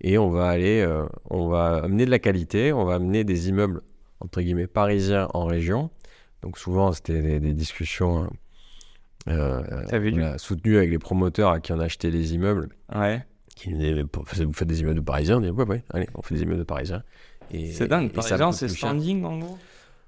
Et 0.00 0.16
on 0.16 0.30
va 0.30 0.48
aller, 0.48 0.80
euh, 0.80 1.04
on 1.28 1.48
va 1.48 1.82
amener 1.84 2.06
de 2.06 2.10
la 2.10 2.18
qualité, 2.18 2.72
on 2.72 2.86
va 2.86 2.94
amener 2.94 3.24
des 3.24 3.50
immeubles 3.50 3.82
entre 4.20 4.40
guillemets 4.40 4.66
parisiens 4.66 5.28
en 5.34 5.44
région 5.44 5.90
donc 6.42 6.58
souvent, 6.58 6.92
c'était 6.92 7.40
des, 7.40 7.52
discussions 7.52 8.30
euh, 9.28 9.62
T'as 9.88 9.98
vu 9.98 10.10
voilà, 10.12 10.38
soutenu 10.38 10.76
avec 10.76 10.90
les 10.90 10.98
promoteurs 10.98 11.50
à 11.50 11.60
qui 11.60 11.72
on 11.72 11.80
a 11.80 11.84
acheté 11.84 12.10
les 12.10 12.34
immeubles. 12.34 12.68
Ouais. 12.94 13.24
Qui 13.56 13.72
vous 13.72 14.52
faites 14.52 14.68
des 14.68 14.80
immeubles 14.80 14.96
de 14.96 15.04
Parisiens 15.04 15.38
On 15.38 15.40
dit, 15.40 15.50
ouais, 15.50 15.64
ouais, 15.66 15.82
allez, 15.92 16.08
on 16.14 16.22
fait 16.22 16.34
des 16.34 16.42
immeubles 16.42 16.58
de 16.58 16.64
Parisiens. 16.64 17.02
C'est 17.50 17.88
dingue. 17.88 18.06
et 18.06 18.12
Par 18.12 18.24
ça 18.24 18.34
exemple, 18.34 18.52
coûte 18.52 18.58
c'est 18.60 18.68
cher. 18.68 18.90
standing 18.90 19.24
en 19.24 19.38
gros. 19.38 19.58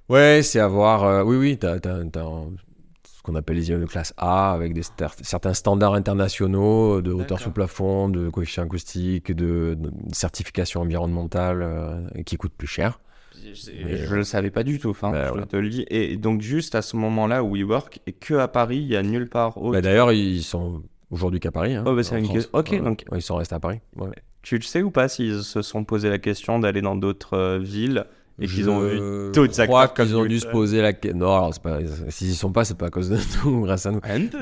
Ouais, 0.09 0.41
c'est 0.43 0.61
avoir. 0.61 1.05
euh, 1.05 1.23
oui, 1.25 1.37
oui, 1.37 1.59
t'as, 1.59 1.79
ce 1.79 3.23
qu'on 3.23 3.35
appelle 3.35 3.57
les 3.57 3.69
immeubles 3.69 3.85
de 3.87 3.91
classe 3.91 4.13
A 4.17 4.53
avec 4.53 4.73
des 4.75 4.83
certains 5.23 5.55
standards 5.55 5.95
internationaux 5.95 7.01
de 7.03 7.13
hauteur 7.13 7.41
sous 7.41 7.51
plafond, 7.51 8.09
de 8.09 8.29
coefficient 8.29 8.65
acoustique, 8.65 9.33
de, 9.33 9.77
de 9.79 9.91
certification 10.15 10.81
environnementale 10.83 11.63
euh, 11.63 12.01
qui 12.25 12.37
coûtent 12.37 12.55
plus 12.57 12.67
cher. 12.67 13.01
Je 13.45 14.15
le 14.15 14.25
savais 14.25 14.51
pas 14.51 14.63
du 14.63 14.79
tout. 14.79 14.91
Enfin, 14.91 15.11
Bah, 15.11 15.33
je 15.37 15.43
te 15.45 15.57
le 15.57 15.69
dis. 15.69 15.85
Et 15.91 16.17
donc 16.17 16.41
juste 16.41 16.75
à 16.75 16.83
ce 16.83 16.97
moment-là, 16.97 17.43
WeWork 17.43 18.01
est 18.07 18.13
que 18.13 18.35
à 18.35 18.49
Paris, 18.49 18.79
il 18.79 18.89
y 18.89 18.97
a 18.97 19.03
nulle 19.03 19.29
part 19.29 19.57
autre. 19.59 19.73
Bah, 19.73 19.81
d'ailleurs, 19.81 20.13
ils 20.13 20.43
sont 20.43 20.83
aujourd'hui 21.11 21.41
qu'à 21.41 21.51
Paris. 21.51 21.75
hein, 21.75 21.85
Oh, 21.87 21.95
bah, 21.95 22.03
c'est 22.03 22.19
une 22.19 22.27
ok, 22.53 22.69
Ouais, 22.73 22.79
donc- 22.81 23.05
ouais, 23.11 23.19
ils 23.19 23.23
sont 23.23 23.37
restés 23.37 23.55
à 23.55 23.61
Paris. 23.61 23.79
ouais. 23.97 24.09
Tu 24.43 24.57
le 24.57 24.63
sais 24.63 24.83
ou 24.83 24.91
pas 24.91 25.09
s'ils 25.09 25.43
se 25.43 25.63
sont 25.63 25.85
posé 25.85 26.09
la 26.09 26.19
question 26.19 26.59
d'aller 26.59 26.81
dans 26.81 26.95
d'autres 26.97 27.37
euh, 27.37 27.59
villes 27.59 28.05
et 28.41 28.47
qu'ils 28.47 28.71
ont 28.71 28.79
vu 28.81 28.97
Je 28.97 29.33
d'autres 29.33 29.65
crois 29.67 29.83
acteurs 29.83 30.07
qu'ils 30.07 30.17
ont 30.17 30.25
dû 30.25 30.39
se 30.39 30.47
poser 30.47 30.81
la 30.81 30.93
question. 30.93 31.19
Non, 31.19 31.35
alors, 31.35 31.53
c'est 31.53 31.63
pas... 31.63 31.81
s'ils 32.09 32.29
y 32.29 32.35
sont 32.35 32.53
pas, 32.53 32.65
c'est 32.65 32.79
pas 32.79 32.87
à 32.87 32.91
cause 32.91 33.11
de 33.11 33.19
nous, 33.45 33.63
grâce 33.63 33.85
à 33.85 33.91
nous. 33.91 34.01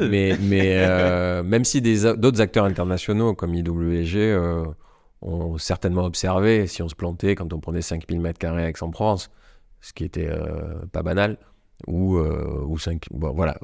Mais 0.09 0.37
mais 0.41 0.75
euh, 0.87 1.43
même 1.43 1.65
si 1.65 1.81
d'autres 1.81 2.41
acteurs 2.43 2.67
internationaux 2.67 3.35
comme 3.35 3.55
IWG 3.55 4.17
euh, 4.17 4.65
ont 5.27 5.59
certainement 5.59 6.05
observé 6.05 6.67
si 6.67 6.83
on 6.83 6.89
se 6.89 6.95
plantait 6.95 7.35
quand 7.35 7.53
on 7.53 7.61
prenait 7.61 7.83
5000 7.83 8.21
mètres 8.21 8.39
carrés 8.39 8.65
à 8.65 8.69
Aix-en-Provence, 8.69 9.31
ce 9.81 9.93
qui 9.93 10.05
était 10.05 10.29
euh, 10.31 10.85
pas 10.93 11.03
banal, 11.03 11.37
ou, 11.87 12.17
euh, 12.17 12.63
ou 12.67 12.79
5, 12.79 13.05
bon, 13.11 13.33
voilà. 13.33 13.59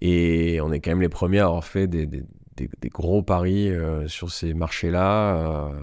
Et 0.00 0.60
on 0.62 0.72
est 0.72 0.80
quand 0.80 0.90
même 0.90 1.00
les 1.00 1.08
premiers 1.08 1.38
à 1.40 1.46
avoir 1.46 1.64
fait 1.64 1.86
des, 1.86 2.06
des- 2.06 2.24
des- 2.56 2.68
des 2.80 2.88
gros 2.88 3.22
paris 3.22 3.70
euh, 3.70 4.08
sur 4.08 4.30
ces 4.30 4.54
marchés-là. 4.54 5.68
euh, 5.68 5.80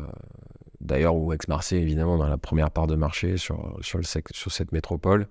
D'ailleurs, 0.81 1.15
où 1.15 1.31
Aix-Marseille, 1.33 1.81
évidemment, 1.81 2.17
dans 2.17 2.27
la 2.27 2.37
première 2.37 2.69
part 2.69 2.85
de 2.85 2.95
marché 2.95 3.37
sur, 3.37 3.77
sur, 3.81 3.97
le 3.97 4.03
sec- 4.03 4.27
sur 4.33 4.51
cette 4.51 4.71
métropole. 4.71 5.27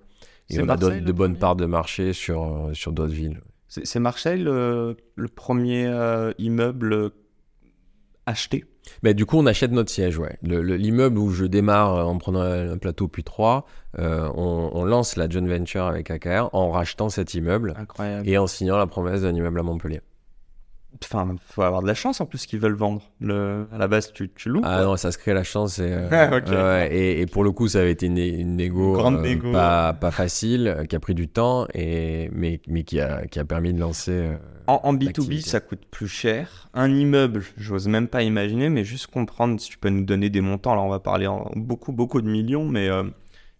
Et 0.49 0.59
on 0.59 0.63
a 0.63 0.65
Marseille, 0.65 1.01
de 1.01 1.05
le 1.05 1.13
bonnes 1.13 1.37
parts 1.37 1.55
de 1.55 1.65
marché 1.65 2.11
sur, 2.13 2.69
sur 2.73 2.91
d'autres 2.91 3.13
villes. 3.13 3.41
C'est 3.67 3.85
c'est 3.85 3.99
Marseille 3.99 4.41
le, 4.41 4.97
le 5.15 5.27
premier 5.27 5.85
euh, 5.87 6.33
immeuble 6.39 7.11
acheté. 8.25 8.65
Mais 9.03 9.13
du 9.13 9.25
coup, 9.25 9.37
on 9.37 9.45
achète 9.47 9.71
notre 9.71 9.89
siège, 9.89 10.17
ouais. 10.19 10.37
Le- 10.43 10.61
le- 10.61 10.75
L'immeuble 10.75 11.17
où 11.17 11.31
je 11.31 11.45
démarre 11.45 11.95
euh, 11.95 12.03
en 12.03 12.17
prenant 12.17 12.41
un, 12.41 12.71
un 12.73 12.77
plateau 12.77 13.07
puis 13.07 13.23
trois, 13.23 13.65
euh, 13.97 14.29
on, 14.35 14.69
on 14.73 14.85
lance 14.85 15.15
la 15.15 15.27
joint 15.29 15.45
venture 15.47 15.85
avec 15.85 16.11
AKR 16.11 16.49
en 16.53 16.69
rachetant 16.71 17.09
cet 17.09 17.33
immeuble 17.33 17.73
Incroyable. 17.77 18.27
et 18.29 18.37
en 18.37 18.45
signant 18.47 18.77
la 18.77 18.87
promesse 18.87 19.21
d'un 19.21 19.33
immeuble 19.33 19.59
à 19.59 19.63
Montpellier. 19.63 20.01
Enfin, 21.03 21.35
faut 21.49 21.61
avoir 21.61 21.81
de 21.81 21.87
la 21.87 21.93
chance 21.93 22.21
en 22.21 22.25
plus 22.25 22.45
qu'ils 22.45 22.59
veulent 22.59 22.75
vendre. 22.75 23.01
Le... 23.19 23.67
À 23.71 23.77
la 23.77 23.87
base, 23.87 24.13
tu, 24.13 24.29
tu 24.33 24.49
loues. 24.49 24.61
Ah 24.63 24.77
quoi. 24.77 24.85
non, 24.85 24.97
ça 24.97 25.11
se 25.11 25.17
crée 25.17 25.33
la 25.33 25.43
chance. 25.43 25.79
Et, 25.79 25.83
euh, 25.91 26.07
Ah, 26.11 26.29
ouais, 26.51 26.95
et, 26.95 27.21
et 27.21 27.25
pour 27.25 27.43
le 27.43 27.51
coup, 27.51 27.67
ça 27.67 27.79
avait 27.79 27.91
été 27.91 28.05
une, 28.05 28.17
une 28.17 28.55
négo, 28.55 28.99
Une 28.99 29.15
euh, 29.17 29.21
négo. 29.21 29.51
Pas, 29.51 29.93
pas 29.93 30.11
facile, 30.11 30.67
euh, 30.67 30.85
qui 30.85 30.95
a 30.95 30.99
pris 30.99 31.13
du 31.15 31.27
temps, 31.27 31.67
et, 31.73 32.29
mais, 32.33 32.61
mais 32.67 32.83
qui, 32.83 32.99
a, 32.99 33.25
qui 33.27 33.39
a 33.39 33.45
permis 33.45 33.73
de 33.73 33.79
lancer. 33.79 34.11
euh, 34.11 34.37
En, 34.67 34.79
en 34.83 34.93
B2B, 34.93 35.05
l'activité. 35.05 35.49
ça 35.49 35.59
coûte 35.59 35.85
plus 35.91 36.07
cher. 36.07 36.69
Un 36.73 36.93
immeuble, 36.93 37.43
j'ose 37.57 37.87
même 37.87 38.07
pas 38.07 38.23
imaginer, 38.23 38.69
mais 38.69 38.83
juste 38.83 39.07
comprendre 39.07 39.59
si 39.59 39.69
tu 39.69 39.77
peux 39.77 39.89
nous 39.89 40.05
donner 40.05 40.29
des 40.29 40.41
montants. 40.41 40.71
Alors, 40.73 40.85
on 40.85 40.89
va 40.89 40.99
parler 40.99 41.27
en 41.27 41.51
beaucoup, 41.55 41.91
beaucoup 41.91 42.21
de 42.21 42.27
millions, 42.29 42.65
mais 42.65 42.89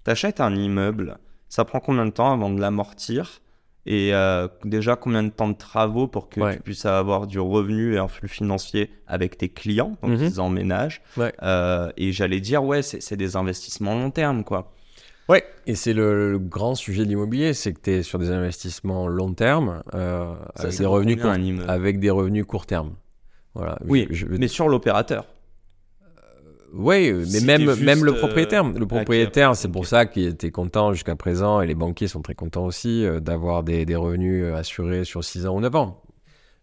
t'achètes 0.04 0.40
un 0.42 0.56
immeuble, 0.56 1.18
ça 1.50 1.66
prend 1.66 1.80
combien 1.80 2.06
de 2.06 2.12
temps 2.12 2.32
avant 2.32 2.50
de 2.50 2.60
l'amortir? 2.60 3.42
Et 3.88 4.14
euh, 4.16 4.48
déjà, 4.64 4.96
combien 4.96 5.22
de 5.24 5.30
temps 5.30 5.48
de 5.48 5.56
travaux 5.58 6.08
pour 6.08 6.28
que 6.30 6.40
Ouais. 6.42 6.56
tu 6.56 6.62
puisses 6.64 6.86
avoir 6.86 7.28
du 7.28 7.40
revenu 7.40 7.94
et 7.94 7.98
un 8.00 8.08
flux 8.08 8.28
financier 8.28 8.90
avec 9.08 9.38
tes 9.38 9.50
clients, 9.50 9.96
donc 10.02 10.12
Mhm. 10.20 10.24
ils 10.26 10.42
emménagent. 10.42 11.02
Ouais. 11.18 11.34
Euh, 11.44 11.92
et 11.96 12.12
j'allais 12.12 12.40
dire, 12.40 12.64
ouais, 12.64 12.82
c'est 12.82 13.16
des 13.18 13.36
investissements 13.36 13.94
long 13.94 14.10
terme, 14.12 14.44
quoi. 14.44 14.72
Ouais, 15.30 15.44
et 15.66 15.74
c'est 15.76 15.94
le, 15.94 16.32
le 16.34 16.40
grand 16.40 16.76
sujet 16.76 17.04
de 17.04 17.10
l'immobilier, 17.10 17.54
c'est 17.56 17.74
que 17.74 17.80
tu 17.82 17.92
es 17.92 18.04
sur 18.04 18.20
des 18.20 18.30
investissements 18.32 19.08
long 19.08 19.34
terme, 19.34 19.82
euh, 19.96 20.34
Ça, 20.56 20.64
avec, 20.68 20.78
des 20.78 20.86
revenus 20.86 21.22
court- 21.22 21.32
avec 21.68 22.00
des 22.00 22.10
revenus 22.12 22.46
court 22.46 22.66
terme. 22.68 22.94
Voilà. 23.56 23.78
Oui, 23.88 24.08
Je- 24.12 24.26
je- 24.28 24.36
mais 24.38 24.48
sur 24.48 24.68
l'opérateur. 24.68 25.26
Ouais, 26.74 27.12
mais 27.14 27.26
Si 27.26 27.46
même, 27.46 27.62
t'es 27.62 27.72
juste, 27.72 27.84
même 27.84 28.04
le 28.04 28.14
euh, 28.14 28.18
propriétaire. 28.18 28.64
Le 28.64 28.86
propriétaire, 28.86 29.56
c'est 29.56 29.70
pour 29.70 29.86
ça 29.88 30.06
qu'il 30.06 30.26
était 30.26 30.52
content 30.52 30.94
jusqu'à 30.94 31.16
présent, 31.16 31.62
et 31.62 31.68
les 31.68 31.76
banquiers 31.76 32.08
sont 32.08 32.22
très 32.22 32.36
contents 32.36 32.66
aussi, 32.66 33.06
euh, 33.06 33.20
d'avoir 33.20 33.64
des, 33.64 33.86
des 33.86 33.96
revenus 33.96 34.44
euh, 34.44 34.56
assurés 34.56 35.06
sur 35.06 35.24
6 35.24 35.46
ans 35.46 35.56
ou 35.56 35.62
9 35.62 35.76
ans. 35.76 36.02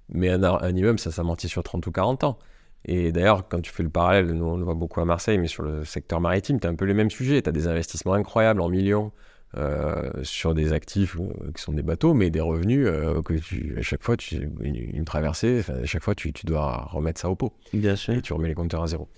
Mais 0.08 0.28
un, 0.30 0.42
un 0.42 0.76
immeuble, 0.76 0.98
ça 0.98 1.10
s'amortit 1.10 1.48
sur 1.48 1.62
30 1.62 1.86
ou 1.86 1.92
40 1.92 2.24
ans. 2.24 2.38
Et 2.84 3.12
d'ailleurs, 3.12 3.48
quand 3.48 3.60
tu 3.60 3.72
fais 3.72 3.82
le 3.84 3.88
parallèle, 3.90 4.26
nous 4.26 4.44
on 4.44 4.56
le 4.56 4.64
voit 4.64 4.74
beaucoup 4.74 5.00
à 5.00 5.04
Marseille, 5.04 5.38
mais 5.38 5.46
sur 5.46 5.62
le 5.62 5.84
secteur 5.84 6.20
maritime, 6.20 6.58
tu 6.58 6.66
as 6.66 6.70
un 6.70 6.74
peu 6.74 6.84
les 6.84 6.94
mêmes 6.94 7.10
sujets. 7.10 7.40
Tu 7.40 7.48
as 7.48 7.52
des 7.52 7.68
investissements 7.68 8.14
incroyables 8.14 8.60
en 8.60 8.68
millions 8.68 9.12
euh, 9.56 10.10
sur 10.22 10.54
des 10.54 10.72
actifs 10.72 11.16
euh, 11.16 11.52
qui 11.54 11.62
sont 11.62 11.72
des 11.74 11.82
bateaux, 11.82 12.14
mais 12.14 12.30
des 12.30 12.40
revenus 12.40 12.86
euh, 12.86 13.20
que 13.22 13.34
tu, 13.34 13.76
à 13.78 13.82
chaque 13.82 14.02
fois, 14.02 14.16
tu, 14.16 14.48
une, 14.60 14.74
une 14.74 15.04
traversée, 15.04 15.62
à 15.68 15.84
chaque 15.84 16.02
fois, 16.02 16.14
tu, 16.14 16.32
tu 16.32 16.46
dois 16.46 16.88
remettre 16.90 17.20
ça 17.20 17.28
au 17.28 17.36
pot 17.36 17.52
Bien 17.72 17.94
sûr. 17.94 18.14
et 18.14 18.22
tu 18.22 18.32
remets 18.32 18.48
les 18.48 18.54
compteurs 18.54 18.82
à 18.82 18.86
zéro. 18.86 19.08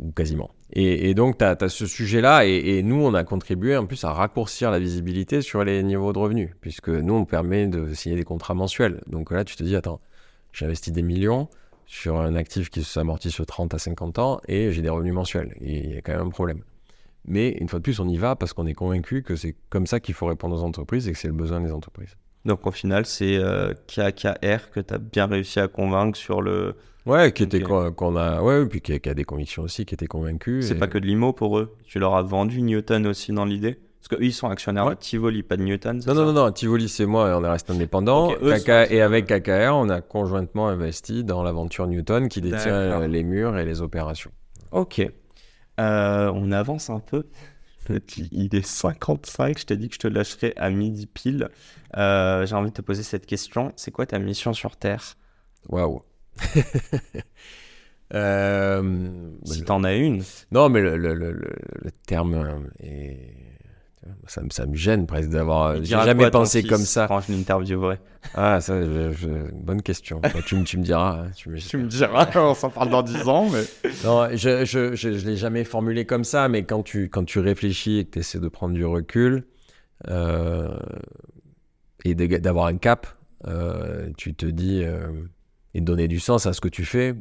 Ou 0.00 0.12
quasiment. 0.12 0.50
Et, 0.72 1.14
donc, 1.14 1.38
tu 1.38 1.44
as, 1.44 1.68
ce 1.68 1.86
sujet-là, 1.86 2.46
et, 2.46 2.82
nous, 2.82 3.04
on 3.04 3.12
a 3.14 3.22
contribué 3.22 3.76
en 3.76 3.86
plus 3.86 4.02
à 4.04 4.12
raccourcir 4.12 4.70
la 4.70 4.78
visibilité 4.78 5.42
sur 5.42 5.62
les 5.62 5.82
niveaux 5.82 6.12
de 6.12 6.18
revenus, 6.18 6.50
puisque 6.60 6.88
nous, 6.88 7.14
on 7.14 7.24
permet 7.24 7.66
de 7.66 7.92
signer 7.92 8.16
des 8.16 8.24
contrats 8.24 8.54
mensuels. 8.54 9.02
Donc 9.06 9.30
là, 9.30 9.44
tu 9.44 9.56
te 9.56 9.62
dis, 9.62 9.76
attends, 9.76 10.00
j'ai 10.52 10.64
investi 10.64 10.90
des 10.90 11.02
millions 11.02 11.48
sur 11.86 12.18
un 12.20 12.34
actif 12.34 12.70
qui 12.70 12.82
s'amortit 12.82 13.30
sur 13.30 13.44
30 13.44 13.74
à 13.74 13.78
50 13.78 14.18
ans, 14.18 14.40
et 14.48 14.72
j'ai 14.72 14.80
des 14.80 14.88
revenus 14.88 15.12
mensuels. 15.12 15.54
Il 15.60 15.92
y 15.94 15.96
a 15.98 16.00
quand 16.00 16.12
même 16.12 16.28
un 16.28 16.30
problème. 16.30 16.62
Mais 17.26 17.50
une 17.50 17.68
fois 17.68 17.78
de 17.78 17.82
plus, 17.82 18.00
on 18.00 18.08
y 18.08 18.16
va 18.16 18.36
parce 18.36 18.52
qu'on 18.52 18.66
est 18.66 18.74
convaincu 18.74 19.22
que 19.22 19.36
c'est 19.36 19.54
comme 19.68 19.86
ça 19.86 20.00
qu'il 20.00 20.14
faut 20.14 20.26
répondre 20.26 20.56
aux 20.56 20.62
entreprises 20.62 21.08
et 21.08 21.12
que 21.12 21.18
c'est 21.18 21.28
le 21.28 21.34
besoin 21.34 21.60
des 21.60 21.72
entreprises. 21.72 22.16
Donc 22.44 22.66
au 22.66 22.70
final, 22.70 23.04
c'est 23.06 23.36
euh, 23.36 23.74
KKR 23.86 24.70
que 24.70 24.80
tu 24.80 24.94
as 24.94 24.98
bien 24.98 25.26
réussi 25.26 25.60
à 25.60 25.68
convaincre 25.68 26.16
sur 26.16 26.40
le. 26.40 26.76
Ouais, 27.06 27.32
qui 27.32 27.42
était 27.44 27.60
qu'on 27.60 28.16
a, 28.16 28.42
ouais, 28.42 28.66
puis 28.66 28.80
qui 28.80 28.92
a, 28.92 28.98
qui 28.98 29.08
a 29.08 29.14
des 29.14 29.24
convictions 29.24 29.62
aussi, 29.62 29.86
qui 29.86 29.94
était 29.94 30.06
convaincu. 30.06 30.62
C'est 30.62 30.74
et- 30.74 30.78
pas 30.78 30.86
que 30.86 30.98
de 30.98 31.06
l'IMO 31.06 31.32
pour 31.32 31.58
eux. 31.58 31.76
Tu 31.84 31.98
leur 31.98 32.14
as 32.14 32.22
vendu 32.22 32.60
Newton 32.62 33.06
aussi 33.06 33.32
dans 33.32 33.44
l'idée 33.46 33.78
Parce 34.00 34.08
qu'eux, 34.08 34.24
ils 34.24 34.32
sont 34.32 34.48
actionnaires 34.48 34.86
Ouais. 34.86 34.94
de 34.94 35.00
Tivoli, 35.00 35.42
pas 35.42 35.56
de 35.56 35.62
Newton. 35.62 35.98
Non, 36.06 36.14
non, 36.14 36.20
ça 36.26 36.32
non, 36.32 36.32
non, 36.46 36.52
Tivoli, 36.52 36.88
c'est 36.88 37.06
moi, 37.06 37.30
et 37.30 37.32
on 37.34 37.42
est 37.44 37.48
resté 37.50 37.72
indépendant. 37.72 38.32
Ok, 38.32 38.38
eux 38.42 38.56
sont 38.58 38.64
KK- 38.64 38.92
et 38.92 39.00
avec 39.02 39.26
KKR, 39.26 39.72
on 39.74 39.88
a 39.88 40.00
conjointement 40.02 40.68
investi 40.68 41.24
dans 41.24 41.42
l'aventure 41.42 41.86
Newton 41.86 42.28
qui 42.28 42.40
détient 42.40 42.72
euh, 42.72 43.06
les 43.08 43.22
murs 43.24 43.56
et 43.58 43.64
les 43.64 43.80
opérations. 43.82 44.30
Ok. 44.72 45.00
Euh, 45.80 46.30
on 46.34 46.52
avance 46.52 46.90
un 46.90 47.00
peu. 47.00 47.24
Il 48.30 48.54
est 48.54 48.64
55, 48.66 49.58
je 49.58 49.64
t'ai 49.66 49.76
dit 49.76 49.88
que 49.88 49.94
je 49.94 50.00
te 50.00 50.06
lâcherai 50.08 50.52
à 50.56 50.70
midi 50.70 51.06
pile. 51.06 51.48
Euh, 51.96 52.46
J'ai 52.46 52.54
envie 52.54 52.68
de 52.70 52.74
te 52.74 52.82
poser 52.82 53.02
cette 53.02 53.26
question. 53.26 53.72
C'est 53.76 53.90
quoi 53.90 54.06
ta 54.06 54.18
mission 54.18 54.52
sur 54.52 54.76
Terre? 54.76 55.16
Waouh. 55.68 56.02
Euh, 58.12 58.82
Si 59.44 59.62
t'en 59.62 59.84
as 59.84 59.94
une. 59.94 60.22
Non, 60.50 60.68
mais 60.68 60.80
le, 60.80 60.96
le- 60.96 61.14
le- 61.14 61.30
le- 61.32 61.54
le 61.82 61.90
terme 62.06 62.66
est. 62.80 63.36
Ça, 64.26 64.42
me- 64.42 64.50
ça 64.50 64.66
me 64.66 64.74
gêne 64.74 65.06
presque 65.06 65.28
d'avoir. 65.28 65.76
J'ai 65.76 65.84
jamais 65.84 66.24
quoi 66.24 66.30
pensé 66.32 66.62
fils 66.62 66.70
comme 66.70 66.80
ça. 66.84 67.06
Quand 67.06 67.20
je 67.20 67.30
l'interviewerai? 67.32 67.98
Ah, 68.34 68.60
ça, 68.60 68.82
je- 68.82 69.12
je- 69.12 69.52
bonne 69.52 69.82
question. 69.82 70.18
Bah, 70.20 70.30
tu, 70.44 70.56
me- 70.56 70.64
tu 70.64 70.78
me 70.78 70.82
diras. 70.82 71.20
hein, 71.26 71.30
tu 71.36 71.50
me- 71.50 71.58
Tu 71.58 71.76
me 71.76 71.86
diras, 71.86 72.28
on 72.34 72.54
s'en 72.54 72.70
parle 72.70 72.90
dans 72.90 73.02
10 73.02 73.28
ans, 73.28 73.48
mais. 73.48 73.62
Non, 74.04 74.28
je 74.32 74.64
je, 74.64 74.94
je, 74.96 75.12
je 75.12 75.26
l'ai 75.28 75.36
jamais 75.36 75.62
formulé 75.62 76.04
comme 76.04 76.24
ça, 76.24 76.48
mais 76.48 76.64
quand 76.64 76.82
tu, 76.82 77.08
quand 77.10 77.24
tu 77.24 77.38
réfléchis 77.38 77.98
et 77.98 78.04
que 78.06 78.12
tu 78.12 78.18
essaies 78.20 78.40
de 78.40 78.48
prendre 78.48 78.74
du 78.74 78.84
recul 78.84 79.44
euh, 80.08 80.68
et 82.04 82.14
de- 82.16 82.38
d'avoir 82.38 82.66
un 82.66 82.76
cap, 82.78 83.06
euh, 83.46 84.10
tu 84.16 84.34
te 84.34 84.46
dis, 84.46 84.82
euh, 84.82 85.06
et 85.74 85.80
donner 85.80 86.08
du 86.08 86.20
sens 86.20 86.46
à 86.46 86.52
ce 86.52 86.60
que 86.60 86.68
tu 86.68 86.84
fais. 86.84 87.14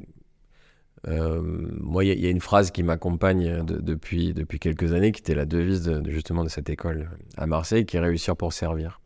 Euh, 1.08 1.42
moi, 1.42 2.04
il 2.04 2.20
y, 2.20 2.26
a- 2.26 2.30
une 2.30 2.42
phrase 2.42 2.72
qui 2.72 2.84
m'accompagne 2.84 3.64
de- 3.64 3.80
depuis, 3.80 4.34
depuis 4.34 4.60
quelques 4.60 4.94
années, 4.94 5.12
qui 5.12 5.22
était 5.22 5.36
la 5.36 5.46
devise 5.46 5.84
de, 5.84 6.12
justement 6.12 6.44
de 6.44 6.50
cette 6.50 6.70
école 6.70 7.10
à 7.38 7.48
Marseille, 7.48 7.86
qui 7.86 7.98
est 7.98 8.02
réussir 8.02 8.36
pour 8.36 8.52
servir. 8.52 9.00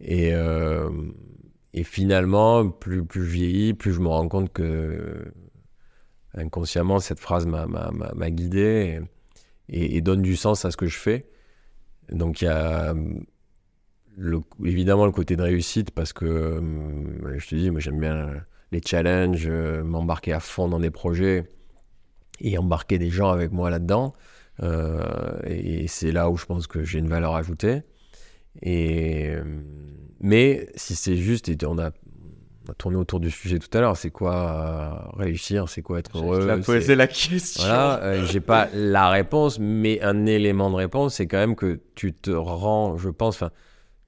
Et, 0.00 0.34
euh, 0.34 0.88
finalement, 1.84 2.68
plus, 2.68 3.04
plus 3.04 3.24
je 3.24 3.30
vieillis, 3.30 3.74
plus 3.74 3.92
je 3.92 4.00
me 4.00 4.08
rends 4.08 4.28
compte 4.28 4.52
que 4.52 5.32
inconsciemment, 6.34 7.00
cette 7.00 7.20
phrase 7.20 7.46
m'a- 7.46 8.30
guidé 8.30 9.00
et, 9.68 10.00
donne 10.00 10.22
du 10.22 10.36
sens 10.36 10.64
à 10.64 10.70
ce 10.70 10.76
que 10.76 10.86
je 10.86 10.96
fais. 10.96 11.26
Donc 12.10 12.40
il 12.42 12.46
y 12.46 12.48
a 12.48 12.94
évidemment 14.64 15.06
le 15.06 15.12
côté 15.12 15.36
de 15.36 15.42
réussite 15.42 15.90
parce 15.90 16.12
que, 16.12 16.60
je 17.36 17.48
te 17.48 17.54
dis, 17.54 17.70
moi 17.70 17.80
j'aime 17.80 18.00
bien 18.00 18.44
les 18.72 18.80
challenges, 18.84 19.46
euh, 19.48 19.82
m'embarquer 19.82 20.32
à 20.32 20.40
fond 20.40 20.68
dans 20.68 20.78
des 20.80 20.90
projets 20.90 21.44
et 22.40 22.56
embarquer 22.58 22.98
des 22.98 23.10
gens 23.10 23.30
avec 23.30 23.52
moi 23.52 23.70
là-dedans. 23.70 24.12
Euh, 24.62 25.38
et 25.46 25.86
c'est 25.88 26.12
là 26.12 26.30
où 26.30 26.36
je 26.36 26.44
pense 26.46 26.66
que 26.66 26.84
j'ai 26.84 26.98
une 26.98 27.08
valeur 27.08 27.34
ajoutée. 27.34 27.82
Et, 28.62 29.34
hum, 29.40 29.62
mais 30.20 30.68
si 30.74 30.94
c'est 30.94 31.16
juste, 31.16 31.48
et 31.48 31.56
on 31.66 31.78
a, 31.78 31.90
on 32.68 32.70
a 32.72 32.74
tourné 32.74 32.96
autour 32.96 33.20
du 33.20 33.30
sujet 33.30 33.58
tout 33.58 33.76
à 33.76 33.80
l'heure. 33.80 33.96
C'est 33.96 34.10
quoi 34.10 34.34
euh, 35.14 35.18
réussir 35.18 35.68
C'est 35.68 35.82
quoi 35.82 35.98
être 35.98 36.16
heureux 36.18 36.40
c'est- 36.62 36.66
poser 36.66 36.94
la 36.94 37.06
question. 37.06 37.62
Voilà, 37.62 38.02
euh, 38.02 38.24
j'ai 38.26 38.40
pas 38.40 38.68
la 38.74 39.08
réponse, 39.08 39.58
mais 39.58 40.00
un 40.02 40.26
élément 40.26 40.70
de 40.70 40.76
réponse, 40.76 41.14
c'est 41.14 41.26
quand 41.26 41.38
même 41.38 41.56
que 41.56 41.80
tu 41.94 42.12
te 42.12 42.30
rends, 42.30 42.96
je 42.98 43.08
pense, 43.08 43.36
enfin, 43.36 43.50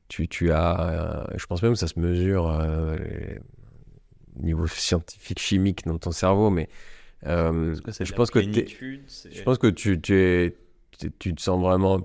tu, 0.09 0.29
tu 0.29 0.53
as, 0.53 1.25
euh, 1.31 1.35
je 1.37 1.47
pense 1.47 1.63
même 1.63 1.73
que 1.73 1.79
ça 1.79 1.89
se 1.89 1.99
mesure 1.99 2.51
euh, 2.51 2.97
niveau 4.41 4.67
scientifique, 4.67 5.39
chimique 5.39 5.85
dans 5.87 5.99
ton 5.99 6.13
cerveau, 6.13 6.51
mais 6.51 6.69
euh, 7.27 7.75
je 8.01 8.13
pense 8.13 8.31
que 8.31 8.41
je 8.41 9.43
pense 9.43 9.59
que 9.59 9.69
tu, 9.69 10.01
tu, 10.01 10.15
es, 10.17 10.57
tu, 11.19 11.35
te 11.35 11.41
sens 11.41 11.61
vraiment 11.61 12.01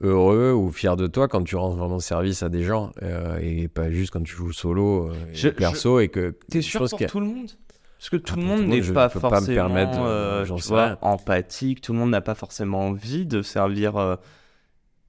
heureux 0.00 0.52
ou 0.52 0.70
fier 0.70 0.96
de 0.96 1.06
toi 1.06 1.28
quand 1.28 1.42
tu 1.42 1.56
rends 1.56 1.70
vraiment 1.70 1.98
service 1.98 2.42
à 2.42 2.48
des 2.48 2.62
gens 2.62 2.92
euh, 3.02 3.38
et 3.42 3.68
pas 3.68 3.90
juste 3.90 4.12
quand 4.12 4.22
tu 4.22 4.34
joues 4.34 4.52
solo 4.52 5.08
euh, 5.10 5.14
Je- 5.32 5.48
perso 5.48 6.00
et 6.00 6.08
que 6.08 6.34
T'es 6.50 6.62
sûr 6.62 6.86
pour 6.88 7.02
a- 7.02 7.04
tout 7.06 7.20
le 7.20 7.26
monde? 7.26 7.50
Parce 7.98 8.08
que 8.08 8.16
tout 8.16 8.34
Ah, 8.34 8.40
le 8.40 8.46
monde 8.46 8.66
n'est 8.66 8.80
pas 8.80 9.10
peux 9.10 9.20
pas 9.20 9.28
me 9.28 9.34
forcément 9.36 9.54
permettre, 9.56 9.98
euh, 10.00 10.46
tu 10.46 10.62
vois, 10.62 10.98
empathique, 11.02 11.82
tout 11.82 11.92
le 11.92 11.98
monde 11.98 12.10
n'a 12.10 12.22
pas 12.22 12.34
forcément 12.34 12.86
envie 12.86 13.26
de 13.26 13.42
servir. 13.42 13.98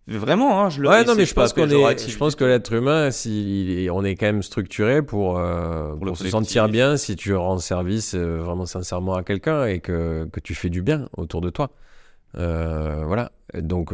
Vraiment, 0.08 0.64
hein, 0.64 0.70
je 0.70 0.82
le 0.82 0.89
Ouais, 0.89 1.04
non, 1.04 1.16
mais 1.16 1.26
je 1.26 1.34
pense 1.34 1.54
qu'on 1.54 1.70
est, 1.70 2.10
je 2.10 2.18
pense 2.18 2.36
que 2.36 2.43
l'être 2.43 2.74
humain, 2.74 3.12
si, 3.12 3.88
on 3.91 4.04
est 4.04 4.16
quand 4.16 4.26
même 4.26 4.43
structuré 4.43 5.02
pour, 5.02 5.38
euh, 5.38 5.93
Pour 5.95 6.06
le 6.06 6.12
pour 6.12 6.18
se 6.18 6.28
sentir 6.28 6.70
bien 6.70 6.97
si 6.97 7.16
tu 7.16 7.36
rends 7.36 7.60
service 7.60 8.16
euh, 8.16 8.39
vraiment 8.39 8.66
sincèrement 8.66 9.14
à 9.14 9.24
quelqu'un 9.24 9.66
et 9.66 9.80
que, 9.80 10.28
que 10.32 10.39
tu 10.39 10.56
fais 10.56 10.70
du 10.70 10.82
bien 10.82 11.08
autour 11.16 11.39
de 11.41 11.49
toi. 11.49 11.70
Euh, 12.38 13.04
voilà. 13.06 13.32
Donc, 13.54 13.93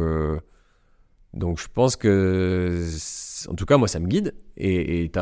donc 1.34 1.60
je 1.60 1.66
pense 1.72 1.96
que, 1.96 2.82
en 3.48 3.54
tout 3.54 3.66
cas, 3.66 3.76
moi, 3.76 3.88
ça 3.88 4.00
me 4.00 4.06
guide 4.06 4.34
et, 4.56 5.04
et 5.04 5.12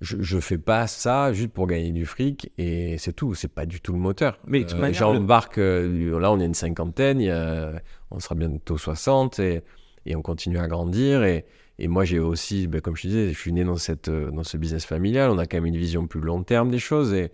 je, 0.00 0.16
je 0.20 0.38
fais 0.38 0.58
pas 0.58 0.86
ça 0.86 1.32
juste 1.32 1.50
pour 1.52 1.66
gagner 1.66 1.92
du 1.92 2.06
fric 2.06 2.50
et 2.58 2.96
c'est 2.98 3.12
tout. 3.12 3.34
C'est 3.34 3.52
pas 3.52 3.66
du 3.66 3.80
tout 3.80 3.92
le 3.92 3.98
moteur. 3.98 4.38
Mais 4.46 4.64
J'embarque, 4.94 5.58
euh, 5.58 6.18
là, 6.20 6.30
on 6.30 6.40
est 6.40 6.46
une 6.46 6.54
cinquantaine, 6.54 7.20
il 7.20 7.26
y 7.26 7.30
a- 7.30 7.72
on 8.10 8.18
sera 8.20 8.34
bientôt 8.34 8.76
60 8.78 9.38
et, 9.38 9.62
et 10.06 10.16
on 10.16 10.22
continue 10.22 10.58
à 10.58 10.66
grandir. 10.68 11.22
Et, 11.24 11.44
moi, 11.88 12.04
j'ai 12.04 12.18
aussi, 12.18 12.66
ben, 12.66 12.80
comme 12.82 12.94
je 12.94 13.08
disais, 13.08 13.32
je 13.32 13.38
suis 13.38 13.52
né 13.52 13.64
dans, 13.64 13.76
cette, 13.76 14.08
euh, 14.08 14.30
dans 14.30 14.44
ce 14.44 14.58
business 14.58 14.84
familial. 14.84 15.30
On 15.30 15.38
a 15.38 15.46
quand 15.46 15.56
même 15.56 15.66
une 15.66 15.78
vision 15.78 16.06
plus 16.06 16.20
long 16.20 16.42
terme 16.42 16.70
des 16.70 16.78
choses. 16.78 17.14
Et, 17.14 17.30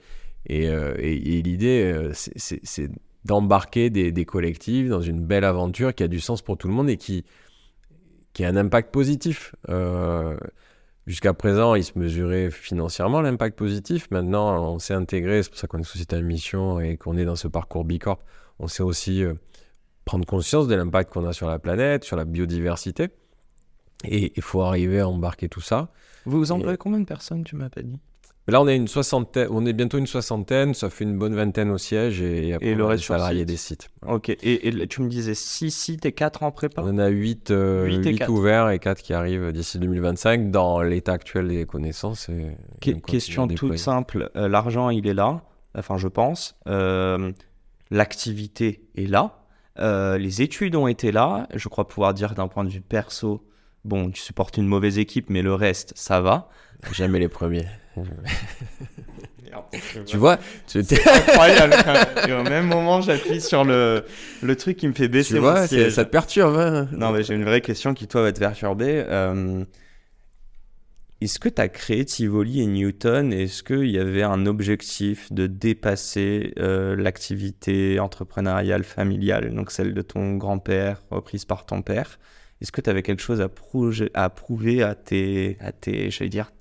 euh, 0.68 0.94
l'idée, 0.96 1.82
euh, 1.92 2.12
c'est- 2.14 2.90
d'embarquer 3.24 3.90
des, 3.90 4.12
des 4.12 4.24
collectifs 4.24 4.88
dans 4.88 5.00
une 5.00 5.20
belle 5.20 5.42
aventure 5.42 5.92
qui 5.92 6.04
a 6.04 6.08
du 6.08 6.20
sens 6.20 6.42
pour 6.42 6.56
tout 6.56 6.68
le 6.68 6.74
monde 6.74 6.88
et 6.88 6.96
qui, 6.96 7.24
qui 8.34 8.44
a 8.44 8.48
un 8.48 8.56
impact 8.56 8.92
positif. 8.92 9.56
Jusqu'à 11.08 11.34
présent, 11.34 11.74
il 11.74 11.82
se 11.82 11.98
mesurait 11.98 12.52
financièrement 12.52 13.20
l'impact 13.20 13.58
positif. 13.58 14.08
Maintenant, 14.12 14.72
on 14.74 14.78
s'est 14.78 14.94
intégré, 14.94 15.42
c'est 15.42 15.50
pour 15.50 15.58
ça 15.58 15.66
qu'on 15.66 15.78
est 15.78 15.84
société 15.84 16.14
à 16.14 16.20
mission 16.20 16.78
et 16.78 16.96
qu'on 16.96 17.16
est 17.16 17.24
dans 17.24 17.34
ce 17.34 17.48
parcours 17.48 17.84
Bicorp. 17.84 18.20
On 18.60 18.68
sait 18.68 18.84
aussi 18.84 19.24
prendre 20.06 20.24
conscience 20.24 20.66
de 20.68 20.74
l'impact 20.74 21.12
qu'on 21.12 21.26
a 21.26 21.34
sur 21.34 21.48
la 21.48 21.58
planète, 21.58 22.04
sur 22.04 22.16
la 22.16 22.24
biodiversité. 22.24 23.08
Et 24.04 24.32
il 24.36 24.42
faut 24.42 24.62
arriver 24.62 25.00
à 25.00 25.08
embarquer 25.08 25.48
tout 25.50 25.60
ça. 25.60 25.90
Vous 26.24 26.38
vous 26.38 26.52
employez 26.52 26.76
combien 26.78 27.00
de 27.00 27.04
personnes, 27.04 27.44
tu 27.44 27.56
m'as 27.56 27.68
pas 27.68 27.82
dit? 27.82 27.98
Là, 28.48 28.62
on 28.62 28.68
est 28.68 28.76
une 28.76 28.86
soixantaine, 28.86 29.48
on 29.50 29.66
est 29.66 29.72
bientôt 29.72 29.98
une 29.98 30.06
soixantaine, 30.06 30.72
ça 30.72 30.88
fait 30.88 31.02
une 31.02 31.18
bonne 31.18 31.34
vingtaine 31.34 31.68
au 31.70 31.78
siège 31.78 32.20
et, 32.22 32.52
après, 32.54 32.68
Et 32.68 32.74
le 32.76 32.84
reste 32.84 33.02
salariés 33.02 33.40
site. 33.40 33.48
des 33.48 33.56
sites. 33.56 33.88
Ok, 34.06 34.28
et, 34.28 34.68
et 34.68 34.86
tu 34.86 35.02
me 35.02 35.08
disais 35.08 35.34
6 35.34 35.72
sites 35.72 36.06
et 36.06 36.12
4 36.12 36.44
en 36.44 36.52
prépa? 36.52 36.82
On 36.82 36.90
en 36.90 36.98
a 36.98 37.08
8, 37.08 37.52
Huit 37.84 38.06
et 38.06 38.14
quatre. 38.14 38.30
ouverts 38.30 38.70
et 38.70 38.78
4 38.78 39.02
qui 39.02 39.12
arrivent 39.14 39.50
d'ici 39.50 39.80
2025 39.80 40.52
dans 40.52 40.80
l'état 40.82 41.14
actuel 41.14 41.48
des 41.48 41.66
connaissances. 41.66 42.28
Et, 42.28 42.56
et 42.88 43.00
question 43.00 43.48
toute 43.48 43.76
simple, 43.78 44.30
euh, 44.36 44.46
l'argent 44.46 44.90
il 44.90 45.08
est 45.08 45.14
là, 45.14 45.42
enfin 45.74 45.96
je 45.96 46.06
pense, 46.06 46.54
Euh, 46.68 47.32
l'activité 47.90 48.86
est 48.96 49.06
là, 49.06 49.45
Euh, 49.78 50.16
les 50.18 50.42
études 50.42 50.74
ont 50.76 50.86
été 50.88 51.12
là, 51.12 51.46
je 51.54 51.68
crois 51.68 51.86
pouvoir 51.86 52.14
dire 52.14 52.34
d'un 52.34 52.48
point 52.48 52.64
de 52.64 52.70
vue 52.70 52.80
perso, 52.80 53.44
bon 53.84 54.10
tu 54.10 54.20
supportes 54.22 54.56
une 54.56 54.66
mauvaise 54.66 54.98
équipe 54.98 55.28
mais 55.30 55.42
le 55.42 55.54
reste 55.54 55.92
ça 55.96 56.20
va. 56.20 56.48
Jamais 56.92 57.18
les 57.18 57.28
premiers. 57.28 57.66
Tu 60.06 60.16
vois, 60.18 60.38
tu, 60.66 60.78
incroyable. 60.80 61.74
Et 62.28 62.32
au 62.32 62.42
même 62.42 62.66
moment 62.66 63.00
j'appuie 63.00 63.40
sur 63.40 63.64
le, 63.64 64.04
le 64.42 64.56
truc 64.56 64.76
qui 64.76 64.86
me 64.88 64.92
fait 64.92 65.08
baisser 65.08 65.34
tu 65.34 65.40
vois 65.40 65.66
c'est- 65.66 65.76
siège. 65.76 65.92
ça 65.94 66.04
te 66.04 66.10
perturbe. 66.10 66.56
hein 66.56 66.88
Non, 66.92 67.10
mais 67.12 67.22
j'ai 67.22 67.34
une 67.34 67.44
vraie 67.44 67.60
question 67.62 67.94
qui, 67.94 68.06
toi, 68.06 68.22
va 68.22 68.32
te 68.32 68.38
perturber. 68.40 69.04
Euh, 69.08 69.64
Est-ce 71.22 71.38
que 71.38 71.48
tu 71.48 71.62
as 71.62 71.68
créé 71.68 72.04
Tivoli 72.04 72.60
et 72.60 72.66
Newton? 72.66 73.32
Est-ce 73.32 73.62
qu'il 73.62 73.90
y 73.90 73.98
avait 73.98 74.22
un 74.22 74.44
objectif 74.44 75.32
de 75.32 75.46
dépasser 75.46 76.52
euh, 76.58 76.94
l'activité 76.94 77.98
entrepreneuriale 77.98 78.84
familiale, 78.84 79.54
donc 79.54 79.70
celle 79.70 79.94
de 79.94 80.02
ton 80.02 80.36
grand-père, 80.36 81.02
reprise 81.10 81.46
par 81.46 81.64
ton 81.64 81.80
père? 81.80 82.18
Est-ce 82.60 82.70
que 82.70 82.82
tu 82.82 82.90
avais 82.90 83.02
quelque 83.02 83.22
chose 83.22 83.40
à, 83.40 83.48
prouver 84.28 84.82
à 84.82 84.94
tes, 84.94 85.56
à 85.60 85.72
tes 85.72 86.10
j'allais 86.10 86.28
dire, 86.28 86.52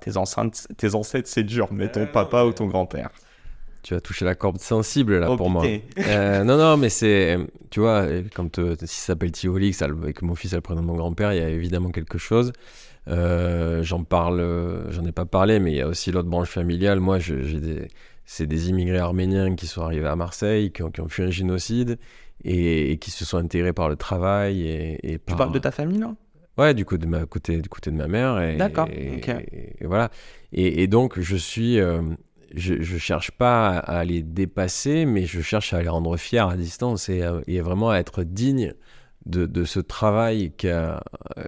tes, 0.00 0.16
enceintes, 0.16 0.66
tes 0.76 0.96
ancêtres, 0.96 1.28
c'est 1.28 1.44
dur, 1.44 1.68
mais 1.72 1.90
ton 1.90 2.06
papa 2.06 2.42
ou 2.42 2.52
ton 2.52 2.66
grand-père? 2.66 3.10
Tu 3.84 3.94
as 3.94 4.00
touché 4.00 4.24
la 4.24 4.34
corde 4.34 4.58
sensible 4.58 5.18
là 5.18 5.30
Oh, 5.30 5.36
pour 5.36 5.50
moi. 5.50 5.64
Euh, 5.98 6.44
non, 6.44 6.56
non, 6.56 6.76
mais 6.76 6.88
c'est. 6.88 7.36
Tu 7.70 7.80
vois, 7.80 8.06
quand 8.34 8.60
euh, 8.60 8.76
si 8.80 9.00
ça 9.00 9.06
s'appelle 9.06 9.32
Tivoli, 9.32 9.72
que, 9.72 9.76
ça 9.76 9.88
que 9.88 10.24
mon 10.24 10.36
fils 10.36 10.52
a 10.52 10.56
le 10.56 10.62
prénom 10.62 10.82
de 10.82 10.86
mon 10.86 10.96
grand-père, 10.96 11.32
il 11.32 11.38
y 11.38 11.42
a 11.42 11.48
évidemment 11.48 11.90
quelque 11.90 12.18
chose. 12.18 12.52
Euh, 13.08 13.82
J'en 13.82 14.04
parle, 14.04 14.40
euh, 14.40 14.90
j'en 14.92 15.04
ai 15.04 15.12
pas 15.12 15.24
parlé, 15.26 15.58
mais 15.58 15.72
il 15.72 15.76
y 15.76 15.80
a 15.80 15.88
aussi 15.88 16.12
l'autre 16.12 16.28
branche 16.28 16.48
familiale. 16.48 17.00
Moi, 17.00 17.18
je- 17.18 17.42
j'ai 17.42 17.60
des. 17.60 17.88
C'est 18.24 18.46
des 18.46 18.70
immigrés 18.70 18.98
arméniens 18.98 19.56
qui 19.56 19.66
sont 19.66 19.82
arrivés 19.82 20.06
à 20.06 20.14
Marseille, 20.14 20.70
qui 20.70 20.82
ont, 20.84 20.90
qui 20.92 21.00
ont 21.00 21.08
fui 21.08 21.24
un 21.24 21.30
génocide 21.30 21.98
et, 22.44 22.92
et 22.92 22.96
qui 22.98 23.10
se 23.10 23.24
sont 23.24 23.36
intégrés 23.36 23.72
par 23.72 23.88
le 23.88 23.96
travail 23.96 24.62
et, 24.62 24.98
et 25.02 25.12
Tu 25.14 25.18
par. 25.18 25.36
parles 25.36 25.52
de 25.52 25.58
ta 25.58 25.72
famille, 25.72 25.98
là 25.98 26.14
Ouais, 26.56 26.72
du 26.72 26.84
coup 26.84 26.98
de 26.98 27.06
ma 27.06 27.26
côté, 27.26 27.60
du 27.60 27.68
côté 27.68 27.90
de 27.90 27.96
ma 27.96 28.06
mère. 28.06 28.40
Et, 28.40 28.56
D'accord, 28.56 28.86
et- 28.92 29.16
ok. 29.16 29.28
et- 29.80 29.86
voilà. 29.86 30.10
Et, 30.52 30.86
donc 30.86 31.18
je 31.18 31.34
suis, 31.36 31.80
euh, 31.80 32.00
je, 32.54 32.80
je 32.80 32.96
cherche 32.98 33.32
pas 33.32 33.70
à, 33.70 33.98
à 33.98 34.04
les 34.04 34.22
dépasser, 34.22 35.04
mais 35.04 35.24
je 35.26 35.40
cherche 35.40 35.72
à 35.72 35.82
les 35.82 35.88
rendre 35.88 36.16
fiers 36.16 36.38
à 36.48 36.56
distance 36.56 37.08
et, 37.08 37.22
à- 37.22 37.40
et 37.48 37.60
vraiment 37.60 37.90
à 37.90 37.96
être 37.98 38.22
digne 38.22 38.74
de, 39.26 39.46
de 39.46 39.64
ce 39.64 39.80
travail 39.80 40.52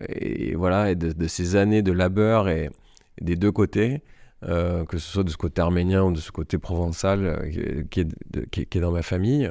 et 0.09 0.55
voilà 0.55 0.91
et 0.91 0.95
de, 0.95 1.13
de 1.13 1.27
ces 1.27 1.57
années 1.57 1.83
de 1.83 1.93
labeur 1.93 2.49
et, 2.49 2.71
et 3.19 3.25
des 3.25 3.37
deux 3.37 3.53
côtés. 3.53 4.03
euh, 4.45 4.85
que 4.85 4.99
ce 4.99 5.11
soit 5.11 5.25
de 5.25 5.31
ce 5.31 5.37
côté 5.39 5.63
arménien 5.63 6.03
ou 6.05 6.13
de 6.13 6.21
ce 6.21 6.31
côté 6.31 6.59
provençal 6.59 7.25
euh, 7.25 7.85
qui, 7.91 8.01
est, 8.01 8.05
de- 8.31 8.43
qui 8.51 8.61
est- 8.61 8.67
qui 8.67 8.77
est 8.79 8.81
dans 8.83 8.93
ma 8.93 9.03
famille. 9.03 9.51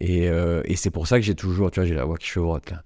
Et, 0.00 0.28
euh, 0.30 0.62
et 0.64 0.76
c'est 0.76 0.90
pour 0.90 1.06
ça 1.06 1.18
que 1.18 1.24
j'ai 1.26 1.34
toujours, 1.34 1.70
tu 1.70 1.80
vois, 1.80 1.86
j'ai 1.86 1.94
la 1.94 2.04
voix 2.06 2.16
qui 2.16 2.26
chevrotte 2.26 2.70
là. 2.70 2.82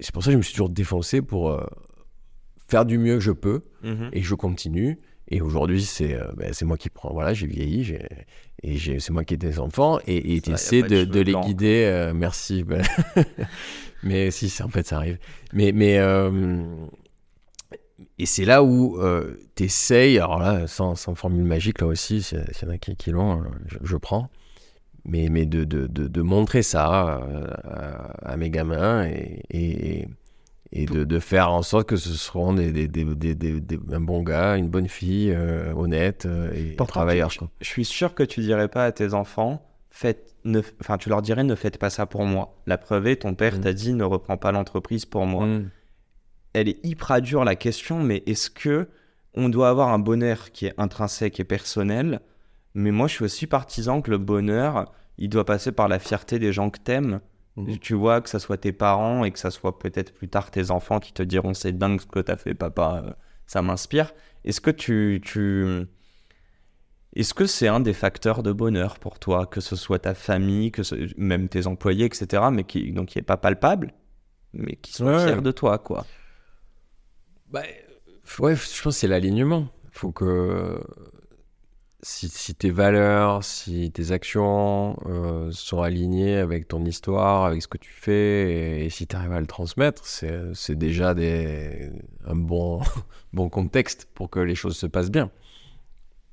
C'est 0.00 0.12
pour 0.12 0.22
ça 0.22 0.28
que 0.28 0.32
je 0.32 0.36
me 0.38 0.42
suis 0.42 0.52
toujours 0.54 0.70
défoncé 0.70 1.22
pour 1.22 1.50
faire 2.68 2.84
du 2.84 2.98
mieux 2.98 3.14
que 3.14 3.20
je 3.20 3.32
peux 3.32 3.62
et 4.12 4.22
je 4.22 4.34
continue. 4.34 4.98
Et 5.30 5.40
aujourd'hui, 5.40 5.82
c'est 5.82 6.14
euh, 6.14 6.32
ben, 6.36 6.52
c'est 6.52 6.64
moi 6.64 6.76
qui 6.76 6.88
prends. 6.88 7.12
Voilà, 7.12 7.34
j'ai 7.34 7.46
vieilli 7.46 7.84
j'ai- 7.84 8.08
et 8.62 8.78
c'est 8.78 9.10
moi 9.10 9.24
qui 9.24 9.34
ai 9.34 9.36
des 9.36 9.58
enfants 9.58 9.98
et 10.06 10.36
et 10.36 10.40
pas 10.40 10.56
de 10.56 11.20
les 11.20 11.34
guider. 11.34 11.84
euh, 11.84 12.12
merci. 12.14 12.64
ben. 12.64 12.82
mais 14.02 14.30
si, 14.30 14.52
en 14.62 14.68
fait, 14.68 14.86
ça 14.86 14.96
arrive. 14.96 15.18
Mais, 15.52 15.72
mais 15.72 15.98
euh, 15.98 16.64
et 18.18 18.26
c'est 18.26 18.44
là 18.44 18.62
où 18.62 18.98
euh, 19.00 19.38
t'essayes. 19.54 20.18
Alors 20.18 20.38
là, 20.38 20.66
sans, 20.66 20.94
sans 20.94 21.14
formule 21.14 21.44
magique, 21.44 21.80
là 21.80 21.86
aussi, 21.86 22.22
s'il 22.22 22.38
y, 22.38 22.64
en 22.66 22.70
a 22.70 22.78
qui, 22.78 22.96
qui 22.96 23.10
l'ont, 23.10 23.44
je, 23.66 23.78
je 23.82 23.96
prends 23.96 24.30
mais, 25.04 25.28
mais 25.30 25.46
de, 25.46 25.64
de, 25.64 25.86
de, 25.86 26.22
montrer 26.22 26.62
ça 26.62 26.84
à, 26.86 28.32
à 28.32 28.36
mes 28.36 28.50
gamins 28.50 29.04
et, 29.06 29.42
et, 29.50 30.08
et 30.72 30.84
de, 30.86 31.04
de 31.04 31.18
faire 31.18 31.50
en 31.50 31.62
sorte 31.62 31.88
que 31.88 31.96
ce 31.96 32.10
seront 32.10 32.52
des, 32.52 32.70
des, 32.72 32.86
des, 32.88 33.34
des, 33.34 33.78
un 33.92 34.00
bon 34.00 34.22
gars, 34.22 34.56
une 34.56 34.68
bonne 34.68 34.88
fille, 34.88 35.32
euh, 35.32 35.72
honnête 35.74 36.26
euh, 36.26 36.52
et 36.52 36.74
Pourtant, 36.76 36.92
travailleur. 36.92 37.30
tu- 37.30 37.40
je 37.60 37.66
suis 37.66 37.84
sûr 37.84 38.14
que 38.14 38.22
tu 38.22 38.40
dirais 38.40 38.68
pas 38.68 38.84
à 38.84 38.92
tes 38.92 39.14
enfants, 39.14 39.64
faites, 39.90 40.34
ne, 40.44 40.60
enfin, 40.80 40.98
tu 40.98 41.08
leur 41.08 41.22
dirais 41.22 41.42
ne 41.44 41.54
faites 41.54 41.78
pas 41.78 41.88
ça 41.90 42.04
pour 42.06 42.24
moi. 42.24 42.54
La 42.66 42.76
preuve 42.78 43.06
est, 43.06 43.16
ton 43.16 43.34
père 43.34 43.56
Mm. 43.56 43.60
t'a 43.60 43.72
dit 43.72 43.94
ne 43.94 44.04
reprends 44.04 44.36
pas 44.36 44.52
l'entreprise 44.52 45.06
pour 45.06 45.24
moi. 45.26 45.46
Mm. 45.46 45.70
Elle 46.52 46.68
est 46.68 46.84
hyper 46.84 47.20
dure 47.22 47.44
la 47.44 47.56
question, 47.56 47.98
mais 48.02 48.22
est-ce 48.26 48.50
que 48.50 48.88
on 49.34 49.48
doit 49.48 49.68
avoir 49.68 49.88
un 49.88 49.98
bonheur 49.98 50.50
qui 50.52 50.66
est 50.66 50.74
intrinsèque 50.78 51.40
et 51.40 51.44
personnel? 51.44 52.20
Mais 52.74 52.90
moi, 52.90 53.06
je 53.08 53.14
suis 53.14 53.24
aussi 53.24 53.46
partisan 53.46 54.02
que 54.02 54.10
le 54.10 54.18
bonheur, 54.18 54.92
il 55.16 55.28
doit 55.30 55.44
passer 55.44 55.72
par 55.72 55.88
la 55.88 55.98
fierté 55.98 56.38
des 56.38 56.52
gens 56.52 56.70
que 56.70 56.78
t'aimes. 56.78 57.20
Mhm. 57.66 57.78
Tu 57.78 57.94
vois, 57.94 58.20
que 58.20 58.28
ça 58.28 58.38
soit 58.38 58.56
tes 58.58 58.72
parents 58.72 59.24
et 59.24 59.30
que 59.32 59.38
ça 59.38 59.50
soit 59.50 59.78
peut-être 59.78 60.12
plus 60.14 60.28
tard 60.28 60.50
tes 60.50 60.70
enfants 60.70 61.00
qui 61.00 61.12
te 61.12 61.22
diront 61.22 61.54
c'est 61.54 61.72
dingue 61.76 62.00
ce 62.00 62.06
que 62.06 62.20
t'as 62.20 62.36
fait, 62.36 62.54
papa, 62.54 63.02
euh, 63.06 63.12
ça 63.46 63.62
m'inspire. 63.62 64.12
Est-ce 64.44 64.60
que 64.60 64.70
tu, 64.70 65.20
tu... 65.24 65.86
Est-ce 67.14 67.34
que 67.34 67.46
c'est 67.46 67.68
un 67.68 67.80
des 67.80 67.94
facteurs 67.94 68.42
de 68.42 68.52
bonheur 68.52 68.98
pour 68.98 69.18
toi, 69.18 69.46
que 69.46 69.60
ce 69.60 69.76
soit 69.76 69.98
ta 69.98 70.14
famille, 70.14 70.70
que 70.70 70.82
ce- 70.82 71.08
même 71.16 71.48
tes 71.48 71.66
employés, 71.66 72.04
etc., 72.04 72.44
mais 72.52 72.64
qui 72.64 72.92
donc 72.92 73.08
qui 73.08 73.18
est 73.18 73.22
pas 73.22 73.36
palpable, 73.38 73.92
mais 74.52 74.76
qui 74.76 74.92
sont 74.92 75.06
Ouais. 75.06 75.24
fiers 75.26 75.40
de 75.42 75.50
toi, 75.50 75.78
quoi? 75.78 76.06
Bah, 77.50 77.62
Ouais, 78.40 78.54
je 78.56 78.82
pense 78.82 78.82
que 78.84 78.90
c'est 78.90 79.08
l'alignement. 79.08 79.68
faut 79.90 80.12
que 80.12 80.80
si, 82.02 82.28
si, 82.28 82.54
tes 82.54 82.70
valeurs, 82.70 83.42
si 83.42 83.90
tes 83.90 84.12
actions 84.12 84.96
euh, 85.06 85.50
sont 85.50 85.82
alignées 85.82 86.36
avec 86.36 86.68
ton 86.68 86.84
histoire, 86.84 87.44
avec 87.44 87.62
ce 87.62 87.68
que 87.68 87.78
tu 87.78 87.90
fais, 87.90 88.84
et, 88.84 88.90
si 88.90 89.06
tu 89.06 89.16
arrives 89.16 89.32
à 89.32 89.40
le 89.40 89.46
transmettre, 89.46 90.06
c'est 90.06 90.76
déjà 90.76 91.14
des, 91.14 91.90
un 92.26 92.36
bon, 92.36 92.80
bon 93.32 93.48
contexte 93.48 94.08
pour 94.14 94.30
que 94.30 94.38
les 94.38 94.54
choses 94.54 94.76
se 94.76 94.86
passent 94.86 95.10
bien. 95.10 95.30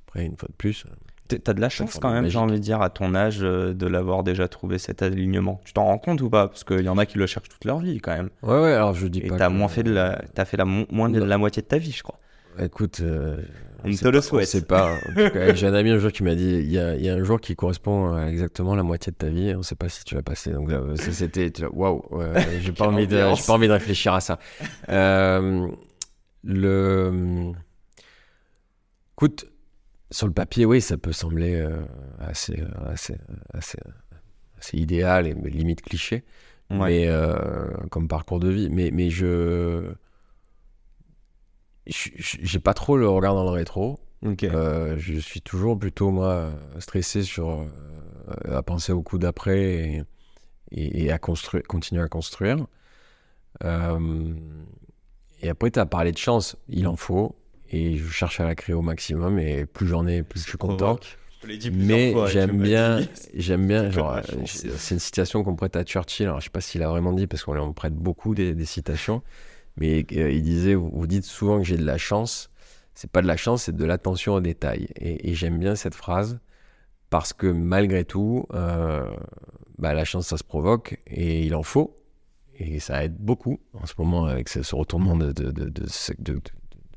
Après, 0.06 0.24
une 0.24 0.36
fois 0.36 0.48
de 0.48 0.54
plus. 0.54 0.86
T'as 1.28 1.54
de 1.54 1.60
la 1.60 1.68
chance 1.68 1.98
quand 1.98 2.12
même, 2.12 2.28
j'ai 2.28 2.38
envie 2.38 2.52
de 2.52 2.58
dire, 2.58 2.80
à 2.80 2.88
ton 2.88 3.16
âge, 3.16 3.40
euh, 3.42 3.74
de 3.74 3.88
l'avoir 3.88 4.22
déjà 4.22 4.46
trouvé 4.46 4.78
cet 4.78 5.02
alignement. 5.02 5.60
Tu 5.64 5.72
t'en 5.72 5.86
rends 5.86 5.98
compte 5.98 6.20
ou 6.20 6.30
pas? 6.30 6.46
Parce 6.46 6.62
qu'il 6.62 6.82
y 6.82 6.88
en 6.88 6.98
a 6.98 7.06
qui 7.06 7.18
le 7.18 7.26
cherchent 7.26 7.48
toute 7.48 7.64
leur 7.64 7.80
vie 7.80 7.98
quand 7.98 8.14
même. 8.14 8.30
Ouais, 8.44 8.60
ouais, 8.60 8.72
alors 8.72 8.94
je 8.94 9.08
dis 9.08 9.18
et 9.18 9.26
pas. 9.26 9.36
T'as 9.36 9.48
moins 9.48 9.66
fait 9.66 9.82
de 9.82 9.92
la, 9.92 10.22
as 10.36 10.44
fait 10.44 10.56
la, 10.56 10.64
moins 10.64 11.08
de 11.08 11.20
la 11.20 11.36
moitié 11.36 11.62
de 11.62 11.66
ta 11.66 11.78
vie, 11.78 11.90
je 11.90 12.04
crois. 12.04 12.20
Écoute, 12.60 13.00
euh, 13.00 13.42
on 13.84 13.90
te 13.90 14.08
le 14.08 14.20
souhaite. 14.20 14.48
C'est 14.48 14.66
pas. 14.66 14.98
J'ai 15.54 15.66
un 15.66 15.74
ami 15.74 15.90
un 15.90 15.98
jour 15.98 16.12
qui 16.12 16.22
m'a 16.22 16.34
dit 16.34 16.60
il 16.64 16.70
y, 16.70 16.78
a, 16.78 16.96
il 16.96 17.04
y, 17.04 17.08
a, 17.08 17.14
un 17.14 17.24
jour 17.24 17.40
qui 17.40 17.54
correspond 17.54 18.14
à 18.14 18.26
exactement 18.26 18.74
la 18.74 18.82
moitié 18.82 19.12
de 19.12 19.16
ta 19.16 19.28
vie. 19.28 19.52
On 19.54 19.58
ne 19.58 19.62
sait 19.62 19.74
pas 19.74 19.88
si 19.88 20.04
tu 20.04 20.14
l'as 20.14 20.22
passé. 20.22 20.50
Donc 20.50 20.70
c'était 20.96 21.52
waouh. 21.72 22.02
j'ai 22.60 22.72
pas 22.72 22.88
envie 22.88 23.06
de. 23.06 23.16
J'ai 23.34 23.46
pas 23.46 23.52
envie 23.52 23.68
de 23.68 23.72
réfléchir 23.72 24.14
à 24.14 24.20
ça. 24.20 24.38
Euh, 24.88 25.68
le. 26.44 27.52
Écoute, 29.14 29.46
sur 30.10 30.26
le 30.26 30.32
papier, 30.32 30.64
oui, 30.66 30.80
ça 30.80 30.96
peut 30.98 31.12
sembler 31.12 31.54
euh, 31.54 31.82
assez, 32.20 32.62
assez, 32.86 33.16
assez, 33.52 33.78
assez, 34.58 34.76
idéal 34.76 35.26
et 35.26 35.34
limite 35.50 35.80
cliché, 35.80 36.24
mais 36.70 37.06
euh, 37.08 37.66
comme 37.90 38.08
parcours 38.08 38.38
de 38.38 38.48
vie. 38.48 38.68
Mais, 38.70 38.90
mais 38.92 39.10
je 39.10 39.94
j'ai 41.86 42.58
pas 42.58 42.74
trop 42.74 42.96
le 42.96 43.08
regard 43.08 43.34
dans 43.34 43.44
le 43.44 43.50
rétro. 43.50 43.98
Euh, 44.42 44.96
je 44.98 45.18
suis 45.18 45.40
toujours 45.40 45.78
plutôt, 45.78 46.10
moi, 46.10 46.50
stressé 46.78 47.22
sur, 47.22 47.50
euh, 47.50 48.56
à 48.56 48.62
penser 48.62 48.92
au 48.92 49.02
coup 49.02 49.18
d'après 49.18 50.04
et, 50.72 51.04
et, 51.04 51.12
à 51.12 51.18
construire, 51.18 51.62
continuer 51.64 52.02
à 52.02 52.08
construire. 52.08 52.66
Euh, 53.64 54.34
et 55.42 55.48
après, 55.48 55.70
tu 55.70 55.78
as 55.78 55.86
parlé 55.86 56.12
de 56.12 56.18
chance. 56.18 56.56
Il 56.68 56.86
en 56.86 56.96
faut. 56.96 57.36
Et 57.70 57.96
je 57.96 58.08
cherche 58.08 58.40
à 58.40 58.44
la 58.44 58.54
créer 58.54 58.74
au 58.74 58.82
maximum. 58.82 59.38
Et 59.38 59.66
plus 59.66 59.86
j'en 59.86 60.06
ai, 60.06 60.22
plus 60.22 60.40
je 60.40 60.48
suis 60.48 60.58
content. 60.58 60.98
Mais 61.72 62.14
j'aime 62.28 62.60
bien, 62.60 63.00
j'aime 63.34 63.68
bien, 63.68 63.90
genre, 63.90 64.18
c'est 64.46 64.94
une 64.94 65.00
citation 65.00 65.44
qu'on 65.44 65.54
prête 65.54 65.76
à 65.76 65.84
Churchill. 65.84 66.26
Alors, 66.26 66.40
je 66.40 66.44
sais 66.44 66.50
pas 66.50 66.60
s'il 66.60 66.82
a 66.82 66.88
vraiment 66.88 67.12
dit 67.12 67.28
parce 67.28 67.44
qu'on 67.44 67.72
prête 67.72 67.94
beaucoup 67.94 68.34
des, 68.34 68.54
des 68.54 68.64
citations. 68.64 69.22
Mais 69.76 70.06
euh, 70.12 70.30
il 70.30 70.42
disait, 70.42 70.74
vous, 70.74 71.06
dites 71.06 71.24
souvent 71.24 71.58
que 71.58 71.64
j'ai 71.64 71.76
de 71.76 71.84
la 71.84 71.98
chance. 71.98 72.50
C'est 72.94 73.10
pas 73.10 73.20
de 73.20 73.26
la 73.26 73.36
chance, 73.36 73.64
c'est 73.64 73.76
de 73.76 73.84
l'attention 73.84 74.34
aux 74.34 74.40
détails. 74.40 74.88
Et, 74.96 75.34
j'aime 75.34 75.58
bien 75.58 75.74
cette 75.74 75.94
phrase 75.94 76.38
parce 77.10 77.32
que 77.32 77.46
malgré 77.46 78.04
tout, 78.04 78.46
euh, 78.54 79.10
bah, 79.78 79.92
la 79.92 80.04
chance, 80.04 80.26
ça 80.26 80.38
se 80.38 80.44
provoque 80.44 81.00
et 81.06 81.44
il 81.44 81.54
en 81.54 81.62
faut. 81.62 82.02
Et 82.58 82.80
ça 82.80 83.04
aide 83.04 83.16
beaucoup 83.18 83.60
en 83.74 83.84
ce 83.84 83.92
moment 83.98 84.24
avec 84.24 84.48
ce, 84.48 84.74
retournement 84.74 85.14
de, 85.14 85.30
de, 85.30 85.50
de, 85.50 85.68
de 85.68 86.40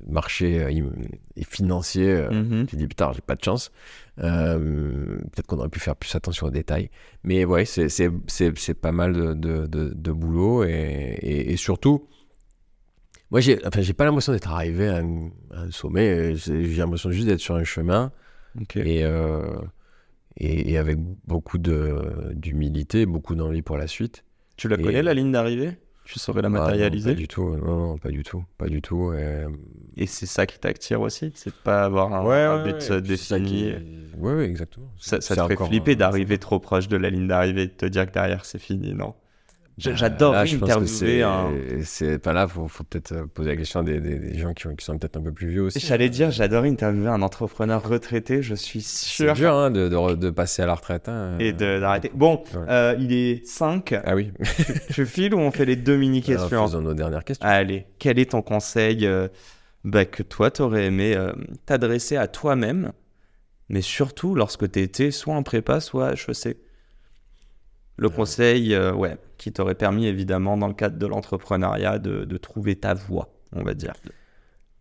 marché 0.07 0.64
euh, 0.64 0.93
et 1.35 1.43
financier. 1.43 2.15
Mm-hmm. 2.15 2.68
Tu 2.68 2.77
dis, 2.77 2.88
putain, 2.88 3.11
j'ai 3.11 3.19
pas 3.19 3.35
de 3.35 3.43
chance. 3.43 3.69
Peut-être 4.15 5.47
qu'on 5.47 5.57
aurait 5.57 5.68
pu 5.68 5.81
faire 5.81 5.97
plus 5.97 6.15
attention 6.15 6.47
aux 6.47 6.51
détails. 6.51 6.89
Mais 7.23 7.43
ouais, 7.43 7.65
c'est 7.65 8.73
pas 8.76 8.93
mal 8.93 9.38
de, 9.38 10.11
boulot. 10.14 10.64
et, 10.64 11.18
et 11.22 11.57
surtout, 11.57 12.07
moi, 13.31 13.41
j'ai 13.41 13.60
enfin, 13.65 13.81
pas 13.93 14.06
l'impression 14.06 14.34
d'être 14.34 14.51
arrivé 14.51 14.88
à 14.88 14.97
un, 14.97 15.72
sommet. 15.72 16.35
J'ai 16.35 16.77
l'impression 16.77 17.11
juste 17.11 17.27
d'être 17.27 17.39
sur 17.39 17.56
un 17.56 17.64
chemin. 17.64 18.11
Euh, 18.77 19.61
et, 20.38 20.72
et, 20.72 20.77
avec 20.77 20.97
beaucoup 21.27 21.60
d'humilité, 21.60 23.06
beaucoup 23.06 23.35
d'envie 23.35 23.61
pour 23.61 23.77
la 23.77 23.88
suite. 23.88 24.23
Tu 24.57 24.68
la 24.68 24.77
connais, 24.77 25.03
la 25.03 25.14
ligne 25.14 25.31
d'arrivée? 25.31 25.77
Tu 26.06 26.18
saurais 26.18 26.41
la 26.41 26.49
matérialiser? 26.49 27.11
Pas 27.11 27.19
du 27.19 27.27
tout, 27.27 27.56
non, 27.56 27.99
pas 27.99 28.10
du 28.10 28.23
tout, 28.23 28.43
pas 28.57 28.68
du 28.68 28.81
tout. 28.81 29.14
Et, 29.95 30.07
c'est 30.07 30.26
ça 30.26 30.47
qui 30.47 30.57
t'attire 30.60 31.01
aussi? 31.01 31.31
C'est 31.35 31.51
de 31.51 31.56
pas 31.56 31.84
avoir 31.84 32.11
un, 32.11 32.64
but 32.64 32.91
défini? 32.93 33.76
Oui, 34.18 34.34
ouais, 34.34 34.45
exactement. 34.45 34.91
Ça, 34.99 35.22
ça 35.22 35.35
te 35.35 35.47
fait 35.47 35.56
flipper 35.56 35.95
d'arriver 35.95 36.39
trop 36.39 36.60
proche 36.60 36.88
de 36.88 36.97
la 36.97 37.11
ligne 37.11 37.27
d'arrivée 37.27 37.64
et 37.64 37.68
de 37.68 37.73
te 37.73 37.85
dire 37.85 38.07
que 38.07 38.11
derrière 38.11 38.43
c'est 38.43 38.60
fini, 38.60 38.95
non? 38.95 39.14
J'adore 39.80 40.35
interviewer 40.35 41.23
un. 41.23 41.51
C'est 41.84 42.19
pas 42.19 42.34
là, 42.34 42.47
faut, 42.47 42.68
faut 42.68 42.84
peut-être 42.84 43.14
euh, 43.14 43.26
poser 43.26 43.49
la 43.49 43.56
question 43.56 43.80
à 43.80 43.84
des, 43.84 43.99
des, 43.99 44.38
gens 44.38 44.53
qui, 44.53 44.68
qui 44.76 44.85
sont 44.85 44.97
peut-être 44.97 45.18
un 45.18 45.22
peu 45.22 45.31
plus 45.31 45.47
vieux 45.47 45.64
aussi. 45.64 45.80
J'allais 45.80 46.10
dire, 46.10 46.31
j'adore 46.31 46.65
interviewer 46.65 47.07
un 47.07 47.22
entrepreneur 47.22 47.81
retraité, 47.88 48.41
je 48.41 48.56
suis 48.56 48.81
sûr. 48.81 49.35
C'est 49.35 49.41
dur 49.41 49.53
hein, 49.53 49.72
de, 49.72 49.88
de, 49.88 50.15
de, 50.15 50.30
passer 50.30 50.61
à 50.61 50.65
la 50.65 50.76
retraite. 50.76 51.07
Hein. 51.07 51.38
Et 51.39 51.53
d'arrêter. 51.53 52.11
Bon, 52.14 52.43
euh, 52.56 52.95
il 52.99 53.14
est 53.14 53.45
5. 53.45 53.93
Ah 54.03 54.15
oui. 54.15 54.31
tu 54.93 55.06
files 55.06 55.34
ou 55.34 55.39
on 55.39 55.51
fait 55.51 55.65
les 55.65 55.76
deux 55.76 55.97
mini-questions 55.97 56.68
Faisons 56.68 56.81
nos 56.81 56.93
dernières 56.93 57.23
questions. 57.23 57.47
Allez, 57.47 57.85
quel 57.99 58.19
est 58.19 58.31
ton 58.31 58.41
conseil 58.41 59.06
euh, 59.07 59.30
bah, 59.85 60.06
que 60.06 60.23
toi, 60.23 60.51
t'aurais 60.51 60.85
aimé 60.85 61.18
t'adresser 61.65 62.18
à 62.18 62.27
toi-même, 62.27 62.91
mais 63.69 63.81
surtout 63.81 64.35
lorsque 64.35 64.69
tu 64.69 64.81
étais 64.81 65.11
soit 65.11 65.35
en 65.35 65.43
prépa, 65.43 65.80
soit 65.80 66.14
HEC 66.14 66.57
le 68.01 68.07
conseil, 68.07 68.77
ouais, 68.77 69.18
qui 69.40 69.52
t'aurait 69.52 69.74
permis 69.74 70.06
évidemment 70.06 70.57
dans 70.57 70.68
le 70.68 70.76
cadre 70.76 70.99
de 70.99 71.07
l'entrepreneuriat 71.07 71.98
de, 71.98 72.26
de, 72.26 72.38
trouver 72.38 72.76
ta 72.76 72.94
voie, 72.94 73.30
on 73.53 73.64
va 73.64 73.74
dire. 73.74 73.94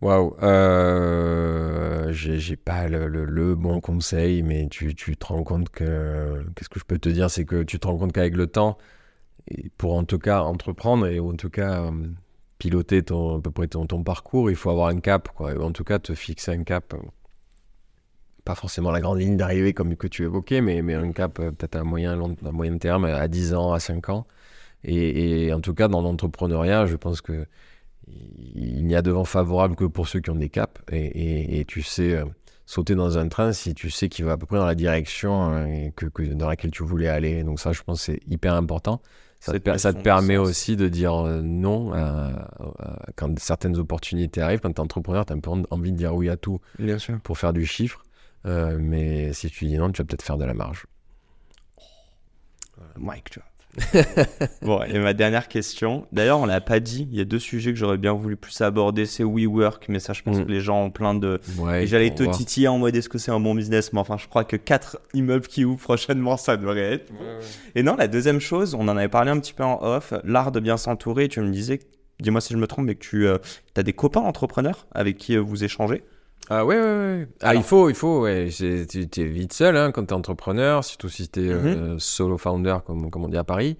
Waouh, 0.01 0.35
euh, 0.43 2.11
j'ai 2.11 2.55
pas 2.55 2.87
le, 2.87 3.07
le, 3.07 3.55
bon 3.55 3.81
conseil, 3.81 4.43
mais 4.43 4.67
tu, 4.69 4.93
tu 4.95 5.17
te 5.17 5.25
rends 5.25 5.43
compte 5.43 5.69
que, 5.69 6.45
qu'est-ce 6.55 6.69
que 6.69 6.79
je 6.79 6.85
peux 6.85 6.99
te 6.99 7.09
dire, 7.09 7.31
c'est 7.31 7.45
que 7.45 7.63
tu 7.63 7.79
te 7.79 7.87
rends 7.87 7.97
compte 7.97 8.13
qu'avec 8.13 8.35
le 8.35 8.47
temps, 8.47 8.77
pour 9.77 9.95
en 9.95 10.03
tout 10.03 10.19
cas 10.19 10.41
entreprendre 10.41 11.07
et 11.07 11.19
en 11.19 11.33
tout 11.33 11.49
cas 11.49 11.83
euh, 11.83 11.91
piloter 12.59 13.03
ton, 13.03 13.39
à 13.39 13.41
peu 13.41 13.51
près 13.51 13.67
ton, 13.67 13.87
ton, 13.87 14.03
parcours, 14.03 14.49
il 14.49 14.55
faut 14.55 14.69
avoir 14.69 14.89
un 14.89 14.99
cap, 14.99 15.29
quoi. 15.29 15.53
en 15.61 15.71
tout 15.71 15.83
cas 15.83 15.99
te 15.99 16.13
fixer 16.13 16.51
un 16.51 16.63
cap. 16.63 16.93
Pas 18.45 18.55
forcément 18.55 18.91
la 18.91 19.01
grande 19.01 19.19
ligne 19.19 19.37
d'arrivée 19.37 19.73
comme 19.73 19.95
que 19.95 20.07
tu 20.07 20.23
évoquais, 20.23 20.61
mais, 20.61 20.81
mais 20.81 20.95
un 20.95 21.11
cap 21.11 21.39
euh, 21.39 21.51
peut-être 21.51 21.75
à 21.75 21.79
à 21.79 21.83
moyen 21.83 22.77
terme, 22.77 23.05
à 23.05 23.27
10 23.27 23.53
ans, 23.53 23.73
à 23.73 23.79
5 23.79 24.09
ans. 24.09 24.27
Et, 24.83 25.51
en 25.53 25.61
tout 25.61 25.73
cas, 25.73 25.87
dans 25.87 26.01
l'entrepreneuriat, 26.01 26.85
je 26.85 26.95
pense 26.95 27.21
que 27.21 27.45
il 28.07 28.85
n'y 28.85 28.95
a 28.95 29.03
de 29.03 29.11
vent 29.11 29.23
favorable 29.23 29.75
que 29.75 29.85
pour 29.85 30.07
ceux 30.07 30.19
qui 30.19 30.31
ont 30.31 30.35
des 30.35 30.49
caps. 30.49 30.81
Et, 30.91 31.63
tu 31.67 31.83
sais 31.83 32.15
euh, 32.15 32.25
sauter 32.65 32.95
dans 32.95 33.17
un 33.17 33.27
train 33.27 33.53
si 33.53 33.75
tu 33.75 33.91
sais 33.91 34.09
qu'il 34.09 34.25
va 34.25 34.31
à 34.33 34.37
peu 34.37 34.45
près 34.45 34.57
dans 34.57 34.65
la 34.65 34.75
direction 34.75 35.43
hein, 35.43 35.91
que, 35.91 36.33
dans 36.33 36.47
laquelle 36.47 36.71
tu 36.71 36.83
voulais 36.83 37.07
aller. 37.07 37.43
Donc 37.43 37.59
ça, 37.59 37.71
je 37.71 37.83
pense 37.83 38.01
c'est 38.01 38.19
hyper 38.27 38.55
important. 38.55 39.01
Ça, 39.41 39.57
te, 39.57 39.77
ça 39.77 39.93
te, 39.93 40.01
permet 40.01 40.35
aussi 40.35 40.75
de 40.75 40.89
dire 40.89 41.13
euh, 41.13 41.41
non 41.41 41.93
quand 43.15 43.37
certaines 43.39 43.77
opportunités 43.77 44.41
arrivent. 44.41 44.59
Quand 44.59 44.73
tu 44.73 44.77
es 44.77 44.81
entrepreneur, 44.81 45.25
tu 45.25 45.33
as 45.33 45.35
un 45.35 45.39
peu 45.39 45.51
envie 45.69 45.91
de 45.91 45.97
dire 45.97 46.15
oui 46.15 46.29
à 46.29 46.35
tout 46.35 46.59
Bien 46.77 46.97
sûr. 46.97 47.19
pour 47.21 47.37
faire 47.37 47.53
du 47.53 47.65
chiffre. 47.65 48.03
Euh, 48.45 48.77
mais 48.79 49.33
si 49.33 49.49
tu 49.49 49.65
dis 49.65 49.77
non, 49.77 49.91
tu 49.91 50.01
vas 50.01 50.05
peut-être 50.05 50.23
faire 50.23 50.37
de 50.37 50.45
la 50.45 50.53
marge. 50.53 50.85
Mike, 52.97 53.29
tu 53.29 53.39
vois. 53.39 53.48
Bon, 54.61 54.81
et 54.83 54.99
ma 54.99 55.13
dernière 55.13 55.47
question. 55.47 56.05
D'ailleurs, 56.11 56.39
on 56.39 56.45
l'a 56.45 56.61
pas 56.61 56.79
dit. 56.79 57.07
Il 57.11 57.17
y 57.17 57.21
a 57.21 57.25
deux 57.25 57.39
sujets 57.39 57.71
que 57.71 57.77
j'aurais 57.77 57.97
bien 57.97 58.13
voulu 58.13 58.35
plus 58.35 58.59
aborder. 58.61 59.05
C'est 59.05 59.23
WeWork, 59.23 59.85
mais 59.89 59.99
ça, 59.99 60.13
je 60.13 60.23
pense 60.23 60.37
mm. 60.37 60.45
que 60.45 60.51
les 60.51 60.61
gens 60.61 60.83
ont 60.83 60.89
plein 60.89 61.13
de. 61.13 61.39
Ouais, 61.57 61.85
j'allais 61.87 62.13
te 62.13 62.23
titiller 62.23 62.67
en 62.67 62.77
mode 62.77 62.95
est-ce 62.95 63.09
que 63.09 63.17
c'est 63.17 63.31
un 63.31 63.39
bon 63.39 63.55
business? 63.55 63.93
Mais 63.93 63.99
enfin, 63.99 64.17
je 64.17 64.27
crois 64.27 64.43
que 64.43 64.55
quatre 64.55 64.99
immeubles 65.13 65.47
qui 65.47 65.65
ouvrent 65.65 65.81
prochainement, 65.81 66.37
ça 66.37 66.57
devrait 66.57 66.93
être. 66.93 67.11
Et 67.75 67.83
non, 67.83 67.95
la 67.95 68.07
deuxième 68.07 68.39
chose, 68.39 68.75
on 68.75 68.87
en 68.87 68.97
avait 68.97 69.09
parlé 69.09 69.31
un 69.31 69.39
petit 69.39 69.53
peu 69.53 69.63
en 69.63 69.81
off, 69.81 70.13
l'art 70.23 70.51
de 70.51 70.59
bien 70.59 70.77
s'entourer. 70.77 71.27
Tu 71.27 71.39
me 71.41 71.51
disais, 71.51 71.79
dis-moi 72.19 72.41
si 72.41 72.53
je 72.53 72.57
me 72.57 72.67
trompe, 72.67 72.85
mais 72.85 72.95
que 72.95 73.05
tu 73.05 73.27
euh, 73.27 73.37
as 73.77 73.83
des 73.83 73.93
copains 73.93 74.21
entrepreneurs 74.21 74.87
avec 74.91 75.17
qui 75.17 75.35
euh, 75.35 75.41
vous 75.41 75.63
échangez? 75.63 76.03
Ah 76.51 76.65
ouais, 76.65 76.75
ouais, 76.75 76.81
ouais. 76.81 77.27
Ah, 77.41 77.53
il 77.53 77.61
faut, 77.61 77.89
il 77.89 77.95
faut, 77.95 78.21
ouais. 78.21 78.49
Tu 78.49 79.21
es 79.21 79.23
vite 79.25 79.53
seul 79.53 79.77
hein, 79.77 79.91
quand 79.91 80.05
tu 80.05 80.09
es 80.09 80.17
entrepreneur, 80.17 80.83
surtout 80.83 81.09
si 81.09 81.29
tu 81.29 81.47
es 81.47 81.53
mhm. 81.53 81.65
euh, 81.65 81.99
solo 81.99 82.37
founder, 82.37 82.77
comme, 82.85 83.11
comme 83.11 83.25
on 83.25 83.29
dit 83.29 83.37
à 83.37 83.43
Paris. 83.43 83.77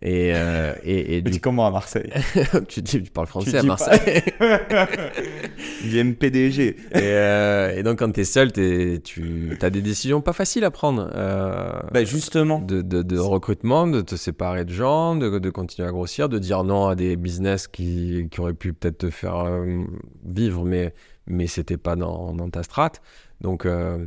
Et, 0.00 0.32
euh, 0.34 0.74
et, 0.84 1.16
et 1.16 1.22
du... 1.22 1.40
comment 1.40 1.66
à 1.66 1.70
Marseille? 1.70 2.10
Tu, 2.68 2.80
dis, 2.80 3.02
tu 3.02 3.10
parles 3.10 3.26
français 3.26 3.58
à 3.58 3.62
Marseille 3.62 4.22
J'aime 5.84 6.14
PDG. 6.14 6.68
Et, 6.68 6.76
euh, 6.94 7.76
et, 7.76 7.82
donc, 7.82 7.98
quand 7.98 8.10
tu 8.12 8.20
es 8.20 8.24
seul, 8.24 8.52
tu 8.52 9.58
as 9.60 9.70
des 9.70 9.82
décisions 9.82 10.20
pas 10.20 10.32
faciles 10.32 10.64
à 10.64 10.70
prendre. 10.70 11.10
Euh, 11.14 11.72
bah 11.92 12.04
justement. 12.04 12.60
De, 12.60 12.82
de, 12.82 13.02
de, 13.02 13.18
recrutement, 13.18 13.86
de 13.86 14.00
te 14.00 14.14
séparer 14.14 14.64
de 14.64 14.72
gens, 14.72 15.16
de, 15.16 15.38
de, 15.38 15.50
continuer 15.50 15.88
à 15.88 15.90
grossir, 15.90 16.28
de 16.28 16.38
dire 16.38 16.64
non 16.64 16.86
à 16.86 16.94
des 16.94 17.16
business 17.16 17.68
qui, 17.68 18.28
qui 18.30 18.40
auraient 18.40 18.54
pu 18.54 18.72
peut-être 18.72 18.98
te 18.98 19.10
faire 19.10 19.38
euh, 19.40 19.82
vivre, 20.24 20.64
mais 20.64 20.94
mais 21.26 21.46
c'était 21.46 21.76
pas 21.76 21.96
dans, 21.96 22.34
dans, 22.34 22.50
ta 22.50 22.62
strate. 22.62 23.00
Donc, 23.40 23.66
euh, 23.66 24.06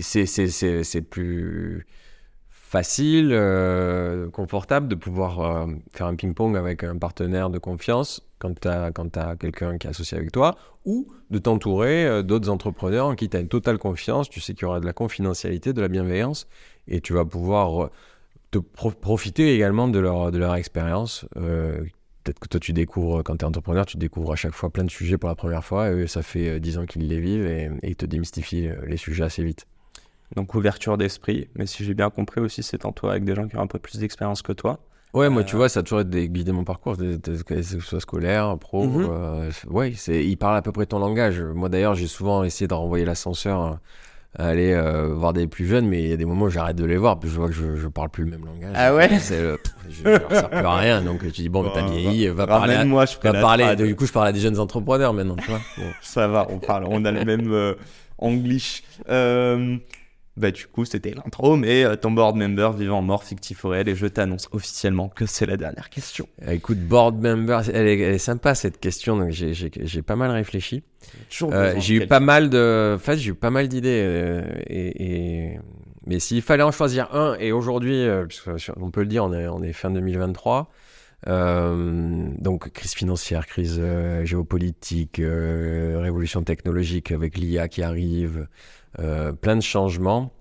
c'est 0.00 1.02
plus 1.02 1.86
facile, 2.50 3.30
euh, 3.32 4.28
confortable 4.30 4.88
de 4.88 4.94
pouvoir 4.94 5.40
euh, 5.40 5.66
faire 5.90 6.06
un 6.06 6.14
ping-pong 6.16 6.56
avec 6.56 6.84
un 6.84 6.98
partenaire 6.98 7.48
de 7.48 7.58
confiance 7.58 8.22
quand 8.38 8.60
tu 8.60 8.68
as, 8.68 8.92
as 8.92 9.36
quelqu'un 9.36 9.78
qui 9.78 9.86
est 9.86 9.90
associé 9.90 10.18
avec 10.18 10.32
toi, 10.32 10.56
ou 10.84 11.08
de 11.30 11.38
t'entourer 11.38 12.06
euh, 12.06 12.22
d'autres 12.22 12.50
entrepreneurs 12.50 13.06
en 13.06 13.14
qui 13.14 13.28
tu 13.28 13.36
as 13.36 13.40
une 13.40 13.48
totale 13.48 13.78
confiance, 13.78 14.28
tu 14.28 14.40
sais 14.40 14.52
qu'il 14.52 14.62
y 14.62 14.66
aura 14.66 14.80
de 14.80 14.86
la 14.86 14.92
confidentialité, 14.92 15.72
de 15.72 15.80
la 15.80 15.88
bienveillance, 15.88 16.46
et 16.86 17.00
tu 17.00 17.14
vas 17.14 17.24
pouvoir 17.24 17.90
te 18.50 18.58
pro- 18.58 18.90
profiter 18.90 19.54
également 19.54 19.88
de 19.88 19.98
leur, 19.98 20.30
de 20.30 20.38
leur 20.38 20.54
expérience. 20.54 21.26
Peut-être 22.24 22.38
que 22.40 22.48
toi, 22.48 22.60
tu 22.60 22.72
découvres, 22.72 23.22
quand 23.22 23.36
tu 23.36 23.44
es 23.44 23.48
entrepreneur, 23.48 23.86
tu 23.86 23.96
découvres 23.96 24.32
à 24.32 24.36
chaque 24.36 24.52
fois 24.54 24.70
plein 24.70 24.84
de 24.84 24.90
sujets 24.90 25.16
pour 25.18 25.28
la 25.28 25.34
première 25.34 25.64
fois, 25.64 25.88
et 25.88 25.92
eux, 25.92 26.06
ça 26.06 26.22
fait 26.22 26.48
euh, 26.48 26.58
10 26.58 26.78
ans 26.78 26.86
qu'ils 26.86 27.08
les 27.08 27.20
vivent, 27.20 27.46
et, 27.46 27.70
et 27.82 27.90
ils 27.90 27.96
te 27.96 28.06
démystifient 28.06 28.68
euh, 28.68 28.76
les 28.86 28.96
sujets 28.96 29.24
assez 29.24 29.42
vite. 29.42 29.66
Donc 30.36 30.54
ouverture 30.54 30.98
d'esprit, 30.98 31.48
mais 31.54 31.66
si 31.66 31.84
j'ai 31.84 31.94
bien 31.94 32.10
compris 32.10 32.40
aussi, 32.42 32.62
c'est 32.62 32.84
en 32.84 32.92
toi 32.92 33.12
avec 33.12 33.24
des 33.24 33.34
gens 33.34 33.48
qui 33.48 33.56
ont 33.56 33.62
un 33.62 33.66
peu 33.66 33.78
plus 33.78 33.98
d'expérience 33.98 34.42
que 34.42 34.52
toi. 34.52 34.78
Ouais, 35.14 35.30
moi, 35.30 35.40
Euh, 35.40 35.44
tu 35.46 35.56
vois, 35.56 35.70
ça 35.70 35.80
a 35.80 35.82
toujours 35.82 36.00
été 36.00 36.28
guidé 36.28 36.52
mon 36.52 36.64
parcours, 36.64 36.98
que 36.98 37.62
ce 37.62 37.80
soit 37.80 38.00
scolaire, 38.00 38.58
pro. 38.58 38.84
Euh, 38.84 39.50
ouais, 39.68 39.94
c'est, 39.96 40.22
il 40.26 40.36
parle 40.36 40.58
à 40.58 40.60
peu 40.60 40.70
près 40.70 40.84
ton 40.84 40.98
langage. 40.98 41.40
Moi, 41.40 41.70
d'ailleurs, 41.70 41.94
j'ai 41.94 42.06
souvent 42.08 42.44
essayé 42.44 42.68
de 42.68 42.74
renvoyer 42.74 43.06
l'ascenseur 43.06 43.62
euh, 43.64 43.74
à 44.38 44.46
aller 44.46 44.72
euh, 44.72 45.12
voir 45.14 45.32
des 45.32 45.46
plus 45.48 45.66
jeunes, 45.66 45.86
mais 45.88 46.02
il 46.02 46.08
y 46.08 46.12
a 46.12 46.16
des 46.16 46.24
moments 46.24 46.44
où 46.46 46.50
j'arrête 46.50 46.76
de 46.76 46.84
les 46.84 46.96
voir, 46.96 47.18
puis 47.18 47.28
je 47.28 47.34
vois 47.36 47.48
que 47.48 47.54
je, 47.54 47.76
je 47.76 47.88
parle 47.88 48.08
plus 48.08 48.24
le 48.24 48.30
même 48.30 48.44
langage. 48.46 48.72
Ah 48.74 48.94
ouais 48.94 49.18
C'est 49.18 49.42
le- 49.42 49.58
je, 49.90 49.96
je 50.04 50.08
leur 50.08 50.30
sers 50.30 50.48
plus 50.50 50.58
à 50.58 50.76
rien, 50.76 51.02
donc 51.02 51.20
tu 51.22 51.30
dis, 51.42 51.48
bon, 51.48 51.62
mais 51.64 51.70
t'as 51.74 51.82
Bon, 51.82 51.90
vieilli, 51.90 52.28
va 52.28 52.46
parler 52.46 52.74
à- 52.74 52.76
Ramène-moi, 52.78 53.06
je 53.06 53.14
ferai 53.14 53.32
va 53.32 53.40
parler, 53.40 53.64
trad. 53.64 53.82
du 53.82 53.96
coup, 53.96 54.06
je 54.06 54.12
parle 54.12 54.28
à 54.28 54.32
des 54.32 54.40
jeunes 54.40 54.58
entrepreneurs 54.60 55.12
maintenant, 55.12 55.36
tu 55.36 55.48
vois. 55.50 55.60
Bon. 55.78 55.84
Ça 56.02 56.28
va, 56.28 56.46
on 56.50 56.58
parle, 56.58 56.84
on 56.88 57.04
a 57.04 57.10
le 57.10 57.24
même 57.24 57.52
euh, 57.52 57.74
anglish. 58.18 58.82
Euh, 59.08 59.76
bah 60.36 60.52
du 60.52 60.66
coup, 60.68 60.84
c'était 60.84 61.14
l'intro, 61.14 61.56
mais 61.56 61.82
euh, 61.84 61.96
ton 61.96 62.12
board 62.12 62.36
member 62.36 62.70
vivant, 62.72 63.02
mort, 63.02 63.24
fictif 63.24 63.64
ou 63.64 63.70
réel, 63.70 63.88
et 63.88 63.96
je 63.96 64.06
t'annonce 64.06 64.48
officiellement 64.52 65.08
que 65.08 65.26
c'est 65.26 65.46
la 65.46 65.56
dernière 65.56 65.90
question. 65.90 66.28
Euh, 66.46 66.52
Écoute, 66.52 66.78
board 66.78 67.20
member, 67.20 67.62
elle 67.74 67.88
est, 67.88 67.98
elle 67.98 68.14
est 68.14 68.18
sympa 68.18 68.54
cette 68.54 68.78
question, 68.78 69.16
donc 69.16 69.30
j'ai, 69.30 69.52
j'ai, 69.52 69.70
j'ai 69.74 70.02
pas 70.02 70.14
mal 70.14 70.30
réfléchi. 70.30 70.84
Euh, 71.52 71.74
j'ai 71.80 71.94
eu 71.94 71.98
pas 72.08 72.20
mal 72.20 72.50
de, 72.50 72.94
en 72.96 72.98
fait, 72.98 73.16
j'ai 73.16 73.30
eu 73.30 73.34
pas 73.34 73.50
mal 73.50 73.68
d'idées 73.68 74.02
euh, 74.04 74.42
et, 74.66 75.52
et- 75.54 75.60
mais 76.06 76.18
s'il 76.20 76.40
fallait 76.42 76.62
en 76.62 76.72
choisir 76.72 77.14
un 77.14 77.36
et 77.38 77.52
aujourd'hui, 77.52 77.96
euh, 77.96 78.26
on 78.80 78.90
peut 78.90 79.02
le 79.02 79.06
dire, 79.08 79.24
on 79.24 79.32
est, 79.32 79.46
on 79.46 79.62
est 79.62 79.72
fin 79.74 79.90
2023, 79.90 80.70
euh, 81.28 82.28
donc 82.38 82.70
crise 82.72 82.94
financière, 82.94 83.46
crise 83.46 83.76
euh, 83.78 84.24
géopolitique, 84.24 85.18
euh, 85.18 85.98
révolution 86.00 86.42
technologique 86.42 87.12
avec 87.12 87.36
l'IA 87.36 87.68
qui 87.68 87.82
arrive, 87.82 88.46
euh, 89.00 89.32
plein 89.32 89.56
de 89.56 89.62
changements. 89.62 90.32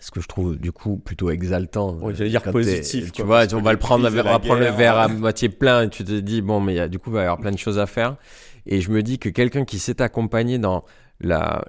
Ce 0.00 0.12
que 0.12 0.20
je 0.20 0.28
trouve 0.28 0.56
du 0.56 0.70
coup 0.70 0.96
plutôt 0.96 1.28
exaltant. 1.30 1.94
Ouais, 1.94 2.14
j'allais 2.14 2.30
dire 2.30 2.42
positif, 2.52 3.10
Tu 3.12 3.22
quoi, 3.24 3.44
vois, 3.46 3.54
on 3.54 3.60
va 3.62 3.72
le 3.72 3.78
prendre, 3.80 4.06
on 4.06 4.10
va 4.10 4.38
prendre 4.38 4.60
le 4.60 4.70
verre 4.70 4.96
à 4.96 5.06
euh, 5.06 5.08
moitié 5.08 5.48
plein 5.48 5.82
et 5.82 5.88
tu 5.90 6.04
te 6.04 6.12
dis 6.20 6.40
bon, 6.40 6.60
mais 6.60 6.74
il 6.74 6.76
y 6.76 6.80
a, 6.80 6.86
du 6.86 7.00
coup, 7.00 7.10
il 7.10 7.14
va 7.14 7.20
y 7.20 7.22
avoir 7.24 7.38
plein 7.38 7.50
de 7.50 7.58
choses 7.58 7.80
à 7.80 7.86
faire. 7.86 8.14
Et 8.68 8.80
je 8.80 8.90
me 8.90 9.02
dis 9.02 9.18
que 9.18 9.28
quelqu'un 9.30 9.64
qui 9.64 9.78
s'est 9.78 10.00
accompagné 10.02 10.58
dans 10.58 10.84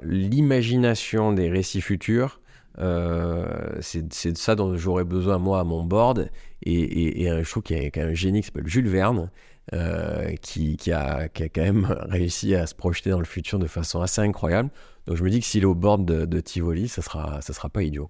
l'imagination 0.04 1.34
des 1.34 1.50
récits 1.50 1.82
futurs, 1.82 2.42
euh, 2.80 3.46
c'est 3.82 4.08
de 4.32 4.38
ça 4.38 4.56
dont 4.56 4.76
j'aurais 4.78 5.04
besoin 5.04 5.38
moi 5.38 5.60
à 5.60 5.64
mon 5.64 5.84
board. 5.84 6.30
Et, 6.64 6.74
et, 6.74 7.24
et 7.24 7.30
un- 7.30 7.44
je 7.44 7.50
trouve 7.50 7.64
qu'il 7.64 7.78
y 7.82 8.00
a 8.00 8.06
un 8.06 8.14
génie 8.14 8.42
qui 8.42 8.48
s'appelle 8.48 8.68
Jules 8.68 8.88
Verne. 8.90 9.30
euh, 9.74 10.32
qui, 10.42 10.78
qui, 10.78 10.92
a, 10.92 11.30
qui 11.30 11.44
a 11.44 11.50
quand 11.50 11.62
même 11.62 11.86
réussi 12.10 12.56
à 12.56 12.66
se 12.66 12.74
projeter 12.74 13.12
dans 13.12 13.20
le 13.20 13.26
futur 13.26 13.60
de 13.60 13.68
façon 13.68 14.02
assez 14.02 14.20
incroyable. 14.20 14.72
Donc 15.06 15.16
je 15.18 15.24
me 15.24 15.30
dis 15.30 15.40
que 15.42 15.46
s'il 15.46 15.62
est 15.62 15.66
au 15.68 15.76
board 15.76 16.06
de, 16.06 16.26
de 16.26 16.40
Tivoli, 16.40 16.88
ça 16.88 17.04
sera, 17.04 17.40
ça 17.42 17.54
sera 17.54 17.70
pas 17.70 17.84
idiot. 17.84 18.10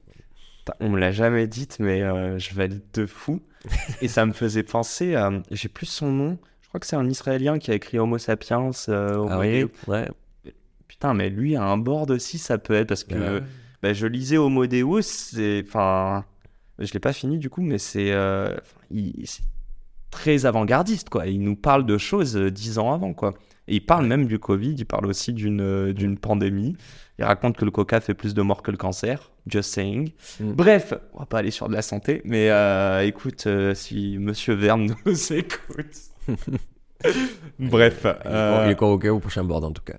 On 0.80 0.88
me 0.90 0.98
l'a 0.98 1.12
jamais 1.12 1.48
dite, 1.48 1.78
mais 1.82 2.02
euh, 2.02 2.40
je 2.40 2.54
valide 2.54 2.84
de 2.94 3.06
fou. 3.06 3.42
Et 4.02 4.08
ça 4.08 4.26
me 4.26 4.32
faisait 4.32 4.64
penser 4.64 5.16
à. 5.16 5.32
J'ai 5.52 5.68
plus 5.68 5.86
son 5.88 6.12
nom. 6.14 6.38
Je 6.70 6.72
crois 6.72 6.80
que 6.80 6.86
c'est 6.86 6.96
un 6.96 7.10
Israélien 7.10 7.58
qui 7.58 7.72
a 7.72 7.74
écrit 7.74 7.98
Homo 7.98 8.18
sapiens. 8.20 8.70
euh, 8.90 9.16
Homo 9.16 9.28
Ah 9.32 9.40
oui, 9.40 9.66
ouais. 9.88 10.08
Putain, 10.88 11.14
mais 11.16 11.30
lui 11.30 11.56
a 11.56 11.64
un 11.64 11.78
board 11.78 12.12
aussi, 12.12 12.38
ça 12.38 12.58
peut 12.60 12.74
être 12.76 12.88
parce 12.88 13.04
que 13.04 13.16
Ouais. 13.40 13.44
bah, 13.82 13.94
je 13.94 14.06
lisais 14.06 14.38
Homo 14.38 14.68
Deus. 14.68 15.02
c'est- 15.02 15.64
Enfin, 15.68 16.26
je 16.78 16.94
l'ai 16.94 17.00
pas 17.00 17.14
fini 17.14 17.38
du 17.40 17.50
coup, 17.50 17.62
mais 17.62 17.78
c'est 17.80 18.12
euh, 18.12 18.56
c'est 19.26 19.42
très 20.12 20.46
avant-gardiste 20.46 21.10
quoi. 21.10 21.26
Il 21.28 21.42
nous 21.42 21.56
parle 21.56 21.86
de 21.86 21.98
choses 21.98 22.36
euh, 22.38 22.52
dix 22.52 22.78
ans 22.78 22.94
avant 22.94 23.14
quoi. 23.14 23.34
Et 23.68 23.76
il 23.76 23.82
parle 23.86 24.06
même 24.08 24.26
du 24.28 24.38
Covid. 24.40 24.74
Il 24.78 24.86
parle 24.86 25.06
aussi 25.08 25.34
d'une 25.34 25.62
euh, 25.62 25.94
d'une 25.94 26.18
pandémie. 26.18 26.76
Il 27.20 27.26
raconte 27.26 27.58
que 27.58 27.66
le 27.66 27.72
coca 27.72 28.00
fait 28.00 28.14
plus 28.14 28.34
de 28.34 28.42
morts 28.42 28.62
que 28.64 28.72
le 28.72 28.78
cancer. 28.78 29.32
Just 29.48 29.72
saying. 29.74 30.12
Mm. 30.40 30.52
Bref, 30.54 30.94
on 31.14 31.20
va 31.20 31.26
pas 31.26 31.40
aller 31.40 31.52
sur 31.52 31.68
de 31.68 31.74
la 31.74 31.82
santé, 31.82 32.22
mais 32.26 32.50
euh, 32.52 33.02
écoute, 33.06 33.46
euh, 33.48 33.74
si 33.74 34.18
Monsieur 34.20 34.54
Verne 34.54 34.96
nous 35.06 35.34
écoute. 35.34 35.88
Bref, 37.60 38.06
euh, 38.06 38.64
Il 38.66 38.72
est 38.72 38.76
convoqué 38.76 39.10
au 39.10 39.20
prochain 39.20 39.44
board 39.44 39.64
en 39.64 39.72
tout 39.72 39.84
cas. 39.84 39.98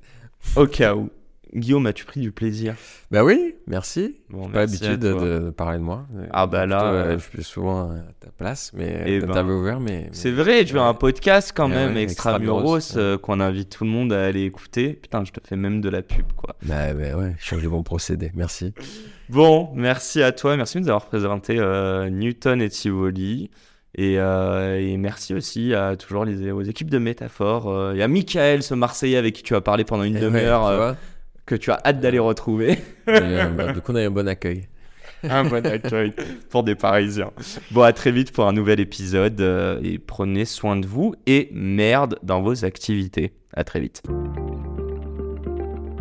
au 0.56 0.66
cas 0.66 0.94
où. 0.94 1.10
Guillaume, 1.52 1.86
as-tu 1.86 2.04
pris 2.04 2.20
du 2.20 2.30
plaisir? 2.30 2.76
Bah 3.10 3.24
oui, 3.24 3.56
merci. 3.66 4.14
Bon, 4.28 4.46
J'ai 4.46 4.52
pas 4.52 4.58
l'habitude 4.60 5.00
de, 5.00 5.50
parler 5.50 5.78
de 5.78 5.82
moi. 5.82 6.06
Ah 6.30 6.46
bah 6.46 6.64
là, 6.64 6.78
Plutôt, 6.78 6.94
euh, 6.94 7.18
je 7.18 7.36
suis 7.38 7.42
souvent 7.42 7.90
à 7.90 7.96
ta 8.20 8.30
place, 8.30 8.70
mais 8.72 9.02
Eh 9.04 9.16
euh, 9.18 9.26
ben, 9.26 9.32
t'avais 9.32 9.52
ouvert, 9.52 9.80
mais... 9.80 10.02
mais- 10.02 10.08
C'est 10.12 10.30
vrai, 10.30 10.64
tu 10.64 10.78
as 10.78 10.84
un 10.84 10.94
podcast 10.94 11.52
quand 11.52 11.68
Ouais, 11.68 11.74
même, 11.74 11.94
ouais, 11.94 12.02
Extramuros, 12.04 12.76
Extramuros, 12.76 12.96
euh, 12.96 13.18
qu'on 13.18 13.40
invite 13.40 13.70
tout 13.70 13.82
le 13.82 13.90
monde 13.90 14.12
à 14.12 14.24
aller 14.26 14.44
écouter. 14.44 14.92
Putain, 14.92 15.24
je 15.24 15.32
te 15.32 15.40
fais 15.44 15.56
même 15.56 15.80
de 15.80 15.88
la 15.88 16.02
pub, 16.02 16.26
quoi. 16.36 16.54
Bah, 16.62 16.94
bah 16.94 17.16
ouais, 17.16 17.34
je 17.40 17.56
de 17.56 17.68
bon 17.68 17.82
procédé, 17.82 18.30
merci. 18.36 18.72
Bon, 19.28 19.70
merci 19.74 20.22
à 20.22 20.30
toi, 20.30 20.56
merci 20.56 20.76
de 20.76 20.82
nous 20.82 20.88
avoir 20.88 21.06
présenté 21.06 21.56
euh, 21.58 22.10
Newton 22.10 22.62
et 22.62 22.68
Tivoli. 22.68 23.50
Et, 23.96 24.18
euh, 24.18 24.80
et 24.80 24.96
merci 24.96 25.34
aussi 25.34 25.74
à 25.74 25.96
toujours 25.96 26.24
les, 26.24 26.50
aux 26.50 26.62
équipes 26.62 26.90
de 26.90 26.98
Métaphore. 26.98 27.68
Euh, 27.68 27.94
et 27.94 28.02
à 28.02 28.08
Michael, 28.08 28.62
ce 28.62 28.74
Marseillais 28.74 29.16
avec 29.16 29.34
qui 29.34 29.42
tu 29.42 29.54
as 29.54 29.60
parlé 29.60 29.84
pendant 29.84 30.04
une 30.04 30.16
Et 30.16 30.20
demi-heure, 30.20 30.64
ouais, 30.64 30.70
euh, 30.70 30.92
que 31.46 31.54
tu 31.54 31.70
as 31.70 31.80
hâte 31.84 32.00
d'aller 32.00 32.18
retrouver. 32.18 32.72
et, 33.08 33.08
euh, 33.08 33.48
bah, 33.48 33.72
du 33.72 33.80
coup, 33.80 33.92
on 33.92 33.96
a 33.96 34.02
eu 34.02 34.06
un 34.06 34.10
bon 34.10 34.28
accueil. 34.28 34.68
un 35.28 35.44
bon 35.44 35.66
accueil 35.66 36.12
pour 36.48 36.62
des 36.62 36.74
Parisiens. 36.74 37.32
Bon, 37.72 37.82
à 37.82 37.92
très 37.92 38.10
vite 38.12 38.32
pour 38.32 38.46
un 38.46 38.52
nouvel 38.52 38.80
épisode. 38.80 39.40
euh, 39.40 39.80
et 39.82 39.98
prenez 39.98 40.44
soin 40.44 40.76
de 40.76 40.86
vous 40.86 41.14
et 41.26 41.50
merde 41.52 42.18
dans 42.22 42.40
vos 42.40 42.64
activités. 42.64 43.32
À 43.52 43.64
très 43.64 43.80
vite. 43.80 44.02